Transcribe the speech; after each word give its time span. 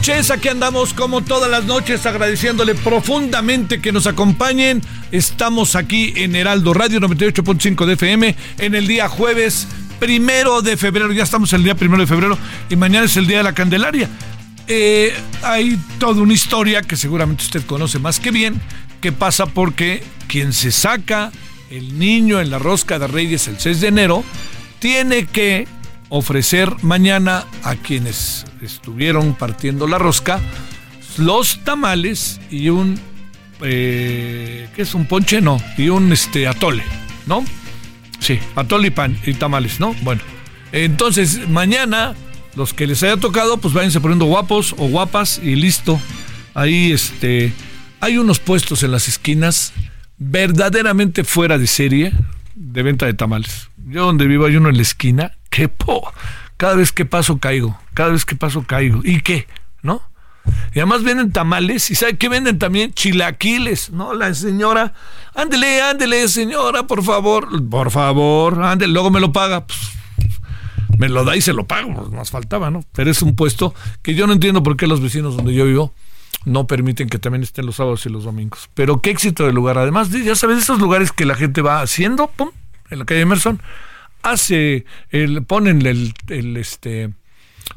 Noches, 0.00 0.30
aquí 0.30 0.48
andamos 0.48 0.94
como 0.94 1.20
todas 1.20 1.50
las 1.50 1.66
noches 1.66 2.06
agradeciéndole 2.06 2.74
profundamente 2.74 3.82
que 3.82 3.92
nos 3.92 4.06
acompañen. 4.06 4.80
Estamos 5.12 5.76
aquí 5.76 6.14
en 6.16 6.34
Heraldo 6.34 6.72
Radio 6.72 7.00
98.5 7.00 7.84
de 7.84 7.92
FM 7.92 8.34
en 8.60 8.74
el 8.74 8.86
día 8.86 9.10
jueves 9.10 9.68
primero 9.98 10.62
de 10.62 10.78
febrero, 10.78 11.12
ya 11.12 11.22
estamos 11.22 11.52
el 11.52 11.64
día 11.64 11.74
primero 11.74 12.00
de 12.00 12.06
febrero 12.06 12.38
y 12.70 12.76
mañana 12.76 13.04
es 13.04 13.16
el 13.18 13.26
día 13.26 13.38
de 13.38 13.42
la 13.42 13.52
Candelaria. 13.52 14.08
Eh, 14.68 15.12
hay 15.42 15.78
toda 15.98 16.22
una 16.22 16.32
historia 16.32 16.80
que 16.80 16.96
seguramente 16.96 17.44
usted 17.44 17.66
conoce 17.66 17.98
más 17.98 18.20
que 18.20 18.30
bien, 18.30 18.58
que 19.02 19.12
pasa 19.12 19.44
porque 19.44 20.02
quien 20.28 20.54
se 20.54 20.72
saca 20.72 21.30
el 21.68 21.98
niño 21.98 22.40
en 22.40 22.48
la 22.48 22.58
rosca 22.58 22.98
de 22.98 23.06
Reyes 23.06 23.48
el 23.48 23.60
6 23.60 23.82
de 23.82 23.88
enero 23.88 24.24
tiene 24.78 25.26
que 25.26 25.68
ofrecer 26.10 26.70
mañana 26.82 27.46
a 27.62 27.76
quienes 27.76 28.44
estuvieron 28.60 29.34
partiendo 29.34 29.86
la 29.86 29.98
rosca 29.98 30.40
los 31.16 31.60
tamales 31.64 32.40
y 32.50 32.68
un 32.68 33.00
eh, 33.62 34.68
¿qué 34.74 34.82
es 34.82 34.94
un 34.94 35.06
ponche? 35.06 35.40
No, 35.40 35.60
y 35.76 35.88
un 35.88 36.12
este 36.12 36.46
atole, 36.46 36.82
¿no? 37.26 37.44
Sí, 38.18 38.38
atole 38.56 38.88
y 38.88 38.90
pan 38.90 39.18
y 39.26 39.34
tamales, 39.34 39.80
¿no? 39.80 39.94
Bueno, 40.02 40.22
entonces 40.72 41.48
mañana 41.48 42.14
los 42.56 42.74
que 42.74 42.86
les 42.86 43.02
haya 43.02 43.16
tocado, 43.16 43.58
pues 43.58 43.74
váyanse 43.74 44.00
poniendo 44.00 44.24
guapos 44.26 44.74
o 44.78 44.88
guapas 44.88 45.40
y 45.42 45.56
listo. 45.56 46.00
Ahí 46.54 46.92
este 46.92 47.52
hay 48.00 48.18
unos 48.18 48.38
puestos 48.38 48.82
en 48.82 48.92
las 48.92 49.08
esquinas 49.08 49.72
verdaderamente 50.16 51.24
fuera 51.24 51.58
de 51.58 51.66
serie 51.66 52.12
de 52.54 52.82
venta 52.82 53.06
de 53.06 53.14
tamales. 53.14 53.70
Yo 53.86 54.06
donde 54.06 54.26
vivo 54.26 54.46
hay 54.46 54.56
uno 54.56 54.68
en 54.68 54.76
la 54.76 54.82
esquina, 54.82 55.36
cada 56.56 56.74
vez 56.74 56.92
que 56.92 57.04
paso 57.04 57.38
caigo, 57.38 57.78
cada 57.94 58.10
vez 58.10 58.24
que 58.24 58.36
paso 58.36 58.64
caigo. 58.66 59.00
¿Y 59.04 59.20
qué? 59.20 59.46
¿No? 59.82 60.02
Y 60.74 60.78
además 60.78 61.02
venden 61.02 61.32
tamales 61.32 61.90
y 61.90 61.94
¿sabe 61.94 62.16
qué 62.16 62.28
venden 62.28 62.58
también? 62.58 62.92
Chilaquiles, 62.92 63.90
¿no? 63.90 64.14
La 64.14 64.32
señora, 64.34 64.94
ándele, 65.34 65.82
ándele, 65.82 66.28
señora, 66.28 66.86
por 66.86 67.02
favor, 67.02 67.68
por 67.68 67.90
favor, 67.90 68.62
ándele, 68.62 68.92
luego 68.92 69.10
me 69.10 69.20
lo 69.20 69.32
paga. 69.32 69.66
Pues, 69.66 69.78
me 70.98 71.08
lo 71.08 71.24
da 71.24 71.34
y 71.34 71.40
se 71.40 71.54
lo 71.54 71.66
pago, 71.66 71.94
pues 71.94 72.10
más 72.10 72.30
faltaba, 72.30 72.70
¿no? 72.70 72.84
Pero 72.92 73.10
es 73.10 73.22
un 73.22 73.34
puesto 73.34 73.74
que 74.02 74.14
yo 74.14 74.26
no 74.26 74.34
entiendo 74.34 74.62
por 74.62 74.76
qué 74.76 74.86
los 74.86 75.00
vecinos 75.00 75.36
donde 75.36 75.54
yo 75.54 75.64
vivo 75.64 75.94
no 76.44 76.66
permiten 76.66 77.08
que 77.08 77.18
también 77.18 77.42
estén 77.42 77.66
los 77.66 77.76
sábados 77.76 78.04
y 78.06 78.08
los 78.08 78.24
domingos. 78.24 78.70
Pero 78.74 79.00
qué 79.00 79.10
éxito 79.10 79.44
del 79.44 79.54
lugar. 79.54 79.78
Además, 79.78 80.10
ya 80.10 80.34
sabes, 80.34 80.58
esos 80.58 80.78
lugares 80.78 81.12
que 81.12 81.26
la 81.26 81.34
gente 81.34 81.62
va 81.62 81.80
haciendo, 81.80 82.28
pum, 82.28 82.50
en 82.90 82.98
la 82.98 83.04
calle 83.04 83.20
Emerson, 83.20 83.60
hace, 84.22 84.84
el, 85.10 85.44
ponen 85.44 85.84
el, 85.86 86.56
este, 86.56 87.10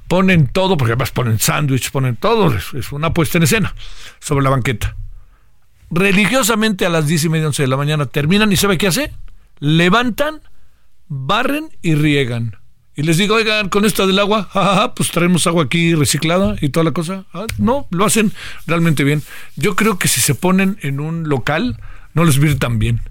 ponen 0.08 0.48
todo, 0.48 0.78
porque 0.78 0.94
además 0.94 1.12
ponen 1.12 1.40
sándwich, 1.40 1.92
ponen 1.92 2.16
todo, 2.16 2.56
es, 2.56 2.92
una 2.92 3.14
puesta 3.14 3.38
en 3.38 3.44
escena 3.44 3.76
sobre 4.20 4.44
la 4.44 4.50
banqueta. 4.50 4.96
Religiosamente 5.92 6.86
a 6.86 6.90
las 6.90 7.08
diez 7.08 7.24
y 7.24 7.30
media, 7.30 7.48
once 7.48 7.64
de 7.64 7.68
la 7.68 7.78
mañana 7.78 8.06
terminan 8.06 8.52
y 8.52 8.58
¿sabe 8.58 8.78
qué 8.78 8.88
hace? 8.88 9.14
Levantan, 9.60 10.42
barren 11.08 11.70
y 11.82 11.96
riegan. 11.96 12.58
Y 12.96 13.04
les 13.04 13.18
digo, 13.18 13.36
oigan, 13.36 13.70
con 13.70 13.86
esto 13.86 14.06
del 14.06 14.20
agua, 14.20 14.50
jajaja, 14.52 14.94
pues 14.94 15.10
traemos 15.10 15.48
agua 15.48 15.64
aquí 15.64 15.96
reciclada 15.96 16.56
y 16.62 16.70
toda 16.70 16.84
la 16.84 16.92
cosa. 16.92 17.26
Ah, 17.34 17.48
no, 17.58 17.88
lo 17.90 18.06
hacen 18.06 18.32
realmente 18.68 19.04
bien. 19.04 19.24
Yo 19.56 19.76
creo 19.76 19.98
que 19.98 20.08
si 20.08 20.22
se 20.22 20.36
ponen 20.36 20.78
en 20.82 21.00
un 21.00 21.28
local, 21.28 21.80
no 22.14 22.24
les 22.24 22.38
viene 22.38 22.56
tan 22.56 22.78
bien. 22.78 23.02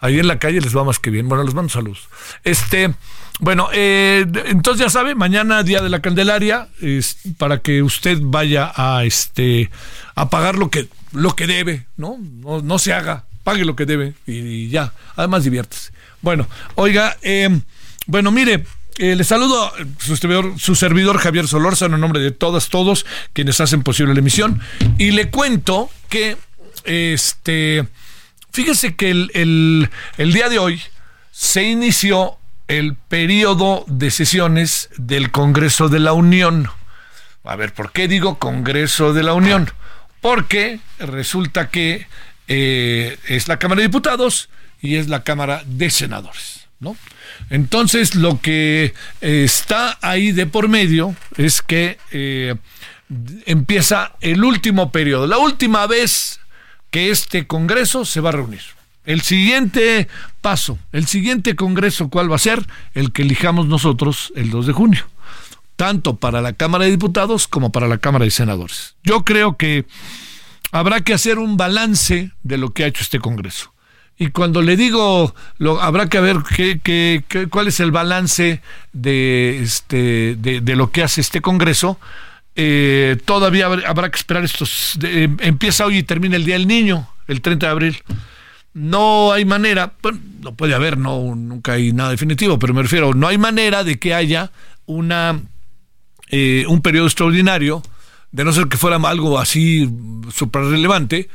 Ahí 0.00 0.18
en 0.18 0.28
la 0.28 0.38
calle 0.38 0.60
les 0.60 0.76
va 0.76 0.84
más 0.84 0.98
que 0.98 1.10
bien. 1.10 1.28
Bueno, 1.28 1.44
les 1.44 1.54
mando 1.54 1.70
saludos. 1.70 2.08
Este, 2.44 2.94
bueno, 3.40 3.68
eh, 3.72 4.26
entonces 4.46 4.84
ya 4.84 4.90
sabe, 4.90 5.14
mañana 5.14 5.62
día 5.62 5.80
de 5.80 5.88
la 5.88 6.00
Candelaria, 6.00 6.68
es 6.80 7.18
para 7.36 7.58
que 7.58 7.82
usted 7.82 8.18
vaya 8.20 8.72
a 8.74 9.04
este 9.04 9.70
a 10.14 10.28
pagar 10.28 10.56
lo 10.56 10.70
que 10.70 10.88
lo 11.12 11.34
que 11.36 11.46
debe, 11.46 11.86
¿no? 11.96 12.18
No, 12.18 12.60
no 12.60 12.78
se 12.78 12.92
haga, 12.92 13.24
pague 13.44 13.64
lo 13.64 13.76
que 13.76 13.86
debe 13.86 14.14
y, 14.26 14.68
ya. 14.68 14.92
Además 15.16 15.44
diviértese. 15.44 15.92
Bueno, 16.20 16.48
oiga, 16.74 17.16
eh, 17.22 17.60
bueno, 18.06 18.30
mire, 18.30 18.64
eh, 18.98 19.14
le 19.14 19.22
saludo 19.22 19.72
su 19.98 20.16
servidor, 20.16 20.54
su 20.58 20.74
servidor 20.74 21.18
Javier 21.18 21.46
Solórzano 21.46 21.94
en 21.94 22.00
nombre 22.00 22.20
de 22.20 22.32
todas, 22.32 22.68
todos 22.68 23.06
quienes 23.32 23.60
hacen 23.60 23.82
posible 23.82 24.12
la 24.12 24.20
emisión. 24.20 24.60
Y 24.98 25.12
le 25.12 25.30
cuento 25.30 25.90
que, 26.08 26.36
este, 26.84 27.86
fíjese 28.58 28.96
que 28.96 29.10
el, 29.12 29.30
el, 29.34 29.88
el 30.16 30.32
día 30.32 30.48
de 30.48 30.58
hoy 30.58 30.82
se 31.30 31.62
inició 31.62 32.38
el 32.66 32.96
periodo 32.96 33.84
de 33.86 34.10
sesiones 34.10 34.88
del 34.96 35.30
Congreso 35.30 35.88
de 35.88 36.00
la 36.00 36.12
Unión. 36.12 36.68
A 37.44 37.54
ver, 37.54 37.72
¿por 37.72 37.92
qué 37.92 38.08
digo 38.08 38.40
Congreso 38.40 39.12
de 39.12 39.22
la 39.22 39.34
Unión? 39.34 39.70
Porque 40.20 40.80
resulta 40.98 41.70
que 41.70 42.08
eh, 42.48 43.16
es 43.28 43.46
la 43.46 43.60
Cámara 43.60 43.80
de 43.80 43.86
Diputados 43.86 44.48
y 44.82 44.96
es 44.96 45.06
la 45.06 45.22
Cámara 45.22 45.62
de 45.64 45.90
Senadores, 45.90 46.66
¿no? 46.80 46.96
Entonces, 47.50 48.16
lo 48.16 48.40
que 48.40 48.92
eh, 49.20 49.44
está 49.44 49.98
ahí 50.02 50.32
de 50.32 50.46
por 50.46 50.68
medio 50.68 51.14
es 51.36 51.62
que 51.62 51.98
eh, 52.10 52.56
empieza 53.46 54.16
el 54.20 54.42
último 54.42 54.90
periodo, 54.90 55.28
la 55.28 55.38
última 55.38 55.86
vez 55.86 56.40
que 56.90 57.10
este 57.10 57.46
Congreso 57.46 58.04
se 58.04 58.20
va 58.20 58.30
a 58.30 58.32
reunir. 58.32 58.62
El 59.08 59.22
siguiente 59.22 60.06
paso, 60.42 60.78
el 60.92 61.06
siguiente 61.06 61.56
congreso, 61.56 62.10
¿cuál 62.10 62.30
va 62.30 62.36
a 62.36 62.38
ser? 62.38 62.66
El 62.92 63.10
que 63.10 63.22
elijamos 63.22 63.66
nosotros 63.66 64.34
el 64.36 64.50
2 64.50 64.66
de 64.66 64.72
junio, 64.74 65.08
tanto 65.76 66.16
para 66.16 66.42
la 66.42 66.52
Cámara 66.52 66.84
de 66.84 66.90
Diputados 66.90 67.48
como 67.48 67.72
para 67.72 67.88
la 67.88 67.96
Cámara 67.96 68.26
de 68.26 68.30
Senadores. 68.30 68.96
Yo 69.04 69.24
creo 69.24 69.56
que 69.56 69.86
habrá 70.72 71.00
que 71.00 71.14
hacer 71.14 71.38
un 71.38 71.56
balance 71.56 72.32
de 72.42 72.58
lo 72.58 72.74
que 72.74 72.84
ha 72.84 72.86
hecho 72.86 73.02
este 73.02 73.18
Congreso. 73.18 73.72
Y 74.18 74.28
cuando 74.28 74.60
le 74.60 74.76
digo, 74.76 75.34
lo, 75.56 75.80
habrá 75.80 76.08
que 76.08 76.20
ver 76.20 76.38
qué, 76.54 76.78
qué, 76.82 77.48
cuál 77.48 77.68
es 77.68 77.80
el 77.80 77.92
balance 77.92 78.60
de, 78.92 79.62
este, 79.62 80.36
de, 80.36 80.76
lo 80.76 80.90
que 80.90 81.02
hace 81.02 81.20
este 81.20 81.40
Congreso. 81.40 81.98
Eh, 82.60 83.16
todavía 83.24 83.66
habrá, 83.66 84.10
que 84.10 84.16
esperar 84.16 84.44
estos. 84.44 84.98
empieza 85.00 85.86
hoy 85.86 85.98
y 85.98 86.02
termina 86.02 86.34
el 86.34 86.44
Día 86.44 86.56
del 86.56 86.66
Niño, 86.66 87.08
el 87.28 87.40
30 87.40 87.66
de 87.66 87.70
abril. 87.70 88.02
No 88.74 89.30
hay 89.32 89.44
manera, 89.44 89.92
bueno, 90.02 90.18
no 90.40 90.54
puede 90.56 90.74
haber, 90.74 90.98
no, 90.98 91.36
nunca 91.36 91.74
hay 91.74 91.92
nada 91.92 92.10
definitivo, 92.10 92.58
pero 92.58 92.74
me 92.74 92.82
refiero, 92.82 93.14
no 93.14 93.28
hay 93.28 93.38
manera 93.38 93.84
de 93.84 94.00
que 94.00 94.12
haya 94.12 94.50
una, 94.86 95.40
eh, 96.30 96.64
un 96.66 96.82
periodo 96.82 97.06
extraordinario, 97.06 97.80
de 98.32 98.42
no 98.42 98.52
ser 98.52 98.66
que 98.66 98.76
fuera 98.76 98.96
algo 98.96 99.38
así 99.38 99.88
súper 100.34 100.62
relevante, 100.62 101.28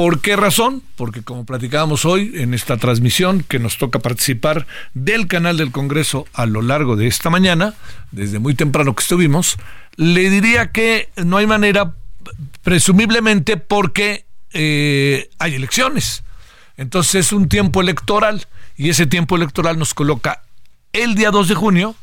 ¿Por 0.00 0.22
qué 0.22 0.34
razón? 0.34 0.82
Porque 0.96 1.22
como 1.22 1.44
platicábamos 1.44 2.06
hoy 2.06 2.32
en 2.36 2.54
esta 2.54 2.78
transmisión 2.78 3.44
que 3.46 3.58
nos 3.58 3.76
toca 3.76 3.98
participar 3.98 4.66
del 4.94 5.26
canal 5.26 5.58
del 5.58 5.72
Congreso 5.72 6.26
a 6.32 6.46
lo 6.46 6.62
largo 6.62 6.96
de 6.96 7.06
esta 7.06 7.28
mañana, 7.28 7.74
desde 8.10 8.38
muy 8.38 8.54
temprano 8.54 8.94
que 8.94 9.02
estuvimos, 9.02 9.58
le 9.96 10.30
diría 10.30 10.72
que 10.72 11.10
no 11.16 11.36
hay 11.36 11.46
manera, 11.46 11.92
presumiblemente 12.62 13.58
porque 13.58 14.24
eh, 14.54 15.28
hay 15.38 15.56
elecciones. 15.56 16.24
Entonces 16.78 17.26
es 17.26 17.32
un 17.34 17.50
tiempo 17.50 17.82
electoral 17.82 18.46
y 18.78 18.88
ese 18.88 19.04
tiempo 19.04 19.36
electoral 19.36 19.78
nos 19.78 19.92
coloca 19.92 20.44
el 20.94 21.14
día 21.14 21.30
2 21.30 21.46
de 21.46 21.54
junio 21.54 21.94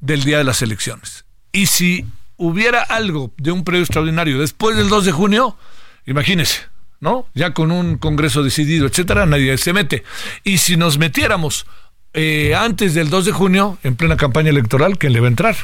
del 0.00 0.22
día 0.24 0.36
de 0.36 0.44
las 0.44 0.60
elecciones. 0.60 1.24
Y 1.50 1.64
si 1.64 2.04
hubiera 2.36 2.82
algo 2.82 3.32
de 3.38 3.52
un 3.52 3.64
periodo 3.64 3.84
extraordinario 3.84 4.38
después 4.38 4.76
del 4.76 4.90
2 4.90 5.06
de 5.06 5.12
junio, 5.12 5.56
imagínese 6.04 6.71
¿no? 7.02 7.26
Ya 7.34 7.52
con 7.52 7.72
un 7.72 7.98
Congreso 7.98 8.44
decidido, 8.44 8.86
etcétera, 8.86 9.26
nadie 9.26 9.58
se 9.58 9.72
mete. 9.72 10.04
Y 10.44 10.58
si 10.58 10.76
nos 10.76 10.98
metiéramos 10.98 11.66
eh, 12.14 12.54
antes 12.54 12.94
del 12.94 13.10
2 13.10 13.24
de 13.26 13.32
junio, 13.32 13.76
en 13.82 13.96
plena 13.96 14.16
campaña 14.16 14.50
electoral, 14.50 14.96
¿quién 14.98 15.12
le 15.12 15.18
va 15.20 15.26
a 15.26 15.30
entrar? 15.30 15.56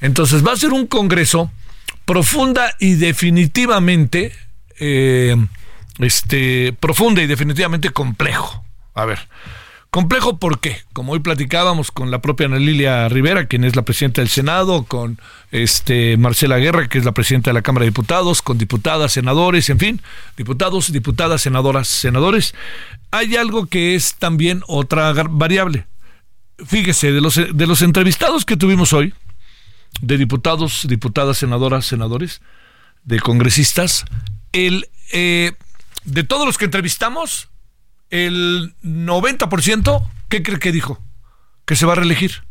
Entonces 0.00 0.46
va 0.46 0.52
a 0.52 0.56
ser 0.56 0.72
un 0.72 0.86
Congreso 0.86 1.50
profunda 2.04 2.76
y 2.78 2.94
definitivamente, 2.94 4.32
eh, 4.78 5.36
este, 5.98 6.72
profunda 6.78 7.22
y 7.22 7.26
definitivamente 7.26 7.90
complejo. 7.90 8.64
A 8.94 9.04
ver, 9.04 9.18
Complejo 9.92 10.38
porque, 10.38 10.82
como 10.94 11.12
hoy 11.12 11.18
platicábamos 11.18 11.90
con 11.90 12.10
la 12.10 12.22
propia 12.22 12.46
Ana 12.46 12.56
Lilia 12.56 13.10
Rivera, 13.10 13.44
quien 13.44 13.62
es 13.62 13.76
la 13.76 13.82
presidenta 13.82 14.22
del 14.22 14.30
Senado, 14.30 14.84
con 14.84 15.20
este 15.50 16.16
Marcela 16.16 16.56
Guerra, 16.56 16.88
que 16.88 16.96
es 16.96 17.04
la 17.04 17.12
presidenta 17.12 17.50
de 17.50 17.54
la 17.54 17.60
Cámara 17.60 17.84
de 17.84 17.90
Diputados, 17.90 18.40
con 18.40 18.56
diputadas, 18.56 19.12
senadores, 19.12 19.68
en 19.68 19.78
fin, 19.78 20.00
diputados, 20.34 20.92
diputadas, 20.92 21.42
senadoras, 21.42 21.88
senadores, 21.88 22.54
hay 23.10 23.36
algo 23.36 23.66
que 23.66 23.94
es 23.94 24.14
también 24.14 24.62
otra 24.66 25.12
variable. 25.12 25.86
Fíjese, 26.66 27.12
de 27.12 27.20
los, 27.20 27.34
de 27.34 27.66
los 27.66 27.82
entrevistados 27.82 28.46
que 28.46 28.56
tuvimos 28.56 28.94
hoy, 28.94 29.12
de 30.00 30.16
diputados, 30.16 30.86
diputadas, 30.88 31.36
senadoras, 31.36 31.84
senadores, 31.84 32.40
de 33.04 33.20
congresistas, 33.20 34.06
el, 34.52 34.88
eh, 35.12 35.52
de 36.04 36.24
todos 36.24 36.46
los 36.46 36.56
que 36.56 36.64
entrevistamos, 36.64 37.50
el 38.12 38.74
90%, 38.84 40.08
¿qué 40.28 40.42
cree 40.42 40.58
que 40.58 40.70
dijo? 40.70 41.00
Que 41.64 41.74
se 41.74 41.86
va 41.86 41.94
a 41.94 41.96
reelegir. 41.96 42.44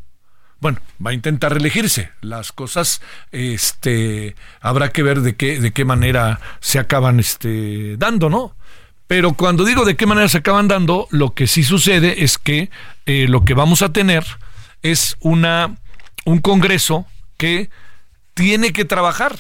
Bueno, 0.60 0.80
va 1.04 1.12
a 1.12 1.14
intentar 1.14 1.54
reelegirse. 1.54 2.12
Las 2.22 2.52
cosas, 2.52 3.02
este, 3.32 4.36
habrá 4.60 4.90
que 4.90 5.04
ver 5.04 5.22
de 5.22 5.36
qué, 5.36 5.60
de 5.60 5.72
qué 5.72 5.86
manera 5.86 6.40
se 6.60 6.80
acaban, 6.80 7.20
este, 7.20 7.96
dando, 7.98 8.30
¿no? 8.30 8.56
Pero 9.08 9.34
cuando 9.34 9.64
digo 9.64 9.86
de 9.86 9.96
qué 9.96 10.06
manera 10.08 10.28
se 10.30 10.40
acaban 10.40 10.68
dando, 10.68 11.08
lo 11.12 11.34
que 11.36 11.46
sí 11.46 11.64
sucede 11.64 12.24
es 12.24 12.38
que 12.38 12.72
eh, 13.06 13.28
lo 13.28 13.46
que 13.46 13.54
vamos 13.54 13.84
a 13.84 13.94
tener 13.94 14.26
es 14.82 15.16
una, 15.20 15.78
un 16.26 16.40
Congreso 16.40 17.06
que 17.38 17.70
tiene 18.34 18.74
que 18.74 18.86
trabajar 18.86 19.38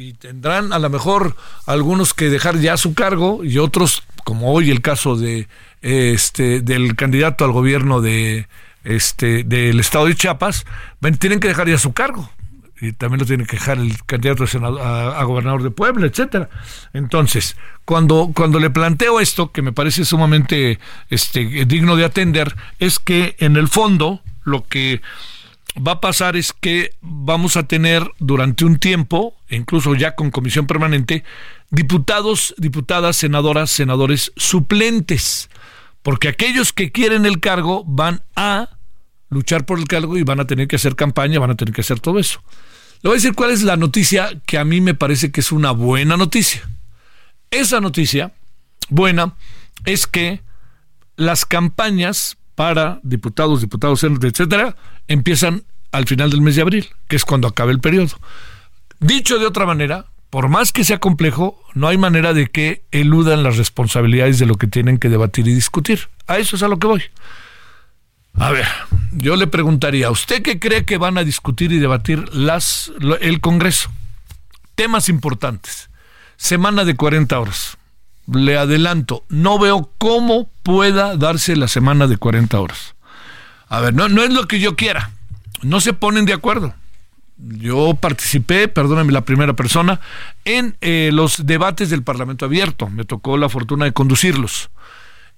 y 0.00 0.14
tendrán 0.14 0.72
a 0.72 0.78
lo 0.78 0.88
mejor 0.88 1.36
algunos 1.66 2.14
que 2.14 2.30
dejar 2.30 2.58
ya 2.58 2.78
su 2.78 2.94
cargo 2.94 3.44
y 3.44 3.58
otros 3.58 4.02
como 4.24 4.52
hoy 4.52 4.70
el 4.70 4.80
caso 4.80 5.14
de 5.16 5.46
este 5.82 6.62
del 6.62 6.96
candidato 6.96 7.44
al 7.44 7.52
gobierno 7.52 8.00
de 8.00 8.48
este 8.82 9.44
del 9.44 9.78
estado 9.78 10.06
de 10.06 10.14
Chiapas, 10.14 10.64
tienen 11.18 11.38
que 11.38 11.48
dejar 11.48 11.68
ya 11.68 11.76
su 11.76 11.92
cargo 11.92 12.30
y 12.80 12.92
también 12.92 13.20
lo 13.20 13.26
tiene 13.26 13.44
que 13.44 13.56
dejar 13.56 13.76
el 13.76 14.02
candidato 14.04 14.44
a, 14.44 15.22
gobernador 15.24 15.62
de 15.62 15.70
Puebla, 15.70 16.06
etcétera. 16.06 16.48
Entonces, 16.94 17.56
cuando 17.84 18.32
cuando 18.34 18.58
le 18.58 18.70
planteo 18.70 19.20
esto 19.20 19.52
que 19.52 19.60
me 19.60 19.72
parece 19.72 20.06
sumamente 20.06 20.78
este 21.10 21.40
digno 21.66 21.96
de 21.96 22.06
atender 22.06 22.56
es 22.78 22.98
que 22.98 23.36
en 23.38 23.56
el 23.56 23.68
fondo 23.68 24.22
lo 24.44 24.64
que 24.66 25.02
va 25.76 25.92
a 25.92 26.00
pasar 26.00 26.36
es 26.36 26.52
que 26.52 26.94
vamos 27.00 27.56
a 27.56 27.64
tener 27.64 28.10
durante 28.18 28.64
un 28.64 28.78
tiempo, 28.78 29.36
incluso 29.48 29.94
ya 29.94 30.14
con 30.14 30.30
comisión 30.30 30.66
permanente, 30.66 31.24
diputados, 31.70 32.54
diputadas, 32.58 33.16
senadoras, 33.16 33.70
senadores 33.70 34.32
suplentes, 34.36 35.48
porque 36.02 36.28
aquellos 36.28 36.72
que 36.72 36.92
quieren 36.92 37.26
el 37.26 37.40
cargo 37.40 37.84
van 37.86 38.22
a 38.36 38.70
luchar 39.28 39.64
por 39.64 39.78
el 39.78 39.86
cargo 39.86 40.16
y 40.16 40.22
van 40.22 40.40
a 40.40 40.46
tener 40.46 40.66
que 40.66 40.76
hacer 40.76 40.96
campaña, 40.96 41.38
van 41.38 41.50
a 41.50 41.56
tener 41.56 41.74
que 41.74 41.82
hacer 41.82 42.00
todo 42.00 42.18
eso. 42.18 42.42
Le 43.02 43.08
voy 43.08 43.12
a 43.12 43.20
decir 43.20 43.34
cuál 43.34 43.50
es 43.50 43.62
la 43.62 43.76
noticia 43.76 44.30
que 44.46 44.58
a 44.58 44.64
mí 44.64 44.80
me 44.80 44.94
parece 44.94 45.30
que 45.30 45.40
es 45.40 45.52
una 45.52 45.70
buena 45.70 46.16
noticia. 46.16 46.68
Esa 47.50 47.80
noticia 47.80 48.32
buena 48.88 49.34
es 49.84 50.06
que 50.06 50.42
las 51.16 51.46
campañas 51.46 52.36
para 52.60 53.00
diputados, 53.02 53.62
diputados, 53.62 54.04
etcétera, 54.04 54.76
empiezan 55.08 55.64
al 55.92 56.06
final 56.06 56.28
del 56.28 56.42
mes 56.42 56.56
de 56.56 56.60
abril, 56.60 56.90
que 57.08 57.16
es 57.16 57.24
cuando 57.24 57.48
acabe 57.48 57.72
el 57.72 57.80
periodo. 57.80 58.10
Dicho 58.98 59.38
de 59.38 59.46
otra 59.46 59.64
manera, 59.64 60.04
por 60.28 60.50
más 60.50 60.70
que 60.70 60.84
sea 60.84 60.98
complejo, 60.98 61.58
no 61.72 61.88
hay 61.88 61.96
manera 61.96 62.34
de 62.34 62.48
que 62.48 62.84
eludan 62.90 63.44
las 63.44 63.56
responsabilidades 63.56 64.38
de 64.38 64.44
lo 64.44 64.56
que 64.56 64.66
tienen 64.66 64.98
que 64.98 65.08
debatir 65.08 65.48
y 65.48 65.54
discutir. 65.54 66.10
A 66.26 66.36
eso 66.36 66.56
es 66.56 66.62
a 66.62 66.68
lo 66.68 66.78
que 66.78 66.86
voy. 66.86 67.02
A 68.34 68.50
ver, 68.50 68.66
yo 69.10 69.36
le 69.36 69.46
preguntaría, 69.46 70.10
¿usted 70.10 70.42
qué 70.42 70.58
cree 70.58 70.84
que 70.84 70.98
van 70.98 71.16
a 71.16 71.24
discutir 71.24 71.72
y 71.72 71.78
debatir 71.78 72.26
el 73.22 73.40
Congreso? 73.40 73.90
Temas 74.74 75.08
importantes. 75.08 75.88
Semana 76.36 76.84
de 76.84 76.94
40 76.94 77.40
horas. 77.40 77.78
Le 78.30 78.58
adelanto, 78.58 79.24
no 79.30 79.58
veo 79.58 79.94
cómo 79.96 80.50
pueda 80.70 81.16
darse 81.16 81.56
la 81.56 81.66
semana 81.66 82.06
de 82.06 82.16
40 82.16 82.60
horas. 82.60 82.94
A 83.68 83.80
ver, 83.80 83.92
no, 83.92 84.06
es 84.06 84.32
lo 84.32 84.46
que 84.46 84.60
yo 84.60 84.76
quiera. 84.76 85.10
No 85.62 85.80
se 85.80 85.92
ponen 85.92 86.26
de 86.26 86.32
acuerdo 86.32 86.74
yo 87.42 87.94
participé, 87.94 88.68
perdóname 88.68 89.12
la 89.12 89.24
primera 89.24 89.54
persona, 89.54 89.98
en 90.44 90.76
eh, 90.82 91.08
los 91.10 91.46
debates 91.46 91.88
del 91.88 92.02
Parlamento 92.02 92.44
Abierto. 92.44 92.90
Me 92.90 93.06
tocó 93.06 93.38
la 93.38 93.48
fortuna 93.48 93.86
de 93.86 93.94
conducirlos. 93.94 94.68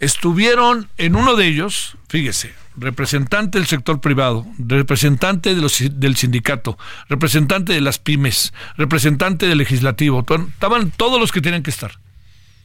Estuvieron 0.00 0.88
en 0.98 1.14
uno 1.14 1.36
de 1.36 1.46
ellos, 1.46 1.96
fíjese, 2.08 2.54
representante 2.76 3.58
del 3.58 3.68
sector 3.68 4.00
privado, 4.00 4.44
representante 4.58 5.54
del 5.54 6.16
sindicato, 6.16 6.76
representante 7.08 7.72
de 7.72 7.80
las 7.80 8.00
pymes, 8.00 8.52
representante 8.76 9.46
del 9.46 9.58
legislativo. 9.58 10.26
Estaban 10.28 10.90
todos 10.90 11.20
los 11.20 11.30
que 11.30 11.40
tenían 11.40 11.62
que 11.62 11.70
estar. 11.70 12.00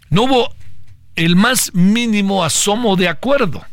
No 0.09 0.23
hubo 0.23 0.55
el 1.17 1.35
más 1.35 1.73
mínimo 1.73 2.45
asomo 2.45 2.95
de 2.95 3.09
acuerdo. 3.09 3.65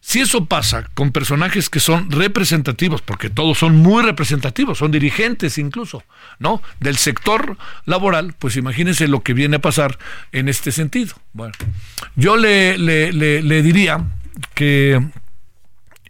Si 0.00 0.20
eso 0.20 0.46
pasa 0.46 0.88
con 0.94 1.10
personajes 1.10 1.68
que 1.68 1.80
son 1.80 2.10
representativos, 2.10 3.02
porque 3.02 3.28
todos 3.28 3.58
son 3.58 3.76
muy 3.76 4.02
representativos, 4.02 4.78
son 4.78 4.92
dirigentes 4.92 5.58
incluso, 5.58 6.04
¿no? 6.38 6.62
Del 6.80 6.96
sector 6.96 7.58
laboral, 7.84 8.34
pues 8.38 8.56
imagínense 8.56 9.08
lo 9.08 9.22
que 9.22 9.34
viene 9.34 9.56
a 9.56 9.60
pasar 9.60 9.98
en 10.32 10.48
este 10.48 10.72
sentido. 10.72 11.14
Bueno, 11.32 11.52
yo 12.14 12.36
le, 12.36 12.78
diría 13.62 14.02
que 14.54 15.04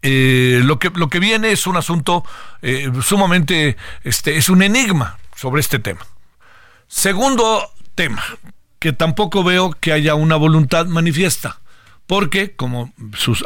eh, 0.02 0.60
lo 0.62 0.78
que 0.78 0.90
lo 0.90 1.08
que 1.08 1.18
viene 1.18 1.50
es 1.50 1.66
un 1.66 1.76
asunto 1.76 2.24
eh, 2.62 2.92
sumamente, 3.02 3.76
este, 4.04 4.36
es 4.36 4.48
un 4.48 4.62
enigma 4.62 5.18
sobre 5.34 5.60
este 5.60 5.78
tema. 5.78 6.06
Segundo 6.86 7.68
tema, 7.94 8.22
que 8.78 8.92
tampoco 8.92 9.44
veo 9.44 9.72
que 9.72 9.92
haya 9.92 10.14
una 10.14 10.36
voluntad 10.36 10.86
manifiesta 10.86 11.60
porque, 12.08 12.52
como 12.52 12.90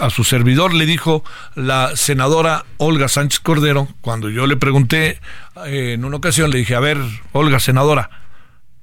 a 0.00 0.10
su 0.10 0.22
servidor 0.22 0.72
le 0.72 0.86
dijo 0.86 1.24
la 1.56 1.96
senadora 1.96 2.64
Olga 2.76 3.08
Sánchez 3.08 3.40
Cordero, 3.40 3.88
cuando 4.02 4.30
yo 4.30 4.46
le 4.46 4.56
pregunté 4.56 5.18
eh, 5.66 5.94
en 5.94 6.04
una 6.04 6.18
ocasión, 6.18 6.52
le 6.52 6.58
dije, 6.58 6.76
a 6.76 6.80
ver, 6.80 6.96
Olga, 7.32 7.58
senadora, 7.58 8.08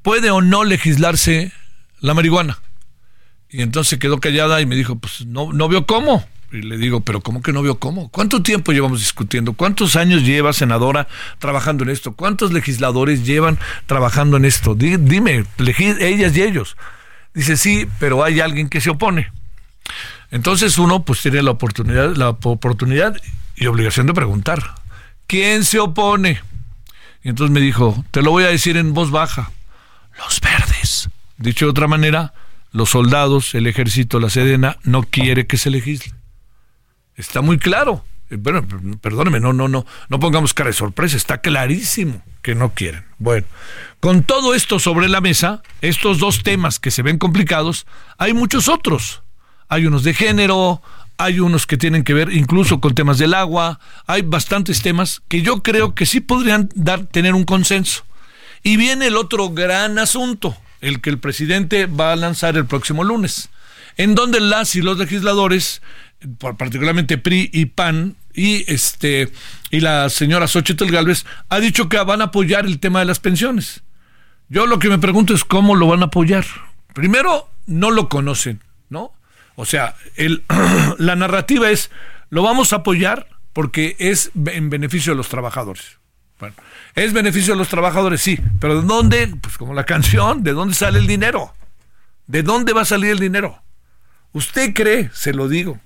¿puede 0.01 0.31
o 0.31 0.41
no 0.41 0.65
legislarse 0.65 1.53
la 2.01 2.13
marihuana? 2.13 2.59
Y 3.49 3.61
entonces 3.61 3.99
quedó 3.99 4.19
callada 4.19 4.59
y 4.59 4.65
me 4.65 4.75
dijo, 4.75 4.97
pues 4.97 5.25
no, 5.25 5.53
no 5.53 5.69
veo 5.69 5.85
cómo. 5.85 6.27
Y 6.51 6.61
le 6.63 6.77
digo, 6.77 7.01
pero 7.01 7.21
¿cómo 7.21 7.41
que 7.41 7.53
no 7.53 7.61
veo 7.61 7.79
cómo? 7.79 8.09
¿Cuánto 8.09 8.41
tiempo 8.41 8.71
llevamos 8.71 8.99
discutiendo? 8.99 9.53
¿Cuántos 9.53 9.95
años 9.95 10.23
lleva, 10.23 10.51
senadora, 10.51 11.07
trabajando 11.37 11.83
en 11.83 11.91
esto? 11.91 12.13
¿Cuántos 12.13 12.51
legisladores 12.51 13.25
llevan 13.25 13.59
trabajando 13.85 14.37
en 14.37 14.45
esto? 14.45 14.73
dime, 14.73 15.45
ellas 15.99 16.35
y 16.35 16.41
ellos. 16.41 16.75
Dice, 17.33 17.55
sí, 17.55 17.87
pero 17.99 18.23
hay 18.23 18.39
alguien 18.39 18.67
que 18.67 18.81
se 18.81 18.89
opone. 18.89 19.31
Entonces 20.31 20.77
uno 20.77 21.03
pues 21.03 21.21
tiene 21.21 21.41
la 21.41 21.51
oportunidad, 21.51 22.15
la 22.15 22.29
oportunidad 22.29 23.15
y 23.55 23.67
obligación 23.67 24.07
de 24.07 24.13
preguntar, 24.13 24.75
¿quién 25.27 25.63
se 25.63 25.79
opone? 25.79 26.41
Y 27.23 27.29
entonces 27.29 27.53
me 27.53 27.59
dijo, 27.59 28.03
te 28.11 28.21
lo 28.21 28.31
voy 28.31 28.43
a 28.43 28.47
decir 28.47 28.77
en 28.77 28.93
voz 28.93 29.11
baja, 29.11 29.51
los 30.17 30.39
verdes. 30.41 31.09
Dicho 31.37 31.65
de 31.65 31.71
otra 31.71 31.87
manera, 31.87 32.33
los 32.71 32.89
soldados, 32.89 33.55
el 33.55 33.67
ejército, 33.67 34.19
la 34.19 34.29
sedena, 34.29 34.77
no 34.83 35.03
quiere 35.03 35.47
que 35.47 35.57
se 35.57 35.69
legisle. 35.69 36.13
Está 37.19 37.41
muy 37.41 37.59
claro. 37.59 38.05
Eh, 38.29 38.37
bueno, 38.39 38.65
perdóneme, 39.01 39.41
no, 39.41 39.51
no, 39.51 39.67
no, 39.67 39.85
no 40.07 40.19
pongamos 40.19 40.53
cara 40.53 40.69
de 40.69 40.73
sorpresa, 40.73 41.17
está 41.17 41.41
clarísimo 41.41 42.23
que 42.41 42.55
no 42.55 42.73
quieren. 42.73 43.03
Bueno, 43.17 43.45
con 43.99 44.23
todo 44.23 44.55
esto 44.55 44.79
sobre 44.79 45.09
la 45.09 45.19
mesa, 45.19 45.61
estos 45.81 46.19
dos 46.19 46.43
temas 46.43 46.79
que 46.79 46.91
se 46.91 47.01
ven 47.01 47.17
complicados, 47.17 47.85
hay 48.17 48.33
muchos 48.33 48.69
otros. 48.69 49.21
Hay 49.67 49.85
unos 49.85 50.03
de 50.03 50.13
género, 50.13 50.81
hay 51.17 51.41
unos 51.41 51.67
que 51.67 51.77
tienen 51.77 52.05
que 52.05 52.13
ver 52.13 52.31
incluso 52.31 52.79
con 52.79 52.95
temas 52.95 53.17
del 53.17 53.33
agua, 53.33 53.81
hay 54.07 54.21
bastantes 54.21 54.81
temas 54.81 55.21
que 55.27 55.41
yo 55.41 55.61
creo 55.61 55.93
que 55.93 56.05
sí 56.05 56.21
podrían 56.21 56.69
dar, 56.73 57.05
tener 57.05 57.35
un 57.35 57.43
consenso. 57.43 58.05
Y 58.63 58.77
viene 58.77 59.07
el 59.07 59.17
otro 59.17 59.49
gran 59.49 59.99
asunto, 59.99 60.55
el 60.79 61.01
que 61.01 61.09
el 61.09 61.19
presidente 61.19 61.85
va 61.85 62.13
a 62.13 62.15
lanzar 62.15 62.55
el 62.55 62.65
próximo 62.65 63.03
lunes, 63.03 63.49
en 63.97 64.15
donde 64.15 64.39
las 64.39 64.75
y 64.75 64.81
los 64.81 64.97
legisladores 64.97 65.81
particularmente 66.57 67.17
PRI 67.17 67.49
y 67.53 67.65
PAN 67.65 68.15
y 68.33 68.71
este 68.71 69.31
y 69.71 69.79
la 69.79 70.09
señora 70.09 70.47
Xochitl 70.47 70.91
Galvez 70.91 71.25
ha 71.49 71.59
dicho 71.59 71.89
que 71.89 71.97
van 71.97 72.21
a 72.21 72.25
apoyar 72.25 72.65
el 72.65 72.79
tema 72.79 72.99
de 72.99 73.05
las 73.05 73.19
pensiones. 73.19 73.83
Yo 74.49 74.65
lo 74.65 74.79
que 74.79 74.89
me 74.89 74.97
pregunto 74.97 75.33
es 75.33 75.45
cómo 75.45 75.75
lo 75.75 75.87
van 75.87 76.01
a 76.01 76.05
apoyar. 76.05 76.45
Primero, 76.93 77.49
no 77.67 77.91
lo 77.91 78.09
conocen, 78.09 78.63
¿no? 78.89 79.13
O 79.55 79.65
sea, 79.65 79.95
el, 80.15 80.43
la 80.97 81.15
narrativa 81.15 81.69
es 81.69 81.91
lo 82.29 82.43
vamos 82.43 82.73
a 82.73 82.77
apoyar 82.77 83.27
porque 83.53 83.95
es 83.99 84.31
en 84.45 84.69
beneficio 84.69 85.13
de 85.13 85.17
los 85.17 85.29
trabajadores. 85.29 85.99
Bueno, 86.39 86.55
es 86.95 87.11
beneficio 87.11 87.53
de 87.53 87.59
los 87.59 87.67
trabajadores, 87.67 88.21
sí, 88.21 88.39
pero 88.59 88.81
¿de 88.81 88.87
dónde? 88.87 89.27
Pues 89.41 89.57
como 89.57 89.73
la 89.73 89.85
canción, 89.85 90.43
¿de 90.43 90.53
dónde 90.53 90.73
sale 90.73 90.99
el 90.99 91.07
dinero? 91.07 91.53
¿De 92.27 92.43
dónde 92.43 92.73
va 92.73 92.81
a 92.81 92.85
salir 92.85 93.11
el 93.11 93.19
dinero? 93.19 93.61
Usted 94.31 94.73
cree, 94.73 95.09
se 95.13 95.33
lo 95.33 95.47
digo, 95.47 95.79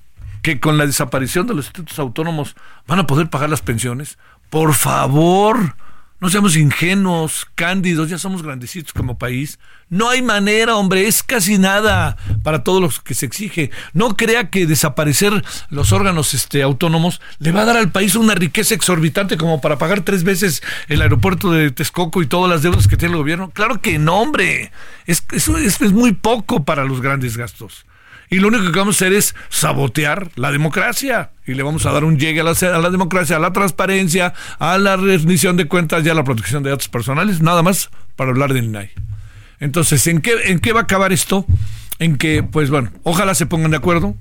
que 0.43 0.59
con 0.59 0.77
la 0.77 0.85
desaparición 0.85 1.47
de 1.47 1.55
los 1.55 1.65
institutos 1.65 1.97
autónomos 1.97 2.55
van 2.85 2.99
a 2.99 3.07
poder 3.07 3.29
pagar 3.29 3.49
las 3.49 3.61
pensiones. 3.61 4.19
Por 4.49 4.73
favor, 4.73 5.75
no 6.19 6.29
seamos 6.29 6.57
ingenuos, 6.57 7.47
cándidos, 7.55 8.09
ya 8.09 8.17
somos 8.17 8.43
grandecitos 8.43 8.91
como 8.91 9.17
país. 9.17 9.57
No 9.89 10.09
hay 10.09 10.21
manera, 10.21 10.75
hombre, 10.75 11.07
es 11.07 11.23
casi 11.23 11.57
nada 11.57 12.17
para 12.43 12.61
todo 12.63 12.81
lo 12.81 12.89
que 12.89 13.13
se 13.13 13.25
exige. 13.25 13.71
No 13.93 14.17
crea 14.17 14.49
que 14.49 14.67
desaparecer 14.67 15.43
los 15.69 15.93
órganos 15.93 16.33
este, 16.33 16.61
autónomos 16.61 17.21
le 17.39 17.53
va 17.53 17.61
a 17.61 17.65
dar 17.65 17.77
al 17.77 17.93
país 17.93 18.15
una 18.15 18.35
riqueza 18.35 18.75
exorbitante 18.75 19.37
como 19.37 19.61
para 19.61 19.77
pagar 19.77 20.01
tres 20.01 20.25
veces 20.25 20.61
el 20.89 21.01
aeropuerto 21.01 21.51
de 21.51 21.71
Texcoco 21.71 22.21
y 22.21 22.27
todas 22.27 22.49
las 22.49 22.63
deudas 22.63 22.89
que 22.89 22.97
tiene 22.97 23.13
el 23.13 23.19
gobierno. 23.19 23.49
Claro 23.51 23.79
que 23.79 23.97
no, 23.97 24.19
hombre. 24.19 24.73
Es, 25.05 25.23
eso 25.31 25.57
es 25.57 25.79
muy 25.93 26.11
poco 26.11 26.65
para 26.65 26.83
los 26.83 26.99
grandes 26.99 27.37
gastos 27.37 27.85
y 28.29 28.39
lo 28.39 28.47
único 28.47 28.71
que 28.71 28.79
vamos 28.79 28.95
a 28.95 29.05
hacer 29.05 29.13
es 29.13 29.35
sabotear 29.49 30.29
la 30.35 30.51
democracia 30.51 31.31
y 31.45 31.53
le 31.53 31.63
vamos 31.63 31.85
a 31.85 31.91
dar 31.91 32.03
un 32.03 32.17
llegue 32.17 32.41
a 32.41 32.43
la, 32.43 32.89
democracia, 32.89 33.35
a 33.35 33.39
la 33.39 33.53
transparencia, 33.53 34.33
a 34.59 34.77
la 34.77 34.95
rendición 34.95 35.57
de 35.57 35.65
cuentas 35.65 36.05
y 36.05 36.09
a 36.09 36.13
la 36.13 36.23
protección 36.23 36.63
de 36.63 36.69
datos 36.69 36.87
personales, 36.87 37.41
nada 37.41 37.63
más 37.63 37.89
para 38.15 38.31
hablar 38.31 38.53
de 38.53 38.59
INAI. 38.59 38.91
Entonces, 39.59 40.05
¿en 40.07 40.21
qué, 40.21 40.33
¿en 40.45 40.59
qué 40.59 40.73
va 40.73 40.81
a 40.81 40.83
acabar 40.83 41.13
esto? 41.13 41.45
En 41.99 42.17
que, 42.17 42.43
pues 42.43 42.69
bueno, 42.69 42.91
ojalá 43.03 43.35
se 43.35 43.45
pongan 43.45 43.71
de 43.71 43.77
acuerdo, 43.77 44.15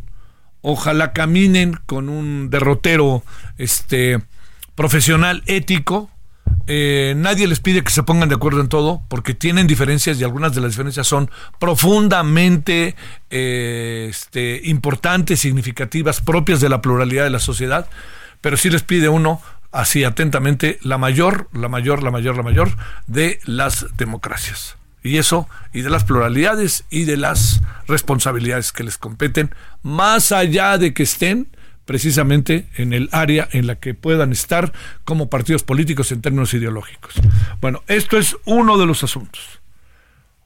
ojalá 0.60 1.12
caminen 1.12 1.78
con 1.86 2.08
un 2.08 2.50
derrotero 2.50 3.24
este, 3.58 4.20
profesional, 4.74 5.42
ético, 5.46 6.10
eh, 6.66 7.14
nadie 7.16 7.46
les 7.46 7.60
pide 7.60 7.82
que 7.82 7.90
se 7.90 8.02
pongan 8.02 8.28
de 8.28 8.34
acuerdo 8.34 8.60
en 8.60 8.68
todo, 8.68 9.02
porque 9.08 9.34
tienen 9.34 9.66
diferencias 9.66 10.20
y 10.20 10.24
algunas 10.24 10.54
de 10.54 10.60
las 10.60 10.72
diferencias 10.72 11.06
son 11.06 11.30
profundamente 11.58 12.94
eh, 13.30 14.06
este, 14.10 14.60
importantes, 14.64 15.40
significativas, 15.40 16.20
propias 16.20 16.60
de 16.60 16.68
la 16.68 16.80
pluralidad 16.80 17.24
de 17.24 17.30
la 17.30 17.38
sociedad, 17.38 17.88
pero 18.40 18.56
sí 18.56 18.70
les 18.70 18.82
pide 18.82 19.08
uno, 19.08 19.40
así 19.72 20.04
atentamente, 20.04 20.78
la 20.82 20.98
mayor, 20.98 21.48
la 21.52 21.68
mayor, 21.68 22.02
la 22.02 22.10
mayor, 22.10 22.36
la 22.36 22.42
mayor 22.42 22.70
de 23.06 23.40
las 23.44 23.86
democracias. 23.96 24.76
Y 25.02 25.18
eso, 25.18 25.48
y 25.72 25.80
de 25.80 25.90
las 25.90 26.04
pluralidades 26.04 26.84
y 26.88 27.04
de 27.04 27.16
las 27.16 27.60
responsabilidades 27.88 28.70
que 28.70 28.84
les 28.84 28.98
competen, 28.98 29.52
más 29.82 30.30
allá 30.30 30.78
de 30.78 30.94
que 30.94 31.02
estén 31.02 31.48
precisamente 31.92 32.70
en 32.76 32.94
el 32.94 33.10
área 33.12 33.46
en 33.52 33.66
la 33.66 33.74
que 33.74 33.92
puedan 33.92 34.32
estar 34.32 34.72
como 35.04 35.28
partidos 35.28 35.62
políticos 35.62 36.10
en 36.10 36.22
términos 36.22 36.54
ideológicos. 36.54 37.12
Bueno, 37.60 37.82
esto 37.86 38.16
es 38.16 38.34
uno 38.46 38.78
de 38.78 38.86
los 38.86 39.04
asuntos. 39.04 39.60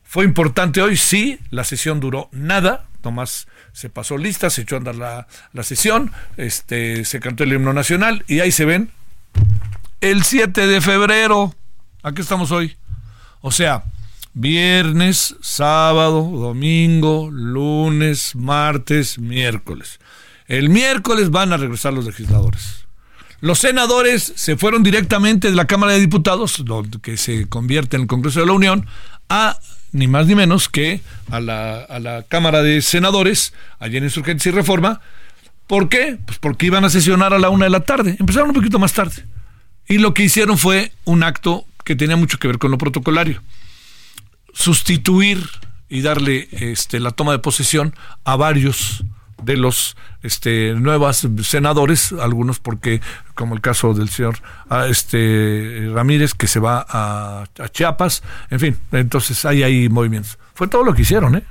Fue 0.02 0.24
importante 0.24 0.82
hoy, 0.82 0.96
sí, 0.96 1.38
la 1.50 1.62
sesión 1.62 2.00
duró 2.00 2.28
nada, 2.32 2.86
Tomás 3.00 3.46
se 3.72 3.88
pasó 3.88 4.18
lista, 4.18 4.50
se 4.50 4.62
echó 4.62 4.74
a 4.74 4.78
andar 4.78 4.96
la, 4.96 5.28
la 5.52 5.62
sesión, 5.62 6.10
este, 6.36 7.04
se 7.04 7.20
cantó 7.20 7.44
el 7.44 7.52
himno 7.52 7.72
nacional 7.72 8.24
y 8.26 8.40
ahí 8.40 8.50
se 8.50 8.64
ven 8.64 8.90
el 10.00 10.24
7 10.24 10.66
de 10.66 10.80
febrero, 10.80 11.54
aquí 12.02 12.22
estamos 12.22 12.50
hoy. 12.50 12.76
O 13.40 13.52
sea, 13.52 13.84
viernes, 14.34 15.36
sábado, 15.42 16.22
domingo, 16.22 17.30
lunes, 17.30 18.34
martes, 18.34 19.20
miércoles. 19.20 20.00
El 20.48 20.68
miércoles 20.68 21.30
van 21.30 21.52
a 21.52 21.56
regresar 21.56 21.92
los 21.92 22.04
legisladores. 22.04 22.86
Los 23.40 23.58
senadores 23.58 24.32
se 24.36 24.56
fueron 24.56 24.82
directamente 24.82 25.50
de 25.50 25.56
la 25.56 25.66
Cámara 25.66 25.92
de 25.92 26.00
Diputados, 26.00 26.64
que 27.02 27.16
se 27.16 27.48
convierte 27.48 27.96
en 27.96 28.02
el 28.02 28.08
Congreso 28.08 28.40
de 28.40 28.46
la 28.46 28.52
Unión, 28.52 28.86
a 29.28 29.58
ni 29.92 30.06
más 30.08 30.26
ni 30.26 30.34
menos 30.34 30.68
que 30.68 31.00
a 31.30 31.40
la, 31.40 32.24
Cámara 32.28 32.62
de 32.62 32.80
Senadores, 32.80 33.52
allí 33.78 33.96
en 33.96 34.04
Insurgencia 34.04 34.50
y 34.50 34.52
Reforma. 34.52 35.00
¿Por 35.66 35.88
qué? 35.88 36.18
Pues 36.24 36.38
porque 36.38 36.66
iban 36.66 36.84
a 36.84 36.90
sesionar 36.90 37.34
a 37.34 37.38
la 37.38 37.50
una 37.50 37.64
de 37.64 37.70
la 37.70 37.80
tarde. 37.80 38.16
Empezaron 38.18 38.50
un 38.50 38.54
poquito 38.54 38.78
más 38.78 38.92
tarde. 38.92 39.24
Y 39.88 39.98
lo 39.98 40.14
que 40.14 40.24
hicieron 40.24 40.58
fue 40.58 40.92
un 41.04 41.22
acto 41.22 41.66
que 41.84 41.96
tenía 41.96 42.16
mucho 42.16 42.38
que 42.38 42.48
ver 42.48 42.58
con 42.58 42.70
lo 42.70 42.78
protocolario. 42.78 43.42
Sustituir 44.52 45.44
y 45.88 46.00
darle 46.00 46.48
este, 46.52 47.00
la 47.00 47.10
toma 47.10 47.32
de 47.32 47.38
posesión 47.38 47.94
a 48.24 48.36
varios 48.36 49.04
de 49.42 49.56
los 49.56 49.96
este, 50.22 50.74
nuevos 50.74 51.26
senadores, 51.42 52.12
algunos 52.12 52.58
porque, 52.58 53.00
como 53.34 53.54
el 53.54 53.60
caso 53.60 53.94
del 53.94 54.08
señor 54.08 54.38
ah, 54.68 54.86
este, 54.88 55.88
Ramírez, 55.92 56.34
que 56.34 56.46
se 56.46 56.60
va 56.60 56.84
a, 56.88 57.44
Chiapas, 57.70 58.22
en 58.50 58.60
fin, 58.60 58.76
entonces 58.92 59.44
hay 59.44 59.62
ahí 59.62 59.88
movimientos. 59.88 60.38
Fue 60.54 60.68
todo 60.68 60.84
lo 60.84 60.94
que 60.94 61.02
hicieron, 61.02 61.36
¿eh? 61.36 61.42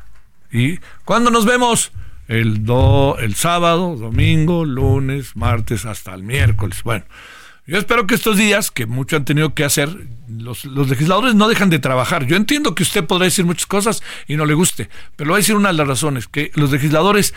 ¿Y 0.52 0.80
cuándo 1.04 1.32
nos 1.32 1.46
vemos? 1.46 1.92
El, 2.28 2.66
do, 2.66 3.18
el 3.20 3.36
sábado, 3.36 3.96
domingo, 3.96 4.66
lunes, 4.66 5.36
martes, 5.36 5.86
hasta 5.86 6.14
el 6.14 6.24
miércoles. 6.24 6.82
Bueno, 6.84 7.06
yo 7.68 7.80
espero 7.80 8.06
que 8.06 8.14
estos 8.14 8.38
días, 8.38 8.70
que 8.70 8.86
mucho 8.86 9.16
han 9.16 9.26
tenido 9.26 9.56
que 9.56 9.64
hacer, 9.64 9.90
los, 10.28 10.66
los, 10.66 10.88
legisladores 10.88 11.34
no 11.34 11.48
dejan 11.48 11.72
de 11.72 11.80
trabajar. 11.80 12.28
Yo 12.28 12.36
entiendo 12.36 12.76
que 12.76 12.84
usted 12.84 13.06
podrá 13.06 13.26
decir 13.26 13.44
muchas 13.44 13.66
cosas 13.66 14.04
y 14.28 14.36
no 14.36 14.46
le 14.46 14.54
guste, 14.54 14.88
pero 15.16 15.32
voy 15.32 15.38
a 15.38 15.40
decir 15.40 15.56
una 15.56 15.70
de 15.70 15.74
las 15.74 15.88
razones, 15.88 16.28
que 16.28 16.52
los 16.54 16.72
legisladores 16.72 17.34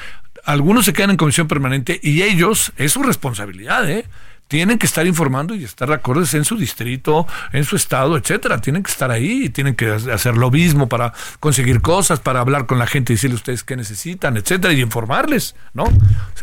algunos 0.48 0.86
se 0.86 0.94
quedan 0.94 1.10
en 1.10 1.18
comisión 1.18 1.46
permanente 1.46 2.00
y 2.02 2.22
ellos, 2.22 2.72
es 2.78 2.92
su 2.92 3.02
responsabilidad, 3.02 3.88
¿eh? 3.90 4.06
tienen 4.48 4.78
que 4.78 4.86
estar 4.86 5.06
informando 5.06 5.54
y 5.54 5.62
estar 5.62 5.92
acordes 5.92 6.32
en 6.32 6.46
su 6.46 6.56
distrito, 6.56 7.26
en 7.52 7.64
su 7.64 7.76
estado, 7.76 8.16
etcétera. 8.16 8.58
Tienen 8.58 8.82
que 8.82 8.90
estar 8.90 9.10
ahí, 9.10 9.50
tienen 9.50 9.74
que 9.74 9.90
hacer 9.90 10.38
lobismo 10.38 10.88
para 10.88 11.12
conseguir 11.38 11.82
cosas, 11.82 12.20
para 12.20 12.40
hablar 12.40 12.64
con 12.64 12.78
la 12.78 12.86
gente 12.86 13.12
y 13.12 13.16
decirle 13.16 13.34
a 13.34 13.36
ustedes 13.36 13.62
qué 13.62 13.76
necesitan, 13.76 14.38
etcétera, 14.38 14.72
y 14.72 14.80
informarles, 14.80 15.54
¿no? 15.74 15.84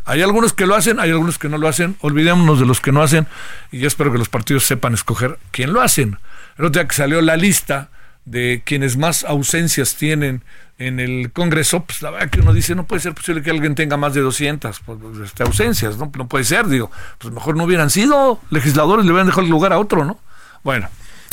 Hay 0.06 0.22
algunos 0.22 0.54
que 0.54 0.68
lo 0.68 0.76
hacen, 0.76 1.00
hay 1.00 1.10
algunos 1.10 1.40
que 1.40 1.50
no 1.50 1.58
lo 1.58 1.68
hacen. 1.68 1.96
Olvidémonos 2.02 2.60
de 2.60 2.68
los 2.68 2.82
que 2.82 2.92
no 2.92 3.02
hacen 3.02 3.26
y 3.72 3.80
yo 3.80 3.88
espero 3.88 4.12
que 4.12 4.20
los 4.20 4.30
partidos 4.30 4.66
sepan 4.66 4.94
escoger 4.94 5.40
quién 5.50 5.74
lo 5.74 5.82
hacen. 5.82 6.20
El 6.60 6.66
otro 6.66 6.80
día 6.80 6.88
que 6.88 6.96
salió 6.96 7.22
la 7.22 7.38
lista 7.38 7.90
de 8.25 8.63
quienes 8.65 8.98
más 8.98 9.24
ausencias 9.24 9.96
tienen 9.96 10.44
en 10.77 11.00
el 11.00 11.32
Congreso, 11.32 11.86
pues 11.86 12.01
la 12.01 12.12
verdad 12.12 12.29
que 12.29 12.41
uno 12.41 12.53
dice, 12.53 12.75
no 12.75 12.86
puede 12.86 13.01
ser 13.01 13.13
posible 13.13 13.41
que 13.41 13.51
alguien 13.51 13.75
tenga 13.75 13.96
más 13.96 14.13
de 14.13 14.22
200 14.22 14.79
pues, 14.82 15.00
este, 15.24 15.44
ausencias, 15.44 15.98
¿no? 15.98 16.12
no 16.15 16.27
puede 16.27 16.44
ser, 16.44 16.67
digo, 16.67 16.91
pues 17.17 17.34
mejor 17.34 17.55
no 17.55 17.63
hubieran 17.63 17.89
sido 17.89 18.41
legisladores, 18.50 19.05
le 19.05 19.12
hubieran 19.12 19.27
dejado 19.27 19.44
el 19.44 19.50
lugar 19.50 19.72
a 19.72 19.79
otro, 19.79 20.03
¿no? 20.03 20.20
Bueno, 20.63 20.89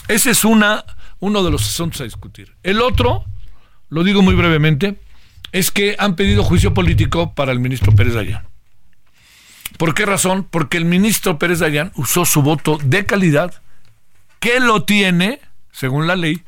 ese 0.07 0.31
es 0.31 0.45
una, 0.45 0.85
uno 1.19 1.43
de 1.43 1.51
los 1.51 1.67
asuntos 1.67 2.03
a 2.03 2.05
discutir. 2.05 2.55
El 2.63 2.81
otro, 2.81 3.25
lo 3.89 4.05
digo 4.05 4.23
muy 4.23 4.35
brevemente, 4.35 4.99
es 5.51 5.71
que 5.71 5.97
han 5.99 6.15
pedido 6.15 6.45
juicio 6.45 6.73
político 6.75 7.35
para 7.35 7.53
el 7.53 7.59
ministro 7.59 7.95
Pérez 7.95 8.15
Dayán. 8.15 8.47
¿Por 9.77 9.95
qué 9.95 10.07
razón? 10.07 10.47
Porque 10.49 10.77
el 10.77 10.85
ministro 10.85 11.39
Pérez 11.39 11.59
Dayán 11.59 11.93
usó 11.97 12.25
su 12.25 12.43
voto 12.43 12.79
de 12.85 13.07
calidad, 13.07 13.63
que 14.39 14.61
lo 14.61 14.85
tiene, 14.85 15.41
según 15.73 16.07
la 16.07 16.17
ley, 16.17 16.43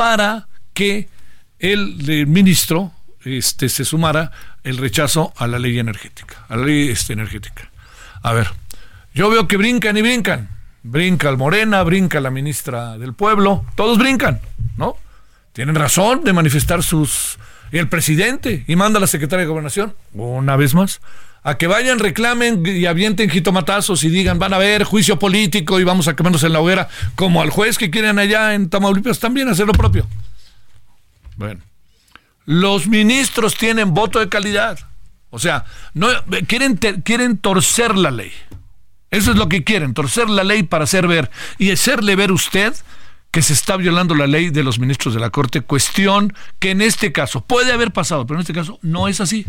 para 0.00 0.48
que 0.72 1.10
el, 1.58 2.26
ministro 2.26 2.90
este, 3.22 3.68
se 3.68 3.84
sumara 3.84 4.32
el 4.64 4.78
rechazo 4.78 5.34
a 5.36 5.46
la 5.46 5.58
ley 5.58 5.78
energética, 5.78 6.46
a 6.48 6.56
la 6.56 6.64
ley 6.64 6.88
este, 6.88 7.12
energética. 7.12 7.70
A 8.22 8.32
ver, 8.32 8.50
yo 9.12 9.28
veo 9.28 9.46
que 9.46 9.58
brincan 9.58 9.98
y 9.98 10.00
brincan. 10.00 10.48
Brinca 10.82 11.28
el 11.28 11.36
Morena, 11.36 11.82
brinca 11.82 12.18
la 12.18 12.30
ministra 12.30 12.96
del 12.96 13.12
Pueblo, 13.12 13.66
todos 13.74 13.98
brincan, 13.98 14.40
¿no? 14.78 14.96
Tienen 15.52 15.74
razón 15.74 16.24
de 16.24 16.32
manifestar 16.32 16.82
sus... 16.82 17.38
Y 17.70 17.76
el 17.76 17.90
presidente, 17.90 18.64
y 18.66 18.76
manda 18.76 18.96
a 18.96 19.02
la 19.02 19.06
secretaria 19.06 19.42
de 19.42 19.50
Gobernación, 19.50 19.94
una 20.14 20.56
vez 20.56 20.72
más, 20.72 21.02
a 21.42 21.56
que 21.56 21.66
vayan, 21.66 21.98
reclamen 21.98 22.62
y 22.66 22.86
avienten 22.86 23.30
jitomatazos 23.30 24.04
y 24.04 24.10
digan, 24.10 24.38
van 24.38 24.52
a 24.52 24.58
ver 24.58 24.84
juicio 24.84 25.18
político 25.18 25.80
y 25.80 25.84
vamos 25.84 26.08
a 26.08 26.14
quemarnos 26.14 26.42
en 26.44 26.52
la 26.52 26.60
hoguera, 26.60 26.88
como 27.14 27.40
al 27.40 27.50
juez 27.50 27.78
que 27.78 27.90
quieren 27.90 28.18
allá 28.18 28.54
en 28.54 28.68
Tamaulipas 28.68 29.18
también 29.18 29.48
hacer 29.48 29.66
lo 29.66 29.72
propio. 29.72 30.06
Bueno, 31.36 31.62
los 32.44 32.86
ministros 32.86 33.54
tienen 33.54 33.94
voto 33.94 34.18
de 34.18 34.28
calidad. 34.28 34.78
O 35.30 35.38
sea, 35.38 35.64
no 35.94 36.08
quieren, 36.46 36.76
quieren 36.76 37.38
torcer 37.38 37.96
la 37.96 38.10
ley. 38.10 38.32
Eso 39.10 39.30
es 39.30 39.36
lo 39.36 39.48
que 39.48 39.64
quieren, 39.64 39.94
torcer 39.94 40.28
la 40.28 40.44
ley 40.44 40.62
para 40.62 40.84
hacer 40.84 41.06
ver 41.06 41.30
y 41.58 41.70
hacerle 41.70 42.16
ver 42.16 42.32
usted 42.32 42.74
que 43.30 43.42
se 43.42 43.52
está 43.52 43.76
violando 43.76 44.14
la 44.14 44.26
ley 44.26 44.50
de 44.50 44.64
los 44.64 44.78
ministros 44.78 45.14
de 45.14 45.20
la 45.20 45.30
Corte, 45.30 45.60
cuestión 45.60 46.34
que 46.58 46.70
en 46.70 46.80
este 46.80 47.12
caso 47.12 47.40
puede 47.42 47.72
haber 47.72 47.92
pasado, 47.92 48.26
pero 48.26 48.38
en 48.38 48.42
este 48.42 48.52
caso 48.52 48.78
no 48.82 49.08
es 49.08 49.20
así. 49.20 49.46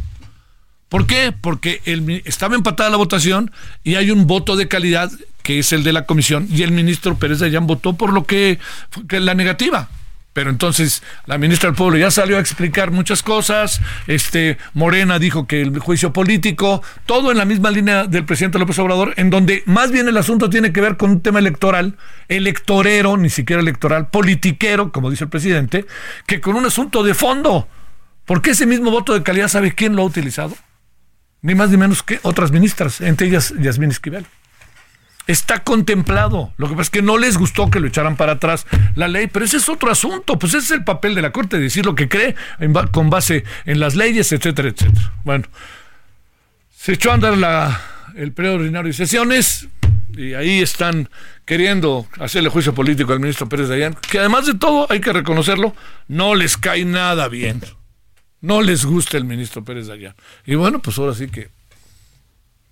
¿Por 0.91 1.07
qué? 1.07 1.31
Porque 1.31 1.79
estaba 2.25 2.55
empatada 2.55 2.89
la 2.89 2.97
votación 2.97 3.49
y 3.81 3.95
hay 3.95 4.11
un 4.11 4.27
voto 4.27 4.57
de 4.57 4.67
calidad 4.67 5.09
que 5.41 5.57
es 5.57 5.71
el 5.71 5.85
de 5.85 5.93
la 5.93 6.05
comisión 6.05 6.49
y 6.51 6.63
el 6.63 6.73
ministro 6.73 7.15
Pérez 7.15 7.39
de 7.39 7.45
Ayán 7.45 7.65
votó 7.65 7.93
por 7.93 8.11
lo 8.11 8.25
que, 8.25 8.59
que 9.07 9.21
la 9.21 9.33
negativa. 9.33 9.87
Pero 10.33 10.49
entonces 10.49 11.01
la 11.27 11.37
ministra 11.37 11.69
del 11.69 11.77
Pueblo 11.77 11.97
ya 11.97 12.11
salió 12.11 12.35
a 12.35 12.41
explicar 12.41 12.91
muchas 12.91 13.23
cosas, 13.23 13.79
este 14.05 14.57
Morena 14.73 15.17
dijo 15.17 15.47
que 15.47 15.61
el 15.61 15.79
juicio 15.79 16.11
político, 16.11 16.83
todo 17.05 17.31
en 17.31 17.37
la 17.37 17.45
misma 17.45 17.71
línea 17.71 18.03
del 18.03 18.25
presidente 18.25 18.59
López 18.59 18.77
Obrador, 18.79 19.13
en 19.15 19.29
donde 19.29 19.63
más 19.67 19.91
bien 19.91 20.09
el 20.09 20.17
asunto 20.17 20.49
tiene 20.49 20.73
que 20.73 20.81
ver 20.81 20.97
con 20.97 21.11
un 21.11 21.21
tema 21.21 21.39
electoral, 21.39 21.95
electorero, 22.27 23.15
ni 23.15 23.29
siquiera 23.29 23.61
electoral, 23.61 24.09
politiquero, 24.09 24.91
como 24.91 25.09
dice 25.09 25.23
el 25.23 25.29
presidente, 25.29 25.85
que 26.25 26.41
con 26.41 26.57
un 26.57 26.65
asunto 26.65 27.01
de 27.01 27.13
fondo. 27.13 27.69
Porque 28.25 28.49
ese 28.49 28.65
mismo 28.65 28.91
voto 28.91 29.13
de 29.13 29.23
calidad, 29.23 29.47
¿sabe 29.47 29.73
quién 29.73 29.95
lo 29.95 30.01
ha 30.01 30.05
utilizado? 30.05 30.53
Ni 31.41 31.55
más 31.55 31.69
ni 31.69 31.77
menos 31.77 32.03
que 32.03 32.19
otras 32.23 32.51
ministras, 32.51 33.01
entre 33.01 33.27
ellas 33.27 33.53
Yasmín 33.59 33.91
Esquivel. 33.91 34.25
Está 35.27 35.63
contemplado. 35.63 36.53
Lo 36.57 36.67
que 36.67 36.73
pasa 36.73 36.83
es 36.83 36.89
que 36.89 37.01
no 37.01 37.17
les 37.17 37.37
gustó 37.37 37.69
que 37.69 37.79
lo 37.79 37.87
echaran 37.87 38.15
para 38.17 38.33
atrás 38.33 38.65
la 38.95 39.07
ley, 39.07 39.27
pero 39.27 39.45
ese 39.45 39.57
es 39.57 39.69
otro 39.69 39.91
asunto. 39.91 40.37
Pues 40.37 40.53
ese 40.55 40.65
es 40.65 40.71
el 40.71 40.83
papel 40.83 41.15
de 41.15 41.21
la 41.21 41.31
Corte, 41.31 41.59
decir 41.59 41.85
lo 41.85 41.95
que 41.95 42.09
cree 42.09 42.35
con 42.91 43.09
base 43.09 43.43
en 43.65 43.79
las 43.79 43.95
leyes, 43.95 44.31
etcétera, 44.31 44.69
etcétera. 44.69 45.13
Bueno, 45.23 45.45
se 46.75 46.93
echó 46.93 47.11
a 47.11 47.13
andar 47.13 47.79
el 48.15 48.33
periodo 48.33 48.55
ordinario 48.55 48.87
de 48.87 48.93
sesiones 48.93 49.67
y 50.17 50.33
ahí 50.33 50.59
están 50.59 51.07
queriendo 51.45 52.07
hacerle 52.19 52.49
juicio 52.49 52.73
político 52.73 53.13
al 53.13 53.19
ministro 53.19 53.47
Pérez 53.47 53.69
Dayán, 53.69 53.95
que 54.09 54.19
además 54.19 54.47
de 54.47 54.55
todo, 54.55 54.87
hay 54.89 54.99
que 54.99 55.13
reconocerlo, 55.13 55.75
no 56.07 56.35
les 56.35 56.57
cae 56.57 56.83
nada 56.83 57.27
bien. 57.29 57.61
No 58.41 58.61
les 58.61 58.85
gusta 58.85 59.17
el 59.17 59.25
ministro 59.25 59.63
Pérez 59.63 59.87
Dayán. 59.87 60.15
Y 60.45 60.55
bueno, 60.55 60.79
pues 60.79 60.97
ahora 60.97 61.13
sí 61.13 61.27
que 61.27 61.49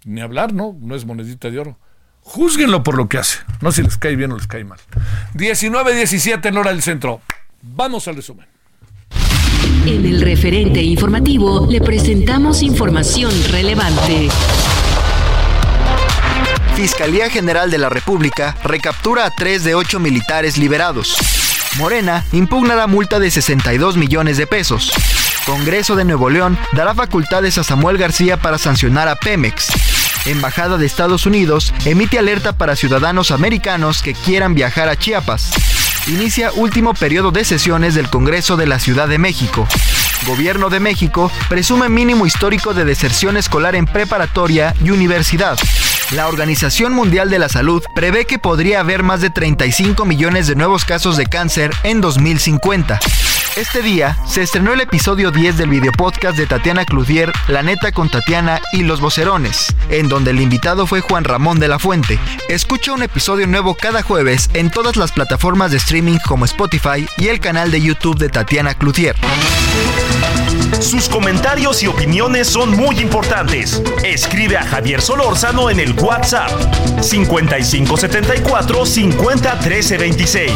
ni 0.06 0.22
hablar, 0.22 0.54
¿no? 0.54 0.76
No 0.82 0.96
es 0.96 1.06
monedita 1.06 1.50
de 1.50 1.60
oro. 1.60 1.78
Júzguenlo 2.22 2.84
por 2.84 2.98
lo 2.98 3.08
que 3.08 3.18
hace, 3.18 3.40
no 3.62 3.72
si 3.72 3.82
les 3.82 3.98
cae 3.98 4.16
bien 4.16 4.32
o 4.32 4.38
les 4.38 4.48
cae 4.48 4.64
mal. 4.64 4.80
19-17 5.36 6.46
en 6.46 6.58
hora 6.58 6.72
del 6.72 6.82
centro. 6.82 7.22
Vamos 7.62 8.08
al 8.08 8.16
resumen. 8.16 8.48
En 9.86 10.06
el 10.06 10.22
referente 10.22 10.82
informativo 10.82 11.68
le 11.70 11.82
presentamos 11.82 12.62
información 12.62 13.32
relevante. 13.50 14.30
Fiscalía 16.76 17.30
General 17.30 17.70
de 17.72 17.78
la 17.78 17.90
República 17.90 18.56
recaptura 18.64 19.26
a 19.26 19.36
tres 19.36 19.64
de 19.64 19.76
ocho 19.76 20.00
militares 20.00 20.58
liberados. 20.58 21.18
Morena 21.78 22.26
impugna 22.32 22.76
la 22.76 22.88
multa 22.88 23.20
de 23.20 23.32
62 23.32 23.98
millones 23.98 24.38
de 24.38 24.48
pesos. 24.48 24.92
Congreso 25.50 25.96
de 25.96 26.06
Nuevo 26.06 26.30
León 26.30 26.60
dará 26.74 26.94
facultades 26.94 27.58
a 27.58 27.64
Samuel 27.64 27.98
García 27.98 28.38
para 28.38 28.60
sancionar 28.60 29.08
a 29.08 29.16
Pemex. 29.16 29.70
Embajada 30.28 30.78
de 30.78 30.86
Estados 30.86 31.26
Unidos 31.26 31.74
emite 31.86 32.20
alerta 32.20 32.54
para 32.54 32.76
ciudadanos 32.76 33.32
americanos 33.32 34.04
que 34.04 34.14
quieran 34.14 34.54
viajar 34.54 34.90
a 34.90 34.96
Chiapas. 34.96 35.50
Inicia 36.06 36.52
último 36.52 36.94
periodo 36.94 37.32
de 37.32 37.44
sesiones 37.44 37.96
del 37.96 38.12
Congreso 38.12 38.58
de 38.58 38.68
la 38.68 38.78
Ciudad 38.78 39.08
de 39.08 39.18
México. 39.18 39.68
Gobierno 40.28 40.70
de 40.70 40.82
México 40.82 41.32
presume 41.50 41.90
mínimo 41.90 42.28
histórico 42.28 42.76
de 42.76 42.86
deserción 42.86 43.36
escolar 43.36 43.76
en 43.76 43.88
preparatoria 43.88 44.76
y 44.84 44.92
universidad. 44.92 45.58
La 46.12 46.28
Organización 46.28 46.94
Mundial 46.94 47.32
de 47.32 47.40
la 47.40 47.50
Salud 47.50 47.82
prevé 47.96 48.26
que 48.26 48.38
podría 48.38 48.82
haber 48.82 49.02
más 49.02 49.22
de 49.22 49.32
35 49.32 50.06
millones 50.06 50.46
de 50.46 50.56
nuevos 50.56 50.86
casos 50.86 51.18
de 51.18 51.26
cáncer 51.26 51.72
en 51.82 52.02
2050. 52.02 53.00
Este 53.60 53.82
día 53.82 54.18
se 54.26 54.42
estrenó 54.42 54.72
el 54.72 54.80
episodio 54.80 55.32
10 55.32 55.58
del 55.58 55.70
videopodcast 55.70 56.38
de 56.38 56.46
Tatiana 56.46 56.86
Cloutier, 56.86 57.30
La 57.50 57.62
Neta 57.62 57.92
con 57.92 58.10
Tatiana 58.10 58.62
y 58.72 58.84
Los 58.84 59.02
Vocerones, 59.02 59.76
en 59.90 60.08
donde 60.08 60.32
el 60.32 60.40
invitado 60.40 60.88
fue 60.88 61.02
Juan 61.02 61.26
Ramón 61.26 61.60
de 61.60 61.68
la 61.68 61.78
Fuente. 61.78 62.18
Escucha 62.48 62.94
un 62.94 63.04
episodio 63.04 63.48
nuevo 63.48 63.76
cada 63.76 64.02
jueves 64.02 64.50
en 64.54 64.72
todas 64.72 64.96
las 64.96 65.12
plataformas 65.12 65.72
de 65.72 65.78
streaming 65.78 66.20
como 66.26 66.46
Spotify 66.46 67.06
y 67.18 67.28
el 67.28 67.42
canal 67.42 67.70
de 67.70 67.82
YouTube 67.82 68.18
de 68.18 68.30
Tatiana 68.30 68.76
Cloutier. 68.76 69.18
Sus 70.80 71.10
comentarios 71.10 71.84
y 71.84 71.88
opiniones 71.88 72.48
son 72.48 72.78
muy 72.78 72.98
importantes. 73.00 73.84
Escribe 74.06 74.56
a 74.56 74.64
Javier 74.64 75.02
Solórzano 75.02 75.70
en 75.70 75.82
el 75.82 75.92
WhatsApp 76.00 76.50
5574 77.02 78.86
50 78.86 79.60
13 79.60 79.98
26. 79.98 80.52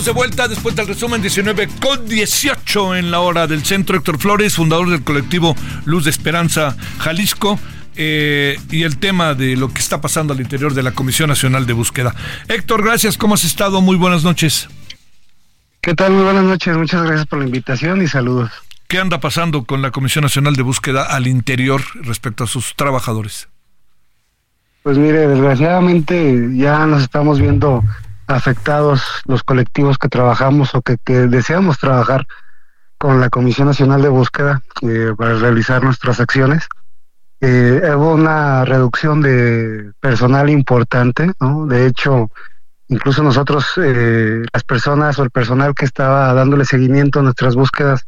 Estamos 0.00 0.04
de 0.04 0.12
vuelta 0.12 0.48
después 0.48 0.74
del 0.76 0.86
resumen 0.86 1.20
19 1.20 1.68
con 1.80 2.06
18 2.06 2.96
en 2.96 3.10
la 3.10 3.20
hora 3.20 3.46
del 3.46 3.64
centro. 3.64 3.98
Héctor 3.98 4.18
Flores, 4.18 4.54
fundador 4.54 4.88
del 4.88 5.02
colectivo 5.02 5.54
Luz 5.84 6.04
de 6.04 6.10
Esperanza 6.10 6.74
Jalisco. 6.98 7.58
Eh, 7.96 8.58
y 8.70 8.84
el 8.84 8.96
tema 8.98 9.34
de 9.34 9.56
lo 9.56 9.68
que 9.68 9.80
está 9.80 10.00
pasando 10.00 10.32
al 10.32 10.40
interior 10.40 10.72
de 10.72 10.82
la 10.82 10.92
Comisión 10.92 11.28
Nacional 11.28 11.66
de 11.66 11.74
Búsqueda. 11.74 12.14
Héctor, 12.48 12.82
gracias. 12.82 13.18
¿Cómo 13.18 13.34
has 13.34 13.44
estado? 13.44 13.82
Muy 13.82 13.96
buenas 13.96 14.24
noches. 14.24 14.68
¿Qué 15.82 15.94
tal? 15.94 16.12
Muy 16.12 16.24
buenas 16.24 16.44
noches. 16.44 16.74
Muchas 16.76 17.02
gracias 17.02 17.26
por 17.26 17.40
la 17.40 17.44
invitación 17.44 18.00
y 18.00 18.06
saludos. 18.06 18.50
¿Qué 18.88 18.98
anda 18.98 19.20
pasando 19.20 19.64
con 19.64 19.82
la 19.82 19.90
Comisión 19.90 20.22
Nacional 20.22 20.54
de 20.54 20.62
Búsqueda 20.62 21.02
al 21.02 21.26
interior 21.26 21.82
respecto 21.94 22.44
a 22.44 22.46
sus 22.46 22.74
trabajadores? 22.74 23.48
Pues 24.82 24.96
mire, 24.96 25.28
desgraciadamente 25.28 26.48
ya 26.54 26.86
nos 26.86 27.02
estamos 27.02 27.38
viendo 27.38 27.82
afectados 28.30 29.22
los 29.26 29.42
colectivos 29.42 29.98
que 29.98 30.08
trabajamos 30.08 30.74
o 30.74 30.82
que, 30.82 30.96
deseamos 31.04 31.78
trabajar 31.78 32.26
con 32.98 33.20
la 33.20 33.30
Comisión 33.30 33.68
Nacional 33.68 34.02
de 34.02 34.08
Búsqueda 34.08 34.62
eh, 34.82 35.12
para 35.16 35.34
realizar 35.34 35.82
nuestras 35.82 36.20
acciones. 36.20 36.68
Eh, 37.40 37.80
hubo 37.96 38.14
una 38.14 38.64
reducción 38.64 39.22
de 39.22 39.92
personal 40.00 40.50
importante, 40.50 41.32
¿no? 41.40 41.66
De 41.66 41.86
hecho, 41.86 42.30
incluso 42.88 43.22
nosotros, 43.22 43.72
eh, 43.78 44.42
las 44.52 44.64
personas 44.64 45.18
o 45.18 45.22
el 45.22 45.30
personal 45.30 45.74
que 45.74 45.86
estaba 45.86 46.32
dándole 46.34 46.64
seguimiento 46.64 47.20
a 47.20 47.22
nuestras 47.22 47.54
búsquedas, 47.54 48.04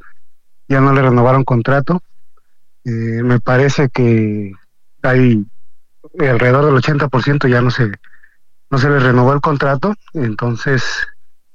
ya 0.69 0.81
no 0.81 0.93
le 0.93 1.03
renovaron 1.03 1.45
contrato. 1.45 2.03
me 2.85 3.39
parece 3.41 3.89
que 3.89 4.53
hay 5.03 5.45
alrededor 6.19 6.67
del 6.67 6.75
80% 6.75 7.49
ya 7.49 7.63
no 7.63 7.71
se 7.71 7.93
no 8.73 8.79
se 8.79 8.91
le 8.91 8.99
renovó 8.99 9.33
el 9.33 9.41
contrato, 9.41 9.95
entonces 10.15 10.83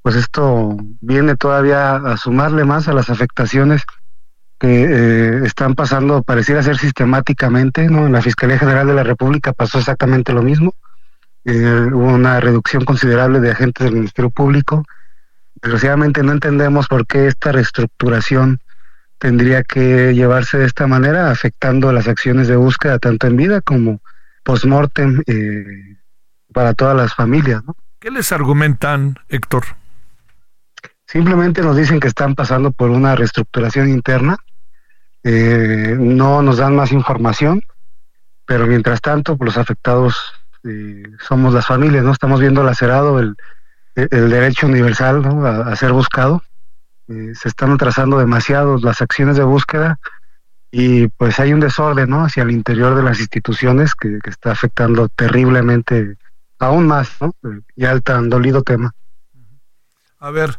pues 0.01 0.15
esto 0.15 0.77
viene 1.01 1.35
todavía 1.35 1.97
a 1.97 2.15
sumarle 2.15 2.63
más 2.63 2.87
a 2.87 2.93
las 2.93 3.09
afectaciones 3.09 3.83
que 4.57 4.85
eh, 4.85 5.45
están 5.45 5.75
pasando, 5.75 6.23
pareciera 6.23 6.63
ser 6.63 6.77
sistemáticamente, 6.77 7.89
¿no? 7.89 8.05
En 8.05 8.13
la 8.13 8.21
Fiscalía 8.21 8.57
General 8.57 8.87
de 8.87 8.93
la 8.93 9.03
República 9.03 9.51
pasó 9.51 9.79
exactamente 9.79 10.31
lo 10.31 10.41
mismo. 10.41 10.73
Eh, 11.43 11.89
hubo 11.91 12.13
una 12.13 12.39
reducción 12.39 12.85
considerable 12.85 13.41
de 13.41 13.51
agentes 13.51 13.83
del 13.83 13.95
Ministerio 13.95 14.29
Público 14.29 14.85
desgraciadamente 15.61 16.23
no 16.23 16.33
entendemos 16.33 16.87
por 16.87 17.05
qué 17.07 17.27
esta 17.27 17.51
reestructuración 17.51 18.59
tendría 19.17 19.63
que 19.63 20.13
llevarse 20.13 20.57
de 20.57 20.65
esta 20.65 20.87
manera, 20.87 21.31
afectando 21.31 21.91
las 21.91 22.07
acciones 22.07 22.47
de 22.47 22.55
búsqueda 22.55 22.99
tanto 22.99 23.27
en 23.27 23.35
vida 23.35 23.61
como 23.61 24.01
post-mortem 24.43 25.23
eh, 25.25 25.97
para 26.57 26.73
todas 26.73 26.97
las 26.97 27.13
familias. 27.13 27.63
¿no? 27.63 27.75
¿Qué 27.99 28.09
les 28.09 28.31
argumentan, 28.31 29.15
Héctor? 29.29 29.63
Simplemente 31.05 31.61
nos 31.61 31.77
dicen 31.77 31.99
que 31.99 32.07
están 32.07 32.33
pasando 32.33 32.71
por 32.71 32.89
una 32.89 33.15
reestructuración 33.15 33.89
interna, 33.89 34.37
eh, 35.23 35.95
no 35.99 36.41
nos 36.41 36.57
dan 36.57 36.75
más 36.75 36.91
información, 36.91 37.61
pero 38.47 38.65
mientras 38.65 39.01
tanto, 39.01 39.37
pues, 39.37 39.49
los 39.49 39.57
afectados 39.59 40.17
eh, 40.63 41.03
somos 41.19 41.53
las 41.53 41.67
familias, 41.67 42.03
¿no? 42.03 42.11
Estamos 42.11 42.39
viendo 42.39 42.63
lacerado 42.63 43.19
el, 43.19 43.35
el 43.93 44.29
derecho 44.31 44.65
universal 44.65 45.21
¿no? 45.21 45.45
a, 45.45 45.75
ser 45.75 45.91
buscado. 45.91 46.41
Eh, 47.07 47.33
se 47.35 47.49
están 47.49 47.71
atrasando 47.73 48.17
demasiado 48.17 48.79
las 48.79 48.99
acciones 49.03 49.37
de 49.37 49.43
búsqueda 49.43 49.99
y 50.71 51.07
pues 51.09 51.39
hay 51.39 51.53
un 51.53 51.59
desorden 51.59 52.09
¿no? 52.09 52.23
hacia 52.23 52.41
el 52.41 52.49
interior 52.49 52.95
de 52.95 53.03
las 53.03 53.19
instituciones 53.19 53.93
que, 53.93 54.17
que 54.23 54.31
está 54.31 54.53
afectando 54.53 55.07
terriblemente 55.07 56.17
aún 56.59 56.87
más 56.87 57.09
¿no? 57.21 57.33
ya 57.75 57.91
el 57.91 58.03
tan 58.03 58.29
dolido 58.29 58.63
tema. 58.63 58.93
A 60.19 60.31
ver, 60.31 60.57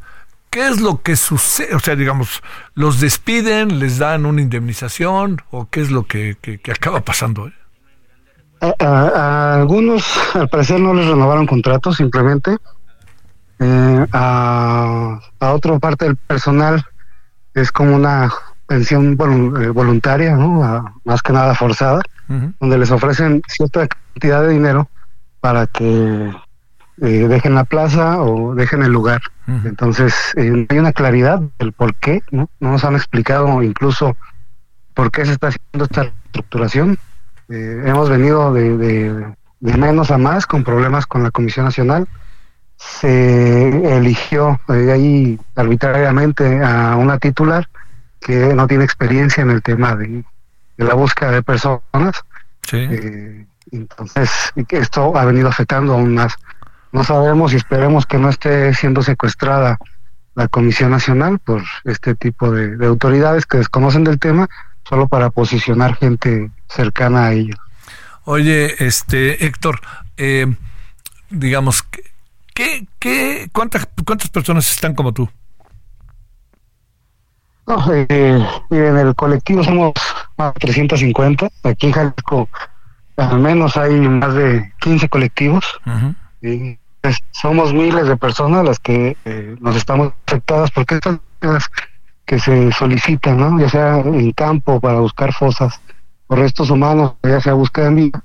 ¿qué 0.51 0.69
es 0.69 0.81
lo 0.81 1.03
que 1.03 1.17
sucede? 1.17 1.75
O 1.75 1.81
sea, 1.81 1.97
digamos, 1.97 2.43
¿los 2.75 3.01
despiden, 3.01 3.79
les 3.79 3.99
dan 3.99 4.27
una 4.27 4.41
indemnización 4.41 5.43
o 5.51 5.69
qué 5.69 5.81
es 5.81 5.91
lo 5.91 6.07
que, 6.07 6.37
que, 6.41 6.61
acaba 6.71 7.01
pasando? 7.01 7.51
A, 8.61 9.55
algunos, 9.55 10.05
al 10.35 10.49
parecer, 10.49 10.81
no 10.81 10.95
les 10.95 11.07
renovaron 11.07 11.47
contratos, 11.47 11.97
simplemente. 11.97 12.57
Eh, 13.61 14.07
a, 14.13 15.21
a 15.41 15.53
otra 15.53 15.79
parte 15.81 16.05
del 16.05 16.17
personal 16.17 16.85
es 17.55 17.73
como 17.73 17.97
una 17.97 18.31
pensión 18.69 19.13
eh, 19.15 19.69
voluntaria, 19.71 20.37
¿no? 20.37 20.85
más 21.05 21.23
que 21.23 21.33
nada 21.33 21.55
forzada, 21.55 22.03
donde 22.61 22.79
les 22.79 22.91
ofrecen 22.91 23.43
cierta 23.49 23.89
cantidad 23.89 24.43
de 24.43 24.51
dinero 24.51 24.89
para 25.41 25.67
que 25.67 26.33
eh, 27.01 27.29
dejen 27.29 27.55
la 27.55 27.65
plaza 27.65 28.23
o 28.23 28.55
dejen 28.55 28.83
el 28.83 28.93
lugar. 28.93 29.21
Entonces, 29.47 30.15
eh, 30.37 30.51
no 30.51 30.67
hay 30.69 30.79
una 30.79 30.93
claridad 30.93 31.41
del 31.59 31.73
por 31.73 31.95
qué, 31.95 32.21
¿no? 32.31 32.51
No 32.61 32.73
nos 32.73 32.85
han 32.85 32.95
explicado 32.95 33.63
incluso 33.63 34.17
por 34.95 35.11
qué 35.11 35.25
se 35.25 35.33
está 35.33 35.49
haciendo 35.49 35.85
esta 35.85 36.13
estructuración. 36.27 36.99
Eh, 37.49 37.83
hemos 37.87 38.11
venido 38.11 38.53
de, 38.53 38.77
de, 38.77 39.35
menos 39.61 40.11
a 40.11 40.19
más 40.19 40.45
con 40.45 40.65
problemas 40.65 41.07
con 41.07 41.23
la 41.23 41.31
Comisión 41.31 41.65
Nacional. 41.65 42.07
Se 42.77 43.97
eligió 43.97 44.61
ahí 44.69 45.39
arbitrariamente 45.55 46.63
a 46.63 46.97
una 46.97 47.19
titular 47.19 47.69
que 48.21 48.55
no 48.55 48.67
tiene 48.67 48.85
experiencia 48.85 49.43
en 49.43 49.51
el 49.51 49.63
tema 49.63 49.97
de, 49.97 50.25
la 50.77 50.95
búsqueda 50.95 51.31
de 51.31 51.43
personas. 51.43 52.23
Sí. 52.69 53.47
Entonces, 53.73 54.31
esto 54.69 55.17
ha 55.17 55.25
venido 55.25 55.49
afectando 55.49 55.95
aún 55.95 56.15
más 56.15 56.37
no 56.93 57.05
sabemos 57.05 57.53
y 57.53 57.57
esperemos 57.57 58.07
que 58.07 58.19
no 58.19 58.31
esté 58.31 58.73
siendo 58.75 59.03
secuestrada 59.03 59.79
la 60.35 60.49
Comisión 60.49 60.91
Nacional 60.91 61.39
por 61.39 61.63
este 61.85 62.15
tipo 62.15 62.51
de, 62.51 62.87
autoridades 62.87 63.45
que 63.45 63.59
desconocen 63.59 64.05
del 64.05 64.19
tema 64.19 64.49
solo 64.89 65.09
para 65.09 65.31
posicionar 65.31 65.97
gente 65.97 66.51
cercana 66.69 67.27
a 67.27 67.33
ellos. 67.33 67.57
Oye, 68.25 68.75
este 68.85 69.45
Héctor, 69.45 69.81
eh, 70.17 70.47
digamos, 71.29 71.85
¿qué, 72.55 72.87
qué, 72.99 73.51
cuántas, 73.53 73.89
¿cuántas 74.07 74.31
personas 74.31 74.71
están 74.71 74.95
como 74.95 75.13
tú? 75.13 75.29
No, 77.67 77.85
eh, 77.93 78.47
en 78.71 78.97
el 78.97 79.15
colectivo 79.15 79.63
somos 79.63 79.93
más 80.39 80.55
de 80.55 80.61
350. 80.61 81.49
Aquí 81.65 81.87
en 81.87 81.93
Jalisco 81.93 82.49
al 83.19 83.41
menos 83.41 83.77
hay 83.77 84.01
más 84.01 84.35
de 84.35 84.73
15 84.81 85.09
colectivos. 85.09 85.65
Pues, 87.01 87.17
somos 87.33 87.73
miles 87.75 88.07
de 88.07 88.17
personas 88.17 88.65
las 88.65 88.79
que 88.79 89.17
eh, 89.25 89.57
nos 89.61 89.77
estamos 89.77 90.13
afectadas 90.27 90.71
porque 90.71 90.97
estas 90.97 91.19
que 92.25 92.39
se 92.39 92.71
solicitan, 92.73 93.39
¿no? 93.39 93.59
ya 93.59 93.69
sea 93.69 93.99
en 94.01 94.33
campo 94.33 94.81
para 94.81 95.01
buscar 95.01 95.33
fosas 95.33 95.81
o 96.27 96.37
restos 96.37 96.69
humanos, 96.69 97.15
ya 97.23 97.41
sea 97.41 97.55
búsqueda 97.55 97.87
en 97.87 97.97
vida, 97.97 98.25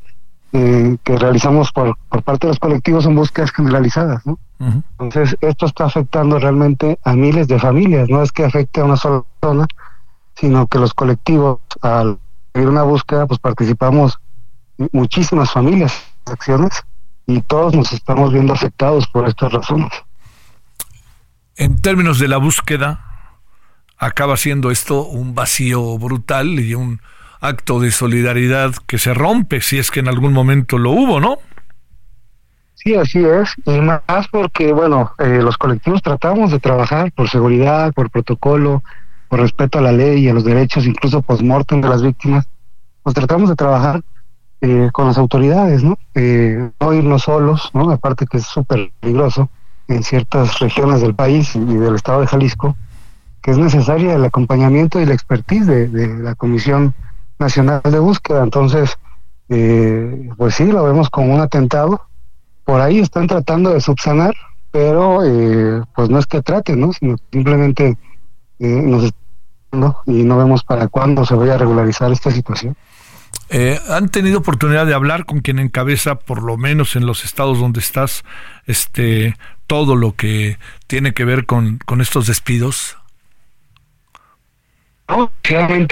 eh, 0.52 0.98
que 1.04 1.18
realizamos 1.18 1.72
por, 1.72 1.98
por 2.10 2.22
parte 2.22 2.48
de 2.48 2.52
los 2.52 2.60
colectivos 2.60 3.06
son 3.06 3.16
búsquedas 3.16 3.52
generalizadas. 3.52 4.26
¿no? 4.26 4.38
Entonces, 5.00 5.38
esto 5.42 5.66
está 5.66 5.86
afectando 5.86 6.38
realmente 6.38 7.00
a 7.04 7.14
miles 7.14 7.48
de 7.48 7.60
familias, 7.60 8.10
no 8.10 8.22
es 8.22 8.32
que 8.32 8.44
afecte 8.44 8.82
a 8.82 8.86
una 8.86 8.98
sola 8.98 9.24
persona, 9.40 9.68
sino 10.36 10.68
que 10.68 10.80
los 10.80 10.94
colectivos, 10.94 11.60
al 11.82 12.20
ir 12.56 12.68
una 12.68 12.84
búsqueda, 12.84 13.26
pues 13.26 13.40
participamos 13.40 14.20
muchísimas 14.92 15.52
familias, 15.52 16.04
acciones, 16.26 16.84
y 17.26 17.42
todos 17.42 17.74
nos 17.74 17.94
estamos 17.94 18.34
viendo 18.34 18.54
afectados 18.54 19.08
por 19.08 19.28
estas 19.28 19.52
razones. 19.54 19.92
En 21.56 21.82
términos 21.82 22.20
de 22.20 22.28
la 22.28 22.38
búsqueda, 22.38 23.06
acaba 23.98 24.38
siendo 24.38 24.72
esto 24.72 25.06
un 25.06 25.36
vacío 25.36 25.98
brutal 25.98 26.60
y 26.60 26.76
un 26.76 27.00
acto 27.40 27.80
de 27.80 27.92
solidaridad 27.92 28.74
que 28.88 28.98
se 28.98 29.14
rompe, 29.14 29.62
si 29.62 29.78
es 29.78 29.92
que 29.92 30.00
en 30.00 30.08
algún 30.08 30.34
momento 30.34 30.78
lo 30.78 30.92
hubo, 30.92 31.20
¿no? 31.20 31.38
Sí, 32.76 32.96
así 32.96 33.24
es, 33.24 33.54
y 33.66 33.80
más 33.80 34.28
porque, 34.30 34.74
bueno, 34.74 35.12
eh, 35.20 35.42
los 35.42 35.58
colectivos 35.58 36.02
tratamos 36.02 36.52
de 36.52 36.60
trabajar 36.60 37.12
por 37.14 37.30
seguridad, 37.30 37.94
por 37.94 38.10
protocolo, 38.10 38.84
por 39.30 39.40
respeto 39.40 39.80
a 39.80 39.82
la 39.82 39.92
ley 39.92 40.26
y 40.26 40.30
a 40.30 40.34
los 40.34 40.44
derechos, 40.44 40.86
incluso 40.86 41.22
post-mortem 41.22 41.82
de 41.82 41.90
las 41.90 42.02
víctimas, 42.02 42.46
pues 43.04 43.14
tratamos 43.16 43.50
de 43.50 43.56
trabajar 43.56 44.02
eh, 44.66 44.92
con 44.94 45.08
las 45.08 45.18
autoridades, 45.18 45.84
¿no? 45.84 45.98
Eh, 46.16 46.70
no 46.80 46.94
irnos 46.94 47.24
solos, 47.24 47.70
¿no? 47.74 47.92
Aparte 47.92 48.26
que 48.26 48.38
es 48.38 48.46
súper 48.46 48.94
peligroso 49.02 49.50
en 49.90 50.04
ciertas 50.04 50.58
regiones 50.60 51.02
del 51.02 51.14
país 51.14 51.54
y 51.54 51.66
del 51.66 51.96
estado 51.96 52.22
de 52.22 52.28
Jalisco, 52.28 52.78
que 53.42 53.52
es 53.52 53.58
necesaria 53.58 54.14
el 54.14 54.24
acompañamiento 54.24 55.02
y 55.02 55.06
la 55.06 55.16
expertise 55.16 55.68
de, 55.68 56.08
la 56.18 56.36
Comisión 56.36 56.94
Nacional 57.40 57.82
de 57.84 58.00
Búsqueda. 58.00 58.42
Entonces, 58.42 58.98
eh, 59.50 60.30
pues 60.38 60.56
sí, 60.56 60.64
lo 60.68 60.86
vemos 60.86 61.10
como 61.10 61.34
un 61.34 61.42
atentado. 61.42 62.00
Por 62.64 62.80
ahí 62.80 63.00
están 63.00 63.28
tratando 63.28 63.74
de 63.74 63.82
subsanar, 63.82 64.34
pero 64.72 65.26
eh, 65.26 65.84
pues 65.94 66.10
no 66.10 66.20
es 66.20 66.26
que 66.26 66.42
traten, 66.42 66.80
¿no? 66.80 66.94
Sino 66.94 67.18
simplemente 67.34 67.98
nos 68.60 69.04
están 69.04 69.24
y 70.06 70.24
no 70.24 70.38
vemos 70.38 70.64
para 70.64 70.88
cuándo 70.88 71.26
se 71.26 71.36
vaya 71.36 71.56
a 71.56 71.58
regularizar 71.58 72.12
esta 72.12 72.32
situación. 72.32 72.78
Eh, 73.50 73.80
¿Han 73.90 74.10
tenido 74.10 74.40
oportunidad 74.40 74.86
de 74.86 74.96
hablar 74.96 75.26
con 75.26 75.42
quien 75.42 75.60
encabeza, 75.60 76.16
por 76.16 76.42
lo 76.42 76.58
menos 76.58 76.96
en 76.96 77.06
los 77.06 77.24
estados 77.24 77.60
donde 77.60 77.82
estás, 77.82 78.24
este, 78.66 79.36
todo 79.68 79.96
lo 79.96 80.16
que 80.16 80.58
tiene 80.88 81.14
que 81.14 81.24
ver 81.24 81.46
con, 81.46 81.80
estos 82.00 82.28
despidos? 82.28 82.98
No, 85.08 85.32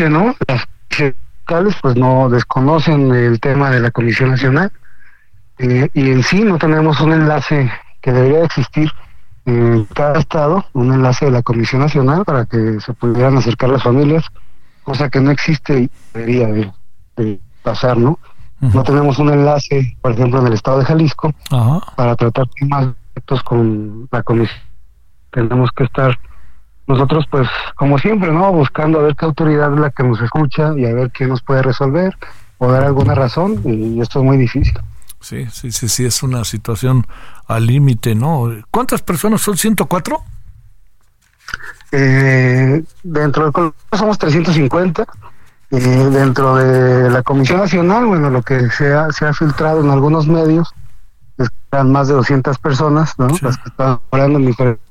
no. 0.10 0.36
Las 0.48 0.68
fiscales 0.90 1.76
pues 1.82 1.96
no 1.96 2.30
desconocen 2.30 3.14
el 3.14 3.40
tema 3.40 3.70
de 3.70 3.80
la 3.80 3.92
Comisión 3.92 4.32
Nacional 4.32 4.72
eh, 5.60 5.90
y 5.94 6.10
en 6.10 6.24
sí 6.24 6.42
no 6.42 6.58
tenemos 6.58 7.00
un 7.02 7.14
enlace 7.14 7.72
que 8.02 8.12
debería 8.12 8.46
existir 8.46 8.92
en 9.46 9.86
cada 9.86 10.20
estado, 10.20 10.66
un 10.74 10.94
enlace 10.94 11.26
de 11.26 11.32
la 11.32 11.44
Comisión 11.44 11.82
Nacional 11.82 12.26
para 12.26 12.46
que 12.46 12.80
se 12.80 12.94
pudieran 12.94 13.38
acercar 13.38 13.70
las 13.70 13.84
familias, 13.84 14.26
cosa 14.84 15.10
que 15.10 15.20
no 15.20 15.30
existe 15.30 15.82
y 15.82 15.90
debería 16.14 16.74
de 17.16 17.40
pasar, 17.64 17.98
¿no? 17.98 18.20
No 18.60 18.84
tenemos 18.84 19.18
un 19.18 19.32
enlace, 19.32 19.98
por 20.02 20.12
ejemplo, 20.12 20.40
en 20.40 20.48
el 20.48 20.54
estado 20.54 20.80
de 20.80 20.86
Jalisco, 20.86 21.34
para 21.96 22.16
tratar 22.16 22.48
temas 22.50 22.90
directos 23.10 23.42
con 23.44 24.08
la 24.12 24.22
comisión. 24.22 24.60
Tenemos 25.32 25.72
que 25.72 25.86
estar 25.86 26.18
nosotros, 26.86 27.26
pues, 27.32 27.48
como 27.76 27.98
siempre, 27.98 28.32
¿no? 28.32 28.52
Buscando 28.52 29.00
a 29.00 29.04
ver 29.04 29.16
qué 29.16 29.26
autoridad 29.26 29.74
es 29.74 29.80
la 29.80 29.90
que 29.90 30.04
nos 30.04 30.22
escucha 30.22 30.74
y 30.78 30.86
a 30.86 30.94
ver 30.94 31.12
qué 31.12 31.26
nos 31.26 31.42
puede 31.42 31.64
resolver 31.64 32.16
o 32.60 32.72
dar 32.72 32.84
alguna 32.84 33.16
razón, 33.16 33.62
y 33.66 34.00
esto 34.00 34.20
es 34.20 34.26
muy 34.26 34.38
difícil. 34.38 34.78
Sí, 35.20 35.48
sí, 35.52 35.72
sí, 35.72 35.88
sí, 35.88 36.06
es 36.06 36.22
una 36.22 36.44
situación 36.44 37.08
al 37.48 37.66
límite, 37.66 38.14
¿no? 38.14 38.52
¿Cuántas 38.70 39.02
personas 39.02 39.42
son? 39.42 39.56
¿104? 39.56 40.22
Eh, 41.92 42.84
dentro 43.04 43.52
del 43.52 43.74
somos 43.98 44.18
350 44.18 45.06
eh, 45.72 45.78
dentro 45.80 46.56
de 46.56 47.10
la 47.10 47.24
Comisión 47.24 47.60
Nacional, 47.60 48.06
bueno, 48.06 48.30
lo 48.30 48.42
que 48.42 48.70
se 48.72 48.94
ha, 48.94 49.12
se 49.12 49.26
ha 49.26 49.34
filtrado 49.34 49.82
en 49.82 49.90
algunos 49.90 50.28
medios 50.28 50.74
es 51.38 51.50
que 51.50 51.56
eran 51.72 51.92
más 51.92 52.10
de 52.10 52.16
200 52.16 52.58
personas, 52.58 53.18
¿no? 53.18 53.28
Las 53.42 53.58
que 53.58 53.70
están 53.70 54.00
orando 54.10 54.40
en 54.40 54.46
diferentes 54.48 54.82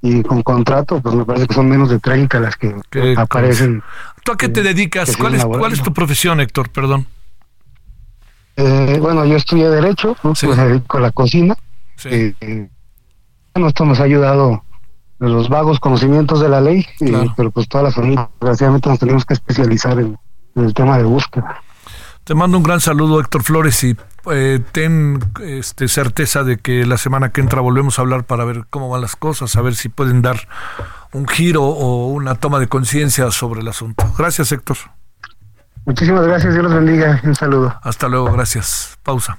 y 0.00 0.22
con 0.22 0.42
contrato, 0.42 1.00
pues 1.00 1.14
me 1.14 1.24
parece 1.24 1.46
que 1.46 1.54
son 1.54 1.68
menos 1.68 1.90
de 1.90 1.98
30 1.98 2.40
las 2.40 2.56
que 2.56 2.74
aparecen. 3.16 3.82
¿Tú 4.24 4.32
a 4.32 4.36
qué 4.36 4.48
te 4.48 4.62
dedicas? 4.62 5.16
¿Cuál 5.16 5.34
es, 5.34 5.44
¿Cuál 5.44 5.72
es 5.72 5.82
tu 5.82 5.92
profesión, 5.92 6.40
Héctor? 6.40 6.70
Perdón. 6.70 7.06
Eh, 8.56 8.98
bueno, 9.00 9.24
yo 9.24 9.36
estudié 9.36 9.68
Derecho, 9.68 10.16
pues 10.20 10.42
me 10.42 10.56
dedico 10.56 10.98
a 10.98 11.00
la 11.00 11.12
cocina. 11.12 11.54
Sí. 11.96 12.34
Eh, 12.40 12.68
bueno, 13.54 13.68
esto 13.68 13.84
nos 13.84 14.00
ha 14.00 14.04
ayudado 14.04 14.64
los 15.18 15.48
vagos 15.48 15.80
conocimientos 15.80 16.40
de 16.40 16.48
la 16.48 16.60
ley, 16.60 16.86
pero 17.36 17.50
pues 17.50 17.68
todas 17.68 17.84
las 17.84 17.94
familias 17.94 18.28
desgraciadamente 18.40 18.88
nos 18.88 18.98
tenemos 18.98 19.24
que 19.24 19.34
especializar 19.34 19.98
en, 19.98 20.18
el 20.54 20.74
tema 20.74 20.98
de 20.98 21.04
búsqueda. 21.04 21.62
Te 22.24 22.34
mando 22.34 22.58
un 22.58 22.62
gran 22.62 22.80
saludo, 22.80 23.20
Héctor 23.20 23.42
Flores, 23.42 23.82
y 23.84 23.96
eh, 24.30 24.60
ten 24.72 25.18
este, 25.42 25.88
certeza 25.88 26.44
de 26.44 26.58
que 26.58 26.84
la 26.84 26.98
semana 26.98 27.30
que 27.30 27.40
entra 27.40 27.60
volvemos 27.60 27.98
a 27.98 28.02
hablar 28.02 28.24
para 28.24 28.44
ver 28.44 28.64
cómo 28.68 28.88
van 28.88 29.00
las 29.00 29.16
cosas, 29.16 29.56
a 29.56 29.62
ver 29.62 29.74
si 29.74 29.88
pueden 29.88 30.20
dar 30.20 30.48
un 31.12 31.26
giro 31.26 31.64
o 31.64 32.08
una 32.08 32.34
toma 32.34 32.58
de 32.58 32.68
conciencia 32.68 33.30
sobre 33.30 33.60
el 33.60 33.68
asunto. 33.68 34.04
Gracias, 34.18 34.52
Héctor. 34.52 34.76
Muchísimas 35.86 36.26
gracias, 36.26 36.52
Dios 36.52 36.64
los 36.64 36.74
bendiga. 36.74 37.18
Un 37.24 37.34
saludo. 37.34 37.74
Hasta 37.82 38.08
luego, 38.08 38.30
gracias. 38.30 38.98
Pausa. 39.02 39.38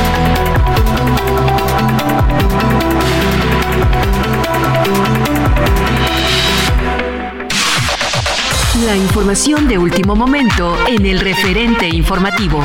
De 9.31 9.77
último 9.77 10.13
momento 10.13 10.77
en 10.89 11.05
el 11.05 11.21
referente 11.21 11.87
informativo. 11.87 12.61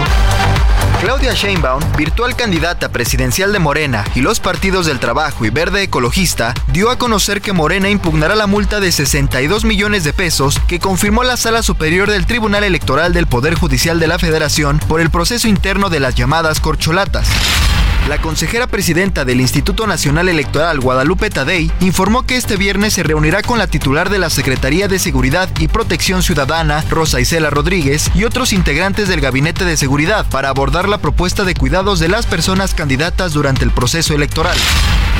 Claudia 1.01 1.33
Sheinbaum, 1.33 1.81
virtual 1.97 2.35
candidata 2.35 2.89
presidencial 2.89 3.53
de 3.53 3.61
Morena 3.61 4.05
y 4.17 4.21
los 4.21 4.41
partidos 4.41 4.87
del 4.87 4.99
Trabajo 4.99 5.45
y 5.45 5.51
Verde 5.51 5.85
Ecologista, 5.85 6.55
dio 6.73 6.91
a 6.91 6.99
conocer 6.99 7.41
que 7.41 7.53
Morena 7.53 7.89
impugnará 7.89 8.35
la 8.35 8.49
multa 8.49 8.81
de 8.81 8.91
62 8.91 9.65
millones 9.65 10.03
de 10.03 10.13
pesos 10.13 10.59
que 10.67 10.81
confirmó 10.81 11.23
la 11.23 11.37
Sala 11.37 11.63
Superior 11.63 12.11
del 12.11 12.27
Tribunal 12.27 12.65
Electoral 12.65 13.13
del 13.13 13.29
Poder 13.29 13.55
Judicial 13.55 14.01
de 14.01 14.09
la 14.09 14.19
Federación 14.19 14.81
por 14.89 15.01
el 15.01 15.11
proceso 15.11 15.47
interno 15.47 15.89
de 15.89 16.01
las 16.01 16.17
llamadas 16.17 16.59
corcholatas. 16.59 17.29
La 18.09 18.19
consejera 18.19 18.69
presidenta 18.69 19.25
del 19.25 19.41
Instituto 19.41 19.85
Nacional 19.85 20.29
Electoral, 20.29 20.79
Guadalupe 20.79 21.29
Tadei, 21.29 21.73
informó 21.81 22.25
que 22.25 22.37
este 22.37 22.55
viernes 22.57 22.93
se 22.93 23.03
reunirá 23.03 23.43
con 23.43 23.59
la 23.59 23.67
titular 23.67 24.11
de 24.11 24.21
la 24.21 24.31
Secretaría 24.31 24.87
de 24.87 25.01
Seguridad 25.01 25.49
y 25.59 25.67
Protección 25.67 26.23
Ciudadana, 26.23 26.85
Rosa 26.89 27.21
Isela 27.21 27.51
Rodríguez, 27.51 28.09
y 28.15 28.23
otros 28.23 28.53
integrantes 28.53 29.09
del 29.09 29.21
Gabinete 29.21 29.65
de 29.65 29.77
Seguridad 29.77 30.25
para 30.31 30.51
abordar 30.51 30.89
la 30.89 30.99
propuesta 30.99 31.43
de 31.43 31.57
cuidados 31.57 31.99
de 31.99 32.09
las 32.09 32.27
personas 32.27 32.75
candidatas 32.75 33.33
durante 33.33 33.65
el 33.65 33.73
proceso 33.73 34.15
electoral. 34.15 34.57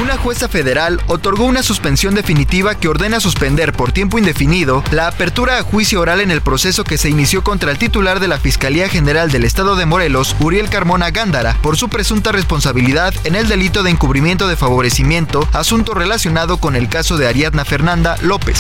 Una 0.01 0.17
jueza 0.17 0.49
federal 0.49 1.01
otorgó 1.09 1.45
una 1.45 1.65
suspensión 1.65 2.15
definitiva 2.15 2.77
que 2.77 2.87
ordena 2.87 3.19
suspender 3.19 3.73
por 3.73 3.91
tiempo 3.91 4.19
indefinido 4.19 4.85
la 4.93 5.09
apertura 5.09 5.59
a 5.59 5.63
juicio 5.63 6.01
oral 6.01 6.21
en 6.21 6.31
el 6.31 6.41
proceso 6.41 6.85
que 6.85 6.99
se 6.99 7.09
inició 7.09 7.43
contra 7.43 7.73
el 7.73 7.79
titular 7.79 8.21
de 8.21 8.29
la 8.29 8.39
Fiscalía 8.39 8.89
General 8.89 9.33
del 9.33 9.45
Estado 9.45 9.75
de 9.75 9.87
Morelos, 9.87 10.37
Uriel 10.39 10.69
Carmona 10.69 11.11
Gándara, 11.11 11.57
por 11.63 11.77
su 11.77 11.89
presunta 11.89 12.31
responsabilidad 12.31 12.76
en 13.25 13.35
el 13.35 13.49
delito 13.49 13.83
de 13.83 13.91
encubrimiento 13.91 14.49
de 14.49 14.57
favorecimiento, 14.57 15.49
asunto 15.55 15.95
relacionado 15.95 16.59
con 16.59 16.77
el 16.77 16.91
caso 16.91 17.17
de 17.17 17.27
Ariadna 17.27 17.65
Fernanda 17.65 18.19
López. 18.21 18.59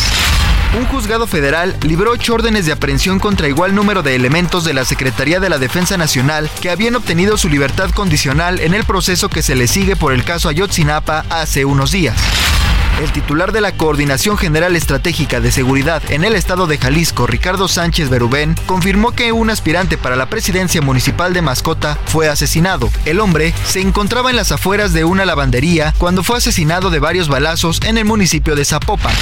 Un 0.78 0.86
juzgado 0.86 1.26
federal 1.26 1.76
libró 1.82 2.12
ocho 2.12 2.32
órdenes 2.32 2.64
de 2.64 2.72
aprehensión 2.72 3.18
contra 3.18 3.46
igual 3.46 3.74
número 3.74 4.02
de 4.02 4.14
elementos 4.14 4.64
de 4.64 4.72
la 4.72 4.86
Secretaría 4.86 5.38
de 5.38 5.50
la 5.50 5.58
Defensa 5.58 5.98
Nacional 5.98 6.48
que 6.62 6.70
habían 6.70 6.96
obtenido 6.96 7.36
su 7.36 7.50
libertad 7.50 7.90
condicional 7.90 8.58
en 8.60 8.72
el 8.72 8.84
proceso 8.84 9.28
que 9.28 9.42
se 9.42 9.54
le 9.54 9.68
sigue 9.68 9.96
por 9.96 10.14
el 10.14 10.24
caso 10.24 10.48
Ayotzinapa 10.48 11.26
hace 11.28 11.66
unos 11.66 11.92
días. 11.92 12.16
El 13.00 13.12
titular 13.12 13.52
de 13.52 13.60
la 13.60 13.72
Coordinación 13.72 14.38
General 14.38 14.74
Estratégica 14.74 15.40
de 15.40 15.52
Seguridad 15.52 16.02
en 16.10 16.24
el 16.24 16.34
estado 16.34 16.66
de 16.66 16.78
Jalisco, 16.78 17.26
Ricardo 17.26 17.68
Sánchez 17.68 18.08
Berubén, 18.08 18.54
confirmó 18.64 19.12
que 19.12 19.32
un 19.32 19.50
aspirante 19.50 19.98
para 19.98 20.16
la 20.16 20.30
presidencia 20.30 20.80
municipal 20.80 21.34
de 21.34 21.42
Mascota 21.42 21.98
fue 22.06 22.30
asesinado. 22.30 22.88
El 23.04 23.20
hombre 23.20 23.52
se 23.66 23.82
encontraba 23.82 24.30
en 24.30 24.36
las 24.36 24.50
afueras 24.50 24.94
de 24.94 25.04
una 25.04 25.26
lavandería 25.26 25.94
cuando 25.98 26.22
fue 26.22 26.38
asesinado 26.38 26.88
de 26.88 26.98
varios 26.98 27.28
balazos 27.28 27.80
en 27.84 27.98
el 27.98 28.06
municipio 28.06 28.56
de 28.56 28.64
Zapopan. 28.64 29.14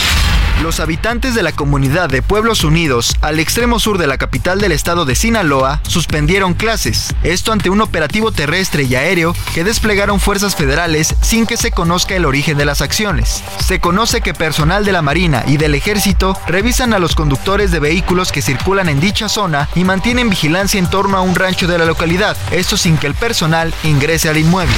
Los 0.63 0.79
habitantes 0.79 1.35
de 1.35 1.43
la 1.43 1.51
comunidad 1.51 2.09
de 2.09 2.23
Pueblos 2.23 2.63
Unidos, 2.63 3.17
al 3.23 3.41
extremo 3.41 3.81
sur 3.81 3.99
de 3.99 4.07
la 4.07 4.19
capital 4.19 4.61
del 4.61 4.71
estado 4.71 5.05
de 5.05 5.17
Sinaloa, 5.17 5.81
suspendieron 5.87 6.55
clases. 6.55 7.13
Esto 7.25 7.53
ante 7.53 7.71
un 7.71 7.81
operativo 7.81 8.31
terrestre 8.31 8.85
y 8.85 8.95
aéreo 8.95 9.35
que 9.53 9.65
desplegaron 9.65 10.21
fuerzas 10.21 10.55
federales 10.55 11.17
sin 11.23 11.47
que 11.47 11.57
se 11.57 11.73
conozca 11.73 12.15
el 12.15 12.25
origen 12.25 12.57
de 12.57 12.65
las 12.65 12.83
acciones. 12.83 13.43
Se 13.65 13.81
conoce 13.81 14.21
que 14.21 14.35
personal 14.35 14.85
de 14.85 14.93
la 14.93 15.01
Marina 15.01 15.43
y 15.47 15.57
del 15.57 15.75
Ejército 15.75 16.39
revisan 16.47 16.93
a 16.93 16.99
los 16.99 17.15
conductores 17.15 17.71
de 17.71 17.81
vehículos 17.81 18.31
que 18.31 18.43
circulan 18.43 18.91
en 18.91 19.01
dicha 19.01 19.27
zona 19.27 19.71
y 19.75 19.85
mantienen 19.85 20.29
vigilancia 20.29 20.79
en 20.79 20.91
torno 20.91 21.17
a 21.17 21.23
un 21.23 21.35
rancho 21.35 21.67
de 21.67 21.79
la 21.79 21.87
localidad, 21.87 22.37
esto 22.51 22.77
sin 22.77 22.99
que 22.99 23.07
el 23.07 23.15
personal 23.15 23.73
ingrese 23.83 24.29
al 24.29 24.37
inmueble. 24.37 24.75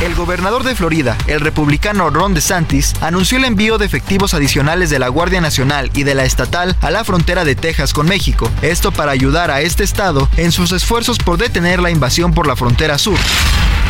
El 0.00 0.14
gobernador 0.14 0.64
de 0.64 0.74
Florida, 0.74 1.18
el 1.26 1.40
republicano 1.40 2.08
Ron 2.08 2.32
DeSantis, 2.32 2.94
anunció 3.02 3.36
el 3.36 3.44
envío 3.44 3.76
de 3.76 3.84
efectivos 3.84 4.32
adicionales 4.32 4.88
de 4.88 4.98
la 4.98 5.08
Guardia 5.08 5.42
Nacional 5.42 5.90
y 5.92 6.04
de 6.04 6.14
la 6.14 6.24
estatal 6.24 6.74
a 6.80 6.90
la 6.90 7.04
frontera 7.04 7.44
de 7.44 7.56
Texas 7.56 7.92
con 7.92 8.08
México, 8.08 8.50
esto 8.62 8.90
para 8.90 9.12
ayudar 9.12 9.50
a 9.50 9.60
este 9.60 9.84
estado 9.84 10.30
en 10.38 10.50
sus 10.50 10.72
esfuerzos 10.72 11.18
por 11.18 11.36
detener 11.36 11.78
la 11.78 11.90
invasión 11.90 12.32
por 12.32 12.46
la 12.46 12.56
frontera 12.56 12.96
sur. 12.96 13.18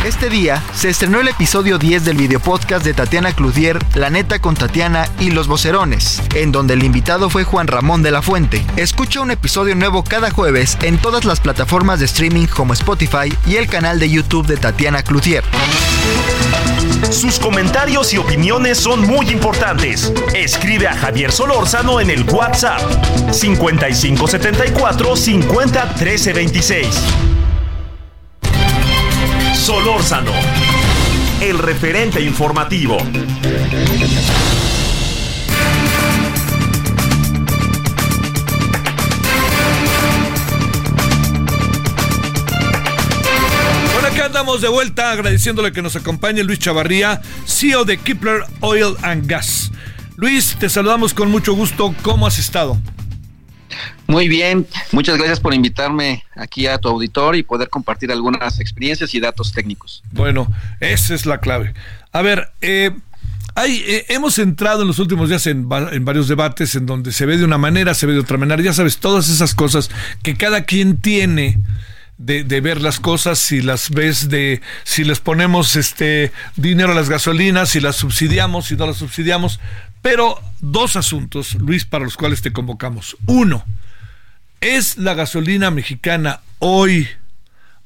Este 0.05 0.29
día 0.29 0.61
se 0.75 0.89
estrenó 0.89 1.19
el 1.19 1.29
episodio 1.29 1.79
10 1.79 2.05
del 2.05 2.17
videopodcast 2.17 2.85
de 2.85 2.93
Tatiana 2.93 3.31
Cloutier, 3.31 3.83
La 3.95 4.11
Neta 4.11 4.37
con 4.37 4.53
Tatiana 4.53 5.09
y 5.19 5.31
Los 5.31 5.47
Vocerones, 5.47 6.21
en 6.35 6.51
donde 6.51 6.75
el 6.75 6.83
invitado 6.83 7.27
fue 7.31 7.43
Juan 7.43 7.65
Ramón 7.65 8.03
de 8.03 8.11
la 8.11 8.21
Fuente. 8.21 8.63
Escucha 8.75 9.21
un 9.21 9.31
episodio 9.31 9.73
nuevo 9.73 10.03
cada 10.03 10.29
jueves 10.29 10.77
en 10.83 10.99
todas 10.99 11.25
las 11.25 11.39
plataformas 11.39 11.99
de 11.99 12.05
streaming 12.05 12.45
como 12.45 12.73
Spotify 12.73 13.33
y 13.47 13.55
el 13.55 13.67
canal 13.67 13.97
de 13.97 14.07
YouTube 14.07 14.45
de 14.45 14.57
Tatiana 14.57 15.01
Cloutier. 15.01 15.43
Sus 17.09 17.39
comentarios 17.39 18.13
y 18.13 18.19
opiniones 18.19 18.77
son 18.77 19.07
muy 19.07 19.31
importantes. 19.31 20.13
Escribe 20.35 20.87
a 20.87 20.95
Javier 20.95 21.31
Solórzano 21.31 21.99
en 21.99 22.11
el 22.11 22.29
WhatsApp 22.29 22.79
5574 23.31 25.15
50 25.15 25.95
13 25.95 26.33
26. 26.33 27.34
Solórzano, 29.55 30.31
el 31.41 31.57
referente 31.57 32.21
informativo. 32.21 32.97
Andamos 44.25 44.59
de 44.59 44.67
vuelta 44.67 45.11
agradeciéndole 45.11 45.71
que 45.71 45.81
nos 45.81 45.95
acompañe 45.95 46.43
Luis 46.43 46.59
Chavarría, 46.59 47.21
CEO 47.45 47.85
de 47.85 47.97
Kipler 47.97 48.43
Oil 48.59 48.97
and 49.01 49.27
Gas. 49.27 49.71
Luis, 50.17 50.57
te 50.59 50.67
saludamos 50.67 51.13
con 51.13 51.31
mucho 51.31 51.53
gusto. 51.53 51.95
¿Cómo 52.01 52.27
has 52.27 52.37
estado? 52.37 52.77
Muy 54.07 54.27
bien, 54.27 54.67
muchas 54.91 55.17
gracias 55.17 55.39
por 55.39 55.53
invitarme 55.53 56.23
aquí 56.35 56.67
a 56.67 56.77
tu 56.77 56.89
auditor 56.89 57.35
y 57.35 57.43
poder 57.43 57.69
compartir 57.69 58.11
algunas 58.11 58.59
experiencias 58.59 59.13
y 59.13 59.19
datos 59.19 59.51
técnicos. 59.51 60.03
Bueno, 60.11 60.51
esa 60.79 61.15
es 61.15 61.25
la 61.25 61.39
clave. 61.39 61.73
A 62.11 62.21
ver, 62.21 62.51
eh, 62.61 62.91
hay, 63.55 63.83
eh, 63.87 64.05
hemos 64.09 64.37
entrado 64.37 64.81
en 64.81 64.87
los 64.87 64.99
últimos 64.99 65.29
días 65.29 65.47
en, 65.47 65.67
varios 65.67 66.27
debates 66.27 66.75
en 66.75 66.85
donde 66.85 67.11
se 67.11 67.25
ve 67.25 67.37
de 67.37 67.45
una 67.45 67.57
manera, 67.57 67.93
se 67.93 68.05
ve 68.05 68.13
de 68.13 68.19
otra 68.19 68.37
manera, 68.37 68.61
ya 68.61 68.73
sabes, 68.73 68.97
todas 68.97 69.29
esas 69.29 69.55
cosas 69.55 69.89
que 70.23 70.35
cada 70.35 70.65
quien 70.65 70.97
tiene. 70.97 71.59
De, 72.17 72.45
de, 72.45 72.61
ver 72.61 72.79
las 72.79 73.01
cosas, 73.01 73.39
si 73.39 73.61
las 73.61 73.89
ves 73.89 74.29
de, 74.29 74.61
si 74.85 75.03
les 75.03 75.19
ponemos 75.19 75.75
este 75.75 76.31
dinero 76.55 76.93
a 76.93 76.95
las 76.95 77.09
gasolinas, 77.09 77.67
si 77.67 77.81
las 77.81 77.97
subsidiamos, 77.97 78.67
si 78.67 78.77
no 78.77 78.87
las 78.87 78.95
subsidiamos, 78.95 79.59
pero 80.05 80.39
dos 80.59 80.97
asuntos, 80.97 81.55
Luis, 81.55 81.83
para 81.83 82.03
los 82.03 82.15
cuales 82.15 82.43
te 82.43 82.53
convocamos. 82.53 83.17
Uno, 83.25 83.65
¿es 84.61 84.97
la 84.97 85.15
gasolina 85.15 85.71
mexicana 85.71 86.41
hoy 86.59 87.07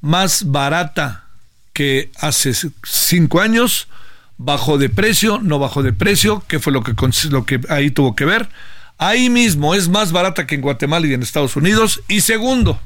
más 0.02 0.44
barata 0.50 1.24
que 1.72 2.10
hace 2.18 2.52
cinco 2.84 3.40
años, 3.40 3.88
bajó 4.36 4.76
de 4.76 4.90
precio, 4.90 5.38
no 5.42 5.58
bajó 5.58 5.82
de 5.82 5.94
precio, 5.94 6.44
qué 6.46 6.58
fue 6.58 6.74
lo 6.74 6.82
que, 6.82 7.58
ahí 7.70 7.90
tuvo 7.90 8.14
que 8.14 8.26
ver. 8.26 8.50
Ahí 8.98 9.30
mismo 9.30 9.74
es 9.74 9.88
más 9.88 10.12
barata 10.12 10.46
que 10.46 10.56
en 10.56 10.60
Guatemala 10.60 11.06
y 11.06 11.14
en 11.14 11.22
Estados 11.22 11.56
Unidos. 11.56 12.02
Y 12.06 12.20
segundo, 12.20 12.78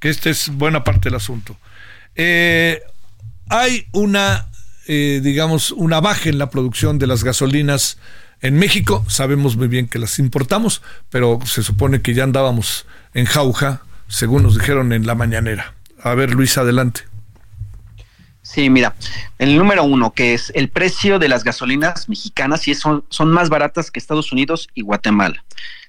que 0.00 0.08
este 0.08 0.30
es 0.30 0.48
buena 0.48 0.82
parte 0.82 1.10
del 1.10 1.14
asunto, 1.14 1.56
eh, 2.16 2.82
hay 3.48 3.86
una, 3.92 4.48
eh, 4.88 5.20
digamos, 5.22 5.70
una 5.70 6.00
baja 6.00 6.28
en 6.28 6.38
la 6.38 6.50
producción 6.50 6.98
de 6.98 7.06
las 7.06 7.22
gasolinas 7.22 7.98
en 8.44 8.58
México. 8.58 9.04
Sabemos 9.08 9.56
muy 9.56 9.68
bien 9.68 9.88
que 9.88 9.98
las 9.98 10.18
importamos, 10.18 10.82
pero 11.08 11.40
se 11.46 11.62
supone 11.62 12.02
que 12.02 12.12
ya 12.12 12.24
andábamos 12.24 12.86
en 13.14 13.24
jauja, 13.24 13.80
según 14.06 14.42
nos 14.42 14.58
dijeron 14.58 14.92
en 14.92 15.06
la 15.06 15.14
mañanera. 15.14 15.74
A 16.02 16.14
ver, 16.14 16.34
Luis, 16.34 16.58
adelante. 16.58 17.00
Sí, 18.42 18.68
mira, 18.68 18.94
el 19.38 19.56
número 19.56 19.84
uno, 19.84 20.12
que 20.12 20.34
es 20.34 20.52
el 20.54 20.68
precio 20.68 21.18
de 21.18 21.28
las 21.28 21.42
gasolinas 21.42 22.10
mexicanas, 22.10 22.68
y 22.68 22.74
son, 22.74 23.04
son 23.08 23.32
más 23.32 23.48
baratas 23.48 23.90
que 23.90 23.98
Estados 23.98 24.30
Unidos 24.30 24.68
y 24.74 24.82
Guatemala. 24.82 25.42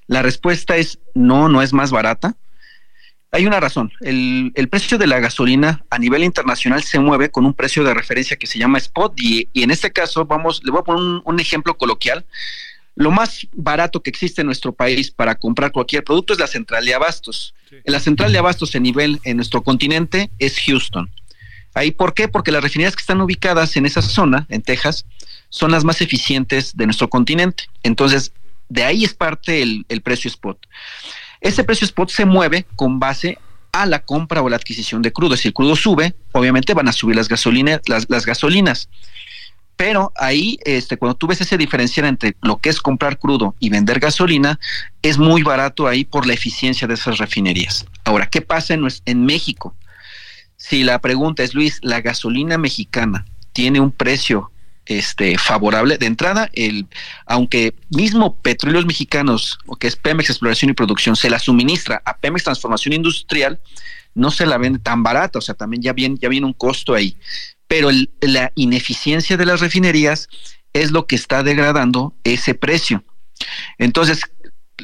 La 0.08 0.22
respuesta 0.22 0.78
es 0.78 1.00
no, 1.14 1.50
no 1.50 1.62
es 1.62 1.74
más 1.74 1.92
barata. 1.92 2.36
Hay 3.36 3.46
una 3.46 3.60
razón. 3.60 3.92
El, 4.00 4.54
precio 4.70 4.98
de 4.98 5.08
la 5.08 5.20
gasolina 5.20 5.84
a 5.90 6.00
nivel 6.00 6.24
internacional 6.24 6.84
se 6.84 7.00
mueve 7.00 7.30
con 7.30 7.46
un 7.46 7.54
precio 7.54 7.84
de 7.84 7.94
referencia 7.94 8.38
que 8.38 8.48
se 8.48 8.58
llama 8.58 8.78
spot 8.78 9.14
y, 9.18 9.50
en 9.54 9.72
este 9.72 9.92
caso 9.92 10.24
vamos, 10.24 10.62
le 10.64 10.72
voy 10.72 10.80
a 10.80 10.84
poner 10.84 11.22
un, 11.26 11.40
ejemplo 11.42 11.78
coloquial. 11.78 12.26
Lo 12.96 13.12
más 13.12 13.46
barato 13.52 14.02
que 14.02 14.10
existe 14.10 14.40
en 14.40 14.46
nuestro 14.46 14.72
país 14.72 15.12
para 15.12 15.36
comprar 15.36 15.74
cualquier 15.74 16.06
producto 16.06 16.32
es 16.32 16.40
la 16.40 16.48
central 16.48 16.86
de 16.86 16.94
abastos. 16.94 17.54
La 17.84 18.00
central 18.00 18.32
de 18.32 18.38
abastos 18.38 18.74
en 18.74 18.84
nivel 18.84 19.20
en 19.26 19.36
nuestro 19.36 19.64
continente 19.64 20.32
es 20.40 20.58
Houston. 20.66 21.12
Ahí, 21.74 21.92
¿por 21.92 22.14
qué? 22.14 22.30
Porque 22.30 22.54
las 22.54 22.64
refinerías 22.64 22.96
que 22.96 23.02
están 23.02 23.20
ubicadas 23.20 23.76
en 23.76 23.86
esa 23.86 24.02
zona, 24.02 24.46
en 24.48 24.62
Texas, 24.62 25.06
son 25.50 25.72
las 25.72 25.84
más 25.84 26.00
eficientes 26.00 26.78
de 26.78 26.86
nuestro 26.86 27.10
continente. 27.10 27.66
Entonces, 27.84 28.32
de 28.70 28.86
ahí 28.86 29.04
es 29.04 29.14
parte 29.14 29.62
el, 29.62 30.02
precio 30.02 30.30
spot. 30.30 30.58
Ese 31.46 31.64
precio 31.64 31.86
spot 31.86 32.10
se 32.10 32.26
mueve 32.26 32.66
con 32.76 33.00
base 33.00 33.38
a 33.72 33.86
la 33.86 34.00
compra 34.00 34.42
o 34.42 34.50
la 34.50 34.56
adquisición 34.56 35.02
de 35.02 35.14
crudo. 35.14 35.38
Si 35.38 35.50
el 35.50 35.54
crudo 35.54 35.76
sube, 35.76 36.16
obviamente 36.32 36.74
van 36.74 36.88
a 36.88 36.92
subir 36.92 37.16
las 37.16 38.26
gasolinas. 38.26 38.90
Pero 39.76 40.12
ahí, 40.16 40.58
este, 40.66 40.98
cuando 40.98 41.16
tú 41.16 41.28
ves 41.28 41.42
ese 41.42 41.58
diferencial 41.58 42.08
entre 42.08 42.36
lo 42.42 42.58
que 42.58 42.70
es 42.70 42.82
comprar 42.82 43.20
crudo 43.20 43.56
y 43.60 43.70
vender 43.70 44.00
gasolina, 44.00 44.60
es 45.04 45.20
muy 45.20 45.44
barato 45.44 45.88
ahí 45.88 46.04
por 46.04 46.26
la 46.26 46.34
eficiencia 46.34 46.88
de 46.88 46.96
esas 46.96 47.20
refinerías. 47.20 47.86
Ahora, 48.06 48.28
¿qué 48.28 48.42
pasa 48.42 48.74
en 48.74 49.26
México? 49.26 49.76
si 50.58 50.84
la 50.84 51.00
pregunta 51.00 51.44
es, 51.44 51.54
Luis, 51.54 51.78
¿la 51.84 52.02
gasolina 52.02 52.58
mexicana 52.58 53.26
tiene 53.54 53.80
un 53.80 53.92
precio 53.92 54.52
este, 54.86 55.38
favorable? 55.38 55.98
De 55.98 56.06
entrada, 56.06 56.50
el, 56.54 56.88
aunque 57.26 57.76
mismo 57.90 58.36
Petróleos 58.38 58.86
Mexicanos, 58.86 59.58
o 59.66 59.76
que 59.76 59.88
es 59.88 59.96
Pemex 59.96 60.30
Exploración 60.30 60.72
y 60.72 60.74
Producción, 60.74 61.16
se 61.16 61.30
la 61.30 61.40
suministra 61.40 62.02
a 62.06 62.18
Pemex 62.18 62.44
Transformación 62.44 62.94
Industrial, 62.94 63.60
no 64.14 64.32
se 64.32 64.46
la 64.46 64.58
vende 64.58 64.80
tan 64.80 65.04
barata, 65.04 65.40
o 65.40 65.42
sea, 65.42 65.56
también 65.56 65.84
ya 65.84 65.94
viene, 65.94 66.18
ya 66.20 66.30
viene 66.30 66.48
un 66.48 66.54
costo 66.54 66.94
ahí. 66.94 67.18
Pero 67.68 67.90
la 68.22 68.52
ineficiencia 68.56 69.38
de 69.38 69.46
las 69.46 69.60
refinerías 69.60 70.30
es 70.74 70.92
lo 70.92 71.08
que 71.08 71.16
está 71.16 71.44
degradando 71.44 72.14
ese 72.24 72.54
precio. 72.54 73.04
Entonces, 73.78 74.22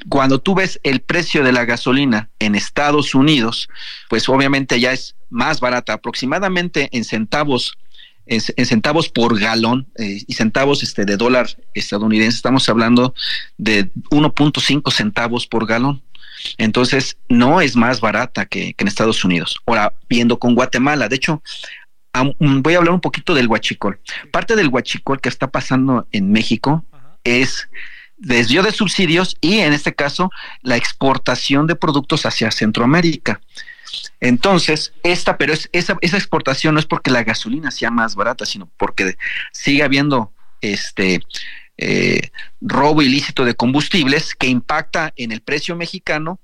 cuando 0.10 0.40
tú 0.40 0.56
ves 0.56 0.80
el 0.84 1.02
precio 1.02 1.44
de 1.44 1.52
la 1.52 1.66
gasolina 1.66 2.30
en 2.40 2.56
Estados 2.56 3.14
Unidos, 3.14 3.68
pues 4.10 4.28
obviamente 4.30 4.80
ya 4.80 4.94
es 4.94 5.16
más 5.30 5.60
barata, 5.60 5.94
aproximadamente 5.94 6.90
en 6.92 7.04
centavos, 7.04 7.78
en, 8.26 8.66
centavos 8.66 9.10
por 9.10 9.40
galón 9.40 9.88
eh, 9.98 10.24
y 10.28 10.34
centavos 10.34 10.84
este, 10.84 11.06
de 11.06 11.18
dólar 11.18 11.48
estadounidense, 11.74 12.38
estamos 12.38 12.68
hablando 12.70 13.14
de 13.58 13.92
1.5 14.12 14.92
centavos 14.92 15.48
por 15.48 15.66
galón. 15.66 16.02
Entonces, 16.58 17.18
no 17.30 17.62
es 17.62 17.76
más 17.76 18.02
barata 18.02 18.46
que, 18.46 18.76
en 18.78 18.88
Estados 18.88 19.24
Unidos. 19.24 19.60
Ahora, 19.66 19.94
viendo 20.10 20.40
con 20.40 20.56
Guatemala, 20.56 21.08
de 21.08 21.16
hecho, 21.16 21.44
voy 22.40 22.74
a 22.74 22.78
hablar 22.78 22.94
un 22.94 23.02
poquito 23.02 23.34
del 23.34 23.48
huachicol. 23.48 24.00
Parte 24.32 24.56
del 24.56 24.70
huachicol 24.70 25.22
que 25.22 25.30
está 25.30 25.48
pasando 25.48 26.08
en 26.12 26.32
México 26.32 26.84
es 27.24 27.70
desvío 28.18 28.64
de 28.64 28.72
subsidios 28.72 29.36
y 29.42 29.60
en 29.60 29.74
este 29.74 29.94
caso 29.94 30.30
la 30.62 30.78
exportación 30.78 31.68
de 31.68 31.76
productos 31.76 32.26
hacia 32.26 32.52
Centroamérica. 32.52 33.42
Entonces, 34.20 34.94
esta, 35.04 35.38
pero 35.38 35.54
es, 35.54 35.70
esa, 35.72 35.98
exportación 36.02 36.76
no 36.76 36.80
es 36.80 36.86
porque 36.86 37.12
la 37.12 37.24
gasolina 37.24 37.72
sea 37.72 37.92
más 37.92 38.16
barata, 38.16 38.46
sino 38.46 38.70
porque 38.78 39.18
sigue 39.52 39.84
habiendo 39.84 40.32
este 40.62 41.22
eh, 41.78 42.30
robo 42.62 43.02
ilícito 43.02 43.44
de 43.46 43.56
combustibles 43.56 44.36
que 44.36 44.48
impacta 44.48 45.12
en 45.16 45.32
el 45.32 45.42
precio 45.42 45.76
mexicano. 45.76 46.40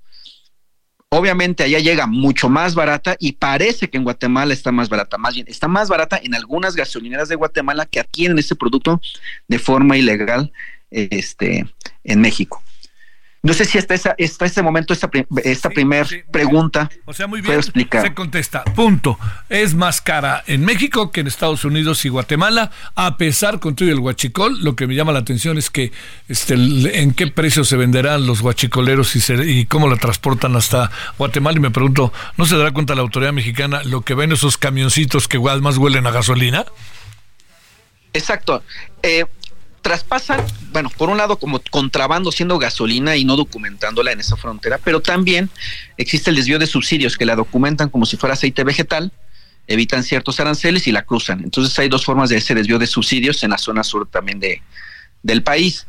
Obviamente 1.10 1.62
allá 1.62 1.78
llega 1.78 2.06
mucho 2.06 2.50
más 2.50 2.74
barata 2.74 3.16
y 3.18 3.32
parece 3.32 3.88
que 3.88 3.96
en 3.96 4.04
Guatemala 4.04 4.52
está 4.52 4.72
más 4.72 4.88
barata. 4.88 5.16
Más 5.16 5.34
bien, 5.34 5.46
está 5.48 5.66
más 5.68 5.88
barata 5.88 6.20
en 6.22 6.34
algunas 6.34 6.76
gasolineras 6.76 7.28
de 7.28 7.36
Guatemala 7.36 7.86
que 7.86 8.00
adquieren 8.00 8.38
ese 8.38 8.56
producto 8.56 9.00
de 9.46 9.58
forma 9.58 9.96
ilegal 9.96 10.52
este, 10.90 11.64
en 12.04 12.20
México. 12.20 12.62
No 13.48 13.54
sé 13.54 13.64
si 13.64 13.78
hasta, 13.78 13.94
esa, 13.94 14.14
hasta 14.22 14.44
ese 14.44 14.62
momento 14.62 14.92
esta, 14.92 15.10
esta 15.42 15.70
primera 15.70 16.06
pregunta 16.30 16.90
o 17.06 17.14
sea, 17.14 17.26
muy 17.26 17.40
bien, 17.40 17.62
se 17.62 18.14
contesta, 18.14 18.62
punto. 18.64 19.18
Es 19.48 19.74
más 19.74 20.02
cara 20.02 20.44
en 20.46 20.64
México 20.64 21.10
que 21.10 21.20
en 21.20 21.26
Estados 21.26 21.64
Unidos 21.64 22.04
y 22.04 22.10
Guatemala, 22.10 22.70
a 22.94 23.16
pesar 23.16 23.58
con 23.58 23.74
todo 23.74 23.88
el 23.88 24.00
guachicol. 24.00 24.62
Lo 24.62 24.76
que 24.76 24.86
me 24.86 24.94
llama 24.94 25.12
la 25.12 25.20
atención 25.20 25.56
es 25.56 25.70
que 25.70 25.92
este, 26.28 26.54
en 26.54 27.14
qué 27.14 27.28
precio 27.28 27.64
se 27.64 27.76
venderán 27.76 28.26
los 28.26 28.42
guachicoleros 28.42 29.16
y, 29.16 29.32
y 29.50 29.64
cómo 29.64 29.88
la 29.88 29.96
transportan 29.96 30.54
hasta 30.56 30.90
Guatemala. 31.16 31.56
Y 31.56 31.60
me 31.60 31.70
pregunto, 31.70 32.12
¿no 32.36 32.44
se 32.44 32.56
dará 32.58 32.72
cuenta 32.72 32.94
la 32.94 33.00
autoridad 33.00 33.32
mexicana 33.32 33.82
lo 33.84 34.02
que 34.02 34.14
ven 34.14 34.32
esos 34.32 34.58
camioncitos 34.58 35.26
que 35.26 35.38
más 35.38 35.78
huelen 35.78 36.06
a 36.06 36.10
gasolina? 36.10 36.66
Exacto. 38.12 38.62
Eh, 39.02 39.24
traspasan, 39.88 40.44
bueno, 40.70 40.90
por 40.90 41.08
un 41.08 41.16
lado 41.16 41.38
como 41.38 41.62
contrabando 41.70 42.30
siendo 42.30 42.58
gasolina 42.58 43.16
y 43.16 43.24
no 43.24 43.36
documentándola 43.36 44.12
en 44.12 44.20
esa 44.20 44.36
frontera, 44.36 44.78
pero 44.84 45.00
también 45.00 45.48
existe 45.96 46.28
el 46.28 46.36
desvío 46.36 46.58
de 46.58 46.66
subsidios 46.66 47.16
que 47.16 47.24
la 47.24 47.34
documentan 47.34 47.88
como 47.88 48.04
si 48.04 48.18
fuera 48.18 48.34
aceite 48.34 48.64
vegetal, 48.64 49.10
evitan 49.66 50.04
ciertos 50.04 50.40
aranceles 50.40 50.86
y 50.88 50.92
la 50.92 51.06
cruzan. 51.06 51.40
Entonces 51.42 51.78
hay 51.78 51.88
dos 51.88 52.04
formas 52.04 52.28
de 52.28 52.36
ese 52.36 52.54
desvío 52.54 52.78
de 52.78 52.86
subsidios 52.86 53.42
en 53.44 53.48
la 53.48 53.56
zona 53.56 53.82
sur 53.82 54.06
también 54.06 54.40
de, 54.40 54.60
del 55.22 55.42
país. 55.42 55.86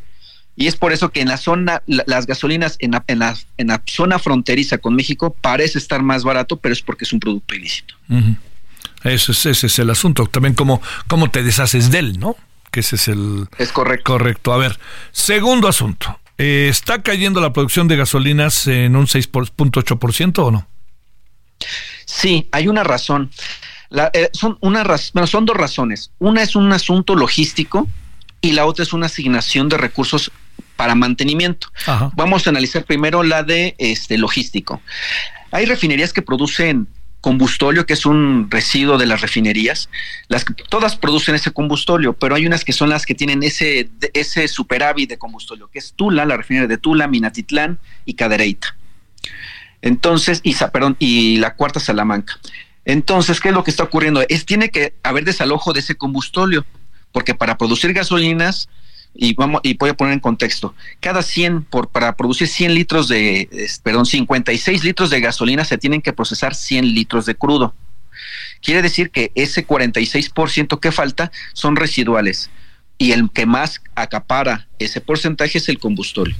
Y 0.56 0.68
es 0.68 0.78
por 0.78 0.94
eso 0.94 1.10
que 1.10 1.20
en 1.20 1.28
la 1.28 1.36
zona, 1.36 1.84
las 1.86 2.26
gasolinas 2.26 2.78
en 2.80 2.92
la, 2.92 3.04
en, 3.08 3.20
la, 3.68 3.82
zona 3.86 4.18
fronteriza 4.18 4.78
con 4.78 4.96
México 4.96 5.36
parece 5.42 5.78
estar 5.78 6.02
más 6.04 6.24
barato, 6.24 6.56
pero 6.56 6.72
es 6.72 6.82
porque 6.82 7.04
es 7.04 7.12
un 7.12 7.20
producto 7.20 7.54
ilícito. 7.54 7.96
Ese, 9.04 9.34
es, 9.34 9.46
ese 9.46 9.68
es 9.68 9.80
el 9.80 9.90
asunto. 9.90 10.26
También 10.26 10.54
cómo, 10.54 10.82
cómo 11.08 11.30
te 11.30 11.44
deshaces 11.44 11.92
de 11.92 12.00
él, 12.00 12.18
¿no? 12.18 12.38
Que 12.72 12.82
ese 12.82 12.96
es 12.96 13.08
el... 13.08 13.48
Es 13.58 13.72
correcto. 13.72 14.14
Correcto. 14.14 14.54
A 14.54 14.58
ver, 14.58 14.80
segundo 15.12 15.68
asunto. 15.68 16.20
Eh, 16.38 16.68
¿Está 16.70 17.02
cayendo 17.02 17.42
la 17.42 17.52
producción 17.52 17.88
de 17.88 17.98
gasolinas 17.98 18.68
en 18.68 18.96
un 18.96 19.08
6.8% 19.08 20.40
o 20.40 20.52
no? 20.52 20.68
Sí, 22.06 22.48
hay 22.52 22.68
una 22.68 22.84
razón. 22.84 23.30
Eh, 24.14 24.30
son, 24.34 24.58
una 24.62 24.84
bueno, 25.14 25.28
son 25.28 25.46
dos 25.46 25.58
razones. 25.58 26.12
Una 26.20 26.42
es 26.42 26.56
un 26.56 26.72
asunto 26.72 27.16
logístico 27.16 27.88
y 28.42 28.54
la 28.54 28.66
otra 28.66 28.84
es 28.84 28.94
una 28.94 29.08
asignación 29.08 29.68
de 29.68 29.78
recursos 29.78 30.32
para 30.76 30.96
mantenimiento. 30.96 31.68
Vamos 32.16 32.48
a 32.48 32.52
analizar 32.52 32.86
primero 32.86 33.22
la 33.24 33.44
de 33.44 33.76
este 33.78 34.18
logístico. 34.18 34.82
Hay 35.52 35.66
refinerías 35.66 36.14
que 36.14 36.22
producen 36.22 36.88
combustóleo, 37.22 37.86
que 37.86 37.94
es 37.94 38.06
un 38.06 38.50
residuo 38.50 38.98
de 38.98 39.06
las 39.06 39.22
refinerías. 39.22 39.90
Las, 40.28 40.46
todas 40.70 40.96
producen 40.96 41.36
ese 41.36 41.52
combustóleo, 41.52 42.14
pero 42.14 42.36
hay 42.36 42.46
unas 42.46 42.64
que 42.64 42.74
son 42.74 42.90
las 42.90 43.06
que 43.06 43.16
tienen 43.16 43.44
ese, 43.44 43.90
ese 44.14 44.48
superávit 44.48 45.10
de 45.10 45.18
combustóleo, 45.18 45.70
que 45.70 45.80
es 45.80 45.94
Tula, 45.94 46.26
la 46.26 46.38
refinería 46.38 46.68
de 46.68 46.78
Tula, 46.78 47.08
Minatitlán 47.08 47.80
y 48.06 48.14
Cadereyta. 48.14 48.76
Entonces, 49.82 50.42
y, 50.44 50.56
perdón, 50.56 50.96
y 51.00 51.38
la 51.38 51.56
cuarta 51.56 51.80
Salamanca. 51.80 52.40
Entonces, 52.86 53.40
¿qué 53.40 53.50
es 53.50 53.54
lo 53.54 53.64
que 53.64 53.72
está 53.72 53.84
ocurriendo? 53.84 54.24
Es 54.30 54.46
tiene 54.46 54.70
que 54.70 54.94
haber 55.04 55.26
desalojo 55.26 55.74
de 55.74 55.82
ese 55.82 55.96
combustóleo, 55.96 56.66
porque 57.12 57.36
para 57.36 57.58
producir 57.58 57.94
gasolinas 57.94 58.70
y 59.14 59.34
vamos 59.34 59.62
y 59.64 59.76
voy 59.76 59.90
a 59.90 59.94
poner 59.96 60.14
en 60.14 60.20
contexto, 60.20 60.74
cada 61.00 61.22
100 61.22 61.64
por 61.64 61.90
para 61.90 62.16
producir 62.16 62.48
100 62.48 62.74
litros 62.74 63.08
de 63.08 63.50
perdón, 63.84 64.06
56 64.06 64.84
litros 64.84 65.10
de 65.10 65.20
gasolina 65.20 65.66
se 65.66 65.78
tienen 65.78 66.02
que 66.02 66.14
procesar 66.14 66.56
100 66.56 66.94
litros 66.94 67.26
de 67.26 67.36
crudo. 67.36 67.74
Quiere 68.62 68.82
decir 68.82 69.12
que 69.12 69.32
ese 69.36 69.66
46% 69.66 70.80
que 70.80 70.92
falta 70.92 71.32
son 71.54 71.76
residuales 71.76 72.50
y 72.98 73.14
el 73.14 73.30
que 73.32 73.46
más 73.46 73.82
acapara 73.96 74.68
ese 74.78 75.00
porcentaje 75.02 75.58
es 75.58 75.70
el 75.70 75.80
combustible. 75.80 76.36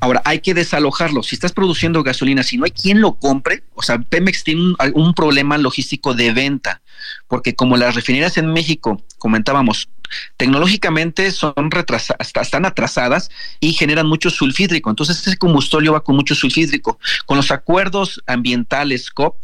Ahora, 0.00 0.22
hay 0.24 0.40
que 0.40 0.54
desalojarlo. 0.54 1.22
Si 1.22 1.34
estás 1.34 1.52
produciendo 1.52 2.02
gasolina, 2.02 2.42
si 2.42 2.56
no 2.56 2.64
hay 2.64 2.70
quien 2.70 3.00
lo 3.00 3.14
compre, 3.14 3.64
o 3.74 3.82
sea, 3.82 3.98
Pemex 3.98 4.44
tiene 4.44 4.74
un, 4.94 5.14
problema 5.14 5.58
logístico 5.58 6.14
de 6.14 6.32
venta, 6.32 6.82
porque 7.26 7.54
como 7.54 7.76
las 7.76 7.94
refinerías 7.94 8.36
en 8.38 8.52
México, 8.52 9.02
comentábamos, 9.18 9.88
tecnológicamente 10.36 11.30
son 11.32 11.70
retrasadas, 11.70 12.32
están 12.40 12.64
atrasadas 12.64 13.30
y 13.58 13.72
generan 13.72 14.06
mucho 14.06 14.30
sulfídrico. 14.30 14.90
Entonces, 14.90 15.26
ese 15.26 15.36
combustóleo 15.36 15.94
va 15.94 16.04
con 16.04 16.14
mucho 16.14 16.34
sulfídrico. 16.34 17.00
Con 17.26 17.36
los 17.36 17.50
acuerdos 17.50 18.22
ambientales 18.26 19.10
COP, 19.10 19.36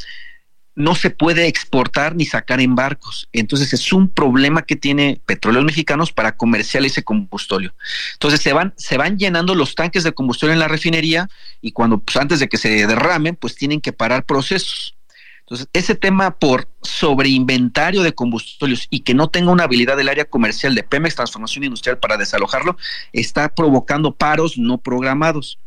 no 0.75 0.93
se 0.93 1.09
puede 1.09 1.47
exportar 1.47 2.15
ni 2.15 2.25
sacar 2.25 2.59
en 2.59 2.75
barcos. 2.75 3.29
Entonces 3.31 3.73
es 3.73 3.93
un 3.93 4.09
problema 4.09 4.63
que 4.63 4.75
tiene 4.75 5.21
petróleos 5.25 5.63
mexicanos 5.63 6.11
para 6.11 6.35
comercializar 6.35 6.85
ese 6.85 7.03
combustóleo. 7.03 7.73
Entonces 8.13 8.41
se 8.41 8.53
van, 8.53 8.73
se 8.75 8.97
van 8.97 9.17
llenando 9.17 9.55
los 9.55 9.75
tanques 9.75 10.03
de 10.03 10.11
combustible 10.11 10.53
en 10.53 10.59
la 10.59 10.67
refinería 10.67 11.29
y 11.61 11.71
cuando 11.71 11.99
pues, 11.99 12.17
antes 12.17 12.39
de 12.39 12.49
que 12.49 12.57
se 12.57 12.85
derramen, 12.85 13.35
pues 13.35 13.55
tienen 13.55 13.79
que 13.79 13.93
parar 13.93 14.25
procesos. 14.25 14.95
Entonces, 15.41 15.67
ese 15.73 15.93
tema 15.93 16.31
por 16.31 16.67
sobreinventario 16.81 18.01
de 18.01 18.13
combustibles 18.13 18.87
y 18.89 19.01
que 19.01 19.13
no 19.13 19.29
tenga 19.29 19.51
una 19.51 19.65
habilidad 19.65 19.95
del 19.95 20.09
área 20.09 20.25
comercial 20.25 20.73
de 20.73 20.81
Pemex 20.81 21.15
Transformación 21.15 21.63
Industrial 21.63 21.99
para 21.99 22.17
desalojarlo, 22.17 22.77
está 23.13 23.49
provocando 23.49 24.15
paros 24.15 24.57
no 24.57 24.79
programados. 24.79 25.59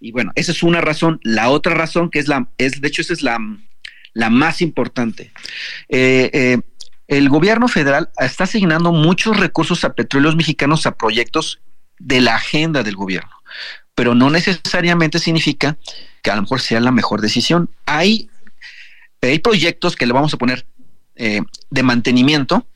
Y 0.00 0.12
bueno, 0.12 0.32
esa 0.34 0.52
es 0.52 0.62
una 0.62 0.80
razón. 0.80 1.20
La 1.22 1.50
otra 1.50 1.74
razón 1.74 2.08
que 2.08 2.20
es 2.20 2.26
la, 2.26 2.48
es, 2.56 2.80
de 2.80 2.88
hecho, 2.88 3.02
esa 3.02 3.12
es 3.12 3.20
la, 3.20 3.38
la 4.14 4.30
más 4.30 4.62
importante. 4.62 5.32
Eh, 5.88 6.30
eh, 6.32 6.58
el 7.08 7.28
gobierno 7.28 7.68
federal 7.68 8.10
está 8.18 8.44
asignando 8.44 8.92
muchos 8.92 9.36
recursos 9.38 9.84
a 9.84 9.94
petróleos 9.94 10.36
mexicanos 10.36 10.86
a 10.86 10.96
proyectos 10.96 11.60
de 11.98 12.20
la 12.20 12.36
agenda 12.36 12.82
del 12.82 12.96
gobierno, 12.96 13.32
pero 13.94 14.14
no 14.14 14.30
necesariamente 14.30 15.18
significa 15.18 15.76
que 16.22 16.30
a 16.30 16.36
lo 16.36 16.42
mejor 16.42 16.60
sea 16.60 16.80
la 16.80 16.90
mejor 16.90 17.20
decisión. 17.20 17.68
Hay 17.86 18.30
hay 19.28 19.38
proyectos 19.38 19.96
que 19.96 20.06
le 20.06 20.12
vamos 20.12 20.34
a 20.34 20.36
poner 20.36 20.66
eh, 21.14 21.42
de 21.70 21.82
mantenimiento 21.82 22.66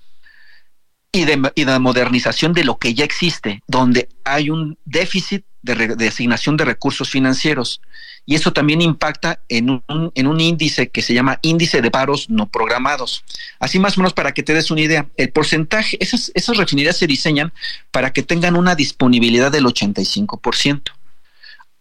y 1.11 1.24
de, 1.24 1.51
y 1.55 1.64
de, 1.64 1.78
modernización 1.78 2.53
de 2.53 2.64
lo 2.64 2.78
que 2.78 2.95
ya 2.95 3.05
existe, 3.05 3.62
donde 3.66 4.09
hay 4.24 4.51
un 4.51 4.78
déficit 4.84 5.45
de, 5.62 5.97
de, 5.97 6.09
asignación 6.09 6.57
de 6.57 6.64
recursos 6.64 7.11
financieros. 7.11 7.80
Y 8.27 8.35
eso 8.35 8.53
también 8.53 8.83
impacta 8.83 9.41
en 9.49 9.70
un, 9.70 10.12
en 10.14 10.27
un 10.27 10.41
índice 10.41 10.89
que 10.89 11.01
se 11.01 11.14
llama 11.14 11.39
índice 11.43 11.81
de 11.81 11.93
paros 11.93 12.29
no 12.29 12.49
programados. 12.49 13.24
Así 13.61 13.79
más 13.79 13.97
o 13.97 14.01
menos 14.01 14.12
para 14.12 14.35
que 14.35 14.43
te 14.43 14.53
des 14.53 14.70
una 14.72 14.81
idea, 14.81 15.07
el 15.16 15.31
porcentaje, 15.31 15.97
esas, 16.01 16.33
esas 16.35 16.57
refinerías 16.57 16.97
se 16.97 17.07
diseñan 17.07 17.53
para 17.93 18.12
que 18.12 18.24
tengan 18.24 18.57
una 18.57 18.74
disponibilidad 18.74 19.53
del 19.53 19.64
85%. 19.64 20.91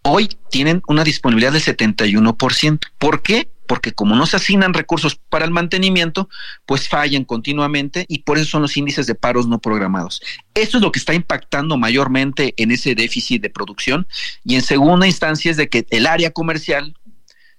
Hoy 0.04 0.30
tienen 0.52 0.84
una 0.88 1.04
disponibilidad 1.04 1.52
del 1.52 1.64
71%. 1.64 2.80
¿Por 3.00 3.24
qué? 3.24 3.50
Porque 3.68 3.92
como 3.92 4.16
no 4.16 4.26
se 4.26 4.38
asignan 4.38 4.74
recursos 4.74 5.16
para 5.16 5.46
el 5.46 5.52
mantenimiento, 5.52 6.30
pues 6.66 6.88
fallan 6.88 7.26
continuamente 7.26 8.06
y 8.08 8.20
por 8.20 8.38
eso 8.38 8.52
son 8.52 8.62
los 8.62 8.78
índices 8.78 9.08
de 9.08 9.16
paros 9.16 9.48
no 9.48 9.60
programados. 9.60 10.22
Eso 10.54 10.78
es 10.78 10.84
lo 10.84 10.92
que 10.92 11.00
está 11.00 11.14
impactando 11.14 11.78
mayormente 11.78 12.54
en 12.58 12.72
ese 12.72 12.96
déficit 12.96 13.42
de 13.42 13.50
producción 13.50 14.08
y 14.44 14.56
en 14.56 14.62
segunda 14.62 15.08
instancia 15.08 15.52
es 15.52 15.58
de 15.58 15.70
que 15.70 15.86
el 15.90 16.08
área 16.08 16.32
comercial 16.32 16.96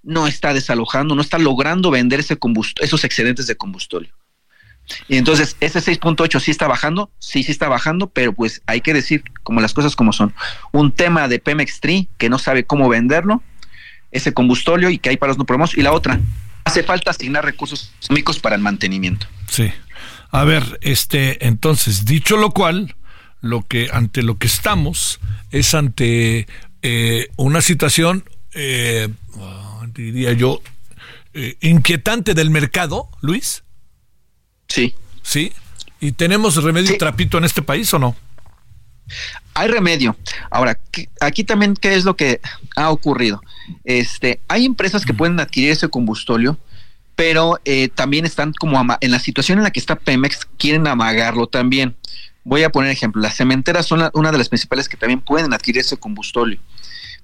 no 0.03 0.27
está 0.27 0.53
desalojando, 0.53 1.15
no 1.15 1.21
está 1.21 1.37
logrando 1.37 1.91
vender 1.91 2.21
ese 2.21 2.37
esos 2.81 3.03
excedentes 3.03 3.47
de 3.47 3.55
combustible. 3.55 4.11
Y 5.07 5.17
entonces, 5.17 5.57
ese 5.59 5.79
6.8 5.79 6.39
sí 6.39 6.51
está 6.51 6.67
bajando, 6.67 7.11
sí, 7.19 7.43
sí 7.43 7.51
está 7.51 7.67
bajando, 7.67 8.07
pero 8.07 8.33
pues 8.33 8.61
hay 8.65 8.81
que 8.81 8.93
decir 8.93 9.23
como 9.43 9.61
las 9.61 9.73
cosas 9.73 9.95
como 9.95 10.13
son. 10.13 10.33
Un 10.71 10.91
tema 10.91 11.27
de 11.27 11.39
Pemex 11.39 11.79
3 11.81 12.07
que 12.17 12.29
no 12.29 12.39
sabe 12.39 12.65
cómo 12.65 12.87
venderlo, 12.87 13.43
ese 14.17 14.33
combustóleo 14.33 14.89
y 14.89 14.99
que 14.99 15.09
hay 15.09 15.17
paros 15.17 15.37
no 15.37 15.45
programados. 15.45 15.77
Y 15.77 15.81
la 15.81 15.93
otra, 15.93 16.19
hace 16.63 16.83
falta 16.83 17.11
asignar 17.11 17.45
recursos 17.45 17.91
económicos 18.03 18.39
para 18.39 18.55
el 18.55 18.61
mantenimiento. 18.61 19.27
Sí. 19.49 19.71
A 20.31 20.43
ver, 20.43 20.77
este, 20.81 21.45
entonces, 21.47 22.05
dicho 22.05 22.37
lo 22.37 22.51
cual, 22.51 22.95
lo 23.41 23.61
que 23.61 23.89
ante 23.91 24.23
lo 24.23 24.37
que 24.37 24.47
estamos 24.47 25.19
es 25.51 25.73
ante 25.73 26.47
eh, 26.81 27.27
una 27.37 27.61
situación, 27.61 28.23
eh, 28.53 29.09
diría 29.93 30.33
yo, 30.33 30.61
eh, 31.33 31.55
inquietante 31.61 32.33
del 32.33 32.49
mercado, 32.49 33.09
Luis. 33.21 33.63
Sí. 34.67 34.93
Sí. 35.21 35.53
¿Y 35.99 36.11
tenemos 36.11 36.61
remedio 36.61 36.91
sí. 36.91 36.97
trapito 36.97 37.37
en 37.37 37.45
este 37.45 37.61
país 37.61 37.93
o 37.93 37.99
no? 37.99 38.15
Hay 39.57 39.69
remedio. 39.69 40.15
Ahora, 40.51 40.79
aquí 41.19 41.43
también, 41.43 41.73
¿qué 41.73 41.95
es 41.95 42.05
lo 42.05 42.15
que 42.15 42.39
ha 42.75 42.91
ocurrido? 42.91 43.41
Este, 43.83 44.39
hay 44.47 44.65
empresas 44.65 45.03
que 45.03 45.15
pueden 45.15 45.39
adquirir 45.39 45.71
ese 45.71 45.89
combustóleo, 45.89 46.59
pero 47.15 47.59
eh, 47.65 47.89
también 47.89 48.25
están 48.25 48.53
como 48.53 48.79
en 49.01 49.11
la 49.11 49.17
situación 49.17 49.57
en 49.57 49.63
la 49.63 49.71
que 49.71 49.79
está 49.79 49.95
Pemex, 49.95 50.45
quieren 50.59 50.85
amagarlo 50.85 51.47
también. 51.47 51.95
Voy 52.43 52.61
a 52.61 52.69
poner 52.69 52.91
ejemplo, 52.91 53.19
las 53.19 53.35
cementeras 53.35 53.87
son 53.87 53.99
la, 53.99 54.11
una 54.13 54.31
de 54.31 54.37
las 54.37 54.47
principales 54.47 54.87
que 54.87 54.95
también 54.95 55.21
pueden 55.21 55.51
adquirir 55.51 55.81
ese 55.81 55.97
combustóleo, 55.97 56.59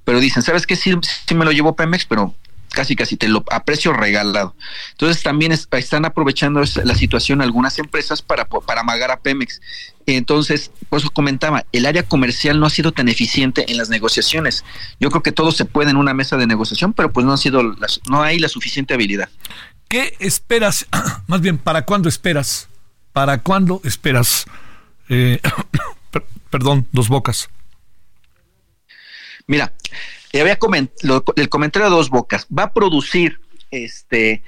pero 0.03 0.19
dicen, 0.19 0.41
¿sabes 0.41 0.65
qué? 0.65 0.75
Sí, 0.75 0.91
sí 1.27 1.35
me 1.35 1.45
lo 1.45 1.51
llevó 1.51 1.75
Pemex, 1.75 2.05
pero 2.05 2.33
casi 2.73 2.95
casi 2.95 3.15
te 3.15 3.27
lo 3.29 3.45
a 3.51 3.63
precio 3.63 3.93
regalado. 3.93 4.55
Entonces 4.91 5.23
también 5.23 5.51
es, 5.51 5.67
están 5.71 6.05
aprovechando 6.05 6.61
la 6.83 6.95
situación 6.95 7.41
algunas 7.41 7.79
empresas 7.79 8.21
para, 8.21 8.45
para 8.45 8.81
amagar 8.81 9.11
a 9.11 9.19
Pemex. 9.19 9.61
Entonces, 10.05 10.71
por 10.89 10.99
eso 10.99 11.09
comentaba, 11.11 11.65
el 11.71 11.85
área 11.85 12.03
comercial 12.03 12.59
no 12.59 12.65
ha 12.65 12.69
sido 12.69 12.91
tan 12.91 13.07
eficiente 13.07 13.71
en 13.71 13.77
las 13.77 13.89
negociaciones. 13.89 14.65
Yo 14.99 15.09
creo 15.09 15.23
que 15.23 15.31
todo 15.31 15.51
se 15.51 15.65
puede 15.65 15.91
en 15.91 15.97
una 15.97 16.13
mesa 16.13 16.35
de 16.35 16.47
negociación, 16.47 16.93
pero 16.93 17.13
pues 17.13 17.25
no 17.25 17.31
ha 17.31 17.37
sido 17.37 17.63
las, 17.63 18.01
no 18.09 18.21
hay 18.21 18.39
la 18.39 18.49
suficiente 18.49 18.93
habilidad. 18.93 19.29
¿Qué 19.87 20.15
esperas? 20.19 20.87
Más 21.27 21.39
bien, 21.39 21.57
¿para 21.57 21.85
cuándo 21.85 22.09
esperas? 22.09 22.67
¿Para 23.13 23.37
cuándo 23.43 23.79
esperas? 23.85 24.45
Eh, 25.07 25.39
perdón, 26.49 26.87
dos 26.91 27.07
bocas. 27.07 27.49
Mira, 29.47 29.73
había 30.39 30.57
coment 30.57 30.91
lo, 31.03 31.23
el 31.35 31.49
comentario 31.49 31.89
de 31.89 31.95
dos 31.95 32.09
bocas. 32.09 32.47
Va 32.47 32.63
a 32.63 32.73
producir 32.73 33.39
este 33.71 34.43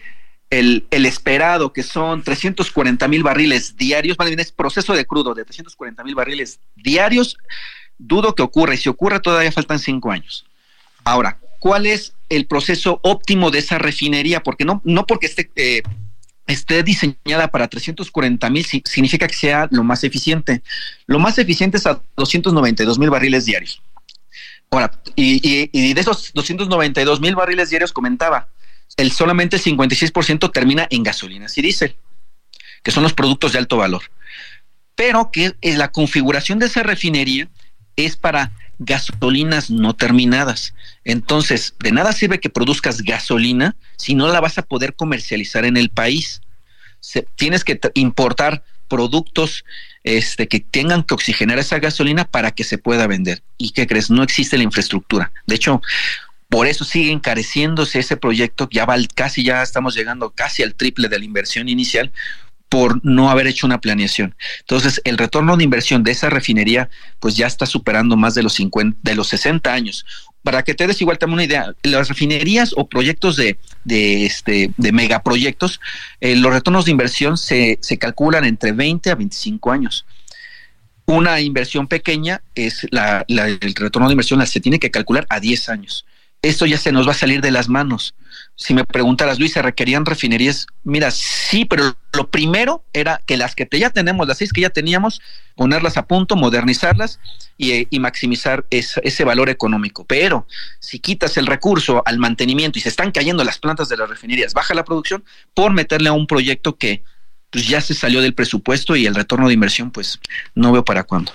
el, 0.50 0.86
el, 0.92 1.06
esperado, 1.06 1.74
que 1.74 1.84
son 1.84 2.24
340 2.24 3.08
mil 3.08 3.24
barriles 3.24 3.76
diarios, 3.76 4.18
más 4.18 4.28
bien 4.28 4.40
es 4.40 4.52
proceso 4.52 4.94
de 4.94 5.06
crudo 5.06 5.34
de 5.34 5.44
340 5.44 6.04
mil 6.04 6.16
barriles 6.16 6.60
diarios, 6.76 7.38
dudo 7.98 8.36
que 8.36 8.44
ocurra, 8.44 8.76
y 8.76 8.78
si 8.78 8.90
ocurre 8.90 9.20
todavía 9.20 9.52
faltan 9.52 9.80
cinco 9.80 10.12
años. 10.12 10.46
Ahora, 11.04 11.40
¿cuál 11.60 11.86
es 11.86 12.14
el 12.30 12.46
proceso 12.46 13.00
óptimo 13.04 13.52
de 13.52 13.60
esa 13.60 13.78
refinería? 13.78 14.44
Porque 14.44 14.66
no, 14.66 14.82
no 14.86 15.06
porque 15.06 15.28
esté, 15.28 15.52
eh, 15.56 15.82
esté 16.48 16.84
diseñada 16.84 17.50
para 17.50 17.68
340 17.68 18.50
mil 18.50 18.66
significa 18.66 19.28
que 19.28 19.36
sea 19.36 19.68
lo 19.72 19.84
más 19.84 20.04
eficiente. 20.04 20.62
Lo 21.06 21.20
más 21.20 21.38
eficiente 21.38 21.78
es 21.78 21.86
a 21.86 22.02
292 22.16 23.00
mil 23.00 23.10
barriles 23.10 23.46
diarios. 23.46 23.82
Ahora, 24.76 24.92
y, 25.16 25.94
de 25.94 26.02
esos 26.02 26.34
292 26.34 27.22
mil 27.22 27.34
barriles 27.34 27.70
diarios 27.70 27.94
comentaba, 27.94 28.50
el 28.98 29.14
solamente 29.14 29.56
el 29.56 29.64
56% 29.64 30.52
termina 30.52 30.86
en 30.90 31.02
gasolinas 31.02 31.58
y 31.58 31.62
diésel, 31.62 31.96
que 32.84 32.92
son 32.92 33.04
los 33.04 33.14
productos 33.14 33.54
de 33.54 33.60
alto 33.60 33.78
valor. 33.78 34.02
Pero 34.96 35.32
que 35.32 35.54
en 35.62 35.78
la 35.78 35.94
configuración 35.94 36.60
de 36.60 36.66
esa 36.66 36.84
refinería 36.84 37.48
es 37.96 38.18
para 38.18 38.52
gasolinas 38.78 39.70
no 39.70 39.96
terminadas. 39.96 40.74
Entonces, 41.06 41.76
de 41.80 41.94
nada 41.94 42.12
sirve 42.12 42.42
que 42.42 42.50
produzcas 42.50 43.02
gasolina 43.02 43.78
si 43.96 44.14
no 44.14 44.28
la 44.28 44.42
vas 44.42 44.58
a 44.58 44.64
poder 44.64 44.94
comercializar 44.94 45.64
en 45.64 45.78
el 45.78 45.90
país. 45.90 46.42
Tienes 47.38 47.64
que 47.64 47.80
importar 47.94 48.66
productos 48.88 49.66
este, 50.04 50.48
que 50.48 50.60
tengan 50.60 51.04
que 51.04 51.14
oxigenar 51.14 51.60
esa 51.60 51.80
gasolina 51.80 52.26
para 52.26 52.52
que 52.52 52.64
se 52.64 52.78
pueda 52.78 53.08
vender. 53.08 53.44
¿Y 53.58 53.72
qué 53.72 53.88
crees? 53.88 54.10
No 54.10 54.24
existe 54.24 54.58
la 54.58 54.64
infraestructura. 54.64 55.32
De 55.48 55.56
hecho, 55.56 55.82
por 56.50 56.68
eso 56.68 56.86
sigue 56.86 57.12
encareciéndose 57.12 58.00
ese 58.00 58.18
proyecto, 58.18 58.70
ya 58.72 58.86
va 58.86 58.96
casi 59.14 59.44
ya 59.44 59.64
estamos 59.64 59.96
llegando 59.96 60.30
casi 60.30 60.64
al 60.64 60.76
triple 60.76 61.10
de 61.10 61.20
la 61.20 61.26
inversión 61.26 61.68
inicial 61.68 62.12
por 62.70 63.04
no 63.06 63.30
haber 63.30 63.48
hecho 63.48 63.68
una 63.68 63.80
planeación. 63.80 64.36
Entonces, 64.60 65.02
el 65.04 65.18
retorno 65.18 65.56
de 65.58 65.64
inversión 65.64 66.04
de 66.04 66.12
esa 66.12 66.30
refinería 66.30 66.90
pues 67.20 67.36
ya 67.36 67.48
está 67.48 67.66
superando 67.66 68.18
más 68.18 68.36
de 68.36 68.44
los 68.44 68.54
50 68.54 69.00
de 69.02 69.16
los 69.16 69.28
60 69.28 69.72
años. 69.72 70.06
Para 70.44 70.64
que 70.64 70.76
te 70.76 70.86
des 70.86 71.02
igual 71.02 71.18
también 71.18 71.36
una 71.36 71.44
idea, 71.44 71.74
las 71.84 72.08
refinerías 72.08 72.74
o 72.76 72.88
proyectos 72.88 73.36
de, 73.36 73.58
de 73.84 74.26
este 74.26 74.72
de 74.78 74.92
megaproyectos, 74.92 75.80
eh, 76.22 76.36
los 76.36 76.54
retornos 76.54 76.86
de 76.86 76.92
inversión 76.92 77.38
se, 77.38 77.80
se 77.82 77.98
calculan 77.98 78.46
entre 78.46 78.72
20 78.72 79.10
a 79.10 79.16
25 79.16 79.72
años. 79.72 80.06
Una 81.08 81.40
inversión 81.40 81.88
pequeña 81.88 82.42
es 82.56 82.88
la, 82.92 83.26
la, 83.28 83.48
el 83.48 83.76
retorno 83.76 84.08
de 84.08 84.14
inversión 84.14 84.46
se 84.46 84.60
tiene 84.60 84.80
que 84.80 84.92
calcular 84.92 85.26
a 85.30 85.40
10 85.40 85.70
años 85.70 86.06
esto 86.50 86.66
ya 86.66 86.78
se 86.78 86.92
nos 86.92 87.08
va 87.08 87.12
a 87.12 87.16
salir 87.16 87.42
de 87.42 87.52
las 87.52 87.70
manos. 87.70 88.16
Si 88.56 88.74
me 88.74 88.86
preguntaras, 88.86 89.40
Luis, 89.40 89.54
¿se 89.54 89.62
requerían 89.62 90.06
refinerías? 90.06 90.68
Mira, 90.84 91.12
sí, 91.12 91.66
pero 91.66 91.96
lo 92.14 92.30
primero 92.30 92.84
era 92.94 93.22
que 93.26 93.36
las 93.36 93.56
que 93.56 93.68
ya 93.78 93.90
tenemos, 93.90 94.28
las 94.28 94.38
seis 94.38 94.54
que 94.54 94.62
ya 94.62 94.70
teníamos, 94.70 95.22
ponerlas 95.56 95.98
a 95.98 96.06
punto, 96.06 96.36
modernizarlas 96.36 97.20
y, 97.58 97.88
maximizar 98.00 98.66
ese 98.70 99.24
valor 99.24 99.50
económico. 99.50 100.06
Pero 100.06 100.48
si 100.80 101.00
quitas 101.00 101.38
el 101.38 101.48
recurso 101.48 102.04
al 102.06 102.18
mantenimiento 102.20 102.80
y 102.80 102.82
se 102.82 102.90
están 102.90 103.12
cayendo 103.12 103.44
las 103.44 103.60
plantas 103.60 103.90
de 103.90 103.98
las 103.98 104.10
refinerías, 104.10 104.54
baja 104.54 104.74
la 104.74 104.86
producción 104.86 105.24
por 105.54 105.74
meterle 105.74 106.10
a 106.10 106.14
un 106.14 106.28
proyecto 106.28 106.78
que 106.78 107.04
pues 107.50 107.68
ya 107.68 107.82
se 107.82 107.94
salió 107.94 108.22
del 108.22 108.34
presupuesto 108.34 108.96
y 108.96 109.06
el 109.06 109.16
retorno 109.16 109.48
de 109.48 109.54
inversión, 109.54 109.92
pues 109.92 110.20
no 110.56 110.72
veo 110.72 110.84
para 110.84 111.04
cuándo. 111.04 111.32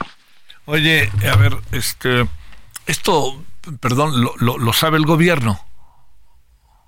Oye, 0.67 1.11
a 1.31 1.37
ver, 1.37 1.57
este, 1.73 2.29
esto, 2.87 3.43
perdón, 3.81 4.21
lo, 4.21 4.59
lo, 4.59 4.73
sabe 4.73 4.99
el 4.99 5.05
gobierno. 5.05 5.61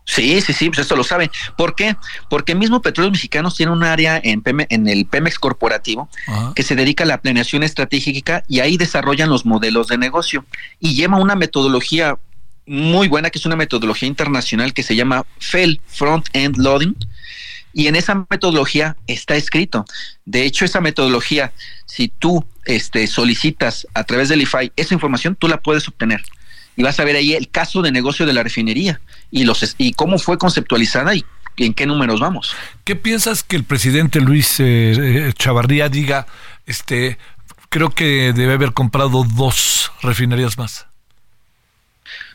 Sí, 0.05 0.41
sí, 0.41 0.53
sí, 0.53 0.69
pues 0.69 0.81
esto 0.81 0.97
lo 0.97 1.05
saben. 1.05 1.31
¿Por 1.57 1.77
qué? 1.77 1.97
Porque 2.29 2.55
mismo 2.55 2.83
Petróleos 2.83 3.13
Mexicanos 3.13 3.57
tiene 3.57 3.71
un 3.71 3.85
área 3.85 4.21
en, 4.23 4.43
en 4.45 4.89
el 4.89 5.07
Pemex 5.07 5.39
corporativo 5.39 6.09
que 6.57 6.65
se 6.65 6.75
dedica 6.75 7.05
a 7.05 7.07
la 7.07 7.21
planeación 7.21 7.63
estratégica 7.63 8.43
y 8.49 8.61
ahí 8.61 8.77
desarrollan 8.77 9.31
los 9.31 9.47
modelos 9.47 9.87
de 9.87 9.99
negocio 9.99 10.45
y 10.81 10.95
lleva 10.95 11.19
una 11.19 11.37
metodología 11.37 12.19
muy 12.67 13.09
buena 13.09 13.31
que 13.31 13.39
es 13.39 13.47
una 13.47 13.57
metodología 13.57 14.09
internacional 14.09 14.73
que 14.73 14.83
se 14.83 14.97
llama 14.97 15.25
FEL, 15.39 15.81
Front 15.87 16.29
End 16.33 16.59
Loading, 16.59 16.97
y 17.73 17.87
en 17.87 17.97
esa 17.97 18.27
metodología 18.29 18.97
está 19.07 19.37
escrito. 19.37 19.85
De 20.25 20.45
hecho, 20.45 20.65
esa 20.65 20.81
metodología, 20.81 21.53
si 21.87 22.09
tú 22.09 22.45
este, 22.65 23.07
solicitas 23.07 23.87
a 23.95 24.05
través 24.05 24.29
del 24.29 24.43
IFAI 24.43 24.73
esa 24.77 24.95
información, 24.95 25.37
tú 25.37 25.49
la 25.49 25.59
puedes 25.59 25.89
obtener. 25.89 26.23
Y 26.77 26.83
vas 26.83 26.99
a 27.01 27.05
ver 27.05 27.17
ahí 27.17 27.35
el 27.35 27.49
caso 27.49 27.83
de 27.83 27.93
negocio 27.93 28.25
de 28.27 28.33
la 28.33 28.43
refinería 28.43 29.01
y, 29.31 29.45
los, 29.45 29.75
y 29.79 29.93
cómo 29.93 30.19
fue 30.19 30.39
conceptualizada 30.39 31.15
y 31.15 31.25
en 31.57 31.75
qué 31.75 31.87
números 31.87 32.21
vamos. 32.21 32.55
¿Qué 32.85 32.97
piensas 32.97 33.43
que 33.43 33.57
el 33.57 33.65
presidente 33.65 34.21
Luis 34.21 34.59
eh, 34.61 34.93
eh, 35.29 35.33
Chavarría 35.35 35.89
diga, 35.89 36.27
este, 36.67 37.19
creo 37.69 37.91
que 37.91 38.33
debe 38.33 38.55
haber 38.55 38.73
comprado 38.73 39.25
dos 39.25 39.93
refinerías 40.03 40.59
más? 40.59 40.87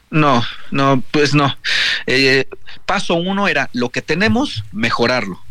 No, 0.09 0.43
no, 0.71 1.03
pues 1.11 1.33
no. 1.33 1.57
Eh, 2.05 2.47
paso 2.85 3.15
uno 3.15 3.47
era 3.47 3.69
lo 3.73 3.89
que 3.89 4.01
tenemos, 4.01 4.63
mejorarlo. 4.71 5.41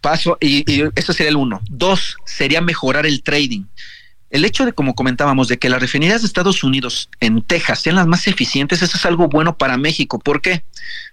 Paso, 0.00 0.38
y, 0.40 0.64
y 0.70 0.84
eso 0.96 1.12
sería 1.12 1.30
el 1.30 1.36
uno. 1.36 1.60
Dos, 1.68 2.16
sería 2.24 2.60
mejorar 2.60 3.06
el 3.06 3.22
trading. 3.22 3.64
El 4.30 4.44
hecho 4.44 4.64
de, 4.64 4.72
como 4.72 4.94
comentábamos, 4.94 5.48
de 5.48 5.58
que 5.58 5.68
las 5.68 5.80
refinerías 5.80 6.22
de 6.22 6.26
Estados 6.26 6.62
Unidos 6.62 7.10
en 7.20 7.42
Texas 7.42 7.80
sean 7.80 7.96
las 7.96 8.06
más 8.06 8.26
eficientes, 8.28 8.80
eso 8.80 8.96
es 8.96 9.04
algo 9.04 9.28
bueno 9.28 9.58
para 9.58 9.76
México. 9.76 10.18
¿Por 10.18 10.40
qué? 10.40 10.62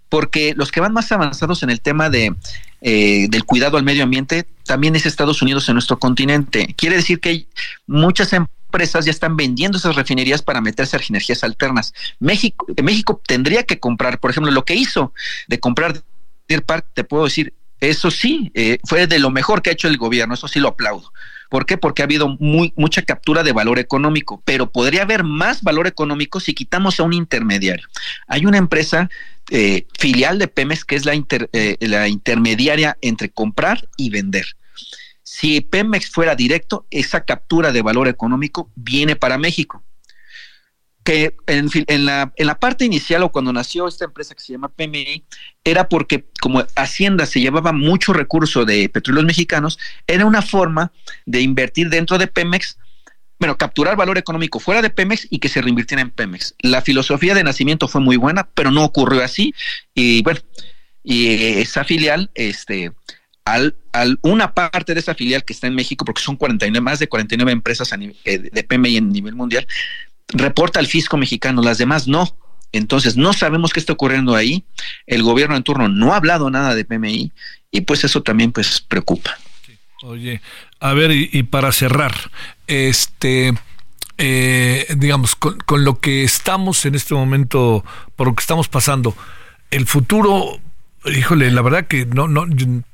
Porque 0.08 0.54
los 0.56 0.72
que 0.72 0.80
van 0.80 0.94
más 0.94 1.12
avanzados 1.12 1.64
en 1.64 1.70
el 1.70 1.82
tema 1.82 2.10
de, 2.10 2.36
eh, 2.82 3.28
del 3.30 3.44
cuidado 3.44 3.78
al 3.78 3.84
medio 3.84 4.04
ambiente 4.04 4.46
también 4.66 4.96
es 4.96 5.06
Estados 5.06 5.42
Unidos 5.42 5.68
en 5.68 5.74
nuestro 5.74 5.98
continente. 5.98 6.76
Quiere 6.78 6.98
decir 6.98 7.20
que 7.20 7.48
muchas 7.88 8.34
empresas 8.34 9.06
ya 9.06 9.12
están 9.12 9.36
vendiendo 9.36 9.78
esas 9.78 9.96
refinerías 9.96 10.42
para 10.44 10.62
meterse 10.62 10.96
a 10.96 11.02
energías 11.10 11.44
alternas. 11.44 11.94
México, 12.20 12.68
México 12.84 13.22
tendría 13.26 13.64
que 13.64 13.80
comprar, 13.80 14.20
por 14.20 14.32
ejemplo, 14.32 14.52
lo 14.52 14.64
que 14.64 14.76
hizo 14.76 15.14
de 15.48 15.60
comprar 15.60 16.04
Deer 16.48 16.64
Park, 16.64 16.86
te 16.94 17.04
puedo 17.04 17.26
decir, 17.26 17.54
eso 17.80 18.12
sí, 18.12 18.52
eh, 18.54 18.80
fue 18.84 19.08
de 19.08 19.20
lo 19.20 19.30
mejor 19.30 19.62
que 19.62 19.70
ha 19.70 19.74
hecho 19.74 19.88
el 19.88 19.98
gobierno, 19.98 20.34
eso 20.34 20.48
sí 20.48 20.60
lo 20.60 20.70
aplaudo. 20.70 21.12
¿Por 21.50 21.66
qué? 21.66 21.78
Porque 21.78 22.02
ha 22.02 22.06
habido 22.06 22.38
mucha 22.40 23.02
captura 23.04 23.44
de 23.44 23.54
valor 23.54 23.80
económico, 23.80 24.42
pero 24.46 24.72
podría 24.72 25.04
haber 25.04 25.24
más 25.24 25.64
valor 25.64 25.88
económico 25.88 26.40
si 26.40 26.54
quitamos 26.54 27.00
a 27.00 27.04
un 27.04 27.14
intermediario. 27.14 27.88
Hay 28.28 28.46
una 28.46 28.58
empresa 28.58 29.10
eh, 29.50 29.86
filial 29.98 30.40
de 30.40 30.48
Pemex 30.48 30.84
que 30.84 30.96
es 30.96 31.06
la, 31.06 31.14
eh, 31.14 31.78
la 31.80 32.08
intermediaria 32.08 32.98
entre 33.02 33.30
comprar 33.30 33.88
y 33.96 34.10
vender. 34.10 34.46
Si 35.24 35.62
Pemex 35.62 36.10
fuera 36.10 36.36
directo, 36.36 36.86
esa 36.90 37.24
captura 37.24 37.72
de 37.72 37.82
valor 37.82 38.08
económico 38.08 38.70
viene 38.76 39.16
para 39.16 39.38
México. 39.38 39.84
Que 41.08 41.38
en, 41.48 42.06
la, 42.06 42.34
en 42.36 42.48
la 42.48 42.60
parte 42.60 42.84
inicial 42.84 43.24
o 43.24 43.32
cuando 43.32 43.54
nació 43.54 43.88
esta 43.88 44.04
empresa 44.04 44.36
que 44.36 44.42
se 44.42 44.52
llama 44.52 44.68
PMI, 44.68 45.24
era 45.64 45.88
porque 45.88 46.26
como 46.42 46.66
Hacienda 46.76 47.26
se 47.26 47.40
llevaba 47.40 47.72
mucho 47.72 48.12
recurso 48.12 48.66
de 48.66 48.90
petróleos 48.90 49.26
mexicanos, 49.26 49.80
era 50.06 50.26
una 50.26 50.42
forma 50.42 50.92
de 51.26 51.40
invertir 51.40 51.90
dentro 51.90 52.18
de 52.18 52.28
Pemex 52.28 52.78
bueno, 53.40 53.58
capturar 53.58 53.96
valor 53.96 54.18
económico 54.18 54.60
fuera 54.60 54.82
de 54.82 54.90
Pemex 54.90 55.28
y 55.30 55.40
que 55.40 55.48
se 55.48 55.62
reinvirtiera 55.62 56.02
en 56.02 56.10
Pemex. 56.10 56.56
La 56.60 56.82
filosofía 56.82 57.36
de 57.36 57.44
nacimiento 57.44 57.88
fue 57.88 58.02
muy 58.02 58.18
buena, 58.18 58.50
pero 58.54 58.70
no 58.70 58.84
ocurrió 58.84 59.24
así. 59.24 59.54
Y 59.94 60.24
bueno, 60.24 60.42
y 61.04 61.28
esa 61.62 61.86
filial, 61.86 62.32
este, 62.34 62.92
al, 63.46 63.76
una 64.24 64.54
parte 64.54 64.94
de 64.94 65.00
esa 65.00 65.16
filial 65.16 65.46
que 65.46 65.54
está 65.54 65.68
en 65.68 65.76
México, 65.76 66.04
porque 66.04 66.22
son 66.22 66.36
49, 66.36 66.82
más 66.82 67.00
de 67.00 67.08
49 67.08 67.52
empresas 67.54 67.90
eh, 68.26 68.40
de 68.40 68.64
PMI 68.64 68.98
en 68.98 69.10
nivel 69.10 69.36
mundial, 69.36 69.66
reporta 70.28 70.80
al 70.80 70.88
fisco 70.88 71.18
mexicano, 71.18 71.62
las 71.62 71.78
demás 71.78 72.08
no. 72.08 72.36
Entonces, 72.72 73.16
no 73.16 73.34
sabemos 73.34 73.72
qué 73.72 73.80
está 73.80 73.94
ocurriendo 73.94 74.36
ahí. 74.36 74.64
El 75.06 75.24
gobierno 75.24 75.56
en 75.56 75.64
turno 75.64 75.88
no 75.88 76.14
ha 76.14 76.18
hablado 76.18 76.50
nada 76.50 76.76
de 76.76 76.86
PMI 76.86 77.32
y 77.72 77.82
pues 77.82 78.04
eso 78.04 78.22
también 78.24 78.52
pues 78.52 78.82
preocupa. 78.82 79.38
Oye, 80.04 80.42
a 80.80 80.94
ver, 80.94 81.12
y, 81.12 81.44
para 81.44 81.72
cerrar, 81.72 82.14
este, 82.68 83.54
eh, 84.18 84.86
digamos, 84.96 85.36
con, 85.36 85.58
con, 85.60 85.84
lo 85.84 86.00
que 86.00 86.24
estamos 86.24 86.86
en 86.86 86.94
este 86.94 87.16
momento, 87.16 87.84
por 88.16 88.28
lo 88.28 88.36
que 88.36 88.42
estamos 88.42 88.68
pasando, 88.68 89.16
el 89.72 89.88
futuro 89.88 90.60
Híjole, 91.06 91.52
la 91.52 91.62
verdad 91.62 91.88
que 91.88 92.06
no, 92.06 92.28
no, 92.28 92.46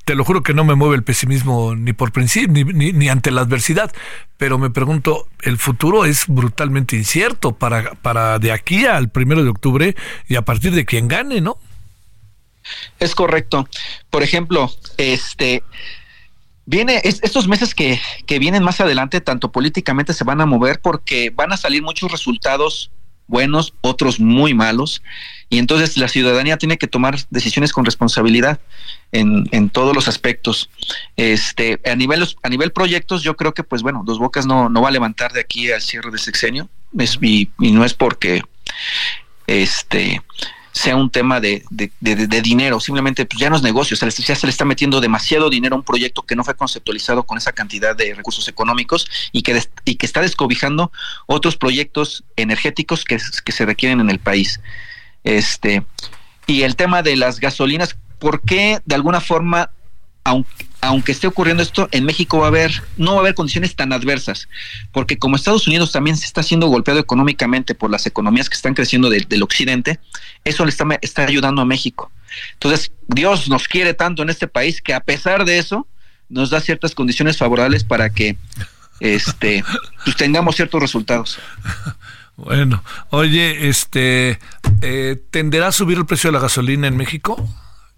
te 0.06 0.16
lo 0.16 0.26
juro 0.26 0.44
que 0.44 0.54
no 0.54 0.64
me 0.64 0.76
mueve 0.76 0.96
el 0.96 1.04
pesimismo 1.04 1.76
ni 1.76 1.94
por 1.94 2.12
principio, 2.12 2.52
ni, 2.52 2.92
ni, 2.92 3.10
ante 3.10 3.32
la 3.32 3.42
adversidad, 3.42 3.94
pero 4.38 4.58
me 4.58 4.70
pregunto, 4.70 5.28
el 5.42 5.58
futuro 5.58 6.06
es 6.06 6.26
brutalmente 6.28 6.96
incierto 6.96 7.54
para, 7.54 7.94
para 7.96 8.40
de 8.40 8.52
aquí 8.52 8.86
al 8.86 9.10
primero 9.10 9.44
de 9.44 9.50
octubre 9.50 9.96
y 10.28 10.36
a 10.36 10.44
partir 10.44 10.74
de 10.74 10.86
quien 10.86 11.08
gane, 11.08 11.42
¿no? 11.42 11.58
Es 13.00 13.16
correcto. 13.16 13.68
Por 14.10 14.24
ejemplo, 14.24 14.72
este 14.98 15.64
viene 16.66 17.02
estos 17.04 17.48
meses 17.48 17.76
que, 17.76 18.00
que 18.26 18.40
vienen 18.40 18.64
más 18.64 18.80
adelante, 18.80 19.22
tanto 19.22 19.52
políticamente 19.52 20.14
se 20.14 20.24
van 20.24 20.42
a 20.42 20.46
mover 20.46 20.80
porque 20.80 21.30
van 21.30 21.52
a 21.52 21.58
salir 21.58 21.82
muchos 21.82 22.12
resultados 22.12 22.92
buenos, 23.28 23.74
otros 23.82 24.20
muy 24.20 24.54
malos, 24.54 25.02
y 25.50 25.58
entonces 25.58 25.98
la 25.98 26.08
ciudadanía 26.08 26.58
tiene 26.58 26.78
que 26.78 26.88
tomar 26.88 27.18
decisiones 27.30 27.72
con 27.72 27.86
responsabilidad 27.86 28.60
en, 29.12 29.48
en 29.52 29.70
todos 29.70 29.96
los 29.96 30.08
aspectos. 30.08 30.70
Este, 31.16 31.80
a 31.86 31.96
nivel, 31.96 32.28
a 32.42 32.50
nivel 32.50 32.72
proyectos, 32.72 33.24
yo 33.24 33.36
creo 33.36 33.54
que, 33.54 33.64
pues 33.64 33.82
bueno, 33.82 34.04
Dos 34.06 34.20
Bocas 34.20 34.46
no, 34.46 34.70
no 34.70 34.82
va 34.82 34.90
a 34.90 34.92
levantar 34.92 35.32
de 35.32 35.42
aquí 35.42 35.72
al 35.72 35.82
cierre 35.82 36.12
del 36.12 36.20
sexenio, 36.20 36.70
es, 36.98 37.18
y, 37.22 37.50
y 37.60 37.72
no 37.72 37.86
es 37.86 37.94
porque 37.94 38.42
este 39.48 40.22
sea 40.74 40.96
un 40.96 41.12
tema 41.12 41.40
de, 41.40 41.64
de, 41.70 42.42
dinero, 42.42 42.80
simplemente 42.80 43.26
pues 43.26 43.40
ya 43.40 43.50
no 43.50 43.56
es 43.56 43.62
negocio, 43.62 43.96
se 43.96 44.10
ya 44.10 44.36
se 44.36 44.48
le 44.48 44.50
está 44.50 44.66
metiendo 44.66 45.00
demasiado 45.00 45.52
dinero 45.52 45.76
a 45.76 45.78
un 45.78 45.86
proyecto 45.86 46.24
que 46.24 46.36
no 46.36 46.44
fue 46.44 46.56
conceptualizado 46.56 47.24
con 47.24 47.38
esa 47.38 47.54
cantidad 47.54 47.96
de 47.96 48.16
recursos 48.16 48.48
económicos 48.48 49.08
y 49.32 49.44
que, 49.44 49.62
y 49.86 49.96
que 49.96 50.06
está 50.08 50.22
descobijando 50.22 50.92
otros 51.28 51.58
proyectos 51.58 52.24
energéticos 52.36 53.06
que, 53.06 53.20
que 53.46 53.52
se 53.52 53.66
requieren 53.68 54.00
en 54.00 54.10
el 54.10 54.18
país. 54.18 54.60
Este, 55.24 55.86
y 56.48 56.64
el 56.64 56.76
tema 56.76 57.04
de 57.04 57.18
las 57.18 57.40
gasolinas, 57.40 57.96
¿por 58.18 58.42
qué 58.42 58.82
de 58.84 58.96
alguna 58.96 59.22
forma 59.22 59.70
aunque, 60.24 60.66
aunque 60.84 61.14
esté 61.14 61.28
ocurriendo 61.28 61.64
esto, 61.64 61.88
en 61.92 62.04
México 62.04 62.40
va 62.40 62.46
a 62.46 62.48
haber, 62.50 62.84
no 62.98 63.12
va 63.12 63.18
a 63.18 63.22
haber 63.22 63.36
condiciones 63.36 63.74
tan 63.74 63.94
adversas, 63.94 64.50
porque 64.92 65.18
como 65.18 65.38
Estados 65.38 65.66
Unidos 65.66 65.94
también 65.94 66.18
se 66.18 66.26
está 66.26 66.44
siendo 66.44 66.68
golpeado 66.68 67.00
económicamente 67.00 67.74
por 67.74 67.90
las 67.90 68.06
economías 68.06 68.50
que 68.50 68.56
están 68.56 68.74
creciendo 68.74 69.10
del 69.10 69.44
occidente, 69.44 70.02
eso 70.44 70.66
le 70.66 70.72
está, 70.72 70.86
está 71.02 71.24
ayudando 71.24 71.62
a 71.62 71.66
México. 71.66 72.12
Entonces, 72.54 72.92
Dios 73.08 73.48
nos 73.48 73.70
quiere 73.70 73.94
tanto 73.94 74.24
en 74.24 74.30
este 74.30 74.50
país 74.50 74.82
que 74.82 74.94
a 74.94 75.00
pesar 75.00 75.46
de 75.46 75.58
eso, 75.58 75.88
nos 76.28 76.50
da 76.50 76.60
ciertas 76.60 76.94
condiciones 76.94 77.38
favorables 77.38 77.86
para 77.86 78.10
que 78.10 78.36
este 79.00 79.64
pues 80.04 80.18
tengamos 80.18 80.56
ciertos 80.56 80.82
resultados. 80.82 81.40
Bueno, 82.36 82.84
oye, 83.12 83.70
este, 83.70 84.40
eh, 84.82 85.22
¿tenderá 85.30 85.68
a 85.68 85.72
subir 85.72 86.00
el 86.00 86.06
precio 86.06 86.30
de 86.30 86.34
la 86.34 86.40
gasolina 86.40 86.88
en 86.88 86.98
México? 86.98 87.48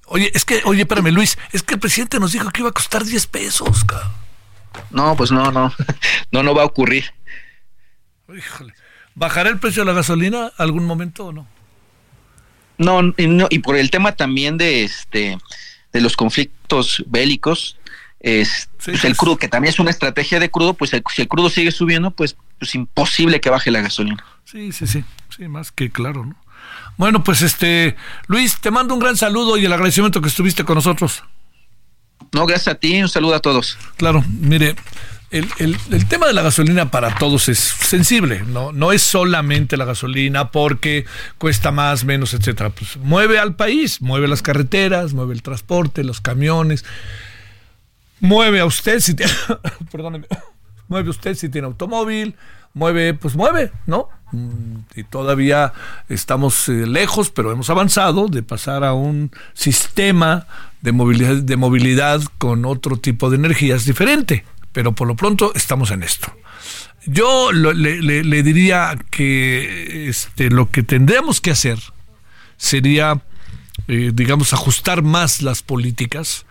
Oye, 0.08 0.32
es 0.34 0.46
que, 0.46 0.62
oye, 0.66 0.82
espérame, 0.82 1.12
Luis, 1.12 1.38
es 1.52 1.64
que 1.64 1.76
el 1.76 1.80
presidente 1.80 2.20
nos 2.20 2.32
dijo 2.32 2.50
que 2.52 2.62
iba 2.62 2.70
a 2.70 2.74
costar 2.74 3.04
10 3.04 3.28
pesos, 3.28 3.84
cabrón. 3.86 4.12
No, 4.92 5.16
pues 5.16 5.32
no, 5.32 5.52
no, 5.52 5.74
no, 6.32 6.44
no 6.44 6.54
va 6.54 6.64
a 6.64 6.66
ocurrir. 6.66 7.14
Híjole. 8.36 8.74
¿Bajará 9.16 9.50
el 9.50 9.60
precio 9.60 9.84
de 9.84 9.88
la 9.88 9.94
gasolina 9.94 10.52
algún 10.58 10.86
momento 10.86 11.28
o 11.28 11.32
no? 11.32 11.48
No, 12.78 13.02
y, 13.18 13.60
por 13.60 13.78
el 13.78 13.90
tema 13.90 14.12
también 14.12 14.58
de 14.58 14.84
este 14.84 15.38
de 15.94 16.02
los 16.02 16.18
conflictos 16.18 17.04
bélicos, 17.08 17.78
es, 18.20 18.70
pues 18.84 19.06
el 19.06 19.16
crudo, 19.16 19.38
que 19.38 19.48
también 19.48 19.74
es 19.74 19.80
una 19.80 19.92
estrategia 19.92 20.42
de 20.42 20.52
crudo, 20.52 20.74
pues 20.74 20.92
si 20.92 21.22
el 21.22 21.28
crudo 21.30 21.50
sigue 21.50 21.72
subiendo, 21.72 22.12
pues 22.12 22.32
es 22.32 22.38
pues 22.60 22.76
imposible 22.76 23.40
que 23.40 23.50
baje 23.50 23.72
la 23.72 23.80
gasolina. 23.80 24.26
Sí, 24.44 24.74
sí, 24.74 24.88
sí, 24.88 25.06
sí, 25.30 25.48
más 25.48 25.72
que 25.72 25.90
claro, 25.90 26.26
¿no? 26.26 26.36
Bueno, 26.98 27.24
pues 27.24 27.42
este, 27.42 27.96
Luis, 28.28 28.60
te 28.60 28.72
mando 28.72 28.94
un 28.94 29.00
gran 29.00 29.18
saludo 29.18 29.58
y 29.58 29.66
el 29.66 29.74
agradecimiento 29.74 30.22
que 30.22 30.30
estuviste 30.30 30.64
con 30.64 30.76
nosotros. 30.76 31.24
No, 32.32 32.46
gracias 32.46 32.76
a 32.76 32.80
ti, 32.80 33.02
un 33.02 33.10
saludo 33.10 33.36
a 33.36 33.40
todos. 33.40 33.78
Claro, 33.98 34.24
mire, 34.28 34.76
el, 35.32 35.50
el, 35.58 36.08
tema 36.08 36.28
de 36.28 36.34
la 36.34 36.42
gasolina 36.42 36.92
para 36.92 37.16
todos 37.16 37.50
es 37.50 37.60
sensible, 37.60 38.44
¿no? 38.48 38.72
No 38.72 38.92
es 38.92 39.02
solamente 39.02 39.76
la 39.76 39.86
gasolina 39.86 40.52
porque 40.52 41.06
cuesta 41.38 41.72
más, 41.72 42.06
menos, 42.06 42.34
etcétera. 42.34 42.70
Pues 42.70 42.98
mueve 42.98 43.40
al 43.40 43.56
país, 43.56 44.02
mueve 44.02 44.28
las 44.28 44.42
carreteras, 44.42 45.14
mueve 45.14 45.34
el 45.34 45.42
transporte, 45.42 46.04
los 46.04 46.22
camiones, 46.22 46.86
mueve 48.20 48.62
a 48.62 48.66
usted 48.66 49.00
si 49.00 49.14
tiene, 49.14 49.34
perdóneme, 49.92 50.28
mueve 50.88 51.10
usted 51.10 51.36
si 51.36 51.50
tiene 51.50 51.68
automóvil, 51.68 52.36
mueve, 52.76 53.16
pues 53.16 53.36
mueve, 53.36 53.72
¿no? 53.88 54.10
Mm, 54.32 54.80
y 54.96 55.04
todavía 55.04 55.74
estamos 56.10 56.70
eh, 56.70 56.86
lejos, 56.86 57.32
pero 57.32 57.52
hemos 57.52 57.72
avanzado 57.72 58.28
de 58.28 58.44
pasar 58.44 58.84
a 58.84 58.94
un 58.94 59.32
sistema 59.54 60.46
de 60.82 60.92
movilidad, 60.92 61.38
de 61.38 61.58
movilidad 61.58 62.22
con 62.38 62.66
otro 62.66 62.98
tipo 62.98 63.32
de 63.32 63.38
energías 63.38 63.86
diferente. 63.86 64.46
Pero 64.72 64.92
por 64.92 65.08
lo 65.08 65.16
pronto 65.16 65.54
estamos 65.56 65.90
en 65.90 66.04
esto. 66.04 66.32
Yo 67.06 67.52
le, 67.52 68.44
diría 68.44 68.98
que 69.10 70.10
este, 70.10 70.50
lo 70.50 70.70
que 70.70 70.84
tendríamos 70.84 71.40
que 71.40 71.52
hacer 71.52 71.80
sería, 72.58 73.22
eh, 73.88 74.12
digamos, 74.14 74.54
ajustar 74.54 75.02
más 75.02 75.42
las 75.42 75.62
políticas, 75.62 76.46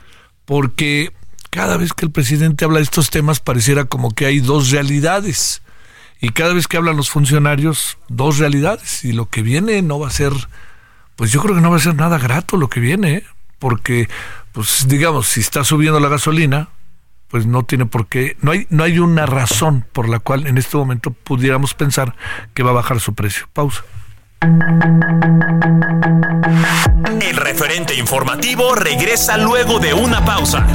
porque 0.45 1.13
cada 1.51 1.77
vez 1.77 1.93
que 1.93 2.07
el 2.07 2.13
presidente 2.13 2.65
habla 2.65 2.79
de 2.79 2.85
estos 2.85 3.11
temas 3.11 3.41
pareciera 3.41 3.85
como 3.85 4.13
que 4.13 4.27
hay 4.27 4.41
dos 4.41 4.71
realidades. 4.71 5.61
Y 6.25 6.31
cada 6.31 6.55
vez 6.55 6.67
que 6.69 6.79
hablan 6.79 6.97
los 6.97 7.11
funcionarios, 7.11 7.99
dos 8.09 8.39
realidades. 8.39 9.05
Y 9.05 9.13
lo 9.13 9.29
que 9.29 9.43
viene 9.43 9.83
no 9.83 9.99
va 9.99 10.09
a 10.09 10.11
ser, 10.11 10.33
pues 11.17 11.31
yo 11.31 11.43
creo 11.43 11.55
que 11.55 11.61
no 11.61 11.71
va 11.71 11.77
a 11.77 11.81
ser 11.81 11.97
nada 11.97 12.19
grato 12.19 12.57
lo 12.57 12.71
que 12.71 12.81
viene, 12.81 13.17
¿eh? 13.17 13.25
porque, 13.59 14.09
pues 14.53 14.89
digamos, 14.89 15.29
si 15.29 15.41
está 15.41 15.65
subiendo 15.65 16.01
la 16.01 16.09
gasolina, 16.09 16.71
pues 17.29 17.45
no 17.45 17.65
tiene 17.65 17.85
por 17.85 18.07
qué, 18.07 18.39
no 18.41 18.53
hay, 18.53 18.67
no 18.71 18.85
hay 18.85 19.01
una 19.01 19.27
razón 19.27 19.85
por 19.93 20.09
la 20.09 20.19
cual 20.19 20.47
en 20.47 20.57
este 20.57 20.79
momento 20.79 21.11
pudiéramos 21.11 21.75
pensar 21.75 22.17
que 22.55 22.63
va 22.63 22.71
a 22.71 22.75
bajar 22.75 23.01
su 23.01 23.15
precio. 23.15 23.47
Pausa. 23.53 23.85
El 27.21 27.37
referente 27.37 27.95
informativo 27.97 28.75
regresa 28.75 29.37
luego 29.37 29.79
de 29.79 29.93
una 29.93 30.25
pausa. 30.25 30.67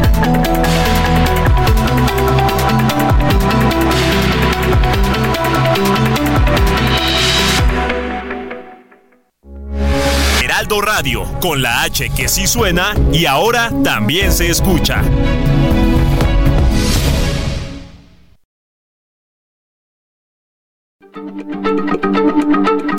Heraldo 10.59 10.81
Radio, 10.81 11.39
con 11.39 11.61
la 11.61 11.83
H 11.83 12.09
que 12.09 12.27
sí 12.27 12.45
suena 12.45 12.93
y 13.13 13.25
ahora 13.25 13.71
también 13.81 14.33
se 14.33 14.49
escucha. 14.49 15.01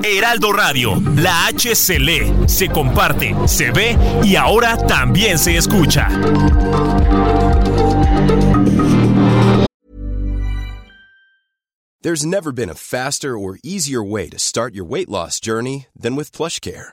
Heraldo 0.02 0.52
Radio, 0.54 1.02
la 1.16 1.48
H 1.48 1.74
se 1.74 1.98
lee, 1.98 2.32
se 2.46 2.68
comparte, 2.70 3.36
se 3.46 3.70
ve 3.72 3.94
y 4.24 4.36
ahora 4.36 4.78
también 4.86 5.38
se 5.38 5.58
escucha. 5.58 6.08
There's 12.00 12.24
never 12.24 12.52
been 12.52 12.70
a 12.70 12.74
faster 12.74 13.36
or 13.36 13.58
easier 13.62 14.02
way 14.02 14.30
to 14.30 14.38
start 14.38 14.74
your 14.74 14.86
weight 14.86 15.10
loss 15.10 15.38
journey 15.38 15.88
than 15.94 16.16
with 16.16 16.32
PlushCare. 16.32 16.92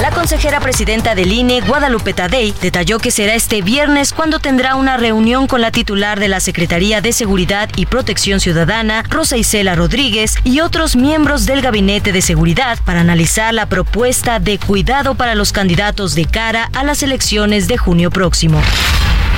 La 0.00 0.10
consejera 0.10 0.60
presidenta 0.60 1.14
del 1.14 1.32
INE, 1.32 1.62
Guadalupe 1.62 2.12
Tadei, 2.12 2.52
detalló 2.60 2.98
que 2.98 3.10
será 3.10 3.34
este 3.34 3.62
viernes 3.62 4.12
cuando 4.12 4.40
tendrá 4.40 4.74
una 4.74 4.98
reunión 4.98 5.46
con 5.46 5.62
la 5.62 5.70
titular 5.70 6.20
de 6.20 6.28
la 6.28 6.40
Secretaría 6.40 7.00
de 7.00 7.12
Seguridad 7.12 7.70
y 7.76 7.86
Protección 7.86 8.38
Ciudadana, 8.38 9.04
Rosa 9.08 9.38
Isela 9.38 9.74
Rodríguez, 9.74 10.34
y 10.44 10.60
otros 10.60 10.96
miembros 10.96 11.46
del 11.46 11.62
Gabinete 11.62 12.12
de 12.12 12.20
Seguridad 12.20 12.78
para 12.84 13.00
analizar 13.00 13.54
la 13.54 13.70
propuesta 13.70 14.38
de 14.38 14.58
cuidado 14.58 15.14
para 15.14 15.34
los 15.34 15.52
candidatos 15.52 16.14
de 16.14 16.26
cara 16.26 16.68
a 16.74 16.84
las 16.84 17.02
elecciones 17.02 17.66
de 17.66 17.78
junio 17.78 18.10
próximo. 18.10 18.60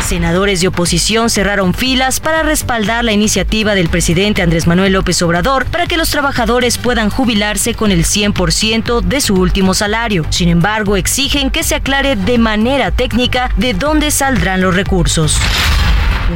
Senadores 0.09 0.63
de 0.63 0.69
oposición 0.69 1.29
cerraron 1.29 1.75
filas 1.75 2.19
para 2.19 2.43
respaldar 2.43 3.05
la 3.05 3.13
iniciativa 3.13 3.75
del 3.75 3.91
presidente 3.91 4.41
Andrés 4.41 4.67
Manuel 4.67 4.95
López 4.95 5.21
Obrador 5.21 5.67
para 5.67 5.87
que 5.87 5.99
los 5.99 6.09
trabajadores 6.09 6.79
puedan 6.79 7.11
jubilarse 7.11 7.75
con 7.75 7.93
el 7.93 8.07
100% 8.07 9.03
de 9.03 9.21
su 9.21 9.35
último 9.35 9.75
salario. 9.75 10.25
Sin 10.31 10.49
embargo, 10.49 10.97
exigen 10.97 11.51
que 11.51 11.63
se 11.63 11.75
aclare 11.75 12.17
de 12.17 12.39
manera 12.39 12.91
técnica 12.91 13.53
de 13.59 13.75
dónde 13.75 14.11
saldrán 14.11 14.63
los 14.63 14.75
recursos. 14.75 15.37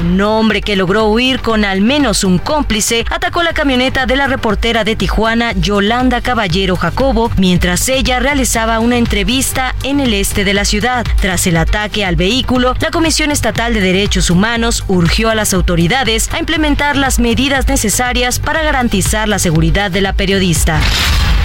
Un 0.01 0.21
hombre 0.23 0.63
que 0.63 0.75
logró 0.75 1.07
huir 1.09 1.41
con 1.41 1.65
al 1.65 1.83
menos 1.83 2.25
un 2.25 2.39
cómplice 2.39 3.05
atacó 3.11 3.43
la 3.43 3.53
camioneta 3.53 4.07
de 4.07 4.17
la 4.17 4.27
reportera 4.27 4.85
de 4.85 4.97
Tijuana, 4.97 5.53
Yolanda 5.53 6.23
Caballero 6.23 6.77
Jacobo, 6.77 7.31
mientras 7.37 7.89
ella 7.89 8.19
realizaba 8.19 8.81
una 8.81 8.97
entrevista 8.97 9.75
en 9.83 10.01
el 10.01 10.15
este 10.15 10.45
de 10.45 10.55
la 10.55 10.65
ciudad. 10.65 11.05
Tras 11.21 11.47
el 11.47 11.59
ataque 11.59 12.07
al 12.07 12.17
vehículo, 12.17 12.75
la 12.81 12.91
Comisión 12.91 13.31
Estatal 13.31 13.75
de 13.75 13.81
Derechos 13.81 14.31
Humanos 14.31 14.85
urgió 14.89 15.29
a 15.29 15.35
las 15.35 15.53
autoridades 15.53 16.33
a 16.33 16.39
implementar 16.39 16.97
las 16.97 17.19
medidas 17.19 17.69
necesarias 17.69 18.39
para 18.39 18.63
garantizar 18.63 19.29
la 19.29 19.39
seguridad 19.39 19.91
de 19.91 20.01
la 20.01 20.15
periodista. 20.15 20.81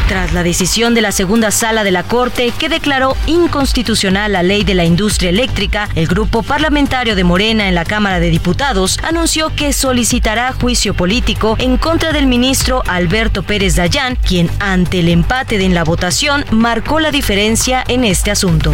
Tras 0.08 0.32
la 0.34 0.42
decisión 0.42 0.94
de 0.94 1.02
la 1.02 1.12
segunda 1.12 1.52
sala 1.52 1.84
de 1.84 1.92
la 1.92 2.04
Corte 2.04 2.54
que 2.58 2.70
declaró 2.70 3.18
inconstitucional 3.26 4.32
la 4.32 4.42
ley 4.42 4.64
de 4.64 4.74
la 4.74 4.86
industria 4.86 5.30
eléctrica, 5.30 5.90
el 5.96 6.08
grupo 6.08 6.44
parlamentario 6.44 7.14
de 7.14 7.26
Morena 7.26 7.68
en 7.68 7.76
la 7.76 7.84
Cámara 7.84 8.22
de 8.22 8.30
Diputados 8.30 9.00
anunció 9.04 9.54
que 9.54 9.74
solicitará 9.74 10.54
juicio 10.54 10.94
político 10.94 11.58
en 11.60 11.78
contra 11.78 12.14
del 12.14 12.26
ministro 12.26 12.84
Alberto 12.88 13.44
Pérez 13.44 13.76
Dayán, 13.76 14.16
quien 14.16 14.50
ante 14.60 15.00
el 15.00 15.10
empate 15.10 15.64
en 15.64 15.74
la 15.74 15.84
votación 15.84 16.46
marcó 16.52 17.02
la 17.02 17.12
diferencia 17.12 17.84
en 17.90 18.06
este 18.06 18.32
asunto. 18.32 18.72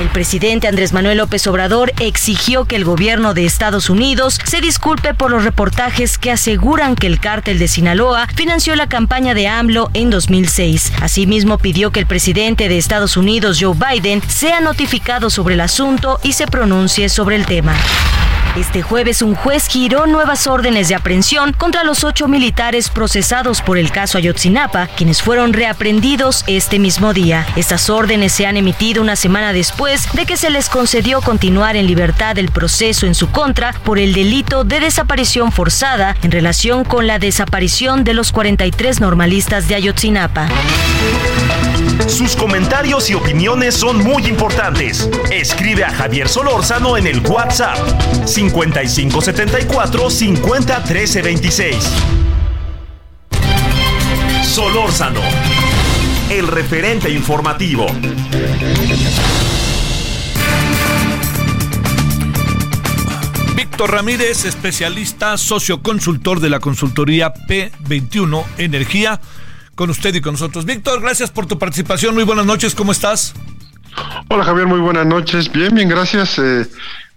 El 0.00 0.08
presidente 0.08 0.66
Andrés 0.66 0.92
Manuel 0.92 1.18
López 1.18 1.46
Obrador 1.46 1.92
exigió 2.00 2.64
que 2.64 2.74
el 2.74 2.84
gobierno 2.84 3.32
de 3.32 3.44
Estados 3.44 3.88
Unidos 3.88 4.40
se 4.44 4.60
disculpe 4.60 5.14
por 5.14 5.30
los 5.30 5.44
reportajes 5.44 6.18
que 6.18 6.32
aseguran 6.32 6.96
que 6.96 7.06
el 7.06 7.20
cártel 7.20 7.60
de 7.60 7.68
Sinaloa 7.68 8.26
financió 8.34 8.74
la 8.74 8.88
campaña 8.88 9.34
de 9.34 9.46
AMLO 9.46 9.90
en 9.94 10.10
2006. 10.10 10.94
Asimismo, 11.00 11.58
pidió 11.58 11.92
que 11.92 12.00
el 12.00 12.06
presidente 12.06 12.68
de 12.68 12.76
Estados 12.76 13.16
Unidos, 13.16 13.58
Joe 13.60 13.76
Biden, 13.76 14.20
sea 14.26 14.60
notificado 14.60 15.30
sobre 15.30 15.54
el 15.54 15.60
asunto 15.60 16.18
y 16.24 16.32
se 16.32 16.48
pronuncie 16.48 17.08
sobre 17.08 17.36
el 17.36 17.46
tema. 17.46 17.76
Este 18.56 18.82
jueves 18.82 19.20
un 19.20 19.34
juez 19.34 19.66
giró 19.66 20.06
nuevas 20.06 20.46
órdenes 20.46 20.86
de 20.86 20.94
aprehensión 20.94 21.52
contra 21.52 21.82
los 21.82 22.04
ocho 22.04 22.28
militares 22.28 22.88
procesados 22.88 23.60
por 23.60 23.78
el 23.78 23.90
caso 23.90 24.16
Ayotzinapa, 24.16 24.86
quienes 24.86 25.22
fueron 25.22 25.52
reaprendidos 25.52 26.44
este 26.46 26.78
mismo 26.78 27.12
día. 27.12 27.44
Estas 27.56 27.90
órdenes 27.90 28.32
se 28.32 28.46
han 28.46 28.56
emitido 28.56 29.02
una 29.02 29.16
semana 29.16 29.52
de 29.84 30.24
que 30.24 30.38
se 30.38 30.48
les 30.48 30.70
concedió 30.70 31.20
continuar 31.20 31.76
en 31.76 31.86
libertad 31.86 32.38
el 32.38 32.50
proceso 32.50 33.04
en 33.04 33.14
su 33.14 33.30
contra 33.30 33.74
por 33.84 33.98
el 33.98 34.14
delito 34.14 34.64
de 34.64 34.80
desaparición 34.80 35.52
forzada 35.52 36.16
en 36.22 36.30
relación 36.30 36.84
con 36.84 37.06
la 37.06 37.18
desaparición 37.18 38.02
de 38.02 38.14
los 38.14 38.32
43 38.32 39.00
normalistas 39.00 39.68
de 39.68 39.74
Ayotzinapa. 39.74 40.48
Sus 42.08 42.34
comentarios 42.34 43.10
y 43.10 43.14
opiniones 43.14 43.74
son 43.74 43.98
muy 44.02 44.26
importantes. 44.26 45.06
Escribe 45.30 45.84
a 45.84 45.90
Javier 45.90 46.30
Solórzano 46.30 46.96
en 46.96 47.06
el 47.06 47.20
WhatsApp 47.20 47.76
5574 48.26 50.08
501326. 50.08 51.76
Solórzano, 54.44 55.20
el 56.30 56.48
referente 56.48 57.10
informativo. 57.10 57.86
Víctor 63.74 63.90
Ramírez, 63.90 64.44
especialista, 64.44 65.36
socio 65.36 65.82
consultor 65.82 66.38
de 66.38 66.48
la 66.48 66.60
consultoría 66.60 67.34
P21 67.34 68.44
Energía, 68.56 69.20
con 69.74 69.90
usted 69.90 70.14
y 70.14 70.20
con 70.20 70.34
nosotros. 70.34 70.64
Víctor, 70.64 71.00
gracias 71.02 71.32
por 71.32 71.46
tu 71.46 71.58
participación. 71.58 72.14
Muy 72.14 72.22
buenas 72.22 72.46
noches, 72.46 72.72
¿cómo 72.72 72.92
estás? 72.92 73.34
Hola 74.28 74.44
Javier, 74.44 74.68
muy 74.68 74.78
buenas 74.78 75.04
noches. 75.06 75.50
Bien, 75.50 75.74
bien, 75.74 75.88
gracias. 75.88 76.38
Eh, 76.38 76.68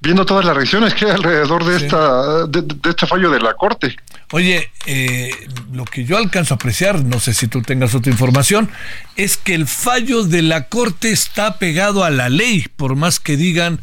viendo 0.01 0.25
todas 0.25 0.45
las 0.45 0.55
reacciones 0.55 0.95
que 0.95 1.05
hay 1.05 1.11
alrededor 1.11 1.63
de 1.63 1.77
esta 1.77 2.47
de, 2.47 2.65
este 2.89 3.05
fallo 3.05 3.29
de 3.29 3.39
la 3.39 3.53
corte. 3.53 3.95
Oye, 4.31 4.71
eh, 4.87 5.29
lo 5.71 5.85
que 5.85 6.05
yo 6.05 6.17
alcanzo 6.17 6.55
a 6.55 6.57
apreciar, 6.57 7.03
no 7.03 7.19
sé 7.19 7.35
si 7.35 7.47
tú 7.47 7.61
tengas 7.61 7.93
otra 7.93 8.11
información, 8.11 8.71
es 9.15 9.37
que 9.37 9.53
el 9.53 9.67
fallo 9.67 10.23
de 10.23 10.41
la 10.41 10.69
corte 10.69 11.11
está 11.11 11.59
pegado 11.59 12.03
a 12.03 12.09
la 12.09 12.29
ley, 12.29 12.65
por 12.77 12.95
más 12.95 13.19
que 13.19 13.37
digan 13.37 13.79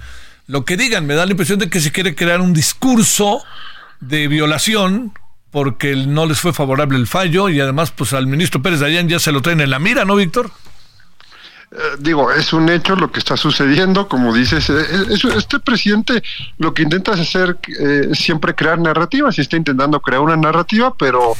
lo 0.47 0.65
que 0.65 0.77
digan. 0.77 1.07
Me 1.07 1.15
da 1.15 1.27
la 1.27 1.33
impresión 1.33 1.59
de 1.59 1.71
que 1.71 1.81
se 1.81 1.93
quiere 1.93 2.15
crear 2.15 2.41
un 2.41 2.53
discurso 2.53 3.43
de 4.01 4.29
violación 4.29 5.13
porque 5.51 5.95
no 5.95 6.27
les 6.27 6.41
fue 6.41 6.53
favorable 6.53 6.99
el 6.99 7.07
fallo 7.07 7.49
y 7.49 7.61
además 7.61 7.93
pues 7.93 8.13
al 8.13 8.27
ministro 8.27 8.61
Pérez 8.61 8.81
Dayan 8.81 9.09
ya 9.09 9.21
se 9.21 9.31
lo 9.31 9.41
traen 9.41 9.61
en 9.61 9.71
la 9.71 9.79
mira, 9.79 10.05
¿no, 10.05 10.17
Víctor? 10.17 10.51
Eh, 11.71 11.97
digo, 11.99 12.31
es 12.31 12.53
un 12.53 12.69
hecho 12.69 12.95
lo 12.95 13.11
que 13.11 13.19
está 13.19 13.37
sucediendo, 13.37 14.07
como 14.07 14.33
dices, 14.33 14.71
eh, 14.71 14.85
este 15.37 15.59
presidente 15.59 16.23
lo 16.59 16.73
que 16.73 16.83
intenta 16.83 17.15
es 17.15 17.21
hacer 17.21 17.59
eh, 17.81 18.11
siempre 18.15 18.55
crear 18.55 18.79
narrativas 18.79 19.39
y 19.39 19.41
está 19.41 19.57
intentando 19.57 19.99
crear 20.01 20.21
una 20.21 20.37
narrativa, 20.37 20.95
pero 20.97 21.35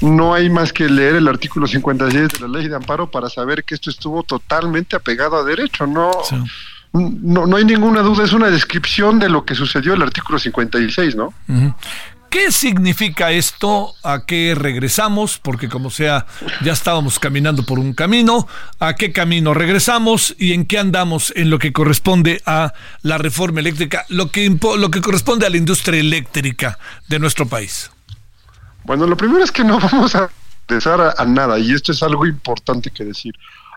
no 0.00 0.32
hay 0.32 0.48
más 0.48 0.72
que 0.72 0.88
leer 0.88 1.16
el 1.16 1.28
artículo 1.28 1.66
56 1.66 2.28
de 2.28 2.40
la 2.40 2.48
ley 2.48 2.68
de 2.68 2.76
amparo 2.76 3.10
para 3.10 3.28
saber 3.28 3.64
que 3.64 3.74
esto 3.74 3.90
estuvo 3.90 4.22
totalmente 4.22 4.96
apegado 4.96 5.36
a 5.36 5.44
derecho, 5.44 5.86
no, 5.86 6.10
no, 6.94 7.46
no 7.46 7.56
hay 7.56 7.64
ninguna 7.64 8.02
duda, 8.02 8.24
es 8.24 8.32
una 8.32 8.50
descripción 8.50 9.18
de 9.18 9.28
lo 9.28 9.44
que 9.44 9.56
sucedió 9.56 9.94
el 9.94 10.02
artículo 10.02 10.38
56, 10.38 11.16
¿no? 11.16 11.34
¿Qué 12.30 12.52
significa 12.52 13.32
esto? 13.32 13.94
¿A 14.04 14.24
qué 14.26 14.54
regresamos? 14.56 15.38
Porque 15.38 15.68
como 15.68 15.90
sea, 15.90 16.26
ya 16.62 16.72
estábamos 16.72 17.18
caminando 17.18 17.64
por 17.64 17.78
un 17.80 17.94
camino. 17.94 18.46
¿A 18.78 18.94
qué 18.94 19.12
camino 19.12 19.54
regresamos? 19.54 20.34
¿Y 20.38 20.52
en 20.52 20.66
qué 20.66 20.78
andamos 20.78 21.32
en 21.36 21.50
lo 21.50 21.58
que 21.58 21.72
corresponde 21.72 22.42
a 22.46 22.74
la 23.02 23.18
reforma 23.18 23.60
eléctrica? 23.60 24.04
Lo 24.08 24.30
que, 24.30 24.48
lo 24.78 24.90
que 24.90 25.00
corresponde 25.00 25.46
a 25.46 25.50
la 25.50 25.56
industria 25.56 26.00
eléctrica 26.00 26.78
de 27.08 27.18
nuestro 27.18 27.46
país. 27.46 27.90
Bueno, 28.84 29.06
lo 29.06 29.16
primero 29.16 29.42
es 29.42 29.50
que 29.50 29.64
no 29.64 29.78
vamos 29.92 30.14
a 30.14 30.28
regresar 30.68 31.14
a 31.16 31.24
nada. 31.24 31.58
Y 31.58 31.72
esto 31.72 31.90
es 31.90 32.02
algo 32.04 32.24
importante 32.26 32.90
que 32.90 33.04
decir. 33.04 33.34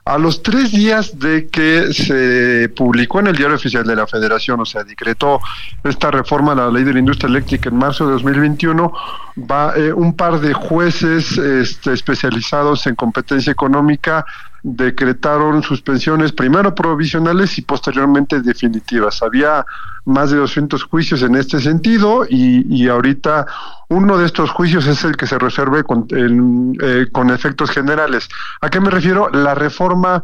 A 0.08 0.18
los 0.18 0.42
tres 0.42 0.72
días 0.72 1.20
de 1.20 1.50
que 1.50 1.94
se 1.94 2.70
publicó 2.70 3.20
en 3.20 3.28
el 3.28 3.36
Diario 3.36 3.58
Oficial 3.58 3.86
de 3.86 3.94
la 3.94 4.08
Federación, 4.08 4.58
o 4.62 4.66
sea, 4.66 4.86
decretó 4.86 5.42
esta 5.84 6.12
reforma 6.12 6.54
a 6.54 6.56
la 6.56 6.72
ley 6.72 6.86
de 6.86 6.94
la 6.94 7.00
industria 7.00 7.28
eléctrica 7.28 7.68
en 7.68 7.76
marzo 7.76 8.06
de 8.06 8.14
2021, 8.14 8.94
va 9.40 9.74
eh, 9.76 9.92
un 9.92 10.14
par 10.16 10.40
de 10.40 10.54
jueces 10.54 11.38
este, 11.38 11.92
especializados 11.92 12.88
en 12.88 12.96
competencia 12.96 13.52
económica 13.52 14.26
decretaron 14.70 15.64
suspensiones 15.64 16.34
primero 16.34 16.76
provisionales 16.76 17.58
y 17.58 17.62
posteriormente 17.62 18.42
definitivas. 18.42 19.24
Había 19.24 19.66
más 20.04 20.32
de 20.32 20.38
200 20.38 20.84
juicios 20.84 21.22
en 21.22 21.36
este 21.36 21.62
sentido 21.62 22.26
y, 22.30 22.88
ahorita 22.90 23.46
uno 23.88 24.18
de 24.18 24.26
estos 24.26 24.50
juicios 24.52 24.86
es 24.88 25.06
el 25.06 25.16
que 25.16 25.26
se 25.26 25.40
resuelve 25.40 25.84
con, 25.84 26.06
eh, 26.12 27.08
con 27.14 27.30
efectos 27.30 27.72
generales. 27.72 28.28
¿A 28.60 28.70
qué 28.70 28.82
me 28.82 28.90
refiero? 28.90 29.30
La 29.30 29.56
reforma 29.56 30.22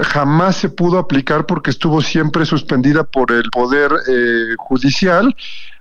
jamás 0.00 0.56
se 0.56 0.70
pudo 0.70 0.98
aplicar 0.98 1.44
porque 1.44 1.70
estuvo 1.70 2.00
siempre 2.00 2.46
suspendida 2.46 3.04
por 3.04 3.30
el 3.30 3.50
Poder 3.50 3.92
eh, 4.08 4.54
Judicial 4.56 5.34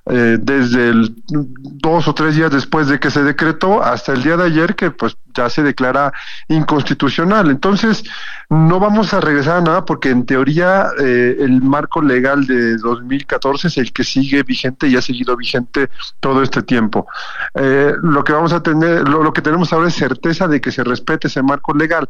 eh, 0.07 0.37
desde 0.39 0.89
el 0.89 1.15
dos 1.25 2.07
o 2.07 2.13
tres 2.13 2.35
días 2.35 2.51
después 2.51 2.87
de 2.87 2.99
que 2.99 3.09
se 3.09 3.23
decretó 3.23 3.81
hasta 3.81 4.13
el 4.13 4.21
día 4.21 4.37
de 4.37 4.43
ayer 4.43 4.75
que 4.75 4.91
pues 4.91 5.17
ya 5.33 5.49
se 5.49 5.63
declara 5.63 6.13
inconstitucional. 6.47 7.49
Entonces, 7.49 8.03
no 8.49 8.79
vamos 8.79 9.15
a 9.15 9.19
regresar 9.19 9.57
a 9.57 9.61
nada 9.61 9.85
porque 9.85 10.11
en 10.11 10.27
teoría 10.27 10.89
eh, 10.99 11.37
el 11.39 11.59
marco 11.61 12.03
legal 12.03 12.45
de 12.45 12.77
2014 12.77 13.67
es 13.67 13.77
el 13.77 13.91
que 13.91 14.03
sigue 14.03 14.43
vigente 14.43 14.87
y 14.87 14.95
ha 14.95 15.01
seguido 15.01 15.35
vigente 15.35 15.89
todo 16.19 16.43
este 16.43 16.61
tiempo. 16.61 17.07
Eh, 17.55 17.93
lo 18.03 18.23
que 18.23 18.33
vamos 18.33 18.53
a 18.53 18.61
tener, 18.61 19.09
lo, 19.09 19.33
que 19.33 19.41
tenemos 19.41 19.73
ahora 19.73 19.87
es 19.87 19.95
certeza 19.95 20.47
de 20.47 20.61
que 20.61 20.71
se 20.71 20.83
respete 20.83 21.29
ese 21.29 21.41
marco 21.41 21.73
legal. 21.73 22.07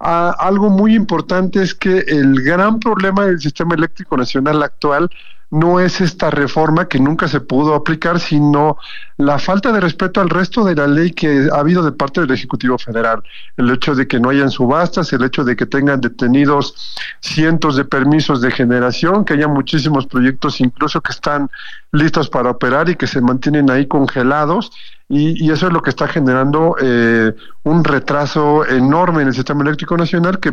Ah, 0.00 0.36
algo 0.38 0.68
muy 0.68 0.94
importante 0.94 1.62
es 1.62 1.74
que 1.74 1.98
el 2.06 2.42
gran 2.42 2.78
problema 2.78 3.24
del 3.24 3.40
sistema 3.40 3.74
eléctrico 3.74 4.18
nacional 4.18 4.62
actual 4.62 5.10
no 5.50 5.80
es 5.80 6.00
esta 6.00 6.30
reforma 6.30 6.88
que 6.88 7.00
nunca 7.00 7.26
se 7.26 7.40
pudo 7.40 7.74
aplicar, 7.74 8.20
sino 8.20 8.76
la 9.16 9.38
falta 9.38 9.72
de 9.72 9.80
respeto 9.80 10.20
al 10.20 10.28
resto 10.28 10.64
de 10.64 10.74
la 10.74 10.86
ley 10.86 11.12
que 11.12 11.48
ha 11.52 11.58
habido 11.58 11.82
de 11.82 11.92
parte 11.92 12.20
del 12.20 12.30
Ejecutivo 12.30 12.78
Federal. 12.78 13.22
El 13.56 13.70
hecho 13.70 13.94
de 13.94 14.06
que 14.06 14.20
no 14.20 14.28
hayan 14.28 14.50
subastas, 14.50 15.12
el 15.12 15.24
hecho 15.24 15.44
de 15.44 15.56
que 15.56 15.66
tengan 15.66 16.00
detenidos 16.00 16.96
cientos 17.20 17.76
de 17.76 17.84
permisos 17.84 18.40
de 18.42 18.50
generación, 18.50 19.24
que 19.24 19.34
haya 19.34 19.48
muchísimos 19.48 20.06
proyectos 20.06 20.60
incluso 20.60 21.00
que 21.00 21.12
están 21.12 21.50
listos 21.92 22.28
para 22.28 22.50
operar 22.50 22.88
y 22.90 22.96
que 22.96 23.06
se 23.06 23.20
mantienen 23.20 23.70
ahí 23.70 23.86
congelados 23.86 24.70
y, 25.08 25.50
eso 25.50 25.68
es 25.68 25.72
lo 25.72 25.80
que 25.80 25.88
está 25.88 26.06
generando 26.06 26.76
eh, 26.80 27.34
un 27.62 27.82
retraso 27.82 28.66
enorme 28.66 29.22
en 29.22 29.28
el 29.28 29.34
sistema 29.34 29.62
eléctrico 29.62 29.96
nacional 29.96 30.38
que, 30.38 30.52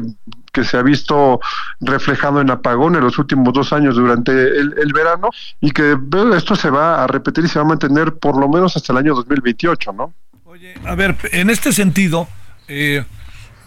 se 0.63 0.77
ha 0.77 0.81
visto 0.81 1.39
reflejado 1.79 2.41
en 2.41 2.49
apagón 2.49 2.95
en 2.95 3.01
los 3.01 3.17
últimos 3.17 3.53
dos 3.53 3.73
años 3.73 3.95
durante 3.95 4.31
el, 4.31 4.93
verano 4.93 5.29
y 5.59 5.71
que 5.71 5.97
esto 6.35 6.55
se 6.55 6.69
va 6.69 7.03
a 7.03 7.07
repetir 7.07 7.43
y 7.45 7.47
se 7.47 7.59
va 7.59 7.65
a 7.65 7.67
mantener 7.67 8.13
por 8.13 8.39
lo 8.39 8.47
menos 8.47 8.75
hasta 8.77 8.93
el 8.93 8.99
año 8.99 9.15
2028, 9.15 9.93
¿no? 9.93 10.13
Oye, 10.45 10.73
a 10.85 10.95
ver, 10.95 11.17
en 11.31 11.49
este 11.49 11.73
sentido, 11.73 12.27
eh, 12.67 13.03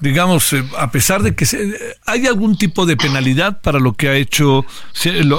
digamos, 0.00 0.52
eh, 0.52 0.64
a 0.78 0.90
pesar 0.90 1.22
de 1.22 1.34
que 1.34 1.46
hay 2.06 2.26
algún 2.26 2.56
tipo 2.56 2.86
de 2.86 2.96
penalidad 2.96 3.60
para 3.60 3.78
lo 3.78 3.94
que 3.94 4.08
ha 4.08 4.14
hecho, 4.14 4.64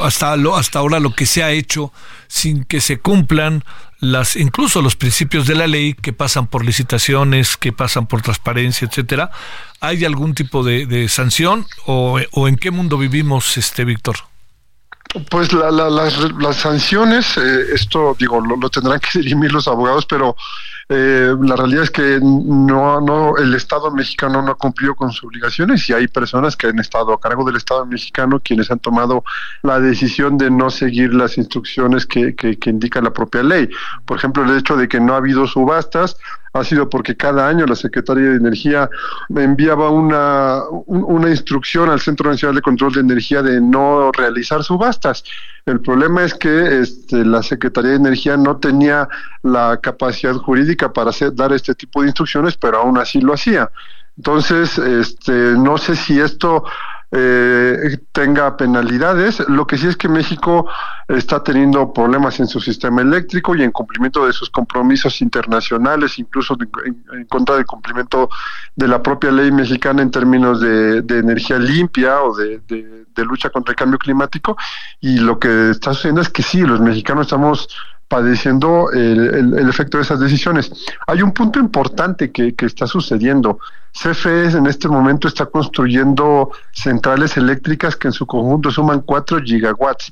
hasta, 0.02 0.34
hasta 0.34 0.80
ahora 0.80 1.00
lo 1.00 1.14
que 1.14 1.26
se 1.26 1.44
ha 1.44 1.52
hecho 1.52 1.92
sin 2.28 2.64
que 2.64 2.82
se 2.82 3.00
cumplan 3.00 3.64
las 4.00 4.36
incluso 4.38 4.82
los 4.82 4.96
principios 4.96 5.46
de 5.46 5.56
la 5.56 5.68
ley 5.68 5.94
que 5.94 6.14
pasan 6.14 6.48
por 6.48 6.64
licitaciones, 6.64 7.58
que 7.58 7.74
pasan 7.74 8.08
por 8.08 8.22
transparencia, 8.22 8.88
etcétera. 8.88 9.32
¿Hay 9.82 10.06
algún 10.06 10.34
tipo 10.34 10.64
de, 10.64 11.08
sanción 11.10 11.66
o, 11.86 12.20
en 12.48 12.56
qué 12.56 12.72
mundo 12.72 12.98
vivimos, 12.98 13.58
este 13.58 13.86
Víctor? 13.86 14.18
Pues 15.32 15.52
las, 15.54 15.74
las, 16.38 16.56
sanciones, 16.56 17.36
eh, 17.36 17.74
esto 17.74 18.16
digo, 18.20 18.40
lo, 18.40 18.56
lo, 18.58 18.70
tendrán 18.70 19.00
que 19.00 19.20
dirimir 19.20 19.52
los 19.52 19.68
abogados, 19.68 20.06
pero 20.06 20.36
eh, 20.88 21.36
la 21.42 21.56
realidad 21.56 21.84
es 21.84 21.90
que 21.90 22.20
no, 22.22 23.02
no, 23.02 23.36
el 23.38 23.56
Estado 23.56 23.90
mexicano 23.90 24.42
no 24.44 24.52
ha 24.52 24.56
cumplido 24.56 24.96
con 24.96 25.12
sus 25.12 25.24
obligaciones 25.24 25.90
y 25.90 25.94
hay 25.94 26.08
personas 26.08 26.56
que 26.56 26.68
han 26.68 26.78
estado 26.78 27.12
a 27.12 27.20
cargo 27.20 27.44
del 27.44 27.56
Estado 27.56 27.88
mexicano 27.88 28.40
quienes 28.40 28.70
han 28.70 28.78
tomado 28.78 29.24
la 29.64 29.80
decisión 29.80 30.38
de 30.38 30.52
no 30.52 30.70
seguir 30.70 31.12
las 31.14 31.40
instrucciones 31.40 32.06
que, 32.06 32.36
que, 32.36 32.60
que 32.60 32.70
indica 32.70 33.02
la 33.02 33.12
propia 33.12 33.42
ley. 33.42 33.68
Por 34.06 34.18
ejemplo, 34.18 34.44
el 34.44 34.58
hecho 34.58 34.78
de 34.78 34.88
que 34.88 35.00
no 35.00 35.16
ha 35.16 35.18
habido 35.18 35.48
subastas 35.48 36.18
ha 36.54 36.64
sido 36.64 36.90
porque 36.90 37.16
cada 37.16 37.48
año 37.48 37.66
la 37.66 37.76
Secretaría 37.76 38.30
de 38.30 38.36
Energía 38.36 38.90
enviaba 39.36 39.90
una, 39.90 40.62
una 40.88 41.30
instrucción 41.30 41.90
al 41.90 42.00
Centro 42.00 42.30
Nacional 42.30 42.56
de 42.56 42.62
Control 42.62 42.94
de 42.94 43.02
Energía 43.02 43.42
de 43.42 43.62
no 43.62 44.12
realizar 44.12 44.64
subastas. 44.64 45.24
El 45.66 45.82
problema 45.82 46.24
es 46.24 46.34
que 46.34 46.80
este, 46.82 47.24
la 47.24 47.44
Secretaría 47.44 47.92
de 47.92 47.98
Energía 47.98 48.38
no 48.38 48.58
tenía 48.58 49.08
la 49.44 49.78
capacidad 49.78 50.34
jurídica 50.34 50.92
para 50.92 51.12
hacer, 51.12 51.36
dar 51.36 51.54
este 51.54 51.76
tipo 51.76 52.02
de 52.02 52.08
instrucciones, 52.08 52.58
pero 52.58 52.80
aún 52.80 52.98
así 52.98 53.22
lo 53.22 53.34
hacía. 53.34 53.70
Entonces, 54.18 54.78
este, 54.78 55.32
no 55.32 55.78
sé 55.78 55.96
si 55.96 56.20
esto 56.20 56.66
eh, 57.12 57.98
tenga 58.12 58.56
penalidades. 58.56 59.40
Lo 59.50 59.66
que 59.66 59.78
sí 59.78 59.88
es 59.88 59.98
que 59.98 60.08
México 60.08 60.68
está 61.08 61.44
teniendo 61.44 61.92
problemas 61.92 62.40
en 62.40 62.48
su 62.48 62.60
sistema 62.60 63.02
eléctrico 63.02 63.56
y 63.56 63.64
en 63.64 63.72
cumplimiento 63.72 64.28
de 64.28 64.34
sus 64.34 64.50
compromisos 64.50 65.22
internacionales, 65.22 66.20
incluso 66.20 66.56
en, 66.86 67.26
contra 67.26 67.56
del 67.56 67.66
cumplimiento 67.66 68.30
de 68.76 68.88
la 68.88 69.02
propia 69.02 69.32
ley 69.32 69.52
mexicana 69.52 70.04
en 70.04 70.12
términos 70.12 70.62
de, 70.62 71.04
energía 71.10 71.58
limpia 71.58 72.22
o 72.22 72.36
de, 72.36 72.62
lucha 73.18 73.50
contra 73.50 73.72
el 73.72 73.76
cambio 73.76 73.98
climático. 73.98 74.56
Y 75.00 75.18
lo 75.18 75.40
que 75.40 75.72
está 75.72 75.94
sucediendo 75.94 76.22
es 76.22 76.30
que 76.30 76.44
sí, 76.44 76.62
los 76.62 76.80
mexicanos 76.80 77.26
estamos 77.28 77.68
padeciendo 78.10 78.92
el, 78.92 79.56
el, 79.56 79.70
efecto 79.70 79.98
de 79.98 80.04
esas 80.04 80.20
decisiones. 80.20 80.72
Hay 81.08 81.22
un 81.22 81.32
punto 81.32 81.60
importante 81.60 82.32
que, 82.32 82.56
que 82.56 82.66
está 82.66 82.88
sucediendo. 82.88 83.60
CFE 83.94 84.46
en 84.46 84.66
este 84.66 84.90
momento 84.90 85.28
está 85.28 85.46
construyendo 85.46 86.52
centrales 86.74 87.38
eléctricas 87.38 87.96
que 87.96 88.08
en 88.08 88.14
su 88.14 88.26
conjunto 88.26 88.72
suman 88.72 89.02
4 89.02 89.42
gigawatts. 89.46 90.12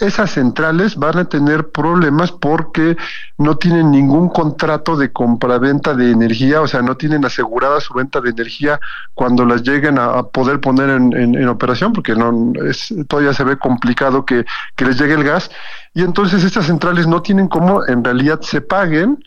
Esas 0.00 0.30
centrales 0.30 0.96
van 0.96 1.18
a 1.18 1.24
tener 1.24 1.70
problemas 1.70 2.30
porque 2.32 2.96
no 3.36 3.56
tienen 3.56 3.90
ningún 3.90 4.28
contrato 4.28 4.96
de 4.96 5.12
compraventa 5.12 5.94
de 5.94 6.10
energía, 6.10 6.60
o 6.60 6.68
sea, 6.68 6.82
no 6.82 6.96
tienen 6.96 7.24
asegurada 7.24 7.80
su 7.80 7.94
venta 7.94 8.20
de 8.20 8.30
energía 8.30 8.78
cuando 9.14 9.44
las 9.44 9.62
lleguen 9.62 9.98
a, 9.98 10.22
poder 10.22 10.60
poner 10.60 10.90
en, 10.90 11.48
operación, 11.48 11.92
porque 11.92 12.14
no 12.14 12.52
es, 12.64 12.94
todavía 13.08 13.32
se 13.32 13.44
ve 13.44 13.56
complicado 13.56 14.24
que, 14.24 14.44
que 14.76 14.84
les 14.84 14.98
llegue 14.98 15.14
el 15.14 15.24
gas, 15.24 15.50
y 15.94 16.02
entonces 16.02 16.44
estas 16.44 16.66
centrales 16.66 17.06
no 17.06 17.22
tienen 17.22 17.48
cómo 17.48 17.86
en 17.86 18.04
realidad 18.04 18.40
se 18.42 18.60
paguen, 18.60 19.18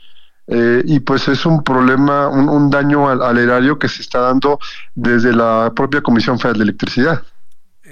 eh, 0.47 0.83
y 0.85 0.99
pues 0.99 1.27
es 1.27 1.45
un 1.45 1.63
problema, 1.63 2.27
un, 2.27 2.69
daño 2.69 3.07
al, 3.09 3.37
erario 3.37 3.79
que 3.79 3.87
se 3.87 4.01
está 4.01 4.19
dando 4.19 4.59
desde 4.95 5.33
la 5.33 5.71
propia 5.73 6.01
Comisión 6.01 6.39
Federal 6.39 6.57
de 6.57 6.63
Electricidad. 6.63 7.23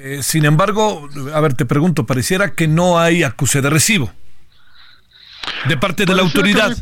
Eh, 0.02 0.24
sin 0.24 0.46
embargo, 0.46 1.10
a 1.34 1.42
ver, 1.42 1.56
te 1.56 1.66
pregunto, 1.66 2.06
pareciera 2.06 2.54
que 2.54 2.70
no 2.70 3.00
hay 3.00 3.24
acuse 3.24 3.62
de 3.62 3.70
recibo 3.70 4.12
de 5.68 5.78
parte 5.78 6.06
de 6.06 6.16
la 6.16 6.22
autoridad. 6.22 6.78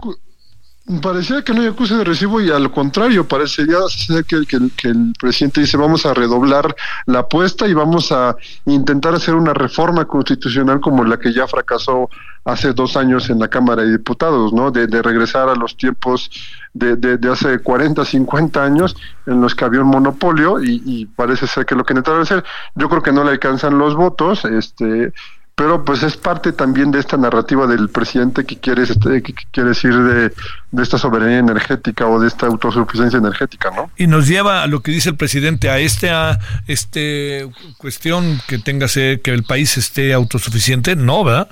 Parecía 1.01 1.43
que 1.43 1.53
no 1.53 1.61
hay 1.61 1.67
acuse 1.67 1.95
de 1.95 2.05
recibo 2.05 2.39
y 2.39 2.49
al 2.49 2.71
contrario, 2.71 3.27
parecería 3.27 3.79
que, 4.25 4.45
que, 4.45 4.87
el 4.87 5.13
presidente 5.19 5.59
dice 5.59 5.75
vamos 5.75 6.05
a 6.05 6.13
redoblar 6.13 6.73
la 7.05 7.19
apuesta 7.19 7.67
y 7.67 7.73
vamos 7.73 8.13
a 8.13 8.37
intentar 8.65 9.13
hacer 9.13 9.35
una 9.35 9.53
reforma 9.53 10.05
constitucional 10.05 10.79
como 10.79 11.03
la 11.03 11.19
que 11.19 11.33
ya 11.33 11.45
fracasó 11.45 12.09
hace 12.45 12.71
dos 12.71 12.95
años 12.95 13.29
en 13.29 13.39
la 13.39 13.49
Cámara 13.49 13.81
de 13.81 13.91
Diputados, 13.91 14.53
¿no? 14.53 14.71
De, 14.71 14.87
regresar 15.01 15.49
a 15.49 15.55
los 15.55 15.75
tiempos 15.75 16.31
de, 16.73 16.95
de, 16.95 17.29
hace 17.29 17.59
40, 17.59 18.05
50 18.05 18.63
años 18.63 18.95
en 19.25 19.41
los 19.41 19.55
que 19.55 19.65
había 19.65 19.81
un 19.81 19.89
monopolio 19.89 20.63
y, 20.63 20.81
y 20.85 21.05
parece 21.05 21.47
ser 21.47 21.65
que 21.65 21.75
lo 21.75 21.83
que 21.83 21.95
necesitaron 21.95 22.21
hacer, 22.21 22.45
yo 22.75 22.87
creo 22.87 23.01
que 23.01 23.11
no 23.11 23.25
le 23.25 23.31
alcanzan 23.31 23.77
los 23.77 23.93
votos, 23.93 24.45
este 24.45 25.11
pero 25.57 25.83
pues 25.83 26.03
es 26.03 26.15
parte 26.15 26.53
también 26.53 26.91
de 26.91 26.99
esta 26.99 27.17
narrativa 27.17 27.65
del 27.65 27.89
presidente 27.89 28.45
que 28.45 28.59
quiere, 28.59 28.83
este, 28.83 29.23
que 29.23 29.33
quiere 29.51 29.69
decir 29.69 29.91
de, 29.91 30.31
esta 30.79 30.99
soberanía 30.99 31.39
energética 31.39 32.05
o 32.05 32.19
de 32.19 32.27
esta 32.27 32.45
autosuficiencia 32.45 33.17
energética, 33.17 33.71
¿no? 33.75 33.89
Y 33.97 34.05
nos 34.05 34.27
lleva 34.27 34.61
a 34.61 34.67
lo 34.67 34.83
que 34.83 34.91
dice 34.91 35.09
el 35.09 35.15
presidente, 35.15 35.71
a 35.71 35.79
esta 35.79 36.39
este 36.67 37.49
cuestión 37.79 38.39
que 38.47 38.59
tenga 38.59 38.85
que 38.87 39.19
el 39.25 39.43
país 39.43 39.77
esté 39.77 40.13
autosuficiente, 40.13 40.95
no, 40.95 41.23
¿verdad? 41.23 41.49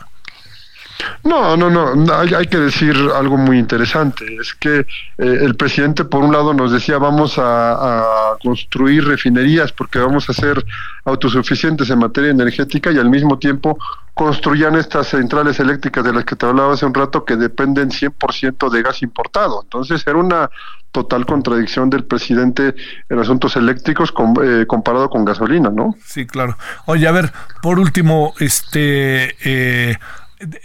No, 1.24 1.58
no, 1.58 1.70
no, 1.70 2.14
hay, 2.14 2.48
que 2.48 2.58
decir 2.58 2.96
algo 3.16 3.38
muy 3.38 3.58
interesante, 3.58 4.26
es 4.39 4.54
que 4.54 4.80
eh, 4.80 4.86
el 5.18 5.56
presidente 5.56 6.06
por 6.06 6.24
un 6.24 6.32
lado 6.32 6.54
nos 6.54 6.72
decía 6.72 6.98
vamos 6.98 7.36
a, 7.38 8.36
construir 8.43 9.06
refinerías 9.08 9.72
porque 9.72 9.98
vamos 9.98 10.30
a 10.30 10.34
ser 10.34 10.64
autosuficientes 11.06 11.89
en 11.89 12.00
materia 12.00 12.30
energética 12.30 12.91
y 12.91 12.98
al 12.98 13.10
mismo 13.10 13.39
tiempo 13.39 13.78
construían 14.14 14.76
estas 14.76 15.08
centrales 15.08 15.60
eléctricas 15.60 16.04
de 16.04 16.14
las 16.14 16.26
que 16.26 16.36
te 16.36 16.46
hablaba 16.46 16.74
hace 16.74 16.86
un 16.86 16.93
rato 16.93 17.26
que 17.26 17.36
dependen 17.36 17.89
100% 17.89 18.70
de 18.70 18.82
gas 18.82 19.02
importado. 19.02 19.62
Entonces 19.64 20.06
era 20.06 20.18
una 20.18 20.50
total 20.91 21.26
contradicción 21.26 21.89
del 21.89 22.06
presidente 22.06 22.76
en 23.10 23.20
asuntos 23.20 23.56
eléctricos 23.56 24.14
eh, 24.43 24.66
comparado 24.68 25.10
con 25.10 25.26
gasolina, 25.26 25.70
¿no? 25.70 25.96
Sí, 26.06 26.26
claro. 26.26 26.58
Oye, 26.86 27.08
a 27.08 27.12
ver, 27.12 27.34
por 27.62 27.80
último, 27.80 28.34
este... 28.39 29.36
Eh, 29.43 29.98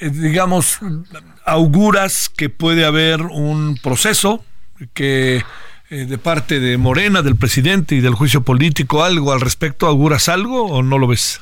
digamos, 0.01 0.79
auguras 1.45 2.29
que 2.29 2.49
puede 2.49 2.85
haber 2.85 3.23
un 3.23 3.79
proceso 3.83 4.45
que 4.95 5.45
eh, 5.91 6.07
de 6.07 6.19
parte 6.19 6.61
de 6.61 6.79
Morena, 6.79 7.23
del 7.23 7.37
presidente 7.37 7.95
y 7.95 8.01
del 8.01 8.15
juicio 8.15 8.43
político, 8.43 9.03
algo 9.03 9.33
al 9.33 9.41
respecto, 9.41 9.87
auguras 9.87 10.29
algo 10.29 10.67
o 10.67 10.83
no 10.83 10.99
lo 10.99 11.07
ves? 11.07 11.41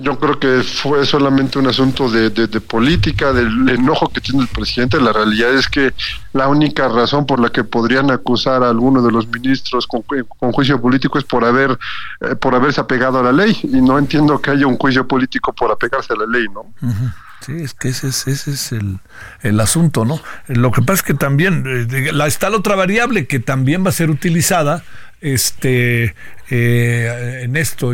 Yo 0.00 0.18
creo 0.18 0.38
que 0.38 0.62
fue 0.62 1.04
solamente 1.04 1.58
un 1.58 1.66
asunto 1.66 2.10
de, 2.10 2.30
política, 2.60 3.32
del 3.32 3.68
enojo 3.68 4.08
que 4.08 4.20
tiene 4.20 4.42
el 4.42 4.48
presidente. 4.48 5.00
La 5.00 5.12
realidad 5.12 5.54
es 5.54 5.68
que 5.68 5.92
la 6.32 6.48
única 6.48 6.88
razón 6.88 7.26
por 7.26 7.40
la 7.40 7.50
que 7.50 7.64
podrían 7.64 8.10
acusar 8.10 8.62
a 8.62 8.70
alguno 8.70 9.02
de 9.02 9.10
los 9.10 9.26
ministros 9.28 9.86
con, 9.86 10.02
juicio 10.52 10.80
político 10.80 11.18
es 11.18 11.24
por 11.24 11.44
haber 11.44 11.78
eh, 12.20 12.36
por 12.36 12.54
haberse 12.54 12.80
apegado 12.80 13.18
a 13.18 13.22
la 13.22 13.32
ley 13.32 13.58
y 13.62 13.80
no 13.80 13.98
entiendo 13.98 14.40
que 14.40 14.50
haya 14.50 14.66
un 14.66 14.76
juicio 14.76 15.06
político 15.06 15.52
por 15.52 15.70
apegarse 15.70 16.12
a 16.12 16.16
la 16.16 16.26
ley, 16.26 16.46
¿no? 16.52 16.72
Sí, 17.40 17.52
es 17.52 17.74
que 17.74 17.88
ese 17.88 18.08
es, 18.08 18.26
ese 18.26 18.52
es 18.52 18.72
el, 18.72 19.00
el, 19.42 19.60
asunto, 19.60 20.04
¿no? 20.04 20.20
Lo 20.46 20.70
que 20.70 20.80
pasa 20.80 20.94
es 20.94 21.02
que 21.02 21.14
también 21.14 21.64
eh, 21.66 22.12
la, 22.12 22.26
está 22.26 22.48
la 22.48 22.56
otra 22.56 22.74
variable 22.74 23.26
que 23.26 23.38
también 23.38 23.84
va 23.84 23.90
a 23.90 23.92
ser 23.92 24.08
utilizada 24.08 24.82
este 25.20 26.14
eh, 26.50 27.40
en 27.42 27.56
esto 27.56 27.92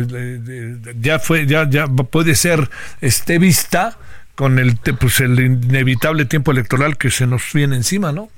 ya 0.99 1.19
fue 1.19 1.45
ya 1.45 1.69
ya 1.69 1.87
puede 1.87 2.35
ser 2.35 2.69
este 2.99 3.39
vista 3.39 3.97
con 4.35 4.59
el 4.59 4.77
pues 4.99 5.19
el 5.21 5.39
inevitable 5.39 6.25
tiempo 6.25 6.51
electoral 6.51 6.97
que 6.97 7.11
se 7.11 7.27
nos 7.27 7.53
viene 7.53 7.75
encima, 7.75 8.11
¿no? 8.11 8.29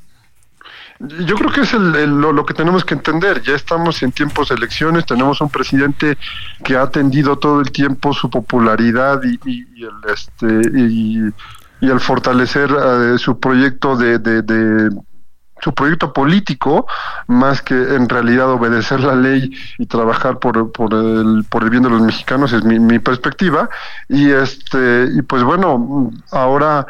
Yo 1.00 1.36
creo 1.36 1.52
que 1.52 1.62
es 1.62 1.74
lo, 1.74 2.46
que 2.46 2.54
tenemos 2.54 2.86
que 2.86 2.94
entender. 2.94 3.42
Ya 3.42 3.56
estamos 3.56 4.02
en 4.04 4.12
tiempos 4.12 4.50
de 4.50 4.56
elecciones, 4.56 5.06
tenemos 5.06 5.42
un 5.42 5.50
presidente 5.50 6.18
que 6.64 6.76
ha 6.76 6.84
atendido 6.84 7.38
todo 7.38 7.60
el 7.60 7.72
tiempo 7.72 8.14
su 8.14 8.30
popularidad 8.30 9.22
y, 9.24 9.40
y, 9.46 9.84
el 9.84 10.14
este 10.14 10.46
y, 10.78 11.88
el 11.90 12.00
fortalecer 12.00 12.70
eh, 12.72 13.18
su 13.18 13.38
proyecto 13.40 13.98
de, 13.98 14.18
su 15.64 15.74
proyecto 15.74 16.12
político 16.12 16.88
más 17.28 17.62
que 17.62 17.74
en 17.74 18.10
realidad 18.10 18.52
obedecer 18.52 19.00
la 19.00 19.16
ley 19.16 19.52
y 19.78 19.86
trabajar 19.86 20.40
por, 20.40 20.72
por, 20.72 20.94
el, 20.94 21.46
por 21.50 21.64
el 21.64 21.70
bien 21.70 21.84
de 21.84 21.90
los 21.90 22.02
mexicanos 22.02 22.52
es 22.52 22.64
mi, 22.64 22.80
mi 22.80 23.00
perspectiva 23.00 23.70
y 24.10 24.30
este 24.32 25.08
y 25.14 25.22
pues 25.22 25.44
bueno 25.44 26.12
ahora 26.32 26.86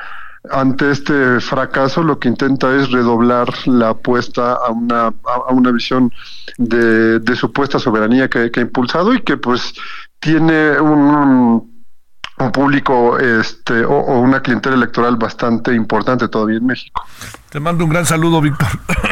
ante 0.52 0.92
este 0.92 1.40
fracaso 1.40 2.04
lo 2.04 2.20
que 2.20 2.28
intenta 2.28 2.76
es 2.76 2.92
redoblar 2.92 3.48
la 3.66 3.90
apuesta 3.90 4.54
a 4.54 4.72
una, 4.72 5.08
a 5.08 5.52
una 5.52 5.72
visión 5.72 6.12
de, 6.58 7.36
supuesta 7.36 7.80
soberanía 7.80 8.30
que, 8.30 8.52
ha 8.54 8.60
impulsado 8.60 9.14
y 9.14 9.22
que 9.22 9.38
pues 9.38 9.74
tiene 10.20 10.80
un, 10.80 11.86
un 12.40 12.52
público 12.52 13.18
este 13.18 13.86
o, 13.86 14.20
una 14.20 14.42
clientela 14.42 14.76
electoral 14.76 15.16
bastante 15.16 15.74
importante 15.74 16.28
todavía 16.28 16.58
en 16.58 16.66
México. 16.66 17.06
Te 17.54 17.60
mando 17.60 17.84
un 17.84 17.92
gran 17.92 18.04
saludo, 18.04 18.42
Víctor. 18.42 18.68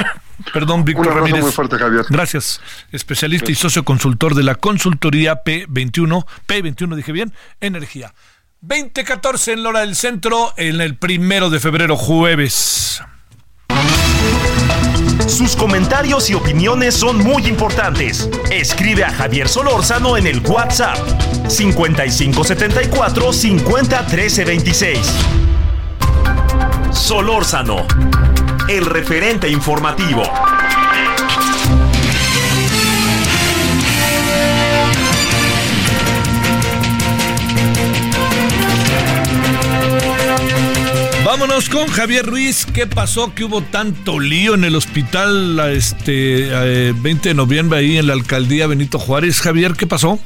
Perdón, 0.53 0.83
Víctor 0.83 1.09
un 1.09 1.13
Ramírez. 1.13 1.43
muy 1.43 1.51
fuerte, 1.51 1.77
Javier. 1.77 2.05
Gracias. 2.09 2.59
Especialista 2.91 3.51
y 3.51 3.55
socio 3.55 3.85
consultor 3.85 4.33
de 4.33 4.41
la 4.41 4.55
consultoría 4.55 5.43
P21, 5.43 6.25
P21 6.47 6.95
dije 6.95 7.11
bien, 7.11 7.33
Energía. 7.59 8.15
2014 8.61 9.53
en 9.53 9.61
la 9.61 9.69
hora 9.69 9.79
del 9.81 9.95
centro, 9.95 10.55
en 10.57 10.81
el 10.81 10.95
primero 10.97 11.51
de 11.51 11.59
febrero, 11.59 11.95
jueves. 11.95 13.03
Sus 15.27 15.55
comentarios 15.55 16.31
y 16.31 16.33
opiniones 16.33 16.95
son 16.95 17.19
muy 17.19 17.45
importantes. 17.45 18.27
Escribe 18.49 19.03
a 19.03 19.11
Javier 19.11 19.47
Solórzano 19.47 20.17
en 20.17 20.25
el 20.25 20.39
WhatsApp 20.39 20.97
5574 21.47 23.33
50 23.33 24.01
26. 24.07 24.99
Solórzano, 26.91 27.87
el 28.77 28.85
referente 28.85 29.49
informativo. 29.49 30.23
Vámonos 41.25 41.69
con 41.69 41.87
Javier 41.87 42.25
Ruiz. 42.25 42.65
¿Qué 42.65 42.87
pasó? 42.87 43.33
Que 43.35 43.43
hubo 43.43 43.61
tanto 43.61 44.19
lío 44.19 44.53
en 44.53 44.63
el 44.63 44.75
hospital 44.75 45.59
este 45.71 46.93
20 46.93 47.09
eh, 47.09 47.15
de 47.21 47.33
noviembre 47.33 47.79
ahí 47.79 47.97
en 47.97 48.07
la 48.07 48.13
alcaldía 48.13 48.67
Benito 48.67 48.99
Juárez. 48.99 49.41
Javier, 49.41 49.73
¿qué 49.73 49.85
pasó? 49.85 50.17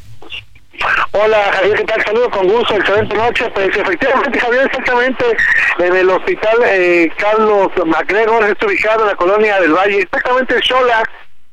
Hola 1.18 1.49
Javier, 1.53 1.78
¿qué 1.78 1.84
tal? 1.86 2.03
Saludos 2.03 2.28
con 2.28 2.45
gusto, 2.45 2.76
excelente 2.76 3.16
noche. 3.16 3.49
Pues 3.51 3.70
efectivamente, 3.70 4.38
Javier, 4.38 4.66
exactamente 4.66 5.26
en 5.80 5.95
el 5.95 6.09
hospital 6.09 6.57
eh, 6.66 7.09
Carlos 7.18 7.70
MacGregor, 7.86 8.43
está 8.43 8.66
ubicado 8.66 9.03
en 9.03 9.07
la 9.07 9.16
colonia 9.16 9.61
del 9.61 9.72
Valle, 9.72 10.01
exactamente 10.01 10.61
Xola 10.61 11.03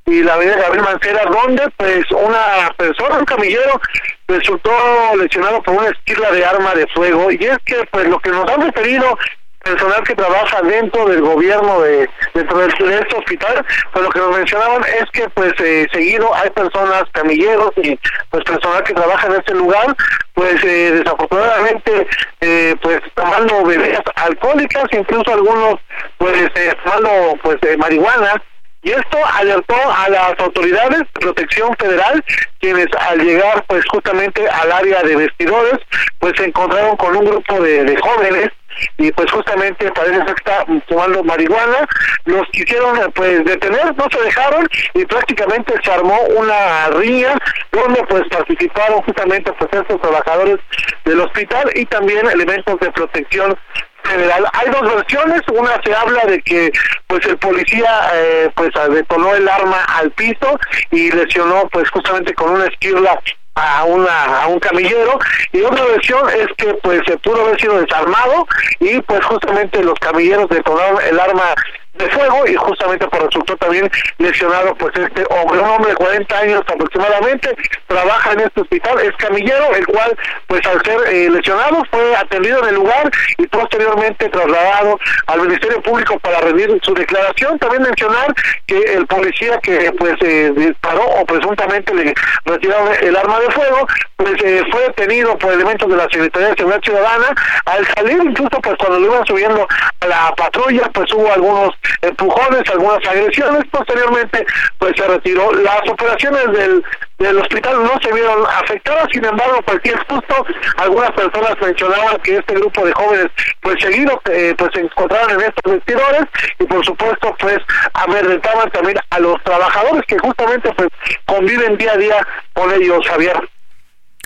y 0.07 0.25
la 0.25 0.35
avenida 0.35 0.57
Gabriel 0.57 0.85
Mancera, 0.85 1.23
donde 1.27 1.63
pues 1.77 2.11
una 2.11 2.75
persona, 2.77 3.19
un 3.19 3.25
camillero, 3.25 3.81
resultó 4.27 4.73
lesionado 5.17 5.63
por 5.63 5.75
una 5.75 5.91
esquirla 5.91 6.33
de 6.33 6.45
arma 6.45 6.75
de 6.75 6.89
fuego. 6.89 7.31
Y 7.31 7.45
es 7.45 7.59
que 7.65 7.85
pues 7.93 8.09
lo 8.09 8.19
que 8.19 8.31
nos 8.31 8.51
han 8.51 8.63
referido 8.63 9.17
personal 9.63 10.03
que 10.05 10.15
trabaja 10.15 10.63
dentro 10.63 11.07
del 11.07 11.21
gobierno 11.21 11.81
de 11.81 12.09
dentro 12.35 12.59
de, 12.59 12.67
este 12.67 13.17
hospital 13.17 13.65
pues 13.93 14.05
lo 14.05 14.11
que 14.11 14.19
nos 14.19 14.37
mencionaban 14.37 14.83
es 14.85 15.11
que 15.13 15.29
pues 15.31 15.53
eh, 15.61 15.87
seguido 15.93 16.35
hay 16.35 16.51
personas 16.51 17.05
camilleros 17.13 17.71
y 17.77 17.99
pues 18.31 18.45
personal 18.45 18.83
que 18.83 18.95
trabaja 18.95 19.27
en 19.27 19.35
este 19.35 19.55
lugar 19.55 19.97
pues 20.35 20.63
eh, 20.65 20.93
desafortunadamente 20.93 22.07
eh, 22.41 22.75
pues 22.81 23.01
tomando 23.15 23.65
bebidas 23.65 24.03
alcohólicas 24.17 24.85
incluso 24.93 25.33
algunos 25.33 25.81
pues 26.19 26.51
tomando 26.85 27.11
pues 27.43 27.59
marihuana. 27.79 28.43
Y 28.85 28.91
esto 28.91 29.17
alertó 29.39 29.77
a 29.77 30.09
las 30.09 30.37
autoridades 30.41 30.99
de 30.99 31.21
protección 31.21 31.73
federal, 31.79 32.25
quienes 32.59 32.89
al 32.99 33.21
llegar 33.21 33.65
pues 33.69 33.85
justamente 33.89 34.49
al 34.49 34.73
área 34.73 35.03
de 35.05 35.15
vestidores, 35.15 35.79
pues 36.19 36.33
se 36.37 36.47
encontraron 36.47 36.97
con 36.97 37.15
un 37.15 37.25
grupo 37.25 37.61
de, 37.61 37.85
de 37.85 37.97
jóvenes 38.01 38.51
y 38.99 39.11
pues 39.13 39.31
justamente 39.31 39.91
parece 39.93 40.25
que 40.25 40.33
está 40.33 40.65
tomando 40.89 41.23
marihuana, 41.25 41.87
los 42.25 42.49
quisieron 42.51 42.99
pues 43.15 43.45
detener, 43.45 43.97
no 43.97 44.07
se 44.11 44.21
dejaron 44.23 44.69
y 44.95 45.05
prácticamente 45.05 45.75
se 45.83 45.93
armó 45.93 46.19
una 46.37 46.89
riña 46.89 47.35
donde 47.73 48.03
pues 48.05 48.23
participaron 48.31 49.03
justamente 49.03 49.53
pues 49.53 49.71
estos 49.73 50.01
trabajadores 50.01 50.59
del 51.05 51.21
hospital 51.21 51.71
y 51.75 51.85
también 51.87 52.27
elementos 52.27 52.79
de 52.81 52.91
protección 52.93 53.57
federal. 54.05 54.47
Hay 54.53 54.69
dos 54.71 54.95
versiones, 54.95 55.43
una 55.53 55.81
se 55.83 55.95
habla 55.95 56.25
de 56.25 56.41
que 56.43 56.73
pues 57.07 57.25
el 57.27 57.39
policía 57.39 58.11
eh, 58.15 58.51
pues 58.55 58.71
detonó 58.91 59.35
el 59.35 59.49
arma 59.49 59.83
al 59.97 60.11
piso 60.13 60.59
y 60.91 61.11
lesionó 61.11 61.69
pues 61.73 61.89
justamente 61.91 62.35
con 62.35 62.51
una 62.51 62.67
esquirla 62.67 63.21
a 63.55 63.85
una 63.85 64.43
a 64.43 64.47
un 64.47 64.59
camillero 64.61 65.19
y 65.53 65.63
otra 65.63 65.85
versión 65.85 66.29
es 66.31 66.47
que 66.57 66.75
pues 66.83 67.03
se 67.07 67.19
pudo 67.19 67.43
haber 67.43 67.61
sido 67.61 67.81
desarmado 67.81 68.47
y 68.81 69.01
pues 69.03 69.25
justamente 69.25 69.83
los 69.83 69.99
camilleros 69.99 70.49
detonaron 70.49 71.01
el 71.03 71.21
arma 71.21 71.55
de 71.95 72.09
fuego 72.11 72.47
y 72.47 72.55
justamente 72.55 73.07
por 73.09 73.23
resultó 73.25 73.57
también 73.57 73.91
lesionado 74.19 74.75
pues 74.77 74.93
este 74.97 75.25
hombre, 75.31 75.61
un 75.61 75.69
hombre 75.69 75.91
de 75.91 75.97
40 75.97 76.39
años 76.39 76.63
aproximadamente, 76.67 77.55
trabaja 77.87 78.33
en 78.33 78.41
este 78.41 78.61
hospital, 78.63 78.99
es 79.01 79.17
camillero, 79.17 79.75
el 79.75 79.87
cual 79.87 80.17
pues 80.47 80.67
al 80.67 80.83
ser 80.85 80.99
eh, 81.13 81.31
lesionado 81.31 81.85
fue 81.91 82.17
atendido 82.17 82.63
en 82.63 82.69
el 82.71 82.75
lugar 82.77 83.11
y 83.39 83.47
posteriormente 83.47 84.29
trasladado 84.29 84.99
al 85.27 85.41
Ministerio 85.43 85.81
Público 85.83 86.19
para 86.21 86.41
rendir 86.41 86.79
su 86.83 86.95
declaración. 86.95 87.59
También 87.59 87.83
mencionar 87.83 88.35
que 88.67 88.79
el 88.79 89.07
policía 89.07 89.59
que 89.63 89.93
pues 89.99 90.15
eh, 90.23 90.53
disparó 90.57 91.05
o 91.05 91.25
presuntamente 91.27 91.95
le 91.95 92.15
retiraron 92.45 92.91
el 93.01 93.17
arma 93.17 93.41
de 93.41 93.51
fuego, 93.51 93.87
pues 94.17 94.35
eh, 94.45 94.63
fue 94.71 94.83
detenido 94.83 95.37
por 95.39 95.53
elementos 95.53 95.89
de 95.89 95.97
la 95.97 96.05
Secretaría 96.05 96.49
de 96.49 96.57
Seguridad 96.57 96.83
Ciudadana. 96.83 97.35
Al 97.67 97.87
salir 97.95 98.19
incluso 98.23 98.61
pues 98.61 98.77
cuando 98.79 99.01
lo 99.01 99.07
iban 99.07 99.27
subiendo 99.27 99.67
a 100.01 100.07
la 100.07 100.35
patrulla 100.37 100.91
pues 100.93 101.13
hubo 101.13 101.33
algunos 101.33 101.75
empujones, 102.03 102.63
algunas 102.71 103.07
agresiones, 103.07 103.65
posteriormente 103.71 104.45
pues 104.79 104.93
se 104.97 105.07
retiró. 105.07 105.53
Las 105.53 105.89
operaciones 105.89 106.47
del, 106.53 106.85
del 107.19 107.39
hospital 107.39 107.83
no 107.83 107.93
se 108.03 108.13
vieron 108.13 108.45
afectadas, 108.47 109.07
sin 109.13 109.25
embargo, 109.25 109.61
cualquier 109.65 109.99
susto, 110.09 110.47
algunas 110.77 111.11
personas 111.13 111.55
mencionaban 111.61 112.17
que 112.23 112.37
este 112.37 112.55
grupo 112.55 112.85
de 112.85 112.93
jóvenes 112.93 113.27
pues 113.61 113.77
seguido 113.81 114.21
eh, 114.31 114.55
pues 114.57 114.71
se 114.75 114.81
encontraron 114.81 115.31
en 115.31 115.41
estos 115.41 115.73
vestidores 115.73 116.25
y 116.59 116.65
por 116.65 116.85
supuesto 116.85 117.35
pues 117.39 117.59
amedrentaban 117.95 118.71
también 118.71 118.99
a 119.11 119.19
los 119.21 119.43
trabajadores 119.45 120.03
que 120.07 120.19
justamente 120.19 120.73
pues 120.75 120.89
conviven 121.27 121.77
día 121.77 121.93
a 121.93 121.97
día 121.97 122.27
con 122.53 122.73
ellos, 122.73 123.07
Javier. 123.09 123.49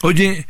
Oye, 0.03 0.47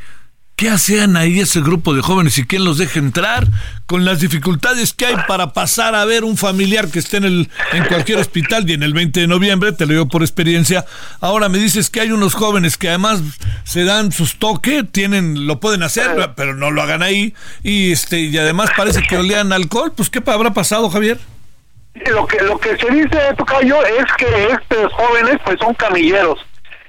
¿Qué 0.56 0.70
hacían 0.70 1.18
ahí 1.18 1.38
ese 1.38 1.60
grupo 1.60 1.92
de 1.92 2.00
jóvenes 2.00 2.38
y 2.38 2.46
quién 2.46 2.64
los 2.64 2.78
deja 2.78 2.98
entrar? 2.98 3.46
Con 3.84 4.06
las 4.06 4.20
dificultades 4.20 4.94
que 4.94 5.04
hay 5.04 5.16
para 5.28 5.52
pasar 5.52 5.94
a 5.94 6.06
ver 6.06 6.24
un 6.24 6.38
familiar 6.38 6.88
que 6.88 6.98
esté 6.98 7.18
en, 7.18 7.24
el, 7.24 7.50
en 7.74 7.84
cualquier 7.84 8.16
hospital 8.18 8.64
y 8.66 8.72
en 8.72 8.82
el 8.82 8.94
20 8.94 9.20
de 9.20 9.26
noviembre, 9.26 9.72
te 9.72 9.84
lo 9.84 9.92
digo 9.92 10.08
por 10.08 10.22
experiencia. 10.22 10.86
Ahora 11.20 11.50
me 11.50 11.58
dices 11.58 11.90
que 11.90 12.00
hay 12.00 12.10
unos 12.10 12.32
jóvenes 12.32 12.78
que 12.78 12.88
además 12.88 13.20
se 13.64 13.84
dan 13.84 14.12
sus 14.12 14.38
toques, 14.38 14.90
tienen, 14.90 15.46
lo 15.46 15.60
pueden 15.60 15.82
hacer, 15.82 16.32
pero 16.36 16.54
no 16.54 16.70
lo 16.70 16.80
hagan 16.80 17.02
ahí. 17.02 17.34
Y 17.62 17.92
este 17.92 18.20
y 18.20 18.38
además 18.38 18.70
parece 18.74 19.02
que 19.02 19.18
olían 19.18 19.52
alcohol. 19.52 19.92
Pues, 19.94 20.08
¿qué 20.08 20.22
habrá 20.24 20.54
pasado, 20.54 20.88
Javier? 20.88 21.18
Lo 22.06 22.26
que, 22.26 22.42
lo 22.42 22.58
que 22.58 22.78
se 22.78 22.90
dice, 22.94 23.18
Tocayo, 23.36 23.84
es 23.84 24.06
que 24.16 24.48
estos 24.52 24.90
jóvenes 24.94 25.36
pues 25.44 25.58
son 25.60 25.74
camilleros 25.74 26.38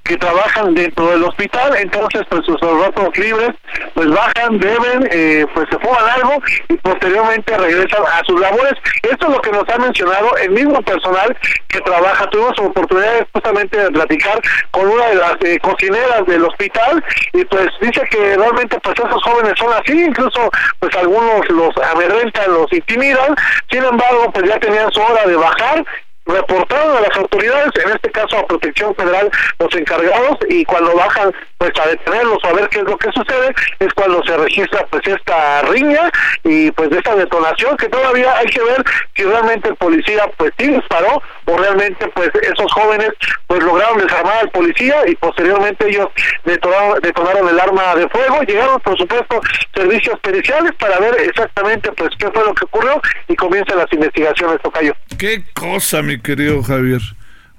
que 0.08 0.18
trabajan 0.18 0.74
dentro 0.74 1.10
del 1.10 1.24
hospital, 1.24 1.76
entonces 1.76 2.22
pues 2.30 2.46
sus 2.46 2.60
ratos 2.62 3.18
libres 3.18 3.52
pues 3.94 4.10
bajan, 4.10 4.58
beben, 4.58 5.08
eh, 5.12 5.46
pues 5.54 5.68
se 5.70 5.78
fuman 5.80 6.10
algo 6.16 6.42
y 6.70 6.78
posteriormente 6.78 7.58
regresan 7.58 8.04
a 8.04 8.24
sus 8.26 8.40
labores. 8.40 8.74
Esto 9.04 9.28
es 9.28 9.34
lo 9.34 9.42
que 9.42 9.52
nos 9.52 9.64
ha 9.70 9.78
mencionado 9.78 10.36
el 10.38 10.52
mismo 10.52 10.82
personal 10.82 11.36
que 11.68 11.82
trabaja. 11.82 12.30
Tuvimos 12.30 12.58
oportunidad 12.60 13.28
justamente 13.34 13.78
de 13.78 13.92
platicar 13.92 14.40
con 14.72 14.88
una 14.88 15.08
de 15.08 15.16
las 15.16 15.36
eh, 15.42 15.60
cocineras 15.60 16.26
del 16.26 16.46
hospital 16.46 17.04
y 17.34 17.44
pues 17.46 17.68
dice 17.82 18.02
que 18.10 18.38
realmente 18.38 18.80
pues 18.80 18.96
esos 18.98 19.24
jóvenes 19.24 19.54
son 19.58 19.74
así, 19.74 20.04
incluso 20.04 20.50
pues 20.80 20.96
algunos 20.96 21.48
los 21.50 21.76
amedrentan, 21.92 22.54
los 22.54 22.72
intimidan, 22.72 23.36
sin 23.70 23.84
embargo 23.84 24.32
pues 24.34 24.48
ya 24.48 24.60
tenían 24.60 24.92
su 24.92 25.02
hora 25.02 25.26
de 25.26 25.36
bajar 25.36 25.86
reportaron 26.28 26.98
a 26.98 27.02
las 27.02 27.18
autoridades, 27.18 27.72
en 27.84 27.92
este 27.92 28.12
caso 28.12 28.38
a 28.38 28.48
Protección 28.48 28.96
Federal, 28.96 29.30
los 29.60 29.74
encargados, 29.76 30.38
y 30.50 30.66
cuando 30.66 30.96
bajan 30.96 31.34
pues 31.58 31.72
a 31.80 31.88
detenerlos 31.88 32.44
a 32.44 32.54
ver 32.54 32.70
qué 32.70 32.80
es 32.80 32.86
lo 32.86 32.98
que 32.98 33.12
sucede, 33.12 33.54
es 33.80 33.94
cuando 33.94 34.24
se 34.24 34.38
registra 34.38 34.86
pues 34.90 35.06
esta 35.08 35.62
riña 35.64 36.12
y 36.44 36.72
pues 36.72 36.92
esta 36.92 37.16
detonación 37.16 37.78
que 37.78 37.90
todavía 37.90 38.38
hay 38.38 38.46
que 38.48 38.62
ver 38.62 38.84
si 39.16 39.24
realmente 39.24 39.70
el 39.70 39.76
policía 39.76 40.30
pues 40.38 40.52
sí 40.58 40.68
disparó 40.68 41.22
o 41.48 41.58
realmente 41.58 42.08
pues 42.14 42.30
esos 42.42 42.72
jóvenes 42.74 43.10
pues 43.48 43.64
lograron 43.64 43.98
desarmar 44.00 44.38
al 44.38 44.50
policía 44.50 44.96
y 45.08 45.16
posteriormente 45.16 45.90
ellos 45.90 46.08
detonaron, 46.46 47.00
detonaron 47.02 47.48
el 47.50 47.60
arma 47.60 47.96
de 47.96 48.08
fuego, 48.10 48.42
llegaron 48.42 48.80
por 48.82 48.98
supuesto 48.98 49.42
servicios 49.74 50.20
periciales 50.20 50.74
para 50.78 51.00
ver 51.00 51.16
exactamente 51.22 51.92
pues 51.94 52.10
qué 52.20 52.30
fue 52.32 52.44
lo 52.44 52.54
que 52.54 52.66
ocurrió 52.66 53.02
y 53.28 53.36
comienzan 53.36 53.78
las 53.78 53.92
investigaciones, 53.94 54.62
Tocayo. 54.62 54.94
Qué 55.18 55.44
cosa, 55.54 56.02
mi 56.02 56.20
querido 56.20 56.62
Javier. 56.64 57.02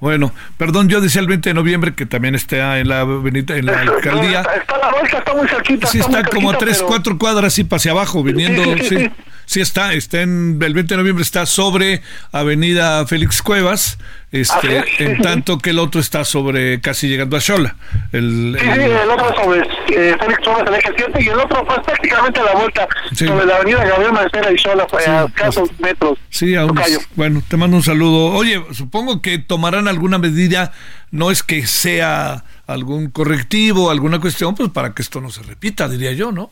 Bueno, 0.00 0.32
perdón, 0.56 0.88
yo 0.88 1.00
decía 1.00 1.20
el 1.20 1.26
20 1.26 1.48
de 1.48 1.54
noviembre 1.54 1.94
que 1.94 2.06
también 2.06 2.36
está 2.36 2.78
en 2.78 2.88
la 2.88 3.00
en 3.00 3.66
la 3.66 3.80
alcaldía. 3.80 4.42
Está, 4.42 4.78
la 4.78 4.90
vuelta, 4.92 5.18
está 5.18 5.34
muy 5.34 5.48
cerquita. 5.48 5.86
Sí, 5.88 5.98
está, 5.98 6.22
como 6.22 6.50
a 6.50 6.58
tres, 6.58 6.82
cuatro 6.82 7.18
cuadras 7.18 7.58
y 7.58 7.66
hacia 7.68 7.90
abajo, 7.90 8.22
viniendo, 8.22 8.62
sí, 8.76 8.88
sí, 8.88 9.10
está, 9.56 9.94
está 9.94 10.20
en, 10.20 10.58
el 10.62 10.74
20 10.74 10.94
de 10.94 10.98
noviembre 10.98 11.22
está 11.22 11.46
sobre 11.46 12.02
Avenida 12.32 13.06
Félix 13.06 13.40
Cuevas, 13.42 13.98
este, 14.30 14.84
en 14.98 15.22
tanto 15.22 15.58
que 15.58 15.70
el 15.70 15.78
otro 15.78 16.00
está 16.00 16.24
sobre, 16.24 16.80
casi 16.82 17.08
llegando 17.08 17.36
a 17.36 17.40
Xola. 17.40 17.76
El, 18.12 18.56
sí, 18.60 18.68
el, 18.68 18.80
el 18.80 19.10
otro 19.10 19.34
sobre 19.34 19.60
eh, 19.60 20.16
Félix 20.20 20.38
Cuevas, 20.44 20.64
el 20.66 20.74
eje 20.74 20.92
7, 20.96 21.18
y 21.22 21.28
el 21.28 21.38
otro 21.38 21.64
pues 21.64 21.80
prácticamente 21.80 22.40
a 22.40 22.44
la 22.44 22.52
vuelta, 22.52 22.88
sobre 23.14 23.46
la 23.46 23.56
Avenida 23.56 23.84
Gabriel 23.84 24.12
Mancera 24.12 24.52
y 24.52 24.58
Xola, 24.58 24.86
a 24.92 25.24
escasos 25.24 25.70
metros. 25.78 26.18
Sí, 26.28 26.54
a 26.54 26.66
unos, 26.66 27.08
bueno, 27.14 27.42
te 27.48 27.56
mando 27.56 27.76
un 27.78 27.82
saludo. 27.82 28.32
Oye, 28.34 28.62
supongo 28.72 29.22
que 29.22 29.38
tomarán 29.38 29.88
alguna 29.88 30.18
medida, 30.18 30.72
no 31.10 31.30
es 31.30 31.42
que 31.42 31.66
sea 31.66 32.44
algún 32.66 33.10
correctivo, 33.10 33.90
alguna 33.90 34.20
cuestión, 34.20 34.54
pues 34.54 34.68
para 34.68 34.92
que 34.92 35.00
esto 35.00 35.22
no 35.22 35.30
se 35.30 35.42
repita, 35.42 35.88
diría 35.88 36.12
yo, 36.12 36.32
¿no? 36.32 36.50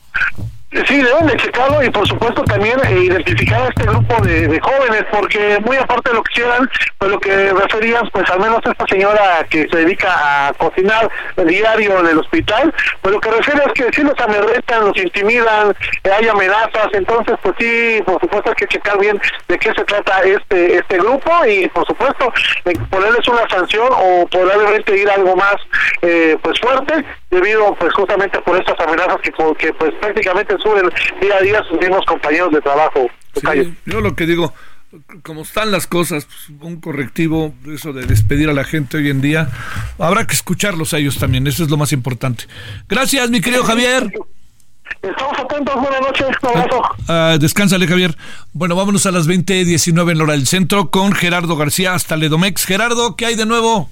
Sí, 0.73 1.01
deben 1.01 1.27
de 1.27 1.37
checarlo 1.37 1.81
y 1.81 1.91
por 1.91 2.07
supuesto 2.09 2.43
también 2.43 2.77
eh, 2.89 2.99
identificar 3.05 3.62
a 3.62 3.69
este 3.69 3.85
grupo 3.85 4.21
de, 4.23 4.61
jóvenes, 4.61 5.05
porque 5.12 5.61
muy 5.64 5.77
aparte 5.77 6.11
de 6.11 6.17
lo 6.17 6.25
que 6.25 6.35
quieran, 6.35 6.69
pues 6.99 7.11
lo 7.12 7.21
que 7.21 7.53
referían, 7.53 8.09
pues 8.11 8.29
al 8.29 8.41
menos 8.41 8.59
esta 8.64 8.85
señora 8.89 9.47
que 9.49 9.69
se 9.71 9.77
dedica 9.77 10.49
a 10.49 10.53
cocinar 10.55 11.09
diario 11.47 12.01
en 12.01 12.07
el 12.07 12.19
hospital, 12.19 12.75
pues 13.01 13.14
lo 13.14 13.21
que 13.21 13.31
refiere 13.31 13.62
es 13.64 13.73
que 13.75 13.93
sí 13.93 14.03
los 14.03 14.19
amedrentan, 14.19 14.87
los 14.87 14.97
intimidan, 14.97 15.71
eh, 16.03 16.11
hay 16.11 16.27
amenazas, 16.27 16.89
entonces 16.95 17.37
pues 17.43 17.55
sí, 17.61 18.03
por 18.05 18.21
supuesto 18.21 18.51
hay 18.51 18.57
que 18.57 18.67
checar 18.67 18.99
bien 18.99 19.21
de 19.47 19.59
qué 19.59 19.73
se 19.73 19.85
trata 19.85 20.21
este 20.23 20.79
este 20.79 20.99
grupo 20.99 21.31
y 21.47 21.69
por 21.69 21.87
supuesto 21.87 22.33
ponerles 22.91 23.29
una 23.29 23.49
sanción 23.49 23.89
o 23.93 24.27
probablemente 24.27 24.97
ir 24.97 25.09
algo 25.11 25.37
más 25.37 25.57
eh, 26.03 26.37
pues 26.43 26.59
fuerte 26.59 27.05
debido 27.31 27.75
pues 27.75 27.93
justamente 27.95 28.41
por 28.41 28.57
estas 28.59 28.79
amenazas 28.81 29.19
que, 29.23 29.33
que 29.59 29.73
pues 29.75 29.93
prácticamente 30.01 30.56
suben 30.63 30.91
día 31.21 31.37
a 31.37 31.43
día 31.43 31.63
sus 31.69 31.79
mismos 31.79 32.05
compañeros 32.07 32.53
de 32.53 32.61
trabajo. 32.61 33.09
Sí, 33.35 33.75
yo 33.85 34.01
lo 34.01 34.15
que 34.15 34.27
digo, 34.27 34.55
como 35.23 35.43
están 35.43 35.71
las 35.71 35.87
cosas, 35.87 36.27
pues, 36.27 36.61
un 36.61 36.81
correctivo, 36.81 37.55
eso 37.67 37.93
de 37.93 38.07
despedir 38.07 38.49
a 38.49 38.53
la 38.53 38.65
gente 38.65 38.97
hoy 38.97 39.11
en 39.11 39.21
día, 39.21 39.49
habrá 39.99 40.27
que 40.27 40.35
escucharlos 40.35 40.95
a 40.95 40.99
ellos 40.99 41.19
también, 41.19 41.47
eso 41.47 41.65
es 41.65 41.71
lo 41.71 41.77
más 41.77 41.93
importante. 41.93 42.45
Gracias, 42.89 43.31
mi 43.31 43.41
querido 43.41 43.65
Javier. 43.65 44.13
Estamos 45.03 45.39
atentos, 45.39 45.75
buenas 45.75 46.01
noches, 46.01 46.27
un 46.43 46.49
abrazo. 46.49 46.83
Uh, 47.09 47.39
descánsale, 47.39 47.87
Javier. 47.87 48.17
Bueno, 48.53 48.77
vámonos 48.77 49.07
a 49.07 49.11
las 49.11 49.29
20.19 49.29 50.13
en 50.13 50.21
Hora 50.21 50.33
del 50.33 50.47
Centro 50.47 50.91
con 50.91 51.13
Gerardo 51.13 51.57
García 51.57 51.95
hasta 51.95 52.17
Ledomex. 52.17 52.65
Gerardo, 52.65 53.17
¿qué 53.17 53.27
hay 53.27 53.35
de 53.35 53.47
nuevo? 53.47 53.91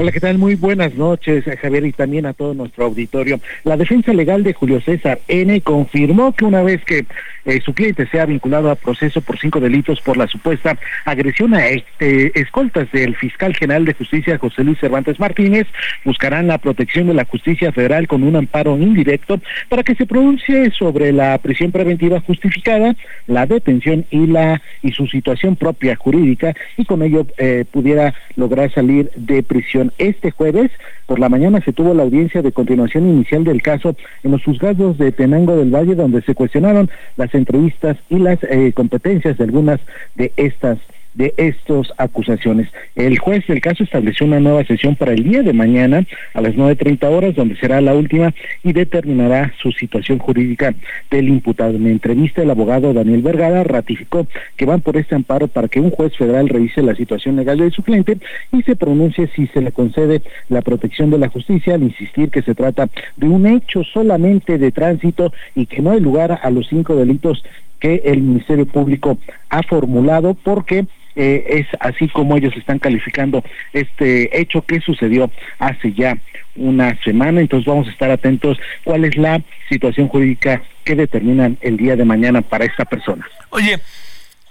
Hola, 0.00 0.12
¿qué 0.12 0.20
tal? 0.20 0.38
Muy 0.38 0.54
buenas 0.54 0.94
noches, 0.94 1.42
Javier, 1.60 1.84
y 1.84 1.90
también 1.90 2.24
a 2.24 2.32
todo 2.32 2.54
nuestro 2.54 2.84
auditorio. 2.84 3.40
La 3.64 3.76
defensa 3.76 4.12
legal 4.12 4.44
de 4.44 4.52
Julio 4.52 4.80
César 4.80 5.18
N 5.26 5.60
confirmó 5.62 6.32
que 6.32 6.44
una 6.44 6.62
vez 6.62 6.84
que 6.84 7.04
eh, 7.48 7.62
su 7.64 7.72
cliente 7.72 8.06
sea 8.08 8.26
vinculado 8.26 8.70
a 8.70 8.74
proceso 8.74 9.22
por 9.22 9.38
cinco 9.38 9.58
delitos 9.58 10.02
por 10.02 10.18
la 10.18 10.26
supuesta 10.26 10.76
agresión 11.06 11.54
a 11.54 11.66
este, 11.66 12.38
escoltas 12.38 12.92
del 12.92 13.16
fiscal 13.16 13.56
general 13.56 13.86
de 13.86 13.94
justicia 13.94 14.36
José 14.36 14.64
Luis 14.64 14.78
Cervantes 14.78 15.18
Martínez. 15.18 15.66
Buscarán 16.04 16.46
la 16.46 16.58
protección 16.58 17.06
de 17.06 17.14
la 17.14 17.24
justicia 17.24 17.72
federal 17.72 18.06
con 18.06 18.22
un 18.22 18.36
amparo 18.36 18.76
indirecto 18.76 19.40
para 19.70 19.82
que 19.82 19.94
se 19.94 20.04
pronuncie 20.04 20.70
sobre 20.72 21.10
la 21.10 21.38
prisión 21.38 21.72
preventiva 21.72 22.20
justificada, 22.20 22.94
la 23.26 23.46
detención 23.46 24.04
y 24.10 24.26
la 24.26 24.60
y 24.82 24.92
su 24.92 25.06
situación 25.06 25.56
propia 25.56 25.96
jurídica 25.96 26.54
y 26.76 26.84
con 26.84 27.02
ello 27.02 27.26
eh, 27.38 27.64
pudiera 27.70 28.14
lograr 28.36 28.70
salir 28.72 29.10
de 29.16 29.42
prisión. 29.42 29.90
Este 29.96 30.32
jueves 30.32 30.70
por 31.08 31.18
la 31.18 31.30
mañana 31.30 31.62
se 31.62 31.72
tuvo 31.72 31.94
la 31.94 32.02
audiencia 32.02 32.42
de 32.42 32.52
continuación 32.52 33.08
inicial 33.08 33.42
del 33.42 33.62
caso 33.62 33.96
en 34.22 34.30
los 34.30 34.44
juzgados 34.44 34.98
de 34.98 35.10
Tenango 35.10 35.56
del 35.56 35.74
Valle 35.74 35.94
donde 35.94 36.20
se 36.20 36.34
cuestionaron 36.34 36.90
las 37.16 37.34
entrevistas 37.34 37.96
y 38.10 38.18
las 38.18 38.38
eh, 38.44 38.74
competencias 38.74 39.38
de 39.38 39.44
algunas 39.44 39.80
de 40.16 40.32
estas 40.36 40.78
de 41.18 41.34
estas 41.36 41.92
acusaciones. 41.98 42.68
El 42.94 43.18
juez 43.18 43.44
del 43.48 43.60
caso 43.60 43.82
estableció 43.82 44.24
una 44.24 44.38
nueva 44.38 44.64
sesión 44.64 44.94
para 44.94 45.12
el 45.12 45.24
día 45.24 45.42
de 45.42 45.52
mañana 45.52 46.06
a 46.32 46.40
las 46.40 46.54
9.30 46.54 47.04
horas, 47.08 47.34
donde 47.34 47.56
será 47.56 47.80
la 47.80 47.94
última 47.94 48.32
y 48.62 48.72
determinará 48.72 49.52
su 49.60 49.72
situación 49.72 50.18
jurídica 50.18 50.74
del 51.10 51.28
imputado. 51.28 51.74
En 51.74 51.84
la 51.84 51.90
entrevista, 51.90 52.42
el 52.42 52.50
abogado 52.50 52.94
Daniel 52.94 53.22
Vergara 53.22 53.64
ratificó 53.64 54.28
que 54.56 54.64
van 54.64 54.80
por 54.80 54.96
este 54.96 55.16
amparo 55.16 55.48
para 55.48 55.66
que 55.66 55.80
un 55.80 55.90
juez 55.90 56.16
federal 56.16 56.48
revise 56.48 56.82
la 56.82 56.94
situación 56.94 57.34
legal 57.34 57.58
de 57.58 57.72
su 57.72 57.82
cliente 57.82 58.18
y 58.52 58.62
se 58.62 58.76
pronuncie 58.76 59.28
si 59.34 59.48
se 59.48 59.60
le 59.60 59.72
concede 59.72 60.22
la 60.48 60.62
protección 60.62 61.10
de 61.10 61.18
la 61.18 61.28
justicia, 61.28 61.74
al 61.74 61.82
insistir 61.82 62.30
que 62.30 62.42
se 62.42 62.54
trata 62.54 62.88
de 63.16 63.26
un 63.26 63.44
hecho 63.44 63.82
solamente 63.82 64.56
de 64.56 64.70
tránsito 64.70 65.32
y 65.56 65.66
que 65.66 65.82
no 65.82 65.90
hay 65.90 66.00
lugar 66.00 66.38
a 66.40 66.50
los 66.50 66.68
cinco 66.68 66.94
delitos 66.94 67.42
que 67.80 68.02
el 68.04 68.22
Ministerio 68.22 68.66
Público 68.66 69.18
ha 69.50 69.62
formulado 69.62 70.34
porque 70.34 70.86
eh, 71.20 71.44
es 71.48 71.66
así 71.80 72.06
como 72.08 72.36
ellos 72.36 72.56
están 72.56 72.78
calificando 72.78 73.42
este 73.72 74.40
hecho 74.40 74.62
que 74.62 74.80
sucedió 74.80 75.28
hace 75.58 75.92
ya 75.92 76.16
una 76.54 76.96
semana. 77.02 77.40
Entonces 77.40 77.66
vamos 77.66 77.88
a 77.88 77.90
estar 77.90 78.08
atentos 78.08 78.56
cuál 78.84 79.04
es 79.04 79.16
la 79.16 79.42
situación 79.68 80.06
jurídica 80.06 80.62
que 80.84 80.94
determinan 80.94 81.58
el 81.60 81.76
día 81.76 81.96
de 81.96 82.04
mañana 82.04 82.40
para 82.40 82.66
esta 82.66 82.84
persona. 82.84 83.26
Oye, 83.50 83.80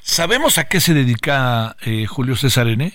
¿sabemos 0.02 0.58
a 0.58 0.68
qué 0.68 0.82
se 0.82 0.94
dedica 0.94 1.78
eh, 1.86 2.06
Julio 2.06 2.36
César 2.36 2.68
N? 2.68 2.92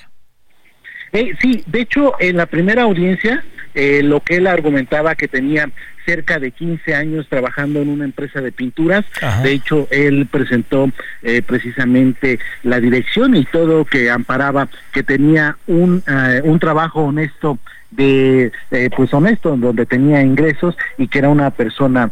Eh, 1.13 1.33
sí, 1.41 1.65
de 1.67 1.81
hecho, 1.81 2.13
en 2.21 2.37
la 2.37 2.45
primera 2.45 2.83
audiencia, 2.83 3.43
eh, 3.75 4.03
lo 4.03 4.21
que 4.21 4.37
él 4.37 4.47
argumentaba 4.47 5.15
que 5.15 5.29
tenía 5.29 5.71
cerca 6.05 6.39
de 6.39 6.51
15 6.51 6.95
años 6.95 7.27
trabajando 7.29 7.81
en 7.81 7.89
una 7.89 8.05
empresa 8.05 8.41
de 8.41 8.53
pinturas. 8.53 9.05
De 9.43 9.53
hecho, 9.53 9.89
él 9.91 10.27
presentó 10.31 10.91
eh, 11.23 11.43
precisamente 11.43 12.39
la 12.63 12.81
dirección 12.81 13.37
y 13.37 13.45
todo 13.45 13.85
que 13.85 14.11
amparaba 14.11 14.69
que 14.93 15.03
tenía 15.03 15.57
un, 15.67 16.03
eh, 16.07 16.41
un 16.45 16.59
trabajo 16.59 17.03
honesto 17.03 17.59
de 17.91 18.53
eh, 18.71 18.91
pues 18.97 19.13
honesto 19.13 19.55
donde 19.57 19.85
tenía 19.85 20.23
ingresos 20.23 20.77
y 20.97 21.09
que 21.09 21.19
era 21.19 21.29
una 21.29 21.51
persona 21.51 22.11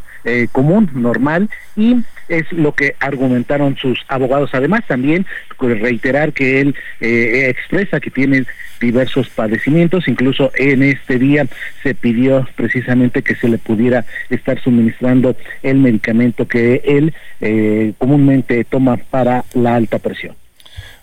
común 0.53 0.91
normal 0.93 1.49
y 1.77 2.05
es 2.31 2.51
lo 2.53 2.73
que 2.73 2.95
argumentaron 3.01 3.77
sus 3.77 4.01
abogados 4.09 4.51
además 4.55 4.83
también 4.87 5.27
pues, 5.59 5.79
reiterar 5.81 6.33
que 6.33 6.61
él 6.61 6.75
expresa 7.01 8.01
que 8.01 8.11
tiene 8.11 8.47
diversos 8.81 9.29
padecimientos, 9.29 10.09
incluso 10.09 10.51
en 10.55 10.83
este 10.83 11.19
día 11.19 11.47
se 11.83 11.95
pidió 11.95 12.49
precisamente 12.57 13.23
que 13.23 13.37
se 13.37 13.49
le 13.49 13.59
pudiera 13.59 14.05
estar 14.31 14.61
suministrando 14.63 15.37
el 15.63 15.79
medicamento 15.79 16.49
que 16.49 16.83
él 16.85 17.15
eh, 17.41 17.93
comúnmente 17.99 18.65
toma 18.65 18.97
para 18.97 19.45
la 19.55 19.77
alta 19.77 19.99
presión. 19.99 20.35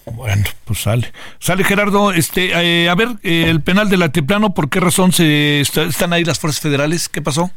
Bueno, 0.06 0.44
pues 0.66 0.80
sale. 0.80 1.12
Sale 1.38 1.64
Gerardo, 1.64 2.14
este, 2.14 2.52
eh, 2.54 2.90
a 2.90 2.96
ver, 2.96 3.10
eh, 3.24 3.46
el 3.48 3.62
penal 3.62 3.90
del 3.90 4.02
altiplano, 4.02 4.54
¿por 4.54 4.70
qué 4.70 4.80
razón 4.80 5.12
se 5.12 5.60
están 5.62 6.14
ahí 6.14 6.24
las 6.24 6.40
fuerzas 6.40 6.62
federales? 6.62 7.10
¿Qué 7.10 7.22
pasó? 7.22 7.52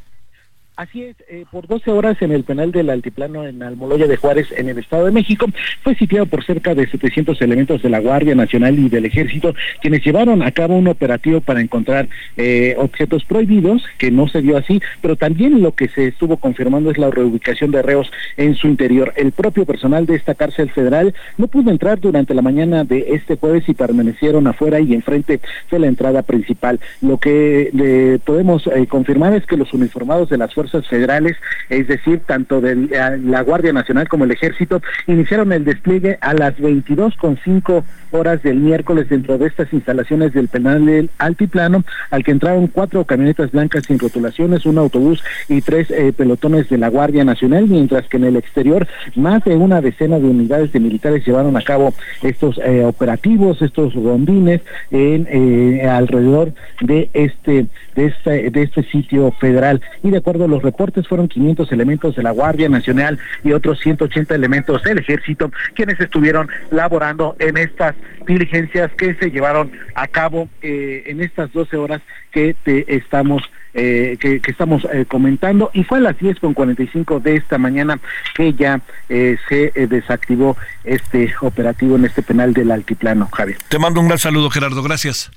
Así 0.80 1.02
es, 1.02 1.16
eh, 1.28 1.44
por 1.50 1.66
12 1.66 1.90
horas 1.90 2.22
en 2.22 2.32
el 2.32 2.42
penal 2.42 2.72
del 2.72 2.88
Altiplano 2.88 3.46
en 3.46 3.62
Almoloya 3.62 4.06
de 4.06 4.16
Juárez, 4.16 4.46
en 4.56 4.70
el 4.70 4.78
Estado 4.78 5.04
de 5.04 5.10
México, 5.10 5.44
fue 5.82 5.94
sitiado 5.94 6.24
por 6.24 6.42
cerca 6.42 6.74
de 6.74 6.88
700 6.88 7.38
elementos 7.42 7.82
de 7.82 7.90
la 7.90 7.98
Guardia 7.98 8.34
Nacional 8.34 8.78
y 8.78 8.88
del 8.88 9.04
Ejército, 9.04 9.54
quienes 9.82 10.02
llevaron 10.02 10.42
a 10.42 10.52
cabo 10.52 10.78
un 10.78 10.88
operativo 10.88 11.42
para 11.42 11.60
encontrar 11.60 12.08
eh, 12.38 12.76
objetos 12.78 13.26
prohibidos, 13.26 13.84
que 13.98 14.10
no 14.10 14.26
se 14.26 14.40
dio 14.40 14.56
así, 14.56 14.80
pero 15.02 15.16
también 15.16 15.60
lo 15.60 15.72
que 15.72 15.88
se 15.88 16.06
estuvo 16.06 16.38
confirmando 16.38 16.90
es 16.90 16.96
la 16.96 17.10
reubicación 17.10 17.72
de 17.72 17.82
reos 17.82 18.10
en 18.38 18.54
su 18.54 18.66
interior. 18.66 19.12
El 19.16 19.32
propio 19.32 19.66
personal 19.66 20.06
de 20.06 20.16
esta 20.16 20.34
cárcel 20.34 20.70
federal 20.70 21.12
no 21.36 21.48
pudo 21.48 21.70
entrar 21.70 22.00
durante 22.00 22.32
la 22.32 22.40
mañana 22.40 22.84
de 22.84 23.04
este 23.08 23.36
jueves 23.36 23.68
y 23.68 23.74
permanecieron 23.74 24.46
afuera 24.46 24.80
y 24.80 24.94
enfrente 24.94 25.40
de 25.70 25.78
la 25.78 25.88
entrada 25.88 26.22
principal. 26.22 26.80
Lo 27.02 27.18
que 27.18 28.18
podemos 28.24 28.66
eh, 28.66 28.86
confirmar 28.86 29.34
es 29.34 29.44
que 29.44 29.58
los 29.58 29.74
uniformados 29.74 30.30
de 30.30 30.38
las 30.38 30.54
fuerzas 30.54 30.69
federales, 30.88 31.36
es 31.68 31.88
decir, 31.88 32.20
tanto 32.26 32.60
de 32.60 32.76
la 33.22 33.42
Guardia 33.42 33.72
Nacional 33.72 34.08
como 34.08 34.24
el 34.24 34.30
Ejército, 34.30 34.82
iniciaron 35.06 35.52
el 35.52 35.64
despliegue 35.64 36.18
a 36.20 36.34
las 36.34 36.56
22.5 36.56 37.84
horas 38.12 38.42
del 38.42 38.56
miércoles 38.56 39.08
dentro 39.08 39.38
de 39.38 39.46
estas 39.46 39.72
instalaciones 39.72 40.32
del 40.32 40.48
penal 40.48 40.84
del 40.86 41.10
Altiplano, 41.18 41.84
al 42.10 42.24
que 42.24 42.32
entraron 42.32 42.66
cuatro 42.66 43.04
camionetas 43.04 43.52
blancas 43.52 43.84
sin 43.86 43.98
rotulaciones, 43.98 44.66
un 44.66 44.78
autobús 44.78 45.22
y 45.48 45.60
tres 45.60 45.90
eh, 45.90 46.12
pelotones 46.16 46.68
de 46.68 46.78
la 46.78 46.88
Guardia 46.88 47.24
Nacional, 47.24 47.66
mientras 47.68 48.06
que 48.08 48.16
en 48.16 48.24
el 48.24 48.36
exterior 48.36 48.86
más 49.14 49.44
de 49.44 49.56
una 49.56 49.80
decena 49.80 50.18
de 50.18 50.26
unidades 50.26 50.72
de 50.72 50.80
militares 50.80 51.24
llevaron 51.26 51.56
a 51.56 51.62
cabo 51.62 51.94
estos 52.22 52.58
eh, 52.58 52.84
operativos, 52.84 53.62
estos 53.62 53.94
rondines 53.94 54.60
en 54.90 55.26
eh, 55.30 55.88
alrededor 55.88 56.52
de 56.80 57.10
este 57.12 57.66
de 57.94 58.06
este 58.06 58.50
de 58.50 58.62
este 58.62 58.82
sitio 58.84 59.32
federal. 59.32 59.80
Y 60.02 60.10
de 60.10 60.18
acuerdo 60.18 60.48
reportes 60.62 61.08
fueron 61.08 61.28
500 61.28 61.70
elementos 61.72 62.16
de 62.16 62.22
la 62.22 62.30
Guardia 62.30 62.68
Nacional 62.68 63.18
y 63.44 63.52
otros 63.52 63.80
180 63.80 64.34
elementos 64.34 64.82
del 64.82 64.98
Ejército 64.98 65.50
quienes 65.74 66.00
estuvieron 66.00 66.48
laborando 66.70 67.36
en 67.38 67.56
estas 67.56 67.94
diligencias 68.26 68.90
que 68.92 69.14
se 69.14 69.30
llevaron 69.30 69.72
a 69.94 70.06
cabo 70.06 70.48
eh, 70.62 71.04
en 71.06 71.20
estas 71.20 71.52
12 71.52 71.76
horas 71.76 72.02
que 72.30 72.54
te 72.62 72.96
estamos 72.96 73.42
eh, 73.72 74.16
que, 74.18 74.40
estamos 74.48 74.84
eh, 74.92 75.04
comentando. 75.06 75.70
Y 75.72 75.84
fue 75.84 75.98
a 75.98 76.00
las 76.00 76.18
10 76.18 76.40
con 76.40 76.54
45 76.54 77.20
de 77.20 77.36
esta 77.36 77.56
mañana 77.56 78.00
que 78.34 78.52
ya 78.54 78.80
se 79.08 79.72
desactivó 79.88 80.56
este 80.82 81.32
operativo 81.40 81.96
en 81.96 82.04
este 82.04 82.22
penal 82.22 82.52
del 82.52 82.72
altiplano 82.72 83.28
Javier. 83.32 83.58
Te 83.68 83.78
mando 83.78 84.00
un 84.00 84.08
gran 84.08 84.18
saludo 84.18 84.50
Gerardo. 84.50 84.82
Gracias. 84.82 85.30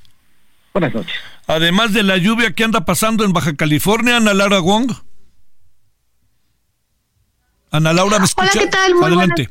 Buenas 0.73 0.95
noches. 0.95 1.15
Además 1.45 1.93
de 1.93 2.03
la 2.03 2.17
lluvia 2.17 2.51
que 2.53 2.63
anda 2.63 2.85
pasando 2.85 3.23
en 3.23 3.33
Baja 3.33 3.55
California 3.55 4.17
Ana 4.17 4.33
Lara 4.33 4.59
Wong 4.59 4.91
Ana 7.73 7.91
Laura, 7.91 8.19
¿me 8.19 8.25
escucha? 8.25 8.51
Hola, 8.53 8.61
¿qué 8.61 8.67
tal? 8.67 8.93
Muy 8.93 9.05
Adelante. 9.05 9.49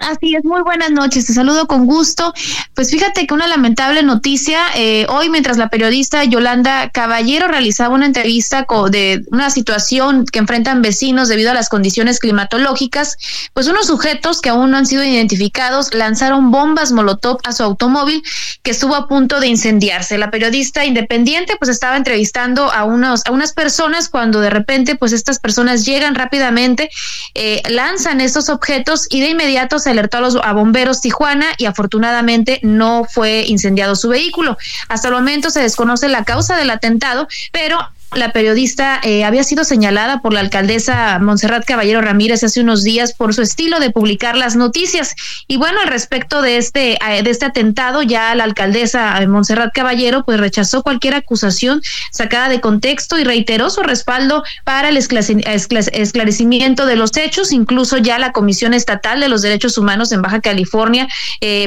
Así 0.00 0.34
es, 0.34 0.44
muy 0.44 0.62
buenas 0.62 0.90
noches, 0.90 1.26
te 1.26 1.34
saludo 1.34 1.66
con 1.66 1.86
gusto. 1.86 2.32
Pues 2.74 2.90
fíjate 2.90 3.26
que 3.26 3.34
una 3.34 3.46
lamentable 3.46 4.02
noticia, 4.02 4.62
eh, 4.74 5.06
hoy 5.10 5.28
mientras 5.28 5.58
la 5.58 5.68
periodista 5.68 6.24
Yolanda 6.24 6.88
Caballero 6.88 7.48
realizaba 7.48 7.94
una 7.94 8.06
entrevista 8.06 8.66
de 8.90 9.22
una 9.30 9.50
situación 9.50 10.24
que 10.24 10.38
enfrentan 10.38 10.80
vecinos 10.80 11.28
debido 11.28 11.50
a 11.50 11.54
las 11.54 11.68
condiciones 11.68 12.18
climatológicas, 12.18 13.16
pues 13.52 13.66
unos 13.66 13.88
sujetos 13.88 14.40
que 14.40 14.48
aún 14.48 14.70
no 14.70 14.78
han 14.78 14.86
sido 14.86 15.04
identificados 15.04 15.92
lanzaron 15.92 16.50
bombas 16.50 16.92
molotov 16.92 17.38
a 17.44 17.52
su 17.52 17.62
automóvil 17.62 18.22
que 18.62 18.70
estuvo 18.70 18.94
a 18.94 19.06
punto 19.06 19.38
de 19.38 19.48
incendiarse. 19.48 20.16
La 20.16 20.30
periodista 20.30 20.86
independiente 20.86 21.56
pues 21.58 21.68
estaba 21.68 21.98
entrevistando 21.98 22.72
a, 22.72 22.84
unos, 22.84 23.22
a 23.26 23.32
unas 23.32 23.52
personas 23.52 24.08
cuando 24.08 24.40
de 24.40 24.48
repente 24.48 24.96
pues 24.96 25.12
estas 25.12 25.38
personas 25.38 25.84
llegan 25.84 26.14
rápidamente, 26.14 26.88
eh, 27.34 27.62
lanzan 27.68 28.22
estos 28.22 28.48
objetos 28.48 29.06
y 29.10 29.20
de 29.20 29.28
inmediato 29.30 29.78
se 29.78 29.89
alertó 29.90 30.18
a 30.18 30.20
los 30.20 30.36
a 30.36 30.52
bomberos 30.52 31.00
Tijuana 31.00 31.46
y 31.58 31.66
afortunadamente 31.66 32.60
no 32.62 33.04
fue 33.04 33.44
incendiado 33.46 33.94
su 33.96 34.08
vehículo. 34.08 34.56
Hasta 34.88 35.08
el 35.08 35.14
momento 35.14 35.50
se 35.50 35.60
desconoce 35.60 36.08
la 36.08 36.24
causa 36.24 36.56
del 36.56 36.70
atentado, 36.70 37.28
pero 37.52 37.78
la 38.16 38.32
periodista 38.32 39.00
eh, 39.04 39.24
había 39.24 39.44
sido 39.44 39.62
señalada 39.62 40.20
por 40.20 40.32
la 40.32 40.40
alcaldesa 40.40 41.18
Montserrat 41.20 41.64
Caballero 41.64 42.00
Ramírez 42.00 42.42
hace 42.42 42.60
unos 42.60 42.82
días 42.82 43.12
por 43.12 43.34
su 43.34 43.42
estilo 43.42 43.78
de 43.78 43.90
publicar 43.90 44.36
las 44.36 44.56
noticias. 44.56 45.14
Y 45.46 45.58
bueno, 45.58 45.80
al 45.80 45.86
respecto 45.86 46.42
de 46.42 46.56
este, 46.56 46.94
eh, 46.94 47.22
de 47.22 47.30
este 47.30 47.46
atentado, 47.46 48.02
ya 48.02 48.34
la 48.34 48.42
alcaldesa 48.44 49.22
eh, 49.22 49.28
Montserrat 49.28 49.72
Caballero 49.72 50.24
pues 50.24 50.40
rechazó 50.40 50.82
cualquier 50.82 51.14
acusación 51.14 51.82
sacada 52.10 52.48
de 52.48 52.60
contexto 52.60 53.16
y 53.16 53.22
reiteró 53.22 53.70
su 53.70 53.82
respaldo 53.82 54.42
para 54.64 54.88
el 54.88 54.96
esclarecimiento 54.96 56.86
de 56.86 56.96
los 56.96 57.16
hechos. 57.16 57.52
Incluso 57.52 57.98
ya 57.98 58.18
la 58.18 58.32
Comisión 58.32 58.74
Estatal 58.74 59.20
de 59.20 59.28
los 59.28 59.42
Derechos 59.42 59.78
Humanos 59.78 60.10
en 60.10 60.22
Baja 60.22 60.40
California 60.40 61.06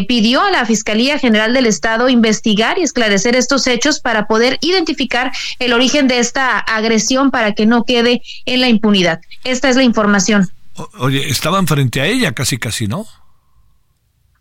pidió 0.08 0.42
a 0.42 0.52
la 0.52 0.66
Fiscalía 0.66 1.18
General 1.20 1.54
del 1.54 1.68
Estado 1.68 2.10
investigar 2.10 2.78
y 2.80 2.84
esclarecer 2.84 3.36
estos 3.36 3.66
hechos 3.68 4.00
para 4.00 4.28
poder 4.28 4.58
identificar 4.62 5.32
el 5.60 5.74
origen 5.74 6.08
de 6.08 6.20
este 6.20 6.33
esta 6.34 6.58
agresión 6.58 7.30
para 7.30 7.54
que 7.54 7.68
no 7.68 7.84
quede 7.84 8.24
en 8.46 8.62
la 8.62 8.68
impunidad. 8.68 9.22
Esta 9.44 9.70
es 9.70 9.76
la 9.76 9.84
información. 9.84 10.50
oye, 10.98 11.30
estaban 11.30 11.68
frente 11.68 12.02
a 12.02 12.08
ella 12.08 12.32
casi, 12.32 12.58
casi, 12.58 12.88
¿no? 12.88 13.06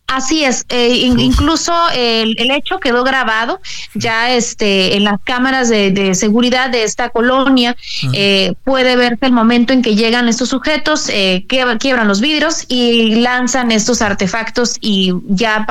Así 0.06 0.44
es, 0.44 0.66
eh, 0.69 0.89
incluso 0.90 1.73
el, 1.94 2.51
hecho 2.51 2.81
quedó 2.81 3.02
grabado 3.02 3.60
ya 3.94 4.31
este 4.31 4.94
en 4.97 5.05
las 5.05 5.19
cámaras 5.23 5.70
de, 5.70 6.14
seguridad 6.14 6.69
de 6.69 6.85
esta 6.85 7.09
colonia. 7.09 7.77
Eh, 8.12 8.52
puede 8.64 8.97
verse 8.97 9.24
el 9.27 9.32
momento 9.32 9.73
en 9.73 9.81
que 9.81 9.94
llegan 9.94 10.28
estos 10.28 10.51
sujetos, 10.51 11.09
eh, 11.09 11.47
quiebran 11.48 12.09
los 12.09 12.20
vidrios 12.20 12.66
y 12.69 13.14
lanzan 13.16 13.70
estos 13.70 14.02
artefactos 14.02 14.77
y 14.82 15.14
ya 15.28 15.64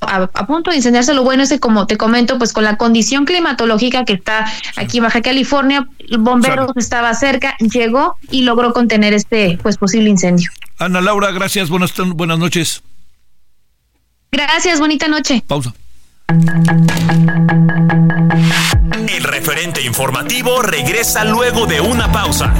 a, 0.00 0.46
punto 0.46 0.70
de 0.70 0.76
incendiarse. 0.76 1.14
Lo 1.14 1.22
bueno 1.24 1.42
es 1.42 1.48
que, 1.48 1.60
como 1.60 1.86
te 1.86 1.96
comento, 1.96 2.38
pues 2.38 2.52
con 2.52 2.64
la 2.64 2.76
condición 2.76 3.24
climatológica 3.24 4.04
que 4.04 4.14
está 4.14 4.50
aquí 4.76 4.98
en 4.98 5.04
Baja 5.04 5.22
California, 5.22 5.88
el 5.98 6.18
bombero 6.18 6.72
estaba 6.76 7.12
cerca, 7.14 7.56
llegó 7.58 8.16
y 8.30 8.42
logró 8.42 8.72
contener 8.72 9.14
este 9.14 9.58
pues 9.62 9.76
posible 9.76 10.08
incendio. 10.08 10.50
Ana 10.78 11.00
Laura, 11.00 11.30
gracias, 11.32 11.70
buenas, 11.70 11.92
buenas 12.14 12.38
noches. 12.38 12.82
Gracias, 14.30 14.78
bonita 14.78 15.08
noche. 15.08 15.42
Pausa. 15.46 15.72
El 19.08 19.22
referente 19.22 19.82
informativo 19.82 20.60
regresa 20.62 21.24
luego 21.24 21.66
de 21.66 21.80
una 21.80 22.10
pausa. 22.10 22.52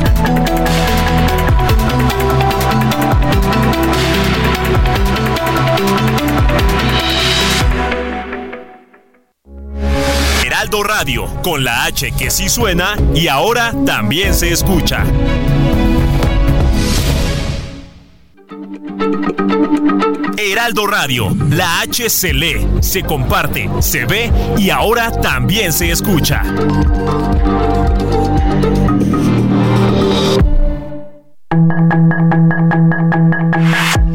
Radio, 10.99 11.27
con 11.43 11.63
la 11.63 11.85
H 11.85 12.11
que 12.13 12.31
sí 12.31 12.49
suena 12.49 12.97
y 13.15 13.29
ahora 13.29 13.75
también 13.85 14.33
se 14.33 14.51
escucha. 14.51 15.05
Heraldo 20.39 20.87
Radio, 20.87 21.37
la 21.51 21.81
H 21.81 22.09
se 22.09 22.33
lee, 22.33 22.67
se 22.81 23.03
comparte, 23.03 23.69
se 23.81 24.07
ve 24.07 24.33
y 24.57 24.71
ahora 24.71 25.11
también 25.11 25.75
se 25.75 25.91
escucha. 25.91 26.43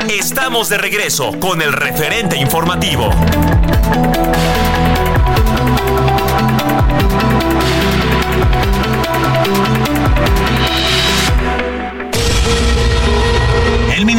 Estamos 0.10 0.70
de 0.70 0.80
regreso 0.80 1.40
con 1.40 1.62
el 1.62 1.74
referente 1.74 2.38
informativo. 2.38 3.12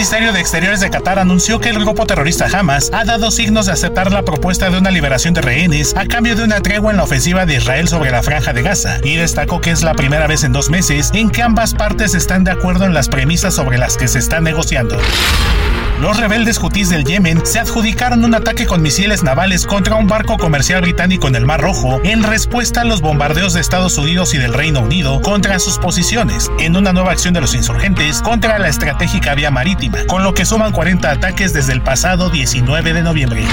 Ministerio 0.03 0.33
de 0.33 0.41
Exteriores 0.41 0.81
de 0.81 0.91
Qatar 0.91 1.21
anunció 1.21 1.61
que 1.61 1.69
el 1.69 1.79
grupo 1.79 2.05
terrorista 2.07 2.49
Hamas 2.53 2.91
ha 2.93 3.05
dado 3.05 3.31
signos 3.31 3.67
de 3.67 3.73
aceptar 3.73 4.11
la 4.11 4.25
propuesta 4.25 4.69
de 4.69 4.77
una 4.77 4.91
liberación 4.91 5.33
de 5.33 5.43
rehenes 5.43 5.95
a 5.97 6.07
cambio 6.07 6.35
de 6.35 6.43
una 6.43 6.61
tregua 6.61 6.91
en 6.91 6.97
la 6.97 7.05
ofensiva 7.05 7.47
de 7.47 7.55
Israel 7.55 7.87
sobre 7.87 8.11
la 8.11 8.21
franja 8.21 8.53
de 8.53 8.63
Gaza 8.63 8.99
y 9.05 9.15
destacó 9.15 9.61
que 9.61 9.71
es 9.71 9.85
la 9.85 9.95
primera 9.95 10.27
vez 10.27 10.43
en 10.43 10.53
dos 10.53 10.71
meses 10.71 11.13
en 11.15 11.31
que 11.31 11.43
ambas 11.43 11.73
partes 11.73 12.15
están 12.15 12.43
de 12.43 12.51
acuerdo 12.51 12.85
en 12.85 12.95
las 12.95 13.09
premisas 13.09 13.55
sobre 13.55 13.79
las 13.79 13.97
que 13.97 14.09
se 14.09 14.19
está 14.19 14.41
negociando. 14.41 14.99
Los 16.03 16.17
rebeldes 16.17 16.59
hutíes 16.61 16.91
del 16.91 17.05
Yemen 17.05 17.47
se 17.47 17.61
adjudicaron 17.61 18.25
un 18.25 18.35
ataque 18.35 18.67
con 18.67 18.83
misiles 18.83 19.23
navales 19.23 19.65
contra 19.65 19.95
un 19.95 20.09
barco 20.09 20.37
comercial 20.37 20.81
británico 20.81 21.29
en 21.29 21.37
el 21.37 21.47
Mar 21.47 21.61
Rojo 21.61 22.01
en 22.03 22.25
respuesta 22.25 22.81
a 22.81 22.85
los 22.85 23.01
bombardeos 23.01 23.55
de 23.55 23.61
Estados 23.61 23.97
Unidos 23.99 24.35
y 24.35 24.39
del 24.39 24.53
Reino 24.53 24.81
Unido 24.81 25.21
contra 25.23 25.61
sus 25.61 25.79
posiciones 25.79 26.51
en 26.59 26.77
una 26.77 26.93
nueva 26.93 27.13
acción 27.13 27.35
de 27.35 27.41
los 27.41 27.55
insurgentes 27.55 28.21
contra 28.21 28.59
la 28.59 28.67
estratégica 28.67 29.37
vía 29.37 29.53
marítima, 29.53 30.05
con 30.09 30.25
lo 30.25 30.35
que 30.35 30.45
suman 30.45 30.73
40 30.73 31.09
ataques 31.09 31.53
desde 31.53 31.73
el 31.73 31.83
pasado 31.83 32.31
19 32.31 32.95
de 32.95 33.03
noviembre. 33.03 33.45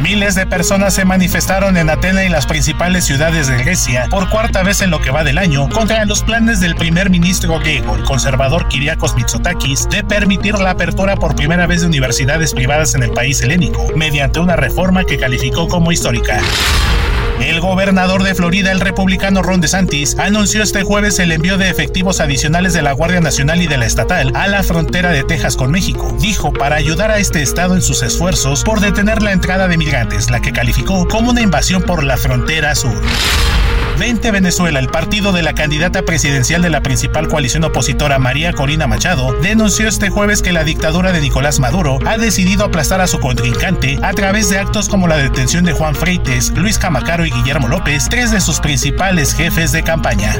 Miles 0.00 0.34
de 0.34 0.46
personas 0.46 0.94
se 0.94 1.04
manifestaron 1.04 1.76
en 1.76 1.88
Atenas 1.88 2.24
y 2.24 2.28
las 2.28 2.46
principales 2.46 3.04
ciudades 3.04 3.46
de 3.46 3.56
Grecia 3.56 4.06
por 4.10 4.28
cuarta 4.28 4.62
vez 4.62 4.82
en 4.82 4.90
lo 4.90 5.00
que 5.00 5.10
va 5.10 5.24
del 5.24 5.38
año 5.38 5.68
contra 5.68 6.04
los 6.04 6.22
planes 6.22 6.60
del 6.60 6.74
primer 6.74 7.10
ministro 7.10 7.58
griego, 7.60 7.96
el 7.96 8.04
conservador 8.04 8.68
Kyriakos 8.68 9.14
Mitsotakis, 9.14 9.88
de 9.88 10.04
permitir 10.04 10.58
la 10.58 10.70
apertura 10.70 11.16
por 11.16 11.36
primera 11.36 11.66
vez 11.66 11.82
de 11.82 11.86
universidades 11.86 12.52
privadas 12.52 12.94
en 12.94 13.02
el 13.02 13.10
país 13.10 13.40
helénico, 13.40 13.86
mediante 13.96 14.40
una 14.40 14.56
reforma 14.56 15.04
que 15.04 15.18
calificó 15.18 15.68
como 15.68 15.92
histórica. 15.92 16.40
El 17.40 17.60
gobernador 17.60 18.22
de 18.22 18.34
Florida, 18.34 18.72
el 18.72 18.80
republicano 18.80 19.42
Ron 19.42 19.60
DeSantis, 19.60 20.16
anunció 20.18 20.62
este 20.62 20.82
jueves 20.82 21.18
el 21.18 21.32
envío 21.32 21.58
de 21.58 21.68
efectivos 21.68 22.20
adicionales 22.20 22.72
de 22.72 22.82
la 22.82 22.92
Guardia 22.92 23.20
Nacional 23.20 23.60
y 23.60 23.66
de 23.66 23.76
la 23.76 23.86
Estatal 23.86 24.32
a 24.34 24.46
la 24.46 24.62
frontera 24.62 25.10
de 25.10 25.24
Texas 25.24 25.56
con 25.56 25.70
México. 25.70 26.16
Dijo 26.20 26.52
para 26.52 26.76
ayudar 26.76 27.10
a 27.10 27.18
este 27.18 27.42
estado 27.42 27.74
en 27.74 27.82
sus 27.82 28.02
esfuerzos 28.02 28.64
por 28.64 28.80
detener 28.80 29.22
la 29.22 29.32
entrada 29.32 29.68
de 29.68 29.76
migrantes, 29.76 30.30
la 30.30 30.40
que 30.40 30.52
calificó 30.52 31.06
como 31.08 31.30
una 31.30 31.42
invasión 31.42 31.82
por 31.82 32.04
la 32.04 32.16
frontera 32.16 32.74
sur. 32.74 33.00
20 33.98 34.30
Venezuela, 34.30 34.80
el 34.80 34.88
partido 34.88 35.32
de 35.32 35.42
la 35.42 35.54
candidata 35.54 36.02
presidencial 36.02 36.62
de 36.62 36.70
la 36.70 36.82
principal 36.82 37.28
coalición 37.28 37.64
opositora 37.64 38.18
María 38.18 38.52
Corina 38.52 38.86
Machado, 38.86 39.32
denunció 39.40 39.88
este 39.88 40.10
jueves 40.10 40.42
que 40.42 40.52
la 40.52 40.64
dictadura 40.64 41.12
de 41.12 41.20
Nicolás 41.20 41.60
Maduro 41.60 41.98
ha 42.06 42.18
decidido 42.18 42.64
aplastar 42.64 43.00
a 43.00 43.06
su 43.06 43.20
contrincante 43.20 43.98
a 44.02 44.12
través 44.12 44.48
de 44.50 44.58
actos 44.58 44.88
como 44.88 45.08
la 45.08 45.16
detención 45.16 45.64
de 45.64 45.72
Juan 45.72 45.94
Freites, 45.94 46.52
Luis 46.56 46.78
Camacaro 46.78 47.24
y 47.24 47.30
Guillermo 47.30 47.68
López, 47.68 48.08
tres 48.08 48.30
de 48.30 48.40
sus 48.40 48.60
principales 48.60 49.34
jefes 49.34 49.72
de 49.72 49.82
campaña. 49.82 50.34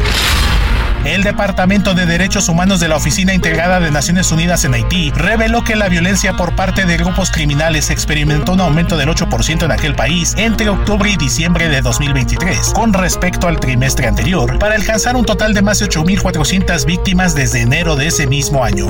El 1.04 1.22
Departamento 1.22 1.92
de 1.92 2.06
Derechos 2.06 2.48
Humanos 2.48 2.80
de 2.80 2.88
la 2.88 2.96
Oficina 2.96 3.34
Integrada 3.34 3.78
de 3.78 3.90
Naciones 3.90 4.32
Unidas 4.32 4.64
en 4.64 4.72
Haití 4.72 5.10
reveló 5.10 5.62
que 5.62 5.76
la 5.76 5.90
violencia 5.90 6.32
por 6.32 6.56
parte 6.56 6.86
de 6.86 6.96
grupos 6.96 7.30
criminales 7.30 7.90
experimentó 7.90 8.54
un 8.54 8.62
aumento 8.62 8.96
del 8.96 9.10
8% 9.10 9.64
en 9.64 9.70
aquel 9.70 9.94
país 9.94 10.34
entre 10.38 10.70
octubre 10.70 11.10
y 11.10 11.16
diciembre 11.16 11.68
de 11.68 11.82
2023, 11.82 12.72
con 12.72 12.94
respecto 12.94 13.48
al 13.48 13.60
trimestre 13.60 14.06
anterior, 14.06 14.58
para 14.58 14.76
alcanzar 14.76 15.14
un 15.14 15.26
total 15.26 15.52
de 15.52 15.60
más 15.60 15.78
de 15.78 15.90
8.400 15.90 16.86
víctimas 16.86 17.34
desde 17.34 17.60
enero 17.60 17.96
de 17.96 18.06
ese 18.06 18.26
mismo 18.26 18.64
año. 18.64 18.86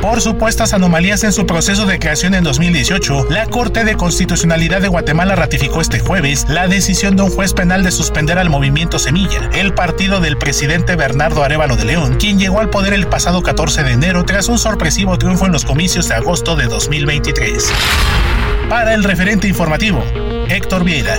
Por 0.00 0.22
supuestas 0.22 0.72
anomalías 0.72 1.24
en 1.24 1.32
su 1.32 1.44
proceso 1.44 1.84
de 1.84 1.98
creación 1.98 2.34
en 2.34 2.42
2018, 2.42 3.26
la 3.28 3.44
Corte 3.46 3.84
de 3.84 3.96
Constitucionalidad 3.96 4.80
de 4.80 4.88
Guatemala 4.88 5.36
ratificó 5.36 5.82
este 5.82 6.00
jueves 6.00 6.46
la 6.48 6.68
decisión 6.68 7.16
de 7.16 7.22
un 7.24 7.30
juez 7.30 7.52
penal 7.52 7.84
de 7.84 7.90
suspender 7.90 8.38
al 8.38 8.48
movimiento 8.48 8.98
Semilla, 8.98 9.50
el 9.52 9.74
partido 9.74 10.20
del 10.20 10.38
presidente 10.38 10.96
Bernardo 10.96 11.44
Arevalo 11.44 11.76
de 11.76 11.84
León, 11.84 12.16
quien 12.18 12.38
llegó 12.38 12.60
al 12.60 12.70
poder 12.70 12.94
el 12.94 13.08
pasado 13.08 13.42
14 13.42 13.82
de 13.82 13.92
enero 13.92 14.24
tras 14.24 14.48
un 14.48 14.58
sorpresivo 14.58 15.18
triunfo 15.18 15.44
en 15.44 15.52
los 15.52 15.66
comicios 15.66 16.08
de 16.08 16.14
agosto 16.14 16.56
de 16.56 16.64
2023. 16.64 17.70
Para 18.70 18.94
el 18.94 19.04
referente 19.04 19.48
informativo, 19.48 20.02
Héctor 20.48 20.82
Vieira. 20.82 21.18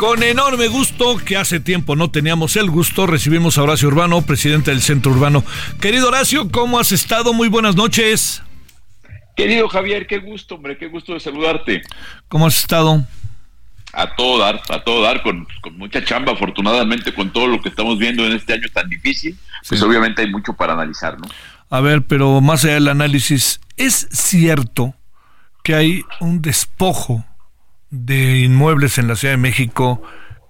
Con 0.00 0.22
enorme 0.22 0.68
gusto, 0.68 1.18
que 1.18 1.36
hace 1.36 1.60
tiempo 1.60 1.94
no 1.94 2.10
teníamos 2.10 2.56
el 2.56 2.70
gusto, 2.70 3.06
recibimos 3.06 3.58
a 3.58 3.64
Horacio 3.64 3.88
Urbano, 3.88 4.22
presidente 4.22 4.70
del 4.70 4.80
Centro 4.80 5.12
Urbano. 5.12 5.44
Querido 5.78 6.08
Horacio, 6.08 6.50
¿cómo 6.50 6.78
has 6.78 6.90
estado? 6.90 7.34
Muy 7.34 7.48
buenas 7.48 7.76
noches. 7.76 8.42
Querido 9.36 9.68
Javier, 9.68 10.06
qué 10.06 10.16
gusto, 10.16 10.54
hombre, 10.54 10.78
qué 10.78 10.86
gusto 10.86 11.12
de 11.12 11.20
saludarte. 11.20 11.82
¿Cómo 12.28 12.46
has 12.46 12.58
estado? 12.58 13.04
A 13.92 14.16
todo 14.16 14.38
dar, 14.38 14.62
a 14.70 14.82
todo 14.82 15.02
dar, 15.02 15.22
con, 15.22 15.46
mucha 15.72 16.02
chamba, 16.02 16.32
afortunadamente, 16.32 17.12
con 17.12 17.30
todo 17.30 17.46
lo 17.48 17.60
que 17.60 17.68
estamos 17.68 17.98
viendo 17.98 18.24
en 18.24 18.32
este 18.32 18.54
año 18.54 18.68
tan 18.72 18.88
difícil, 18.88 19.36
pues 19.68 19.82
obviamente 19.82 20.22
hay 20.22 20.30
mucho 20.30 20.54
para 20.54 20.72
analizar, 20.72 21.20
¿no? 21.20 21.28
A 21.68 21.80
ver, 21.82 22.06
pero 22.06 22.40
más 22.40 22.64
allá 22.64 22.72
del 22.72 22.88
análisis, 22.88 23.60
¿es 23.76 24.08
cierto 24.10 24.94
que 25.62 25.74
hay 25.74 26.04
un 26.20 26.40
despojo 26.40 27.22
de 27.90 28.38
inmuebles 28.38 28.98
en 28.98 29.08
la 29.08 29.16
Ciudad 29.16 29.34
de 29.34 29.38
México, 29.38 30.02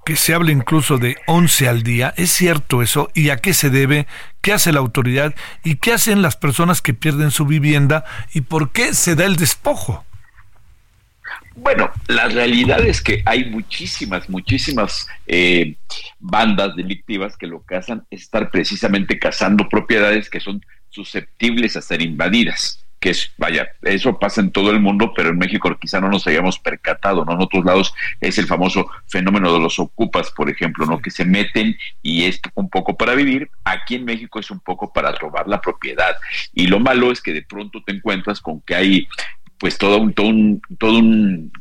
que 0.05 0.17
se 0.17 0.35
habla 0.35 0.53
incluso 0.53 0.99
de 0.99 1.17
11 1.27 1.69
al 1.69 1.83
día. 1.83 2.15
¿Es 2.17 2.31
cierto 2.31 2.83
eso? 2.83 3.11
¿Y 3.15 3.31
a 3.31 3.37
qué 3.37 3.55
se 3.55 3.71
debe? 3.71 4.07
¿Qué 4.41 4.53
hace 4.53 4.73
la 4.73 4.81
autoridad? 4.81 5.35
¿Y 5.65 5.77
qué 5.77 5.93
hacen 5.93 6.23
las 6.23 6.37
personas 6.37 6.83
que 6.83 6.95
pierden 6.95 7.31
su 7.31 7.47
vivienda? 7.47 8.05
¿Y 8.33 8.43
por 8.43 8.73
qué 8.73 8.95
se 8.95 9.15
da 9.15 9.27
el 9.27 9.37
despojo? 9.37 10.05
Bueno, 11.55 11.91
la 12.07 12.29
realidad 12.29 12.81
es 12.81 13.03
que 13.03 13.23
hay 13.27 13.51
muchísimas, 13.51 14.31
muchísimas 14.31 15.07
eh, 15.27 15.77
bandas 16.19 16.75
delictivas 16.75 17.37
que 17.37 17.47
lo 17.47 17.65
que 17.67 17.77
hacen 17.77 18.03
es 18.11 18.23
estar 18.23 18.51
precisamente 18.51 19.19
cazando 19.19 19.69
propiedades 19.69 20.31
que 20.31 20.41
son 20.41 20.65
susceptibles 20.89 21.77
a 21.77 21.83
ser 21.83 22.03
invadidas. 22.03 22.85
Que 23.01 23.11
es, 23.11 23.33
vaya, 23.39 23.67
eso 23.83 24.19
pasa 24.19 24.43
en 24.43 24.53
todo 24.53 24.71
el 24.71 24.79
mundo, 24.79 25.13
pero 25.17 25.31
en 25.31 25.39
México 25.39 25.75
quizá 25.81 26.01
no 26.01 26.11
nos 26.11 26.27
hayamos 26.27 26.59
percatado, 26.59 27.25
¿no? 27.25 27.33
En 27.33 27.41
otros 27.41 27.65
lados 27.65 27.95
es 28.21 28.37
el 28.37 28.47
famoso 28.47 28.87
fenómeno 29.09 29.53
de 29.53 29.59
los 29.59 29.79
ocupas, 29.79 30.31
por 30.31 30.51
ejemplo, 30.51 30.85
¿no? 30.85 31.01
Que 31.01 31.11
se 31.11 31.25
meten 31.25 31.77
y 32.03 32.25
es 32.25 32.41
un 32.55 32.69
poco 32.69 32.97
para 32.99 33.15
vivir, 33.15 33.51
aquí 33.65 33.95
en 33.95 34.05
México 34.05 34.39
es 34.39 34.51
un 34.51 34.61
poco 34.61 34.93
para 34.93 35.13
robar 35.13 35.49
la 35.49 35.63
propiedad. 35.63 36.15
Y 36.53 36.67
lo 36.67 36.79
malo 36.79 37.11
es 37.11 37.23
que 37.23 37.33
de 37.33 37.43
pronto 37.43 37.83
te 37.83 37.93
encuentras 37.93 38.41
con 38.41 38.61
que 38.61 38.75
hay 38.75 39.09
pues 39.59 39.77
todo 39.79 39.99
un, 39.99 40.13
todo 40.13 40.29
un, 40.29 40.63
todo 40.79 40.99
un 40.99 41.53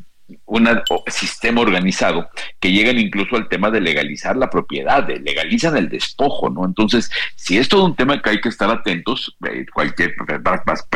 un 0.45 0.67
sistema 1.07 1.61
organizado 1.61 2.29
que 2.59 2.71
llegan 2.71 2.99
incluso 2.99 3.35
al 3.35 3.47
tema 3.47 3.71
de 3.71 3.81
legalizar 3.81 4.35
la 4.35 4.49
propiedad, 4.49 5.03
de 5.03 5.19
legalizan 5.19 5.77
el 5.77 5.89
despojo, 5.89 6.49
¿no? 6.49 6.65
Entonces, 6.65 7.09
si 7.35 7.57
es 7.57 7.69
todo 7.69 7.85
un 7.85 7.95
tema 7.95 8.21
que 8.21 8.29
hay 8.29 8.41
que 8.41 8.49
estar 8.49 8.69
atentos, 8.69 9.35
eh, 9.49 9.65
cualquier, 9.73 10.15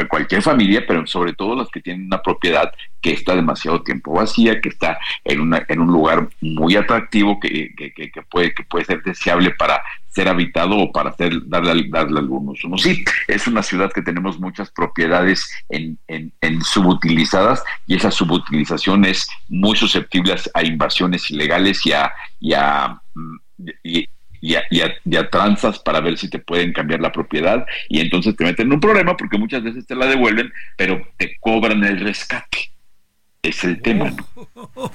cualquier 0.09 0.41
familia, 0.41 0.83
pero 0.87 1.05
sobre 1.07 1.33
todo 1.33 1.55
las 1.55 1.69
que 1.69 1.81
tienen 1.81 2.05
una 2.05 2.21
propiedad 2.21 2.71
que 3.03 3.11
está 3.11 3.35
demasiado 3.35 3.83
tiempo 3.83 4.13
vacía, 4.13 4.61
que 4.61 4.69
está 4.69 4.97
en, 5.23 5.41
una, 5.41 5.63
en 5.67 5.81
un 5.81 5.91
lugar 5.91 6.29
muy 6.41 6.75
atractivo, 6.75 7.39
que, 7.39 7.75
que, 7.75 8.11
puede, 8.31 8.53
que 8.53 8.63
puede 8.63 8.85
ser 8.85 9.03
deseable 9.03 9.51
para 9.51 9.83
ser 10.07 10.29
habitado 10.29 10.77
o 10.77 10.91
para 10.91 11.09
hacer, 11.09 11.33
darle, 11.47 11.85
darle 11.89 12.19
algún 12.19 12.49
uso. 12.49 12.69
Sí, 12.77 13.03
es 13.27 13.45
una 13.47 13.61
ciudad 13.61 13.91
que 13.91 14.01
tenemos 14.01 14.39
muchas 14.39 14.71
propiedades 14.71 15.51
en, 15.69 15.97
en, 16.07 16.61
subutilizadas 16.61 17.63
y 17.87 17.95
esa 17.95 18.11
subutilización 18.11 19.05
es 19.05 19.27
muy 19.49 19.75
susceptible 19.75 20.35
a 20.53 20.63
invasiones 20.63 21.29
ilegales 21.29 21.85
y 21.85 21.91
a, 21.91 22.13
y 22.39 22.53
a, 22.53 23.01
y, 24.39 25.15
a, 25.15 25.29
tranzas 25.29 25.79
para 25.79 25.99
ver 25.99 26.17
si 26.17 26.29
te 26.29 26.39
pueden 26.39 26.73
cambiar 26.73 27.01
la 27.01 27.11
propiedad 27.11 27.65
y 27.89 27.99
entonces 27.99 28.35
te 28.35 28.43
meten 28.43 28.67
en 28.67 28.73
un 28.73 28.79
problema 28.79 29.17
porque 29.17 29.37
muchas 29.37 29.63
veces 29.63 29.87
te 29.87 29.95
la 29.95 30.05
devuelven, 30.05 30.51
pero 30.77 31.01
te 31.17 31.37
cobran 31.39 31.83
el 31.83 31.99
rescate. 31.99 32.72
Es 33.43 33.63
el 33.65 33.81
tema. 33.81 34.13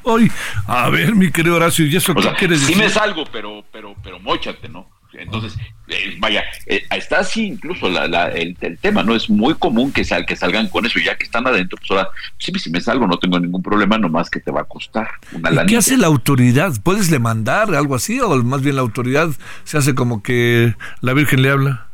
a 0.66 0.88
ver, 0.88 1.14
mi 1.14 1.30
querido 1.30 1.56
Horacio, 1.56 1.86
¿y 1.86 1.94
eso 1.94 2.14
qué 2.14 2.32
quieres 2.38 2.60
decir? 2.62 2.76
Sí 2.76 2.80
me 2.80 2.88
salgo, 2.88 3.24
pero, 3.30 3.62
pero, 3.70 3.94
pero 4.02 4.18
mochate, 4.20 4.70
¿no? 4.70 4.88
Entonces, 5.12 5.54
eh, 5.88 6.16
vaya, 6.18 6.44
eh, 6.66 6.82
está 6.90 7.20
así 7.20 7.46
incluso 7.46 7.88
el, 7.88 8.56
tema, 8.80 9.02
¿no? 9.02 9.14
Es 9.14 9.28
muy 9.28 9.54
común 9.54 9.92
que, 9.92 10.04
sal, 10.04 10.24
que 10.24 10.34
salgan 10.36 10.68
con 10.68 10.86
eso, 10.86 10.98
ya 10.98 11.16
que 11.16 11.24
están 11.24 11.46
adentro, 11.46 11.78
pues 11.78 11.90
ahora, 11.90 12.08
sí, 12.38 12.52
si 12.58 12.70
me 12.70 12.80
salgo, 12.80 13.06
no 13.06 13.18
tengo 13.18 13.38
ningún 13.38 13.62
problema, 13.62 13.98
nomás 13.98 14.30
que 14.30 14.40
te 14.40 14.50
va 14.50 14.62
a 14.62 14.64
costar 14.64 15.08
una 15.32 15.66
¿Qué 15.66 15.76
hace 15.76 15.96
la 15.96 16.06
autoridad? 16.06 16.72
¿Puedes 16.82 17.10
le 17.10 17.18
mandar 17.18 17.74
algo 17.74 17.94
así? 17.94 18.18
¿O 18.20 18.28
más 18.44 18.62
bien 18.62 18.76
la 18.76 18.82
autoridad 18.82 19.28
se 19.64 19.76
hace 19.76 19.94
como 19.94 20.22
que 20.22 20.74
la 21.00 21.12
Virgen 21.14 21.42
le 21.42 21.50
habla? 21.50 21.88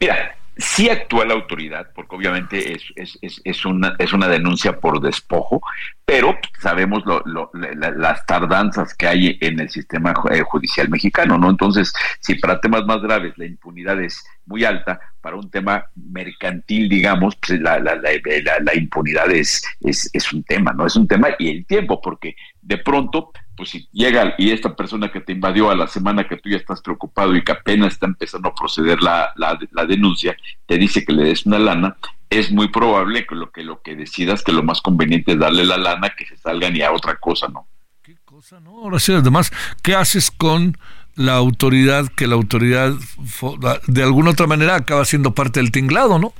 Mira, 0.00 0.36
Sí 0.56 0.88
actúa 0.88 1.26
la 1.26 1.34
autoridad, 1.34 1.90
porque 1.94 2.16
obviamente 2.16 2.72
es, 2.72 3.18
es, 3.20 3.40
es, 3.44 3.64
una, 3.66 3.94
es 3.98 4.12
una 4.14 4.26
denuncia 4.26 4.80
por 4.80 5.00
despojo, 5.00 5.60
pero 6.04 6.36
sabemos 6.60 7.02
lo, 7.04 7.50
las 7.52 8.24
tardanzas 8.24 8.94
que 8.94 9.06
hay 9.06 9.38
en 9.42 9.60
el 9.60 9.68
sistema 9.68 10.14
eh, 10.30 10.40
judicial 10.40 10.88
mexicano, 10.88 11.36
¿no? 11.36 11.50
Entonces, 11.50 11.92
si 12.20 12.36
para 12.36 12.60
temas 12.60 12.86
más 12.86 13.02
graves 13.02 13.36
la 13.36 13.44
impunidad 13.44 14.00
es 14.00 14.24
muy 14.46 14.64
alta, 14.64 14.98
para 15.20 15.36
un 15.36 15.50
tema 15.50 15.84
mercantil, 15.96 16.88
digamos, 16.88 17.36
pues 17.36 17.60
la, 17.60 17.78
la, 17.80 17.96
la, 17.96 18.10
la 18.60 18.74
impunidad 18.76 19.30
es, 19.32 19.62
es, 19.80 20.08
es 20.12 20.32
un 20.32 20.44
tema, 20.44 20.72
¿no? 20.72 20.86
Es 20.86 20.96
un 20.96 21.08
tema 21.08 21.30
y 21.38 21.50
el 21.50 21.66
tiempo, 21.66 22.00
porque 22.00 22.36
de 22.62 22.78
pronto 22.78 23.32
pues 23.56 23.70
si 23.70 23.88
llega 23.92 24.34
y 24.38 24.50
esta 24.50 24.74
persona 24.76 25.10
que 25.10 25.20
te 25.20 25.32
invadió 25.32 25.70
a 25.70 25.74
la 25.74 25.88
semana 25.88 26.28
que 26.28 26.36
tú 26.36 26.48
ya 26.48 26.56
estás 26.56 26.80
preocupado 26.82 27.34
y 27.34 27.42
que 27.42 27.52
apenas 27.52 27.94
está 27.94 28.06
empezando 28.06 28.48
a 28.48 28.54
proceder 28.54 29.02
la, 29.02 29.32
la, 29.36 29.86
denuncia, 29.86 30.36
te 30.66 30.78
dice 30.78 31.04
que 31.04 31.12
le 31.12 31.24
des 31.24 31.46
una 31.46 31.58
lana, 31.58 31.96
es 32.28 32.50
muy 32.50 32.68
probable 32.68 33.26
que 33.26 33.34
lo 33.34 33.50
que 33.50 33.62
lo 33.62 33.82
que 33.82 33.96
decidas 33.96 34.42
que 34.42 34.52
lo 34.52 34.62
más 34.62 34.80
conveniente 34.80 35.32
es 35.32 35.38
darle 35.38 35.64
la 35.64 35.78
lana 35.78 36.12
que 36.16 36.26
se 36.26 36.36
salgan 36.36 36.76
y 36.76 36.82
a 36.82 36.92
otra 36.92 37.16
cosa, 37.16 37.48
¿no? 37.48 37.66
¿Qué 38.02 38.16
cosa, 38.24 38.60
no? 38.60 38.82
Ahora 38.82 38.98
sí, 38.98 39.12
además, 39.12 39.52
¿qué 39.82 39.94
haces 39.94 40.30
con 40.30 40.76
la 41.14 41.34
autoridad 41.34 42.08
que 42.08 42.26
la 42.26 42.34
autoridad 42.34 42.92
de 43.86 44.02
alguna 44.02 44.30
otra 44.30 44.46
manera 44.46 44.74
acaba 44.74 45.04
siendo 45.04 45.34
parte 45.34 45.60
del 45.60 45.72
tinglado, 45.72 46.18
¿no? 46.18 46.34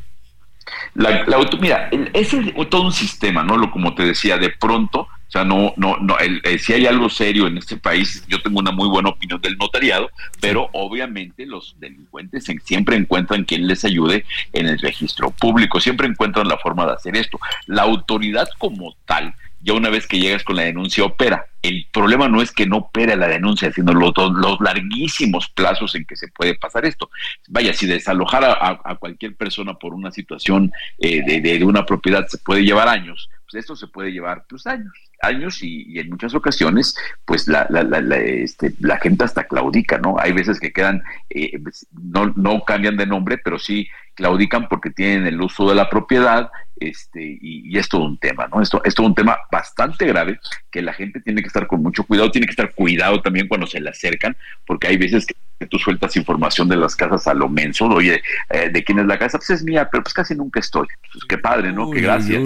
La, 0.95 1.25
la, 1.25 1.39
mira, 1.61 1.89
ese 2.13 2.41
es 2.41 2.69
todo 2.69 2.83
un 2.83 2.93
sistema, 2.93 3.43
¿no? 3.43 3.57
Lo 3.57 3.71
como 3.71 3.95
te 3.95 4.05
decía, 4.05 4.39
de 4.39 4.51
pronto 4.51 5.09
o 5.29 5.31
sea, 5.31 5.45
no, 5.45 5.75
no, 5.77 5.97
no, 5.97 6.17
eh, 6.21 6.59
si 6.59 6.73
hay 6.73 6.87
algo 6.87 7.11
serio 7.11 7.49
en 7.49 7.59
este 7.59 7.77
país, 7.77 8.25
yo 8.29 8.41
tengo 8.43 8.61
una 8.61 8.71
muy 8.71 8.89
buena 8.89 9.09
opinión 9.09 9.41
del 9.41 9.59
notariado, 9.59 10.09
pero 10.41 10.71
obviamente 10.73 11.47
los 11.47 11.75
delincuentes 11.81 12.47
siempre 12.63 12.97
encuentran 12.97 13.45
quien 13.45 13.67
les 13.67 13.85
ayude 13.85 14.25
en 14.53 14.69
el 14.69 14.79
registro 14.79 15.33
público, 15.33 15.81
siempre 15.81 16.07
encuentran 16.07 16.47
la 16.47 16.59
forma 16.59 16.87
de 16.87 16.93
hacer 16.93 17.17
esto. 17.17 17.41
La 17.67 17.83
autoridad 17.83 18.49
como 18.59 18.95
tal, 19.05 19.35
ya 19.67 19.73
una 19.73 19.91
vez 19.91 20.07
que 20.07 20.21
llegas 20.21 20.45
con 20.45 20.55
la 20.55 20.63
denuncia, 20.63 21.05
opera. 21.05 21.49
El 21.61 21.89
problema 21.93 22.29
no 22.29 22.41
es 22.41 22.53
que 22.53 22.67
no 22.67 22.77
opere 22.77 23.17
la 23.17 23.27
denuncia, 23.27 23.73
sino 23.73 23.93
los, 23.93 24.13
los 24.17 24.61
larguísimos 24.61 25.49
plazos 25.49 25.97
en 25.97 26.05
que 26.05 26.15
se 26.15 26.29
puede 26.29 26.55
pasar 26.55 26.87
esto. 26.87 27.11
Vaya, 27.49 27.73
si 27.73 27.85
desalojar 27.85 28.45
a, 28.45 28.95
cualquier 28.95 29.35
persona 29.35 29.75
por 29.75 29.93
una 29.93 30.13
situación 30.13 30.71
eh, 30.99 31.21
de, 31.27 31.41
de, 31.41 31.65
una 31.65 31.85
propiedad 31.85 32.29
se 32.29 32.39
puede 32.39 32.63
llevar 32.63 32.89
años, 32.89 33.29
pues 33.43 33.65
esto 33.65 33.75
se 33.75 33.89
puede 33.89 34.13
llevar 34.13 34.45
pues 34.49 34.69
años 34.69 34.93
años 35.23 35.63
y, 35.63 35.99
en 35.99 36.11
muchas 36.11 36.35
ocasiones 36.35 36.95
pues 37.25 37.49
la, 37.49 37.67
la, 37.71 37.83
la, 37.83 38.17
este, 38.19 38.75
la, 38.81 38.99
gente 38.99 39.25
hasta 39.25 39.45
claudica, 39.45 39.99
¿no? 39.99 40.17
Hay 40.19 40.33
veces 40.33 40.61
que 40.61 40.75
quedan, 40.75 41.03
eh, 41.31 41.59
no, 41.91 42.35
no 42.37 42.63
cambian 42.65 42.99
de 42.99 43.07
nombre, 43.07 43.39
pero 43.39 43.59
sí 43.59 43.89
claudican 44.15 44.69
porque 44.69 44.91
tienen 44.91 45.27
el 45.27 45.41
uso 45.41 45.69
de 45.69 45.75
la 45.75 45.89
propiedad 45.89 46.51
este, 46.79 47.39
y, 47.41 47.77
es 47.77 47.89
todo 47.89 48.05
un 48.05 48.19
tema, 48.19 48.49
¿no? 48.49 48.61
Esto 48.61 48.83
es 48.85 48.95
todo 48.95 49.07
un 49.07 49.15
tema 49.15 49.39
bastante 49.51 50.07
grave 50.07 50.39
que 50.71 50.83
la 50.83 50.93
gente 50.93 51.21
tiene 51.21 51.41
que 51.43 51.49
estar 51.49 51.67
con 51.67 51.83
mucho 51.83 52.05
cuidado, 52.05 52.31
tiene 52.31 52.47
que 52.47 52.53
estar 52.53 52.75
cuidado 52.75 53.21
también 53.21 53.49
cuando 53.49 53.67
se 53.67 53.81
le 53.81 53.91
acercan, 53.91 54.37
porque 54.67 54.89
hay 54.89 54.97
veces 54.97 55.27
que 55.27 55.67
tú 55.67 55.79
sueltas 55.79 56.17
información 56.17 56.69
de 56.69 56.77
las 56.77 56.95
casas 56.95 57.27
a 57.27 57.35
lo 57.35 57.49
menso, 57.49 57.87
oye, 57.87 58.23
eh, 58.51 58.71
¿de 58.71 58.85
quién 58.85 58.99
es 58.99 59.07
la 59.07 59.19
casa? 59.19 59.39
Pues 59.39 59.51
es 59.51 59.63
mía, 59.63 59.89
pero 59.91 60.03
pues 60.03 60.13
casi 60.13 60.35
nunca 60.35 60.61
estoy. 60.61 60.87
Pues 61.13 61.25
qué 61.25 61.39
padre, 61.39 61.73
¿no? 61.73 61.91
qué 61.91 62.01
gracias. 62.01 62.43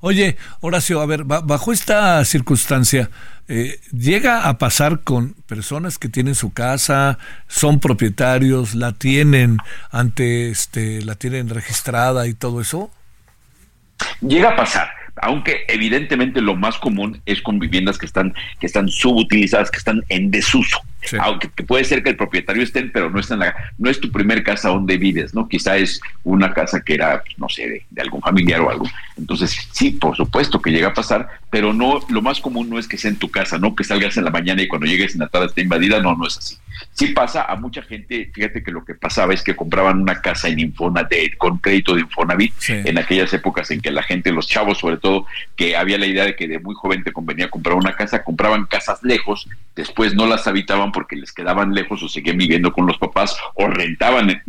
oye, 0.00 0.36
Horacio, 0.60 1.00
a 1.00 1.06
ver, 1.06 1.24
bajo 1.24 1.72
esta 1.72 2.24
circunstancia, 2.24 3.10
eh, 3.48 3.80
¿llega 3.92 4.48
a 4.48 4.58
pasar 4.58 5.00
con 5.00 5.34
personas 5.46 5.98
que 5.98 6.08
tienen 6.08 6.34
su 6.34 6.52
casa, 6.52 7.18
son 7.48 7.80
propietarios, 7.80 8.74
la 8.74 8.92
tienen 8.92 9.58
ante, 9.90 10.50
este, 10.50 11.02
la 11.04 11.16
tienen 11.16 11.48
registrada 11.48 12.26
y 12.26 12.34
todo 12.34 12.60
eso? 12.60 12.90
Llega 14.20 14.50
a 14.50 14.56
pasar, 14.56 14.90
aunque 15.16 15.64
evidentemente 15.68 16.40
lo 16.40 16.56
más 16.56 16.78
común 16.78 17.20
es 17.26 17.42
con 17.42 17.58
viviendas 17.58 17.98
que 17.98 18.06
están, 18.06 18.34
que 18.58 18.66
están 18.66 18.88
subutilizadas, 18.88 19.70
que 19.70 19.78
están 19.78 20.02
en 20.08 20.30
desuso. 20.30 20.80
Aunque 21.18 21.48
puede 21.48 21.84
ser 21.84 22.02
que 22.02 22.10
el 22.10 22.16
propietario 22.16 22.62
esté, 22.62 22.82
pero 22.84 23.10
no 23.10 23.20
está 23.20 23.34
en 23.34 23.40
la, 23.40 23.54
no 23.78 23.88
es 23.88 24.00
tu 24.00 24.12
primer 24.12 24.42
casa 24.42 24.68
donde 24.68 24.98
vives, 24.98 25.34
¿no? 25.34 25.48
Quizá 25.48 25.76
es 25.76 26.00
una 26.24 26.52
casa 26.52 26.82
que 26.82 26.94
era, 26.94 27.22
no 27.38 27.48
sé, 27.48 27.84
de, 27.90 28.02
algún 28.02 28.20
familiar 28.20 28.60
o 28.60 28.70
algo. 28.70 28.86
Entonces, 29.16 29.68
sí, 29.72 29.92
por 29.92 30.16
supuesto 30.16 30.60
que 30.60 30.70
llega 30.70 30.88
a 30.88 30.94
pasar, 30.94 31.28
pero 31.48 31.72
no, 31.72 32.00
lo 32.10 32.22
más 32.22 32.40
común 32.40 32.68
no 32.68 32.78
es 32.78 32.86
que 32.86 32.98
sea 32.98 33.10
en 33.10 33.16
tu 33.16 33.30
casa, 33.30 33.58
no 33.58 33.74
que 33.74 33.84
salgas 33.84 34.16
en 34.18 34.24
la 34.24 34.30
mañana 34.30 34.62
y 34.62 34.68
cuando 34.68 34.86
llegues 34.86 35.14
en 35.14 35.20
la 35.20 35.28
tarde 35.28 35.46
esté 35.46 35.62
invadida, 35.62 36.00
no, 36.00 36.14
no 36.14 36.26
es 36.26 36.36
así. 36.36 36.56
Sí 36.92 37.08
pasa 37.08 37.44
a 37.44 37.56
mucha 37.56 37.82
gente, 37.82 38.30
fíjate 38.32 38.62
que 38.62 38.70
lo 38.70 38.84
que 38.84 38.94
pasaba 38.94 39.34
es 39.34 39.42
que 39.42 39.56
compraban 39.56 40.00
una 40.00 40.20
casa 40.20 40.48
en 40.48 40.58
Infonavit, 40.58 41.36
con 41.36 41.58
crédito 41.58 41.94
de 41.94 42.02
Infonavit, 42.02 42.54
en 42.68 42.98
aquellas 42.98 43.32
épocas 43.32 43.70
en 43.70 43.80
que 43.80 43.90
la 43.90 44.02
gente, 44.02 44.32
los 44.32 44.46
chavos 44.46 44.78
sobre 44.78 44.98
todo, 44.98 45.26
que 45.56 45.76
había 45.76 45.98
la 45.98 46.06
idea 46.06 46.24
de 46.24 46.36
que 46.36 46.48
de 46.48 46.58
muy 46.58 46.74
joven 46.74 47.02
te 47.04 47.12
convenía 47.12 47.50
comprar 47.50 47.76
una 47.76 47.94
casa, 47.94 48.22
compraban 48.22 48.66
casas 48.66 49.02
lejos, 49.02 49.48
después 49.74 50.14
no 50.14 50.26
las 50.26 50.46
habitaban 50.46 50.92
porque 50.92 51.16
les 51.16 51.32
quedaban 51.32 51.74
lejos 51.74 52.02
o 52.02 52.08
seguían 52.08 52.38
viviendo 52.38 52.72
con 52.72 52.86
los 52.86 52.98
papás 52.98 53.36
o 53.54 53.66
rentaban 53.66 54.42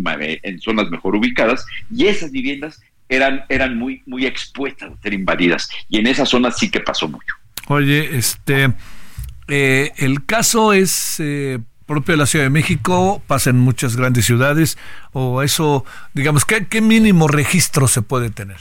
en, 0.44 0.62
zonas 0.62 0.90
mejor 0.90 1.16
ubicadas 1.16 1.66
y 1.94 2.08
esas 2.08 2.32
viviendas 2.32 2.82
eran, 3.10 3.46
eran 3.50 3.78
muy, 3.78 4.04
muy 4.06 4.26
expuestas 4.26 4.92
a 4.92 5.02
ser 5.02 5.14
invadidas 5.14 5.70
y 5.90 6.00
en 6.00 6.08
esas 6.08 6.30
zonas 6.30 6.58
sí 6.58 6.70
que 6.70 6.80
pasó 6.80 7.08
mucho. 7.08 7.36
Oye, 7.68 8.18
este, 8.18 8.74
eh, 9.48 9.92
el 9.98 10.26
caso 10.26 10.74
es 10.74 11.20
eh, 11.20 11.60
propio 11.92 12.14
de 12.14 12.18
la 12.20 12.26
Ciudad 12.26 12.46
de 12.46 12.50
México, 12.50 13.22
pasa 13.28 13.50
en 13.50 13.60
muchas 13.60 13.98
grandes 13.98 14.26
ciudades, 14.26 14.78
o 15.12 15.42
eso, 15.42 15.84
digamos, 16.14 16.46
¿qué, 16.46 16.66
qué 16.68 16.80
mínimo 16.80 17.28
registro 17.28 17.90
se 17.90 18.02
puede 18.02 18.30
tener? 18.30 18.60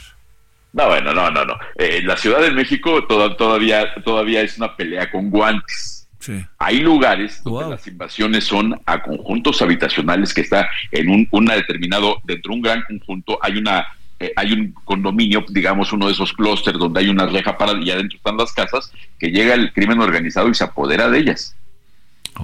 No, 0.73 0.87
bueno, 0.87 1.13
no, 1.13 1.31
no, 1.31 1.45
no. 1.45 1.57
Eh, 1.77 2.01
la 2.03 2.17
Ciudad 2.17 2.41
de 2.41 2.51
México 2.51 3.05
todavía, 3.05 3.93
todavía 4.03 4.41
es 4.41 4.57
una 4.57 4.75
pelea 4.75 5.09
con 5.09 5.29
guantes. 5.29 6.09
Sí. 6.19 6.45
Hay 6.59 6.81
lugares 6.81 7.41
donde 7.41 7.69
las 7.69 7.87
invasiones 7.87 8.43
son 8.43 8.79
a 8.85 9.01
conjuntos 9.01 9.61
habitacionales 9.61 10.33
que 10.33 10.41
está 10.41 10.69
en 10.91 11.09
un 11.09 11.27
una 11.31 11.55
determinado, 11.55 12.17
dentro 12.25 12.51
de 12.51 12.55
un 12.55 12.61
gran 12.61 12.83
conjunto, 12.83 13.39
hay 13.41 13.57
una 13.57 13.87
eh, 14.19 14.33
hay 14.35 14.51
un 14.51 14.73
condominio, 14.83 15.43
digamos 15.49 15.93
uno 15.93 16.07
de 16.07 16.11
esos 16.11 16.33
clústeres 16.33 16.79
donde 16.79 16.99
hay 16.99 17.07
una 17.07 17.25
reja 17.25 17.57
para 17.57 17.73
y 17.81 17.89
adentro 17.89 18.17
están 18.17 18.37
las 18.37 18.51
casas, 18.51 18.91
que 19.17 19.31
llega 19.31 19.55
el 19.55 19.71
crimen 19.73 19.99
organizado 20.01 20.49
y 20.49 20.53
se 20.53 20.65
apodera 20.65 21.09
de 21.09 21.17
ellas. 21.17 21.55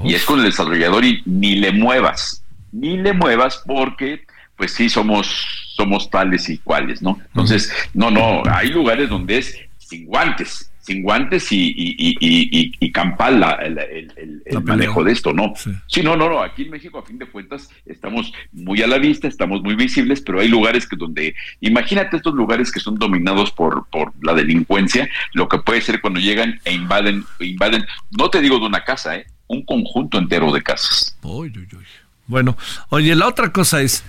Y 0.04 0.14
es 0.14 0.26
con 0.26 0.40
el 0.40 0.46
desarrollador 0.46 1.06
y 1.06 1.22
ni 1.26 1.56
le 1.56 1.72
muevas, 1.72 2.44
ni 2.72 2.98
le 2.98 3.14
muevas 3.14 3.64
porque 3.66 4.26
pues 4.56 4.74
sí 4.74 4.90
somos 4.90 5.68
somos 5.78 6.10
tales 6.10 6.50
y 6.50 6.58
cuales, 6.58 7.04
¿no? 7.04 7.20
Entonces, 7.28 7.72
no, 7.94 8.10
no, 8.10 8.42
hay 8.50 8.70
lugares 8.70 9.10
donde 9.10 9.38
es 9.38 9.56
sin 9.78 10.08
guantes, 10.08 10.72
sin 10.82 11.04
guantes 11.04 11.52
y, 11.52 11.72
y, 11.78 12.18
y, 12.20 12.74
y 12.80 12.92
campal 12.92 13.60
el, 13.62 14.64
manejo 14.64 15.04
de 15.04 15.12
esto, 15.12 15.34
¿no? 15.34 15.54
Sí. 15.56 16.02
no, 16.02 16.16
no, 16.18 16.30
no, 16.30 16.42
aquí 16.42 16.64
en 16.64 16.72
México 16.72 16.98
a 16.98 17.04
fin 17.04 17.20
de 17.20 17.28
cuentas 17.28 17.70
estamos 17.86 18.34
muy 18.52 18.82
a 18.82 18.88
la 18.88 18.98
vista, 18.98 19.28
estamos 19.28 19.62
muy 19.62 19.76
visibles, 19.76 20.22
pero 20.22 20.40
hay 20.40 20.48
lugares 20.48 20.88
que 20.88 20.96
donde, 20.96 21.36
imagínate 21.62 22.18
estos 22.18 22.34
lugares 22.34 22.72
que 22.72 22.80
son 22.80 22.96
dominados 22.96 23.52
por, 23.52 23.86
por 23.92 24.14
la 24.24 24.34
delincuencia, 24.34 25.08
lo 25.34 25.48
que 25.48 25.60
puede 25.60 25.82
ser 25.82 26.02
cuando 26.02 26.20
llegan 26.20 26.60
e 26.66 26.74
invaden, 26.74 27.24
invaden, 27.40 27.86
no 28.18 28.30
te 28.30 28.42
digo 28.42 28.58
de 28.60 28.66
una 28.66 28.84
casa, 28.84 29.16
¿eh? 29.18 29.28
Un 29.48 29.64
conjunto 29.64 30.18
entero 30.18 30.52
de 30.52 30.62
casas. 30.62 31.18
Uy, 31.22 31.52
uy, 31.56 31.68
uy. 31.74 31.86
Bueno, 32.28 32.58
oye, 32.90 33.16
la 33.16 33.28
otra 33.28 33.52
cosa 33.52 33.82
es, 33.82 34.04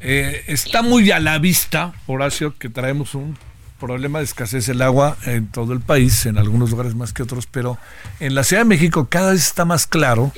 eh, 0.00 0.44
está 0.46 0.82
muy 0.82 1.10
a 1.10 1.20
la 1.20 1.38
vista, 1.38 1.92
Horacio, 2.06 2.56
que 2.58 2.68
traemos 2.68 3.14
un 3.14 3.36
problema 3.80 4.18
de 4.18 4.26
escasez 4.26 4.66
del 4.66 4.80
agua 4.82 5.16
en 5.24 5.48
todo 5.48 5.72
el 5.72 5.80
país, 5.80 6.26
en 6.26 6.38
algunos 6.38 6.70
lugares 6.70 6.94
más 6.94 7.12
que 7.12 7.22
otros, 7.22 7.46
pero 7.46 7.78
en 8.20 8.34
la 8.34 8.44
Ciudad 8.44 8.62
de 8.62 8.68
México 8.68 9.08
cada 9.10 9.32
vez 9.32 9.44
está 9.44 9.64
más 9.64 9.86
claro, 9.86 10.32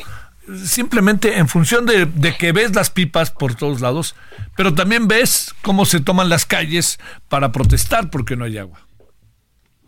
simplemente 0.64 1.39
en 1.39 1.48
función 1.48 1.86
de, 1.86 2.36
que 2.39 2.52
ves 2.52 2.74
las 2.74 2.90
pipas 2.90 3.31
por 3.31 3.55
todos 3.55 3.81
lados, 3.81 4.14
pero 4.56 4.74
también 4.74 5.09
ves 5.09 5.55
cómo 5.62 5.85
se 5.85 6.01
toman 6.01 6.28
las 6.28 6.47
calles 6.47 6.98
para 7.28 7.52
protestar 7.52 8.10
porque 8.10 8.36
no 8.36 8.44
hay 8.44 8.59
agua. 8.59 8.81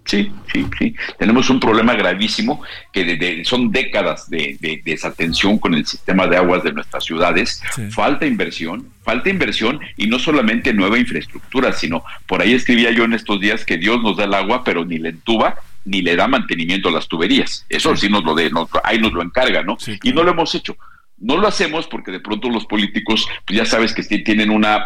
Sí, 0.06 0.32
sí, 0.52 0.64
sí. 0.78 0.94
Tenemos 1.18 1.50
un 1.50 1.58
problema 1.58 1.94
gravísimo 1.94 2.62
que 2.92 3.42
son 3.44 3.72
décadas 3.72 4.30
de, 4.30 4.80
desatención 4.84 5.58
con 5.58 5.74
el 5.74 5.84
sistema 5.84 6.28
de 6.28 6.36
aguas 6.36 6.62
de 6.62 6.72
nuestras 6.72 7.04
ciudades. 7.04 7.60
Falta 7.90 8.24
inversión, 8.24 8.88
falta 9.02 9.28
inversión 9.28 9.80
y 9.96 10.06
no 10.06 10.20
solamente 10.20 10.72
nueva 10.72 10.96
infraestructura, 10.98 11.72
sino 11.72 12.04
por 12.26 12.40
ahí 12.40 12.54
escribía 12.54 12.92
yo 12.92 13.04
en 13.04 13.14
estos 13.14 13.40
días 13.40 13.64
que 13.64 13.78
Dios 13.78 14.00
nos 14.00 14.16
da 14.16 14.24
el 14.24 14.34
agua, 14.34 14.62
pero 14.62 14.84
ni 14.84 14.98
le 14.98 15.10
entuba 15.10 15.56
ni 15.84 16.02
le 16.02 16.16
da 16.16 16.26
mantenimiento 16.26 16.88
a 16.88 16.92
las 16.92 17.06
tuberías. 17.06 17.64
Eso 17.68 17.94
sí, 17.96 18.08
nos 18.08 18.24
lo 18.24 18.34
de, 18.34 18.50
ahí 18.82 18.98
nos 18.98 19.12
lo 19.12 19.22
encarga, 19.22 19.62
¿no? 19.62 19.76
Y 20.02 20.12
no 20.12 20.24
lo 20.24 20.32
hemos 20.32 20.52
hecho. 20.54 20.76
No 21.18 21.36
lo 21.36 21.46
hacemos 21.46 21.86
porque 21.86 22.10
de 22.10 22.20
pronto 22.20 22.50
los 22.50 22.66
políticos, 22.66 23.26
pues 23.46 23.56
ya 23.56 23.64
sabes 23.64 23.94
que 23.94 24.02
tienen 24.18 24.50
una, 24.50 24.84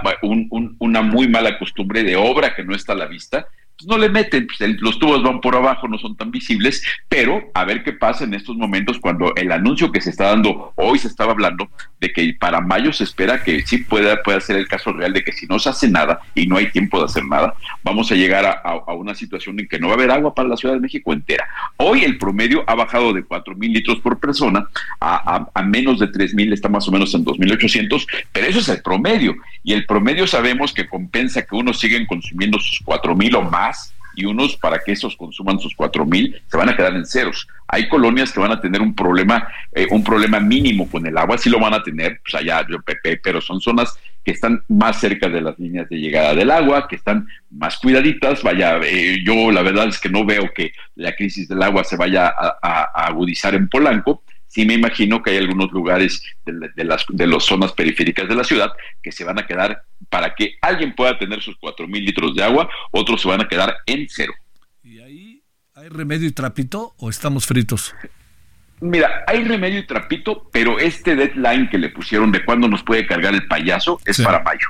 una 0.79 1.03
muy 1.03 1.27
mala 1.27 1.59
costumbre 1.59 2.05
de 2.05 2.17
obra 2.17 2.55
que 2.55 2.65
no 2.65 2.75
está 2.75 2.93
a 2.93 2.97
la 2.97 3.07
vista 3.07 3.49
pues, 3.81 3.89
no 3.89 3.99
le 3.99 4.11
meten, 4.11 4.47
pues, 4.47 4.81
los 4.81 4.99
tubos 4.99 5.23
van 5.23 5.41
por 5.41 5.57
abajo, 5.57 5.89
no 5.89 5.99
son 5.99 6.17
tan 6.17 6.31
visibles, 6.31 6.83
pero 7.09 7.51
a 7.55 7.65
ver 7.65 7.83
qué 7.83 7.93
pasa 7.93 8.25
en 8.25 8.35
estos 8.35 8.57
momentos 8.57 8.99
cuando 9.01 9.35
el 9.37 9.51
anuncio 9.53 9.91
que 9.91 10.01
se 10.01 10.11
está 10.11 10.27
dando, 10.27 10.73
hoy 10.77 10.99
se 10.99 11.09
estaba 11.09 11.33
hablando 11.33 11.71
de 11.99 12.13
que 12.13 12.35
para 12.39 12.61
mayo 12.61 12.93
se 12.93 13.05
espera 13.05 13.43
que 13.43 13.67
sí 13.67 13.79
pueda, 13.79 14.23
pueda 14.23 14.41
ser 14.41 14.57
el 14.57 14.69
caso 14.69 14.93
real 14.93 15.13
de 15.13 15.25
que 15.25 15.33
si 15.33 15.47
no 15.47 15.59
se 15.59 15.71
hace 15.71 15.89
nada 15.89 16.21
y 16.35 16.47
no 16.47 16.57
hay 16.57 16.71
tiempo 16.71 16.99
de 16.99 17.07
hacer 17.07 17.25
nada, 17.25 17.55
vamos 17.83 18.13
a 18.13 18.15
llegar 18.15 18.45
a, 18.45 18.93
una 18.93 19.15
situación 19.15 19.59
en 19.61 19.69
que 19.69 19.79
no 19.79 19.87
va 19.87 19.95
a 19.95 19.97
haber 19.97 20.11
agua 20.11 20.35
para 20.35 20.49
la 20.49 20.57
Ciudad 20.57 20.75
de 20.75 20.81
México 20.81 21.13
entera. 21.13 21.47
Hoy 21.77 22.05
el 22.05 22.19
promedio 22.19 22.65
ha 22.67 22.75
bajado 22.75 23.13
de 23.15 23.25
4 23.25 23.55
mil 23.55 23.73
litros 23.73 24.01
por 24.01 24.19
persona 24.19 24.69
a, 25.01 25.47
a, 25.55 25.63
menos 25.63 25.99
de 25.99 26.09
3 26.09 26.35
mil, 26.35 26.53
está 26.53 26.69
más 26.69 26.87
o 26.89 26.93
menos 26.93 27.15
en 27.15 27.25
2.800, 27.25 28.07
pero 28.33 28.47
eso 28.47 28.59
es 28.59 28.69
el 28.69 28.83
promedio. 28.83 29.37
Y 29.63 29.73
el 29.73 29.87
promedio 29.87 30.27
sabemos 30.27 30.73
que 30.73 30.89
compensa 30.89 31.47
que 31.47 31.55
unos 31.55 31.79
siguen 31.79 32.07
consumiendo 32.07 32.59
sus 32.59 32.81
4 32.85 33.15
mil 33.15 33.35
o 33.37 33.43
más 33.43 33.70
y 34.15 34.25
unos 34.25 34.57
para 34.57 34.79
que 34.81 34.93
esos 34.93 35.17
consuman 35.17 35.59
sus 35.59 35.75
cuatro 35.75 36.05
mil 36.05 36.41
se 36.47 36.57
van 36.57 36.69
a 36.69 36.77
quedar 36.77 36.95
en 36.95 37.07
ceros. 37.07 37.47
Hay 37.69 37.89
colonias 37.89 38.33
que 38.33 38.41
van 38.41 38.53
a 38.53 38.61
tener 38.61 38.81
un 38.81 38.95
problema, 38.95 39.47
eh, 39.73 39.87
un 39.91 40.03
problema 40.03 40.41
mínimo 40.41 40.89
con 40.91 41.07
el 41.07 41.17
agua, 41.17 41.39
sí 41.39 41.49
lo 41.49 41.61
van 41.61 41.75
a 41.75 41.83
tener, 41.83 42.21
pues 42.23 42.35
allá, 42.35 42.67
pero 43.23 43.41
son 43.41 43.61
zonas 43.61 43.99
que 44.25 44.33
están 44.33 44.63
más 44.69 45.01
cerca 45.01 45.29
de 45.29 45.41
las 45.41 45.59
líneas 45.59 45.89
de 45.89 45.97
llegada 45.97 46.35
del 46.35 46.51
agua, 46.51 46.89
que 46.89 46.97
están 46.97 47.27
más 47.51 47.79
cuidaditas. 47.79 48.43
Vaya, 48.43 48.79
eh, 48.85 49.21
yo 49.25 49.51
la 49.51 49.63
verdad 49.63 49.89
es 49.89 49.99
que 49.99 50.11
no 50.11 50.25
veo 50.25 50.51
que 50.55 50.73
la 50.97 51.15
crisis 51.15 51.49
del 51.49 51.63
agua 51.63 51.85
se 51.85 51.97
vaya 51.97 52.35
a 52.37 53.07
agudizar 53.07 53.55
en 53.55 53.69
Polanco, 53.69 54.23
sí 54.51 54.67
me 54.67 54.75
imagino 54.75 55.23
que 55.23 55.31
hay 55.31 55.37
algunos 55.39 55.71
lugares 55.71 56.23
de, 56.45 56.85
las 56.85 57.07
de 57.09 57.27
las 57.27 57.45
zonas 57.45 57.73
periféricas 57.73 58.29
de 58.29 58.35
la 58.35 58.45
ciudad 58.45 58.73
que 59.01 59.13
se 59.13 59.25
van 59.25 59.39
a 59.39 59.47
quedar 59.47 59.85
para 60.09 60.35
que 60.35 60.57
alguien 60.61 60.93
pueda 60.95 61.19
tener 61.19 61.41
sus 61.41 61.57
cuatro 61.57 61.87
mil 61.87 62.05
litros 62.05 62.35
de 62.35 62.43
agua, 62.43 62.69
otros 62.91 63.23
se 63.23 63.29
van 63.29 63.41
a 63.41 63.49
quedar 63.49 63.77
en 63.87 64.09
cero. 64.09 64.35
¿Y 64.83 64.99
ahí 64.99 65.43
hay 65.75 65.89
remedio 65.89 66.27
y 66.29 66.33
trapito 66.33 66.95
o 66.99 67.09
estamos 67.09 67.47
fritos? 67.47 67.95
Mira, 68.81 69.25
hay 69.27 69.45
remedio 69.45 69.79
y 69.79 69.87
trapito, 69.87 70.49
pero 70.53 70.79
este 70.79 71.15
deadline 71.15 71.69
que 71.69 71.79
le 71.79 71.91
pusieron 71.91 72.33
de 72.33 72.45
cuándo 72.45 72.67
nos 72.67 72.83
puede 72.83 73.07
cargar 73.07 73.35
el 73.35 73.47
payaso 73.47 74.01
es 74.05 74.21
para 74.21 74.43
mayo. 74.43 74.67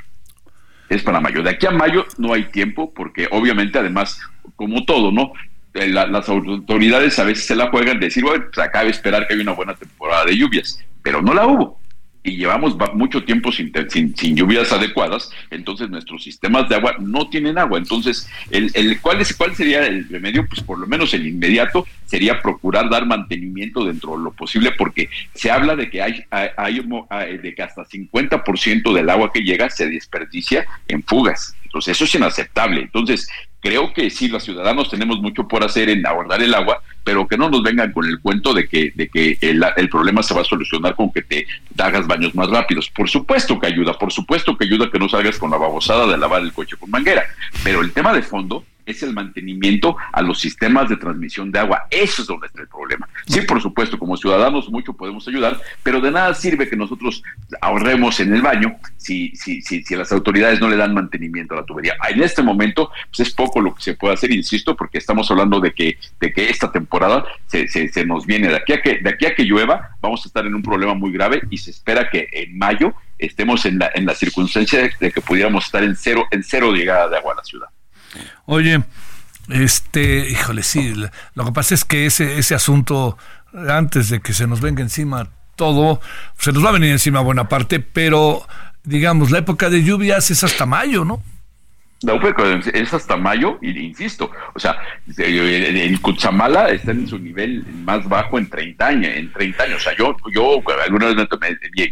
Es 0.91 1.03
para 1.03 1.21
mayo. 1.21 1.43
De 1.43 1.51
aquí 1.51 1.67
a 1.67 1.71
mayo 1.71 2.07
no 2.19 2.35
hay 2.35 2.45
tiempo 2.51 2.93
porque 2.93 3.29
obviamente 3.31 3.79
además, 3.79 4.21
como 4.57 4.85
todo, 4.85 5.11
¿no? 5.11 5.33
Eh, 5.75 5.89
las 5.89 6.29
autoridades 6.29 7.19
a 7.19 7.25
veces 7.25 7.47
se 7.47 7.55
la 7.55 7.69
juegan 7.69 8.01
de 8.01 8.07
decir, 8.07 8.25
bueno, 8.25 8.45
pues 8.53 8.67
acaba 8.67 8.85
de 8.85 8.91
esperar 8.91 9.27
que 9.27 9.35
haya 9.35 9.43
una 9.43 9.53
buena 9.53 9.75
temporada 9.75 10.25
de 10.25 10.37
lluvias, 10.37 10.81
pero 11.03 11.23
no 11.23 11.33
la 11.33 11.47
hubo. 11.47 11.79
Y 12.23 12.37
llevamos 12.37 12.77
mucho 12.93 13.25
tiempo 13.25 13.51
sin, 13.51 13.73
sin, 13.89 14.37
lluvias 14.37 14.71
adecuadas, 14.73 15.31
entonces 15.51 15.89
nuestros 15.89 16.23
sistemas 16.23 16.69
de 16.69 16.75
agua 16.75 16.97
no 16.99 17.31
tienen 17.31 17.57
agua. 17.57 17.79
Entonces, 17.79 18.29
el, 18.51 18.71
el, 18.75 19.01
¿cuál, 19.01 19.23
es, 19.23 19.35
¿cuál 19.35 19.57
sería 19.57 19.87
el 19.87 20.07
remedio? 20.07 20.47
Pues 20.47 20.61
por 20.61 20.79
lo 20.79 20.87
menos 20.87 21.15
el 21.15 21.27
inmediato 21.27 21.87
sería 22.05 22.43
procurar 22.43 22.91
dar 22.91 23.07
mantenimiento 23.07 23.87
dentro 23.87 24.19
de 24.19 24.25
lo 24.25 24.33
posible, 24.33 24.73
porque 24.73 25.09
se 25.33 25.51
habla 25.51 25.77
de 25.77 25.89
que 25.89 26.03
hay, 26.03 26.23
hay, 26.31 27.39
de 27.39 27.55
que 27.55 27.63
hasta 27.63 27.87
50% 27.87 28.93
del 28.93 29.09
agua 29.09 29.33
que 29.33 29.41
llega 29.41 29.71
se 29.71 29.89
desperdicia 29.89 30.67
en 30.89 31.03
fugas. 31.03 31.55
Entonces, 31.65 31.97
eso 31.97 32.05
es 32.05 32.15
inaceptable. 32.17 32.83
Entonces, 32.83 33.31
creo 33.61 33.93
que 33.93 34.11
sí, 34.11 34.29
los 34.29 34.43
ciudadanos 34.43 34.91
tenemos 34.91 35.21
mucho 35.21 35.47
por 35.47 35.63
hacer 35.63 35.89
en 35.91 36.07
abordar 36.07 36.43
el 36.43 36.55
agua, 36.55 36.83
pero 37.05 37.29
que 37.29 37.37
no 37.37 37.51
nos 37.51 37.63
vengan 37.63 37.93
con 37.93 38.07
el 38.07 38.21
cuento 38.21 38.53
de 38.53 38.69
que, 38.69 38.93
de 38.95 39.09
que 39.09 39.39
el, 39.41 39.65
el, 39.77 39.89
problema 39.89 40.23
se 40.23 40.35
va 40.35 40.41
a 40.41 40.45
solucionar 40.45 40.95
con 40.95 41.13
que 41.13 41.23
te 41.23 41.47
hagas 41.79 42.07
baños 42.07 42.35
más 42.35 42.49
rápidos. 42.49 42.91
Por 42.91 43.09
supuesto 43.09 43.59
que 43.59 43.67
ayuda, 43.67 43.99
por 43.99 44.13
supuesto 44.13 44.57
que 44.57 44.65
ayuda 44.65 44.91
que 44.91 44.99
no 44.99 45.09
salgas 45.09 45.39
con 45.39 45.51
la 45.51 45.59
babosada 45.59 46.07
de 46.07 46.19
lavar 46.19 46.43
el 46.43 46.53
coche 46.53 46.77
con 46.77 46.91
manguera, 46.91 47.25
pero 47.63 47.81
el 47.81 47.93
tema 47.93 48.13
de 48.13 48.23
fondo 48.23 48.65
es 48.91 49.03
el 49.03 49.13
mantenimiento 49.13 49.97
a 50.13 50.23
los 50.23 50.41
sistemas 50.41 50.89
de 50.89 50.97
transmisión 50.97 51.51
de 51.51 51.59
agua. 51.59 51.87
Eso 51.91 52.23
es 52.23 52.29
donde 52.29 52.47
está 52.47 52.63
el 52.63 52.69
problema. 52.69 53.09
Sí, 53.27 53.43
por 53.43 53.61
supuesto, 53.61 53.99
como 53.99 54.17
ciudadanos 54.17 54.69
mucho 54.69 54.93
podemos 54.93 55.27
ayudar, 55.29 55.61
pero 55.83 56.01
de 56.01 56.11
nada 56.11 56.35
sirve 56.35 56.69
que 56.69 56.77
nosotros 56.77 57.23
ahorremos 57.61 58.21
en 58.21 58.35
el 58.35 58.43
baño 58.43 58.77
si, 58.97 59.35
si, 59.35 59.63
si, 59.63 59.83
si 59.83 59.97
las 59.97 60.13
autoridades 60.13 60.61
no 60.61 60.69
le 60.69 60.77
dan 60.77 60.95
mantenimiento 60.95 61.55
a 61.55 61.59
la 61.59 61.65
tubería. 61.65 61.95
En 62.09 62.23
este 62.23 62.43
momento, 62.43 62.91
pues 63.09 63.29
es 63.29 63.35
poco 63.35 63.61
lo 63.61 63.75
que 63.75 63.83
se 63.83 63.95
puede 63.95 64.15
hacer, 64.15 64.31
insisto, 64.33 64.77
porque 64.77 64.99
estamos 64.99 65.31
hablando 65.31 65.61
de 65.61 65.73
que, 65.73 65.99
de 66.21 66.33
que 66.33 66.51
esta 66.51 66.71
temporada 66.71 67.25
se, 67.47 67.69
se, 67.69 68.05
nos 68.05 68.27
viene. 68.27 68.49
De 68.49 68.57
aquí, 68.57 68.73
a 68.73 68.83
que, 68.83 68.99
de 68.99 69.11
aquí 69.11 69.27
a 69.27 69.35
que 69.35 69.45
llueva, 69.45 69.97
vamos 70.01 70.25
a 70.25 70.29
estar 70.29 70.47
en 70.47 70.55
un 70.55 70.63
problema 70.63 70.95
muy 70.95 71.13
grave 71.13 71.43
y 71.51 71.59
se 71.59 71.71
espera 71.71 72.11
que 72.11 72.29
en 72.33 72.57
mayo 72.59 72.95
estemos 73.19 73.65
en 73.67 73.79
la, 73.79 73.91
en 73.95 74.07
la 74.07 74.15
circunstancia 74.15 74.91
de 74.99 75.13
que 75.13 75.21
pudiéramos 75.21 75.67
estar 75.67 75.83
en 75.83 75.95
cero, 75.97 76.25
en 76.31 76.43
cero 76.43 76.73
llegada 76.73 77.09
de 77.09 77.17
agua 77.17 77.35
a 77.35 77.37
la 77.37 77.45
ciudad. 77.45 77.69
Oye, 78.47 78.83
este, 79.49 80.31
híjole, 80.31 80.63
sí, 80.63 80.95
lo 81.35 81.45
que 81.45 81.53
pasa 81.53 81.75
es 81.75 81.85
que 81.85 82.07
ese, 82.07 82.39
ese 82.39 82.55
asunto, 82.55 83.19
antes 83.69 84.09
de 84.09 84.21
que 84.21 84.33
se 84.33 84.47
nos 84.47 84.61
venga 84.61 84.83
encima 84.83 85.29
todo, 85.57 86.01
se 86.39 86.53
nos 86.53 86.65
va 86.65 86.71
a 86.71 86.73
venir 86.73 86.91
encima 86.91 87.21
buena 87.21 87.49
parte, 87.49 87.81
pero 87.81 88.47
digamos, 88.85 89.31
la 89.31 89.39
época 89.39 89.69
de 89.71 89.83
lluvias 89.83 90.31
es 90.31 90.45
hasta 90.45 90.67
mayo, 90.67 91.05
¿no? 91.05 91.23
La 92.03 92.15
es 92.73 92.95
hasta 92.95 93.17
mayo, 93.19 93.59
y 93.61 93.79
insisto, 93.79 94.31
o 94.55 94.59
sea, 94.59 94.75
el 95.19 96.01
Cuchamala 96.01 96.71
está 96.71 96.93
en 96.93 97.07
su 97.07 97.19
nivel 97.19 97.63
más 97.85 98.09
bajo 98.09 98.39
en 98.39 98.49
30 98.49 98.87
años, 98.87 99.13
en 99.15 99.31
30 99.31 99.65
años. 99.65 99.77
O 99.77 99.81
sea, 99.81 99.95
yo, 99.97 100.17
yo 100.35 100.63
alguna 100.83 101.13
vez 101.13 101.29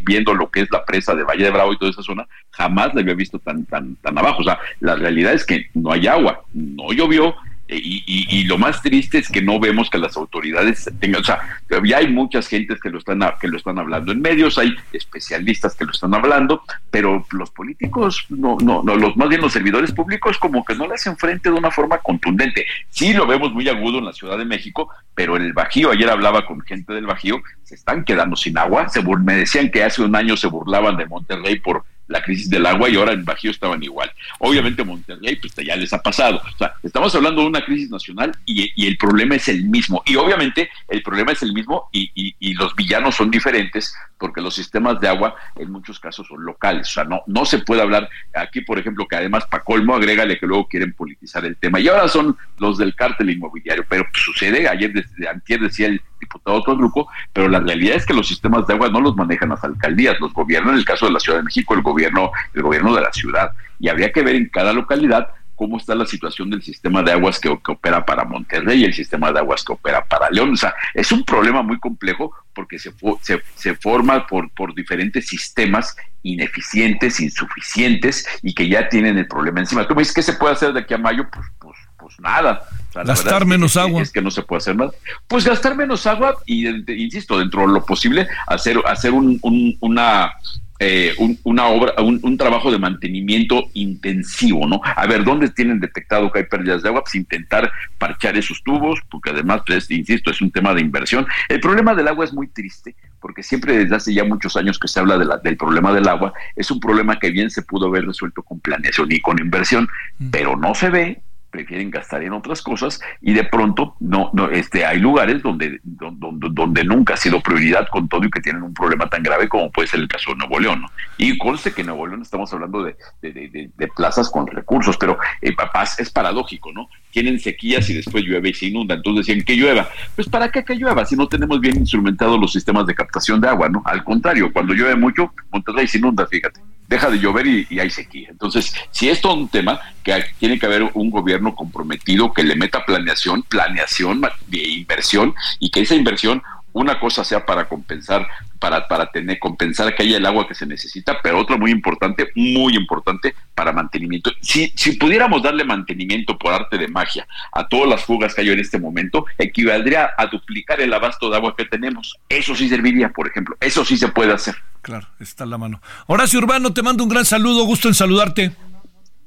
viendo 0.05 0.33
lo 0.33 0.51
que 0.51 0.63
es 0.63 0.69
la 0.71 0.83
presa 0.87 1.15
de 1.15 1.25
Valle 1.25 1.45
de 1.45 1.51
Bravo 1.51 1.75
y 1.75 1.79
toda 1.79 1.91
esa 1.91 2.03
zona, 2.03 2.27
jamás 2.53 2.95
la 2.95 3.03
había 3.03 3.13
visto 3.13 3.39
tan, 3.39 3.67
tan, 3.67 3.97
tan 3.97 4.17
abajo. 4.17 4.41
O 4.41 4.45
sea, 4.45 4.59
la 4.81 4.95
realidad 4.95 5.35
es 5.35 5.45
que 5.45 5.67
no 5.75 5.93
hay 5.93 6.07
agua, 6.07 6.43
no 6.55 6.91
llovió, 6.93 7.35
y, 7.69 8.45
lo 8.45 8.57
más 8.57 8.81
triste 8.81 9.19
es 9.19 9.29
que 9.29 9.43
no 9.43 9.61
vemos 9.61 9.91
que 9.91 9.99
las 9.99 10.17
autoridades 10.17 10.91
tengan, 11.01 11.21
o 11.21 11.25
sea, 11.25 11.61
ya 11.85 11.99
hay 11.99 12.09
muchas 12.09 12.49
gentes 12.49 12.81
que 12.81 12.89
lo 12.89 12.99
están 12.99 13.21
que 13.41 13.49
lo 13.49 13.59
están 13.59 13.79
hablando 13.79 14.11
en 14.13 14.23
medios, 14.23 14.57
hay 14.57 14.75
especialistas 14.93 15.75
que 15.75 15.85
lo 15.85 15.93
están 15.93 16.15
hablando, 16.15 16.63
pero 16.91 17.27
los 17.33 17.51
políticos 17.51 18.25
no, 18.31 18.57
no, 18.63 18.83
no, 18.83 18.97
los 18.97 19.17
más 19.17 19.29
bien 19.29 19.43
los 19.43 19.53
servidores 19.53 19.93
públicos 19.93 20.39
como 20.39 20.65
que 20.65 20.75
no 20.75 20.87
le 20.87 20.95
hacen 20.95 21.17
frente 21.19 21.51
de 21.51 21.57
una 21.57 21.71
forma 21.71 21.99
contundente. 21.99 22.65
Sí 22.89 23.13
lo 23.13 23.27
vemos 23.27 23.53
muy 23.53 23.69
agudo 23.69 23.99
en 23.99 24.07
la 24.07 24.13
Ciudad 24.13 24.39
de 24.39 24.45
México, 24.45 24.89
pero 25.15 25.37
en 25.37 25.43
el 25.43 25.53
Bajío, 25.53 25.91
ayer 25.91 26.09
hablaba 26.09 26.47
con 26.47 26.61
gente 26.63 26.95
del 26.95 27.07
Bajío, 27.07 27.43
se 27.65 27.75
están 27.75 28.05
quedando 28.05 28.37
sin 28.37 28.57
agua, 28.57 28.89
se 28.89 29.03
me 29.03 29.35
decían 29.35 29.71
que 29.71 29.85
hace 29.85 30.03
un 30.03 30.17
año 30.17 30.37
se 30.37 30.47
burlaban 30.47 30.97
de 30.97 31.07
Monterrey 31.07 31.59
por 31.59 31.85
la 32.09 32.23
crisis 32.23 32.51
del 32.51 32.67
agua 32.67 32.89
y 32.89 32.97
ahora 32.97 33.13
en 33.13 33.25
Bajío 33.25 33.51
estaban 33.51 33.83
igual. 33.83 34.11
Obviamente 34.41 34.83
Monterrey, 34.83 35.37
pues 35.37 35.55
ya 35.55 35.77
les 35.77 35.93
ha 35.93 36.03
pasado. 36.03 36.41
O 36.55 36.59
sea, 36.59 36.75
estamos 36.83 37.15
hablando 37.15 37.43
de 37.43 37.49
una 37.49 37.65
crisis 37.65 37.91
nacional 37.91 38.37
y, 38.45 38.87
el 38.89 38.97
problema 38.97 39.37
es 39.37 39.49
el 39.49 39.65
mismo. 39.65 40.03
Y 40.07 40.17
obviamente 40.17 40.71
el 40.89 41.03
problema 41.03 41.33
es 41.33 41.43
el 41.43 41.53
mismo 41.53 41.89
y, 41.93 42.09
los 42.55 42.75
villanos 42.75 43.15
son 43.15 43.31
diferentes 43.31 43.95
porque 44.19 44.41
los 44.41 44.55
sistemas 44.55 44.99
de 45.01 45.07
agua 45.07 45.37
en 45.55 45.71
muchos 45.71 46.01
casos 46.01 46.27
son 46.27 46.45
locales, 46.45 46.89
o 46.89 46.93
sea, 46.93 47.05
no, 47.05 47.23
no 47.29 47.45
se 47.45 47.59
puede 47.59 47.83
hablar 47.83 48.09
aquí, 48.35 48.63
por 48.63 48.77
ejemplo, 48.79 49.07
que 49.07 49.15
además 49.15 49.47
para 49.47 49.63
colmo, 49.63 49.95
agrégale 49.95 50.39
que 50.39 50.47
luego 50.47 50.67
quieren 50.67 50.93
politizar 50.93 51.45
el 51.45 51.57
tema, 51.57 51.79
y 51.79 51.87
ahora 51.87 52.09
son 52.09 52.37
los 52.59 52.79
del 52.79 52.97
cártel 52.97 53.31
inmobiliario, 53.31 53.85
pero 53.89 54.05
sucede, 54.13 54.69
ayer, 54.69 54.93
desde, 54.93 55.29
antier 55.29 55.61
decía 55.61 55.87
el 55.87 56.03
diputado 56.19 56.59
otro 56.59 56.77
grupo, 56.77 57.09
pero 57.33 57.49
la 57.49 57.61
realidad 57.61 57.97
es 57.97 58.07
que 58.07 58.15
los 58.15 58.27
sistemas 58.27 58.67
de 58.67 58.75
agua 58.75 58.89
no 58.89 59.01
los 59.01 59.17
manejan 59.17 59.51
las 59.51 59.63
alcaldías, 59.65 60.21
los 60.21 60.33
gobiernos, 60.33 60.73
en 60.73 60.79
el 60.79 60.85
caso 60.85 61.07
de 61.07 61.13
la 61.13 61.21
Ciudad 61.21 61.39
de 61.39 61.45
México, 61.45 61.75
el 61.75 61.83
gobierno, 61.83 62.31
el 62.55 62.63
gobierno 62.63 62.95
de 62.95 63.03
la 63.03 63.13
ciudad, 63.13 63.51
y 63.79 63.89
habría 63.89 64.13
que 64.13 64.23
ver 64.23 64.35
en 64.35 64.49
cada 64.49 64.73
localidad 64.73 65.29
cómo 65.59 65.77
está 65.77 65.97
la 65.97 66.07
situación 66.07 66.51
del 66.51 66.63
sistema 66.63 67.03
de 67.03 67.11
aguas 67.11 67.41
que, 67.41 67.49
opera 67.49 68.07
para 68.07 68.25
Monterrey 68.25 68.81
y 68.81 68.85
el 68.85 68.95
sistema 68.95 69.33
de 69.33 69.41
aguas 69.41 69.65
que 69.65 69.73
opera 69.73 70.05
para 70.05 70.31
León. 70.31 70.53
O 70.53 70.57
sea, 70.57 70.73
es 70.95 71.11
un 71.11 71.25
problema 71.25 71.63
muy 71.63 71.81
complejo 71.81 72.33
porque 72.55 72.79
se, 72.79 72.93
se, 73.23 73.43
se 73.57 73.75
forma 73.75 74.25
por, 74.25 74.49
por 74.53 74.73
diferentes 74.73 75.27
sistemas 75.27 75.97
ineficientes, 76.23 77.19
insuficientes 77.19 78.25
y 78.43 78.55
que 78.55 78.69
ya 78.69 78.89
tienen 78.89 79.19
el 79.19 79.27
problema 79.27 79.59
encima. 79.59 79.87
Tú 79.87 79.97
me 79.97 80.03
dices, 80.03 80.15
¿qué 80.15 80.23
se 80.23 80.35
puede 80.35 80.53
hacer 80.53 80.73
de 80.73 80.81
aquí 80.81 80.95
a 80.95 80.99
mayo? 80.99 81.29
Pues, 81.29 81.47
pues, 81.59 81.77
pues 82.09 82.21
nada. 82.21 82.63
gastar 82.95 83.45
menos 83.45 83.77
agua. 83.77 84.01
Es 84.01 84.11
que 84.11 84.23
no 84.23 84.31
se 84.31 84.43
puede 84.43 84.59
hacer 84.59 84.77
nada. 84.77 84.93
Pues 85.27 85.45
gastar 85.45 85.77
menos 85.77 86.07
agua 86.07 86.37
y, 86.47 86.67
insisto, 86.67 87.39
dentro 87.39 87.63
de 87.63 87.69
lo 87.69 87.85
posible, 87.85 88.27
hacer, 88.47 88.79
hacer 88.87 89.13
un, 89.13 89.39
un, 89.43 89.77
una 89.81 90.33
eh, 90.81 91.13
una 91.43 91.67
obra, 91.67 91.95
un, 92.01 92.37
trabajo 92.39 92.71
de 92.71 92.79
mantenimiento 92.79 93.65
intensivo, 93.75 94.65
¿no? 94.65 94.81
A 94.85 95.07
ver, 95.09 95.25
¿dónde 95.25 95.49
tienen 95.49 95.81
detectado 95.81 96.31
que 96.31 96.39
hay 96.39 96.45
pérdidas 96.45 96.85
de 96.85 96.89
agua? 96.89 97.03
Pues 97.03 97.17
intentar 97.17 97.73
parchar 97.99 98.37
esos 98.37 98.63
tubos, 98.63 99.01
porque 99.11 99.31
además, 99.31 99.63
pues, 99.67 99.91
insisto, 99.91 100.31
es 100.31 100.41
un 100.41 100.53
tema 100.53 100.75
de 100.75 100.81
inversión. 100.81 101.27
El 101.49 101.59
problema 101.59 101.97
del 101.97 102.07
agua 102.07 102.25
es 102.25 102.33
muy 102.33 102.47
triste, 102.47 102.95
porque 103.19 103.43
siempre 103.43 103.77
desde 103.77 103.97
hace 103.97 104.15
ya 104.15 104.23
muchos 104.23 104.57
años 104.57 104.79
que 104.79 104.87
se 104.87 105.01
habla 105.01 105.19
de 105.19 105.25
la, 105.25 105.39
del 105.39 105.57
problema 105.57 105.93
del 105.93 106.07
agua, 106.07 106.33
es 106.55 106.71
un 106.71 106.79
problema 106.79 107.19
que 107.19 107.33
bien 107.33 107.51
se 107.51 107.63
pudo 107.63 107.89
haber 107.89 108.07
resuelto 108.07 108.45
con 108.45 108.61
planeación 108.61 109.11
y 109.11 109.19
con 109.19 109.41
inversión, 109.41 109.89
pero 110.31 110.57
no 110.57 110.77
se 110.77 110.91
ve 110.91 111.23
prefieren 111.51 111.91
gastar 111.91 112.23
en 112.23 112.33
otras 112.33 112.63
cosas 112.63 113.01
y 113.21 113.33
de 113.33 113.45
pronto 113.45 113.97
no, 114.01 114.31
no 114.33 114.51
este 114.51 114.85
hay 114.85 114.99
lugares 114.99 115.43
donde, 115.43 115.81
donde, 115.83 116.49
donde 116.51 116.85
nunca 116.85 117.15
ha 117.15 117.17
sido 117.17 117.41
prioridad 117.41 117.89
con 117.89 118.09
todo 118.09 118.25
y 118.25 118.31
que 118.31 118.41
tienen 118.41 118.63
un 118.63 118.75
problema 118.75 119.09
tan 119.09 119.23
grave 119.23 119.49
como 119.49 119.71
puede 119.71 119.89
ser 119.89 120.01
el 120.01 120.09
caso 120.09 120.31
de 120.31 120.37
Nuevo 120.37 120.61
León 120.61 120.85
y 121.17 121.37
conste 121.39 121.73
que 121.73 121.83
en 121.83 121.89
Nuevo 121.89 122.07
León 122.07 122.23
estamos 122.23 122.53
hablando 122.53 122.83
de, 122.83 122.97
de, 123.23 123.89
plazas 123.97 124.31
con 124.31 124.47
recursos 124.47 124.97
pero 124.97 125.19
eh, 125.41 125.55
papás 125.55 125.99
es 125.99 126.11
paradójico 126.11 126.73
no 126.73 126.89
tienen 127.11 127.41
sequías 127.41 127.89
y 127.91 127.95
después 127.95 128.25
llueve 128.25 128.51
y 128.51 128.55
se 128.55 128.67
inunda 128.67 128.95
entonces 128.95 129.27
decían 129.27 129.45
que 129.45 129.57
llueva 129.57 129.89
pues 130.15 130.29
para 130.29 130.51
qué 130.51 130.65
que 130.65 130.75
llueva 130.75 131.05
si 131.05 131.17
no 131.17 131.27
tenemos 131.27 131.61
bien 131.61 131.77
instrumentados 131.77 132.39
los 132.39 132.53
sistemas 132.53 132.87
de 132.87 132.95
captación 132.95 133.41
de 133.41 133.49
agua 133.49 133.69
no 133.69 133.83
al 133.85 134.05
contrario 134.05 134.53
cuando 134.53 134.75
llueve 134.75 134.97
mucho 134.97 135.33
Monterrey 135.51 135.89
se 135.89 135.99
inunda 135.99 136.27
fíjate. 136.27 136.61
Deja 136.87 137.11
de 137.11 137.19
llover 137.19 137.47
y, 137.47 137.79
hay 137.79 137.91
sequía. 137.91 138.29
Entonces, 138.31 138.75
si 138.91 139.11
es 139.11 139.21
todo 139.21 139.35
un 139.35 139.49
tema 139.49 139.79
que 140.03 140.25
tiene 140.39 140.59
que 140.59 140.65
haber 140.65 140.91
un 140.95 141.11
gobierno 141.11 141.38
comprometido 141.55 142.33
que 142.33 142.43
le 142.43 142.57
meta 142.57 142.85
planeación, 142.85 143.43
planeación 143.43 144.21
de 144.47 144.69
inversión 144.69 145.35
y 145.59 145.71
que 145.71 145.81
esa 145.81 145.95
inversión 145.95 146.43
una 146.73 147.01
cosa 147.01 147.25
sea 147.25 147.45
para 147.45 147.69
compensar, 147.69 148.27
para, 148.59 148.87
para 148.87 149.11
tener, 149.11 149.39
compensar 149.39 149.95
que 149.95 150.03
haya 150.03 150.19
el 150.19 150.27
agua 150.27 150.47
que 150.47 150.55
se 150.55 150.67
necesita, 150.67 151.19
pero 151.23 151.41
otra 151.41 151.57
muy 151.57 151.71
importante, 151.71 152.31
muy 152.37 152.77
importante 152.77 153.35
para 153.55 153.73
mantenimiento. 153.73 154.31
Si, 154.41 154.73
si 154.77 154.93
pudiéramos 154.93 155.43
darle 155.43 155.65
mantenimiento 155.65 156.39
por 156.39 156.53
arte 156.53 156.79
de 156.79 156.89
magia 156.89 157.27
a 157.53 157.67
todas 157.67 157.89
las 157.89 158.05
fugas 158.05 158.35
que 158.35 158.43
hay 158.43 158.51
en 158.51 158.61
este 158.61 158.79
momento, 158.79 159.27
equivaldría 159.39 160.11
a 160.17 160.27
duplicar 160.27 160.81
el 160.81 160.93
abasto 160.93 161.31
de 161.31 161.37
agua 161.37 161.55
que 161.57 161.65
tenemos. 161.65 162.17
Eso 162.29 162.55
sí 162.55 162.69
serviría, 162.69 163.11
por 163.11 163.27
ejemplo. 163.27 163.57
Eso 163.61 163.85
sí 163.85 163.97
se 163.97 164.09
puede 164.09 164.33
hacer. 164.33 164.55
Claro, 164.83 165.09
está 165.19 165.45
en 165.45 165.51
la 165.51 165.59
mano. 165.59 165.83
Horacio 166.07 166.39
Urbano, 166.39 166.73
te 166.73 166.83
mando 166.83 167.03
un 167.03 167.11
gran 167.11 167.25
saludo, 167.25 167.65
gusto 167.65 167.89
en 167.89 167.95
saludarte. 167.95 168.53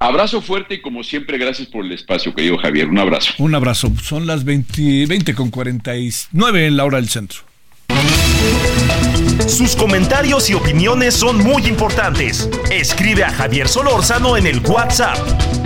Abrazo 0.01 0.41
fuerte 0.41 0.73
y 0.73 0.81
como 0.81 1.03
siempre, 1.03 1.37
gracias 1.37 1.67
por 1.67 1.85
el 1.85 1.91
espacio, 1.91 2.33
querido 2.33 2.57
Javier. 2.57 2.87
Un 2.89 2.97
abrazo. 2.97 3.33
Un 3.37 3.53
abrazo. 3.53 3.93
Son 4.01 4.25
las 4.25 4.43
20, 4.43 5.05
20 5.05 5.35
con 5.35 5.51
49 5.51 6.65
en 6.65 6.75
la 6.75 6.85
hora 6.85 6.97
del 6.97 7.07
centro. 7.07 7.41
Sus 9.47 9.75
comentarios 9.75 10.49
y 10.49 10.55
opiniones 10.55 11.13
son 11.13 11.37
muy 11.37 11.67
importantes. 11.67 12.49
Escribe 12.71 13.23
a 13.23 13.29
Javier 13.29 13.67
Solórzano 13.67 14.37
en 14.37 14.47
el 14.47 14.59
WhatsApp 14.61 15.17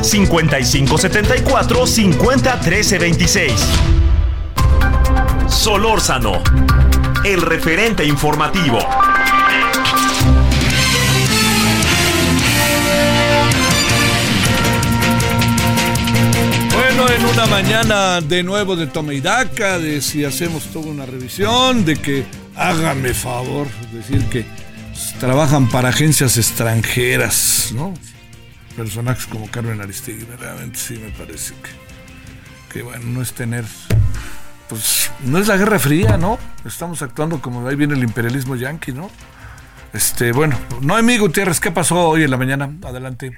5574 0.02 1.88
50 1.88 2.60
26. 3.00 3.54
Solórzano, 5.48 6.44
el 7.24 7.42
referente 7.42 8.04
informativo. 8.04 8.80
Una 17.36 17.48
mañana 17.48 18.22
de 18.22 18.44
nuevo 18.44 18.78
de 18.78 18.88
toma 18.88 19.14
y 19.14 19.20
de 19.20 20.02
si 20.02 20.24
hacemos 20.24 20.68
toda 20.68 20.88
una 20.88 21.06
revisión, 21.06 21.84
de 21.84 21.98
que 21.98 22.24
hágame 22.56 23.14
favor, 23.14 23.68
decir 23.92 24.24
que 24.30 24.46
trabajan 25.20 25.68
para 25.68 25.90
agencias 25.90 26.38
extranjeras, 26.38 27.74
¿no? 27.76 27.94
Personajes 28.78 29.26
como 29.26 29.52
Carmen 29.52 29.82
Aristegui, 29.82 30.26
realmente 30.40 30.80
sí 30.80 30.94
me 30.94 31.10
parece 31.10 31.54
que, 31.56 32.74
que 32.74 32.84
bueno, 32.84 33.04
no 33.06 33.22
es 33.22 33.34
tener, 33.34 33.66
pues 34.70 35.12
no 35.26 35.38
es 35.38 35.48
la 35.48 35.58
Guerra 35.58 35.78
Fría, 35.78 36.18
¿no? 36.18 36.40
Estamos 36.64 37.02
actuando 37.02 37.42
como 37.42 37.68
ahí 37.68 37.76
viene 37.76 37.96
el 37.96 38.04
imperialismo 38.04 38.56
yanqui, 38.56 38.94
¿no? 38.94 39.12
Este, 39.92 40.32
bueno, 40.32 40.58
no 40.80 40.96
amigo 40.96 41.26
Gutiérrez, 41.26 41.60
¿qué 41.60 41.72
pasó 41.72 42.10
hoy 42.10 42.24
en 42.24 42.32
la 42.32 42.38
mañana? 42.38 42.72
Adelante. 42.84 43.34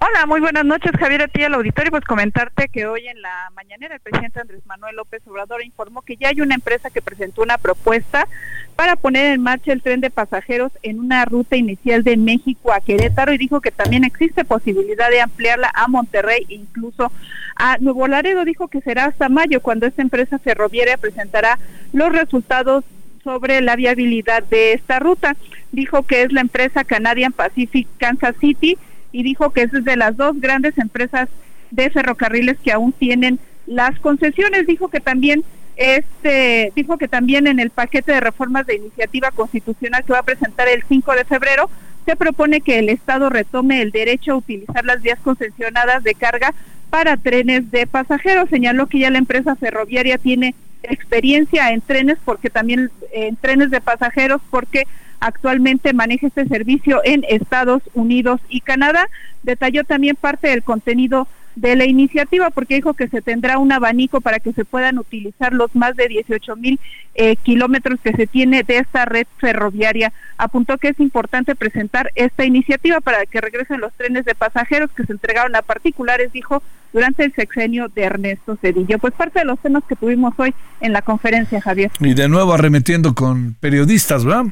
Hola, 0.00 0.26
muy 0.26 0.38
buenas 0.38 0.64
noches, 0.64 0.92
Javier, 0.96 1.22
a 1.22 1.26
ti 1.26 1.42
al 1.42 1.54
auditorio. 1.54 1.90
Pues 1.90 2.04
comentarte 2.04 2.68
que 2.68 2.86
hoy 2.86 3.08
en 3.08 3.20
la 3.20 3.50
mañanera 3.56 3.96
el 3.96 4.00
presidente 4.00 4.38
Andrés 4.38 4.64
Manuel 4.64 4.94
López 4.94 5.22
Obrador 5.26 5.64
informó 5.64 6.02
que 6.02 6.14
ya 6.14 6.28
hay 6.28 6.40
una 6.40 6.54
empresa 6.54 6.88
que 6.88 7.02
presentó 7.02 7.42
una 7.42 7.58
propuesta 7.58 8.28
para 8.76 8.94
poner 8.94 9.32
en 9.32 9.42
marcha 9.42 9.72
el 9.72 9.82
tren 9.82 10.00
de 10.00 10.10
pasajeros 10.10 10.70
en 10.84 11.00
una 11.00 11.24
ruta 11.24 11.56
inicial 11.56 12.04
de 12.04 12.16
México 12.16 12.72
a 12.72 12.80
Querétaro 12.80 13.32
y 13.32 13.38
dijo 13.38 13.60
que 13.60 13.72
también 13.72 14.04
existe 14.04 14.44
posibilidad 14.44 15.10
de 15.10 15.20
ampliarla 15.20 15.72
a 15.74 15.88
Monterrey 15.88 16.46
incluso 16.48 17.10
a 17.56 17.78
Nuevo 17.78 18.06
Laredo. 18.06 18.44
Dijo 18.44 18.68
que 18.68 18.80
será 18.82 19.06
hasta 19.06 19.28
mayo 19.28 19.60
cuando 19.60 19.86
esta 19.86 20.02
empresa 20.02 20.38
ferroviaria 20.38 20.96
presentará 20.96 21.58
los 21.92 22.12
resultados 22.12 22.84
sobre 23.24 23.60
la 23.62 23.74
viabilidad 23.74 24.44
de 24.44 24.74
esta 24.74 25.00
ruta. 25.00 25.34
Dijo 25.72 26.04
que 26.04 26.22
es 26.22 26.32
la 26.32 26.40
empresa 26.40 26.84
Canadian 26.84 27.32
Pacific 27.32 27.88
Kansas 27.98 28.36
City 28.40 28.78
y 29.12 29.22
dijo 29.22 29.50
que 29.50 29.62
es 29.62 29.72
de 29.72 29.96
las 29.96 30.16
dos 30.16 30.40
grandes 30.40 30.76
empresas 30.78 31.28
de 31.70 31.90
ferrocarriles 31.90 32.58
que 32.58 32.72
aún 32.72 32.92
tienen 32.92 33.38
las 33.66 33.98
concesiones. 34.00 34.66
Dijo 34.66 34.88
que 34.88 35.00
también 35.00 35.44
este 35.76 36.72
dijo 36.74 36.98
que 36.98 37.06
también 37.06 37.46
en 37.46 37.60
el 37.60 37.70
paquete 37.70 38.12
de 38.12 38.20
reformas 38.20 38.66
de 38.66 38.76
iniciativa 38.76 39.30
constitucional 39.30 40.02
que 40.04 40.12
va 40.12 40.18
a 40.18 40.24
presentar 40.24 40.66
el 40.66 40.82
5 40.82 41.12
de 41.12 41.24
febrero 41.24 41.70
se 42.04 42.16
propone 42.16 42.62
que 42.62 42.78
el 42.78 42.88
Estado 42.88 43.28
retome 43.28 43.82
el 43.82 43.92
derecho 43.92 44.32
a 44.32 44.36
utilizar 44.36 44.84
las 44.84 45.02
vías 45.02 45.20
concesionadas 45.20 46.02
de 46.02 46.14
carga 46.14 46.54
para 46.88 47.18
trenes 47.18 47.70
de 47.70 47.86
pasajeros. 47.86 48.48
Señaló 48.48 48.86
que 48.86 48.98
ya 48.98 49.10
la 49.10 49.18
empresa 49.18 49.56
ferroviaria 49.56 50.16
tiene 50.16 50.54
experiencia 50.82 51.70
en 51.70 51.80
trenes 51.80 52.16
porque 52.24 52.48
también 52.50 52.90
en 53.12 53.36
trenes 53.36 53.70
de 53.70 53.80
pasajeros 53.80 54.40
porque 54.50 54.84
actualmente 55.20 55.92
maneja 55.92 56.26
este 56.26 56.46
servicio 56.46 57.00
en 57.04 57.24
Estados 57.28 57.82
Unidos 57.94 58.40
y 58.48 58.60
Canadá. 58.60 59.08
Detalló 59.42 59.84
también 59.84 60.16
parte 60.16 60.48
del 60.48 60.62
contenido 60.62 61.28
de 61.60 61.74
la 61.74 61.86
iniciativa 61.86 62.50
porque 62.50 62.76
dijo 62.76 62.94
que 62.94 63.08
se 63.08 63.20
tendrá 63.20 63.58
un 63.58 63.72
abanico 63.72 64.20
para 64.20 64.38
que 64.38 64.52
se 64.52 64.64
puedan 64.64 64.98
utilizar 64.98 65.52
los 65.52 65.74
más 65.74 65.96
de 65.96 66.08
18 66.08 66.56
mil 66.56 66.78
eh, 67.14 67.36
kilómetros 67.36 67.98
que 68.00 68.12
se 68.12 68.26
tiene 68.26 68.62
de 68.62 68.78
esta 68.78 69.04
red 69.04 69.26
ferroviaria. 69.38 70.12
Apuntó 70.36 70.78
que 70.78 70.88
es 70.88 71.00
importante 71.00 71.56
presentar 71.56 72.12
esta 72.14 72.44
iniciativa 72.44 73.00
para 73.00 73.26
que 73.26 73.40
regresen 73.40 73.80
los 73.80 73.92
trenes 73.94 74.24
de 74.24 74.34
pasajeros 74.34 74.90
que 74.92 75.04
se 75.04 75.12
entregaron 75.12 75.56
a 75.56 75.62
particulares, 75.62 76.32
dijo, 76.32 76.62
durante 76.92 77.24
el 77.24 77.34
sexenio 77.34 77.88
de 77.88 78.02
Ernesto 78.04 78.56
Cedillo. 78.56 78.98
Pues 78.98 79.14
parte 79.14 79.40
de 79.40 79.44
los 79.44 79.58
temas 79.58 79.82
que 79.88 79.96
tuvimos 79.96 80.34
hoy 80.38 80.54
en 80.80 80.92
la 80.92 81.02
conferencia, 81.02 81.60
Javier. 81.60 81.90
Y 82.00 82.14
de 82.14 82.28
nuevo 82.28 82.54
arremetiendo 82.54 83.14
con 83.14 83.54
periodistas, 83.60 84.24
¿verdad? 84.24 84.46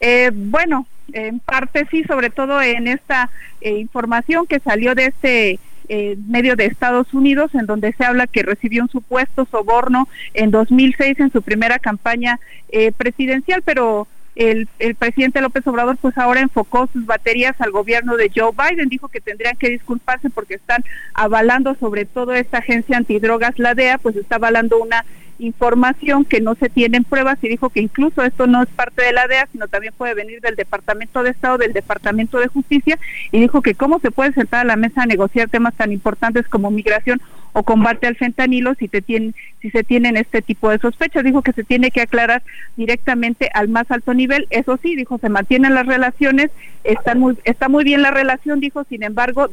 Eh, 0.00 0.30
bueno, 0.32 0.86
en 1.12 1.40
parte 1.40 1.86
sí, 1.90 2.04
sobre 2.04 2.30
todo 2.30 2.60
en 2.62 2.86
esta 2.86 3.30
eh, 3.60 3.78
información 3.78 4.46
que 4.46 4.60
salió 4.60 4.94
de 4.94 5.06
este 5.06 5.58
eh, 5.90 6.16
medio 6.26 6.54
de 6.54 6.66
Estados 6.66 7.14
Unidos, 7.14 7.54
en 7.54 7.64
donde 7.64 7.92
se 7.94 8.04
habla 8.04 8.26
que 8.26 8.42
recibió 8.42 8.82
un 8.82 8.90
supuesto 8.90 9.46
soborno 9.50 10.06
en 10.34 10.50
2006 10.50 11.18
en 11.18 11.32
su 11.32 11.40
primera 11.40 11.78
campaña 11.78 12.38
eh, 12.68 12.92
presidencial, 12.92 13.62
pero 13.64 14.06
el, 14.36 14.68
el, 14.78 14.94
presidente 14.94 15.40
López 15.40 15.66
Obrador 15.66 15.96
pues 15.96 16.16
ahora 16.18 16.40
enfocó 16.40 16.88
sus 16.92 17.06
baterías 17.06 17.58
al 17.60 17.70
gobierno 17.70 18.16
de 18.16 18.30
Joe 18.34 18.52
Biden, 18.52 18.90
dijo 18.90 19.08
que 19.08 19.22
tendrían 19.22 19.56
que 19.56 19.70
disculparse 19.70 20.28
porque 20.28 20.56
están 20.56 20.84
avalando 21.14 21.74
sobre 21.74 22.04
todo 22.04 22.34
esta 22.34 22.58
agencia 22.58 22.98
antidrogas, 22.98 23.58
la 23.58 23.74
DEA, 23.74 23.96
pues 23.96 24.14
está 24.16 24.36
avalando 24.36 24.78
una 24.78 25.06
información 25.38 26.24
que 26.24 26.40
no 26.40 26.54
se 26.54 26.68
tienen 26.68 27.04
pruebas 27.04 27.38
y 27.42 27.48
dijo 27.48 27.70
que 27.70 27.80
incluso 27.80 28.22
esto 28.22 28.46
no 28.46 28.62
es 28.62 28.68
parte 28.68 29.02
de 29.02 29.12
la 29.12 29.26
DEA, 29.26 29.48
sino 29.52 29.68
también 29.68 29.94
puede 29.96 30.14
venir 30.14 30.40
del 30.40 30.56
Departamento 30.56 31.22
de 31.22 31.30
Estado, 31.30 31.58
del 31.58 31.72
Departamento 31.72 32.38
de 32.38 32.48
Justicia, 32.48 32.98
y 33.30 33.40
dijo 33.40 33.62
que 33.62 33.74
cómo 33.74 34.00
se 34.00 34.10
puede 34.10 34.32
sentar 34.32 34.60
a 34.60 34.64
la 34.64 34.76
mesa 34.76 35.02
a 35.02 35.06
negociar 35.06 35.48
temas 35.48 35.74
tan 35.74 35.92
importantes 35.92 36.46
como 36.48 36.70
migración 36.70 37.20
o 37.52 37.62
combate 37.62 38.06
al 38.06 38.16
fentanilo 38.16 38.74
si 38.74 38.88
te 38.88 39.02
tienen, 39.02 39.34
si 39.60 39.70
se 39.70 39.82
tienen 39.82 40.16
este 40.16 40.42
tipo 40.42 40.70
de 40.70 40.78
sospechas. 40.78 41.24
Dijo 41.24 41.42
que 41.42 41.52
se 41.52 41.64
tiene 41.64 41.90
que 41.90 42.02
aclarar 42.02 42.42
directamente 42.76 43.50
al 43.52 43.68
más 43.68 43.90
alto 43.90 44.14
nivel. 44.14 44.46
Eso 44.50 44.78
sí, 44.80 44.94
dijo, 44.96 45.18
se 45.18 45.28
mantienen 45.28 45.74
las 45.74 45.86
relaciones, 45.86 46.50
están 46.84 47.18
muy, 47.18 47.36
está 47.44 47.68
muy 47.68 47.84
bien 47.84 48.02
la 48.02 48.10
relación, 48.10 48.60
dijo, 48.60 48.84
sin 48.84 49.02
embargo, 49.02 49.48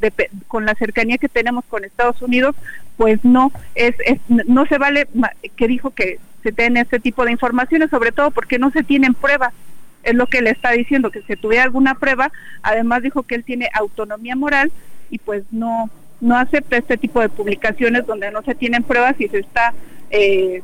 con 0.48 0.66
la 0.66 0.76
cercanía 0.76 1.18
que 1.18 1.30
tenemos 1.30 1.66
con 1.66 1.84
Estados 1.84 2.22
Unidos, 2.22 2.56
pues 2.97 3.23
no 3.23 3.51
es, 3.76 3.95
no 4.27 4.65
se 4.65 4.77
vale 4.77 5.07
que 5.55 5.67
dijo 5.67 5.91
que 5.91 6.19
se 6.43 6.51
tenga 6.51 6.81
este 6.81 6.99
tipo 6.99 7.26
de 7.26 7.31
informaciones, 7.31 7.89
sobre 7.89 8.11
todo 8.11 8.31
porque 8.31 8.59
no 8.59 8.72
se 8.72 8.84
tienen 8.84 9.13
pruebas 9.13 9.53
es 10.05 10.15
lo 10.15 10.27
que 10.27 10.41
le 10.41 10.51
está 10.51 10.72
diciendo, 10.72 11.11
que 11.11 11.23
si 11.23 11.35
tuviera 11.35 11.63
alguna 11.63 11.95
prueba, 11.95 12.31
además 12.61 13.01
dijo 13.01 13.23
que 13.23 13.35
él 13.35 13.43
tiene 13.43 13.69
autonomía 13.73 14.35
moral 14.35 14.72
y 15.09 15.17
pues 15.17 15.43
no, 15.51 15.89
no 16.22 16.38
acepta 16.38 16.77
este 16.77 16.97
tipo 16.97 17.19
de 17.19 17.30
publicaciones 17.30 18.05
donde 18.05 18.31
no 18.31 18.41
se 18.43 18.55
tienen 18.55 18.84
pruebas 18.84 19.19
y 19.19 19.27
se 19.27 19.39
está 19.39 19.73
eh, 20.11 20.61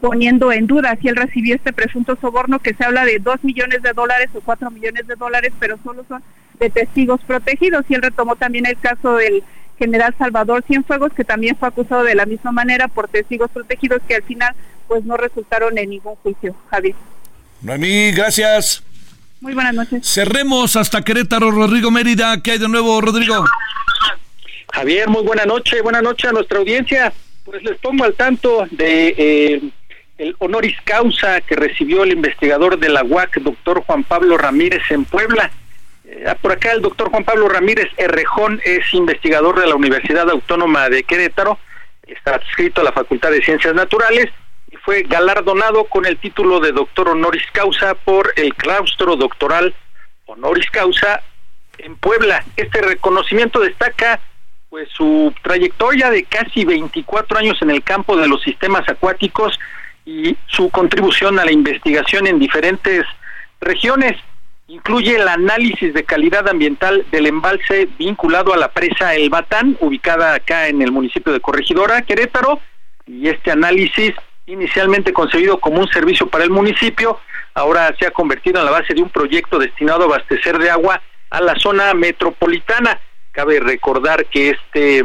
poniendo 0.00 0.50
en 0.50 0.66
duda 0.66 0.96
si 1.00 1.08
él 1.08 1.16
recibió 1.16 1.54
este 1.54 1.72
presunto 1.72 2.16
soborno 2.16 2.58
que 2.58 2.74
se 2.74 2.84
habla 2.84 3.04
de 3.04 3.18
dos 3.18 3.42
millones 3.44 3.82
de 3.82 3.92
dólares 3.92 4.30
o 4.34 4.40
cuatro 4.40 4.70
millones 4.70 5.06
de 5.06 5.14
dólares, 5.16 5.52
pero 5.60 5.78
solo 5.84 6.04
son 6.08 6.22
de 6.58 6.70
testigos 6.70 7.20
protegidos. 7.26 7.84
Y 7.88 7.94
él 7.94 8.02
retomó 8.02 8.36
también 8.36 8.66
el 8.66 8.78
caso 8.78 9.16
del 9.16 9.42
general 9.78 10.14
Salvador 10.18 10.64
Cienfuegos, 10.66 11.12
que 11.12 11.24
también 11.24 11.56
fue 11.56 11.68
acusado 11.68 12.04
de 12.04 12.14
la 12.14 12.26
misma 12.26 12.52
manera 12.52 12.88
por 12.88 13.08
testigos 13.08 13.50
protegidos 13.50 14.02
que 14.06 14.16
al 14.16 14.22
final 14.22 14.54
pues 14.86 15.04
no 15.04 15.16
resultaron 15.16 15.78
en 15.78 15.90
ningún 15.90 16.16
juicio. 16.16 16.54
Javier. 16.70 16.94
Noemí, 17.62 18.12
gracias. 18.12 18.82
Muy 19.40 19.54
buenas 19.54 19.74
noches. 19.74 20.06
Cerremos 20.06 20.76
hasta 20.76 21.02
Querétaro, 21.02 21.50
Rodrigo 21.50 21.90
Mérida. 21.90 22.42
¿Qué 22.42 22.52
hay 22.52 22.58
de 22.58 22.68
nuevo, 22.68 23.00
Rodrigo? 23.00 23.44
Javier, 24.72 25.08
muy 25.08 25.22
buena 25.22 25.44
noche, 25.44 25.80
buena 25.80 26.02
noche 26.02 26.28
a 26.28 26.32
nuestra 26.32 26.58
audiencia. 26.58 27.12
Pues 27.44 27.62
les 27.62 27.78
pongo 27.78 28.04
al 28.04 28.14
tanto 28.14 28.66
de 28.70 29.14
eh, 29.16 29.62
el 30.18 30.34
honoris 30.38 30.76
causa 30.84 31.40
que 31.40 31.54
recibió 31.54 32.02
el 32.02 32.12
investigador 32.12 32.78
de 32.78 32.88
la 32.88 33.04
UAC, 33.04 33.40
doctor 33.40 33.82
Juan 33.86 34.04
Pablo 34.04 34.36
Ramírez 34.36 34.82
en 34.90 35.04
Puebla. 35.04 35.50
Eh, 36.10 36.34
por 36.40 36.52
acá 36.52 36.72
el 36.72 36.80
doctor 36.80 37.10
Juan 37.10 37.24
Pablo 37.24 37.50
Ramírez 37.50 37.88
Errejón 37.98 38.62
es 38.64 38.94
investigador 38.94 39.60
de 39.60 39.66
la 39.66 39.74
Universidad 39.74 40.30
Autónoma 40.30 40.88
de 40.88 41.02
Querétaro, 41.02 41.58
está 42.06 42.36
adscrito 42.36 42.80
a 42.80 42.84
la 42.84 42.92
Facultad 42.92 43.30
de 43.30 43.42
Ciencias 43.42 43.74
Naturales 43.74 44.30
y 44.70 44.76
fue 44.76 45.02
galardonado 45.02 45.84
con 45.84 46.06
el 46.06 46.16
título 46.16 46.60
de 46.60 46.72
doctor 46.72 47.10
honoris 47.10 47.44
causa 47.52 47.94
por 47.94 48.32
el 48.36 48.54
claustro 48.54 49.16
doctoral 49.16 49.74
honoris 50.24 50.70
causa 50.70 51.22
en 51.76 51.94
Puebla. 51.96 52.42
Este 52.56 52.80
reconocimiento 52.80 53.60
destaca 53.60 54.18
pues 54.70 54.88
su 54.90 55.34
trayectoria 55.42 56.08
de 56.08 56.24
casi 56.24 56.64
24 56.64 57.38
años 57.38 57.60
en 57.60 57.70
el 57.70 57.82
campo 57.82 58.16
de 58.16 58.28
los 58.28 58.42
sistemas 58.42 58.88
acuáticos 58.88 59.58
y 60.06 60.38
su 60.46 60.70
contribución 60.70 61.38
a 61.38 61.44
la 61.44 61.52
investigación 61.52 62.26
en 62.26 62.38
diferentes 62.38 63.04
regiones 63.60 64.16
incluye 64.68 65.16
el 65.16 65.26
análisis 65.26 65.94
de 65.94 66.04
calidad 66.04 66.46
ambiental 66.46 67.06
del 67.10 67.26
embalse 67.26 67.88
vinculado 67.98 68.52
a 68.52 68.58
la 68.58 68.70
presa 68.70 69.14
El 69.14 69.30
Batán, 69.30 69.78
ubicada 69.80 70.34
acá 70.34 70.68
en 70.68 70.82
el 70.82 70.92
municipio 70.92 71.32
de 71.32 71.40
Corregidora, 71.40 72.02
Querétaro, 72.02 72.60
y 73.06 73.28
este 73.28 73.50
análisis, 73.50 74.12
inicialmente 74.46 75.14
concebido 75.14 75.58
como 75.58 75.80
un 75.80 75.88
servicio 75.88 76.28
para 76.28 76.44
el 76.44 76.50
municipio, 76.50 77.18
ahora 77.54 77.94
se 77.98 78.06
ha 78.06 78.10
convertido 78.10 78.60
en 78.60 78.66
la 78.66 78.70
base 78.70 78.92
de 78.92 79.02
un 79.02 79.08
proyecto 79.08 79.58
destinado 79.58 80.02
a 80.02 80.04
abastecer 80.04 80.58
de 80.58 80.70
agua 80.70 81.00
a 81.30 81.40
la 81.40 81.58
zona 81.58 81.94
metropolitana. 81.94 83.00
Cabe 83.32 83.60
recordar 83.60 84.26
que 84.26 84.50
este 84.50 85.02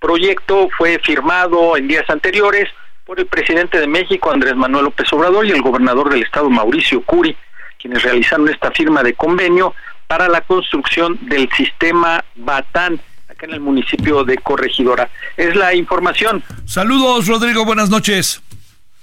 proyecto 0.00 0.70
fue 0.76 0.98
firmado 1.00 1.76
en 1.76 1.86
días 1.86 2.08
anteriores 2.08 2.70
por 3.04 3.20
el 3.20 3.26
presidente 3.26 3.78
de 3.78 3.86
México, 3.86 4.30
Andrés 4.30 4.56
Manuel 4.56 4.86
López 4.86 5.12
Obrador, 5.12 5.44
y 5.44 5.50
el 5.50 5.60
gobernador 5.60 6.10
del 6.10 6.22
estado, 6.22 6.48
Mauricio 6.48 7.02
Curi, 7.02 7.36
quienes 7.82 8.02
realizaron 8.02 8.48
esta 8.48 8.70
firma 8.70 9.02
de 9.02 9.14
convenio 9.14 9.74
para 10.06 10.28
la 10.28 10.40
construcción 10.42 11.18
del 11.22 11.50
sistema 11.56 12.24
Batán 12.36 13.00
acá 13.28 13.46
en 13.46 13.54
el 13.54 13.60
municipio 13.60 14.22
de 14.24 14.38
Corregidora. 14.38 15.10
Es 15.36 15.56
la 15.56 15.74
información. 15.74 16.44
Saludos, 16.64 17.26
Rodrigo, 17.26 17.64
buenas 17.64 17.90
noches. 17.90 18.40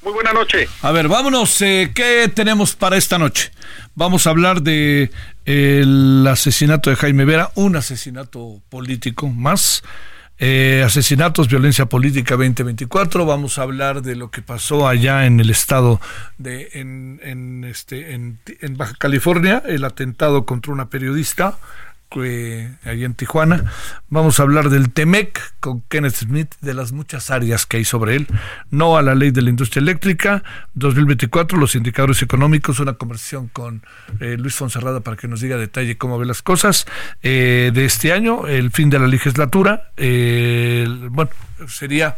Muy 0.02 0.14
buena 0.14 0.32
noche. 0.32 0.70
A 0.82 0.94
ver, 0.94 1.10
vámonos. 1.10 1.62
Eh, 1.62 1.92
¿Qué 1.94 2.32
tenemos 2.34 2.74
para 2.74 2.96
esta 2.96 3.18
noche? 3.18 3.52
Vamos 3.96 4.28
a 4.28 4.30
hablar 4.30 4.62
de 4.62 5.12
el 5.44 6.26
asesinato 6.26 6.90
de 6.90 6.96
Jaime 6.96 7.26
Vera, 7.26 7.52
un 7.56 7.76
asesinato 7.76 8.62
político 8.70 9.28
más. 9.28 9.84
Eh, 10.42 10.84
asesinatos, 10.86 11.50
violencia 11.50 11.88
política 11.88 12.38
2024. 12.38 13.26
Vamos 13.26 13.60
a 13.60 13.64
hablar 13.64 14.02
de 14.02 14.16
lo 14.16 14.32
que 14.32 14.42
pasó 14.42 14.88
allá 14.88 15.26
en 15.26 15.42
el 15.42 15.50
estado 15.50 16.00
de 16.38 16.70
en, 16.74 17.20
en 17.24 17.66
este 17.66 18.14
en, 18.14 18.40
en 18.62 18.78
Baja 18.78 18.96
California, 18.98 19.62
el 19.66 19.84
atentado 19.84 20.46
contra 20.46 20.72
una 20.72 20.90
periodista 20.90 21.58
eh, 22.18 22.76
ahí 22.84 23.04
en 23.04 23.14
Tijuana. 23.14 23.72
Vamos 24.10 24.40
a 24.40 24.44
hablar 24.44 24.70
del 24.70 24.92
TEMEC 24.92 25.40
con 25.60 25.82
Kenneth 25.82 26.16
Smith, 26.16 26.56
de 26.62 26.74
las 26.74 26.92
muchas 26.92 27.30
áreas 27.30 27.66
que 27.66 27.78
hay 27.78 27.86
sobre 27.86 28.16
él. 28.16 28.28
No 28.72 28.98
a 28.98 29.02
la 29.02 29.16
ley 29.16 29.32
de 29.32 29.42
la 29.42 29.50
industria 29.50 29.82
eléctrica. 29.82 30.44
2024, 30.74 31.58
los 31.58 31.76
indicadores 31.76 32.22
económicos. 32.22 32.80
Una 32.80 32.94
conversación 32.94 33.48
con 33.48 33.84
eh, 34.20 34.38
Luis 34.40 34.56
Fonserrada 34.56 35.02
para 35.02 35.18
que 35.18 35.28
nos 35.28 35.42
diga 35.42 35.58
detalle 35.58 35.98
cómo 35.98 36.18
ve 36.18 36.26
las 36.26 36.42
cosas. 36.42 36.86
Eh, 37.22 37.72
de 37.74 37.86
este 37.86 38.12
año, 38.12 38.48
el 38.48 38.72
fin 38.72 38.90
de 38.90 39.00
la 39.00 39.08
legislatura. 39.08 39.92
bueno, 39.98 41.32
sería 41.68 42.18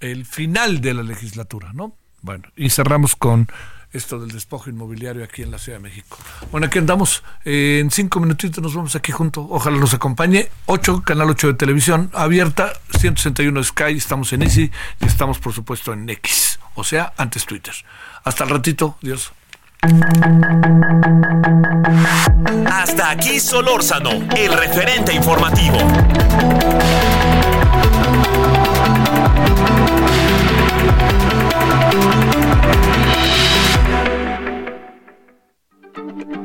el 0.00 0.24
final 0.26 0.80
de 0.80 0.94
la 0.94 1.02
legislatura, 1.02 1.72
¿no? 1.72 1.96
Bueno, 2.22 2.44
y 2.56 2.70
cerramos 2.70 3.16
con 3.16 3.48
esto 3.94 4.18
del 4.18 4.30
despojo 4.30 4.68
inmobiliario 4.68 5.24
aquí 5.24 5.42
en 5.42 5.50
la 5.50 5.58
Ciudad 5.58 5.78
de 5.78 5.82
México. 5.82 6.18
Bueno, 6.50 6.66
aquí 6.66 6.78
andamos. 6.78 7.22
Eh, 7.44 7.78
en 7.80 7.90
cinco 7.90 8.20
minutitos 8.20 8.62
nos 8.62 8.74
vamos 8.74 8.94
aquí 8.96 9.12
juntos. 9.12 9.46
Ojalá 9.48 9.78
nos 9.78 9.94
acompañe. 9.94 10.50
8, 10.66 11.02
Canal 11.02 11.30
8 11.30 11.48
de 11.48 11.54
televisión 11.54 12.10
abierta, 12.12 12.72
161 12.98 13.60
de 13.60 13.64
Sky, 13.64 13.96
estamos 13.96 14.32
en 14.32 14.42
Easy 14.42 14.70
y 15.00 15.06
estamos 15.06 15.38
por 15.38 15.52
supuesto 15.52 15.92
en 15.92 16.08
X, 16.08 16.58
o 16.74 16.84
sea, 16.84 17.12
antes 17.16 17.46
Twitter. 17.46 17.74
Hasta 18.24 18.44
el 18.44 18.50
ratito, 18.50 18.96
Dios. 19.00 19.32
Hasta 22.66 23.10
aquí 23.10 23.38
Solórzano, 23.38 24.10
el 24.10 24.52
referente 24.52 25.12
informativo. 25.12 25.78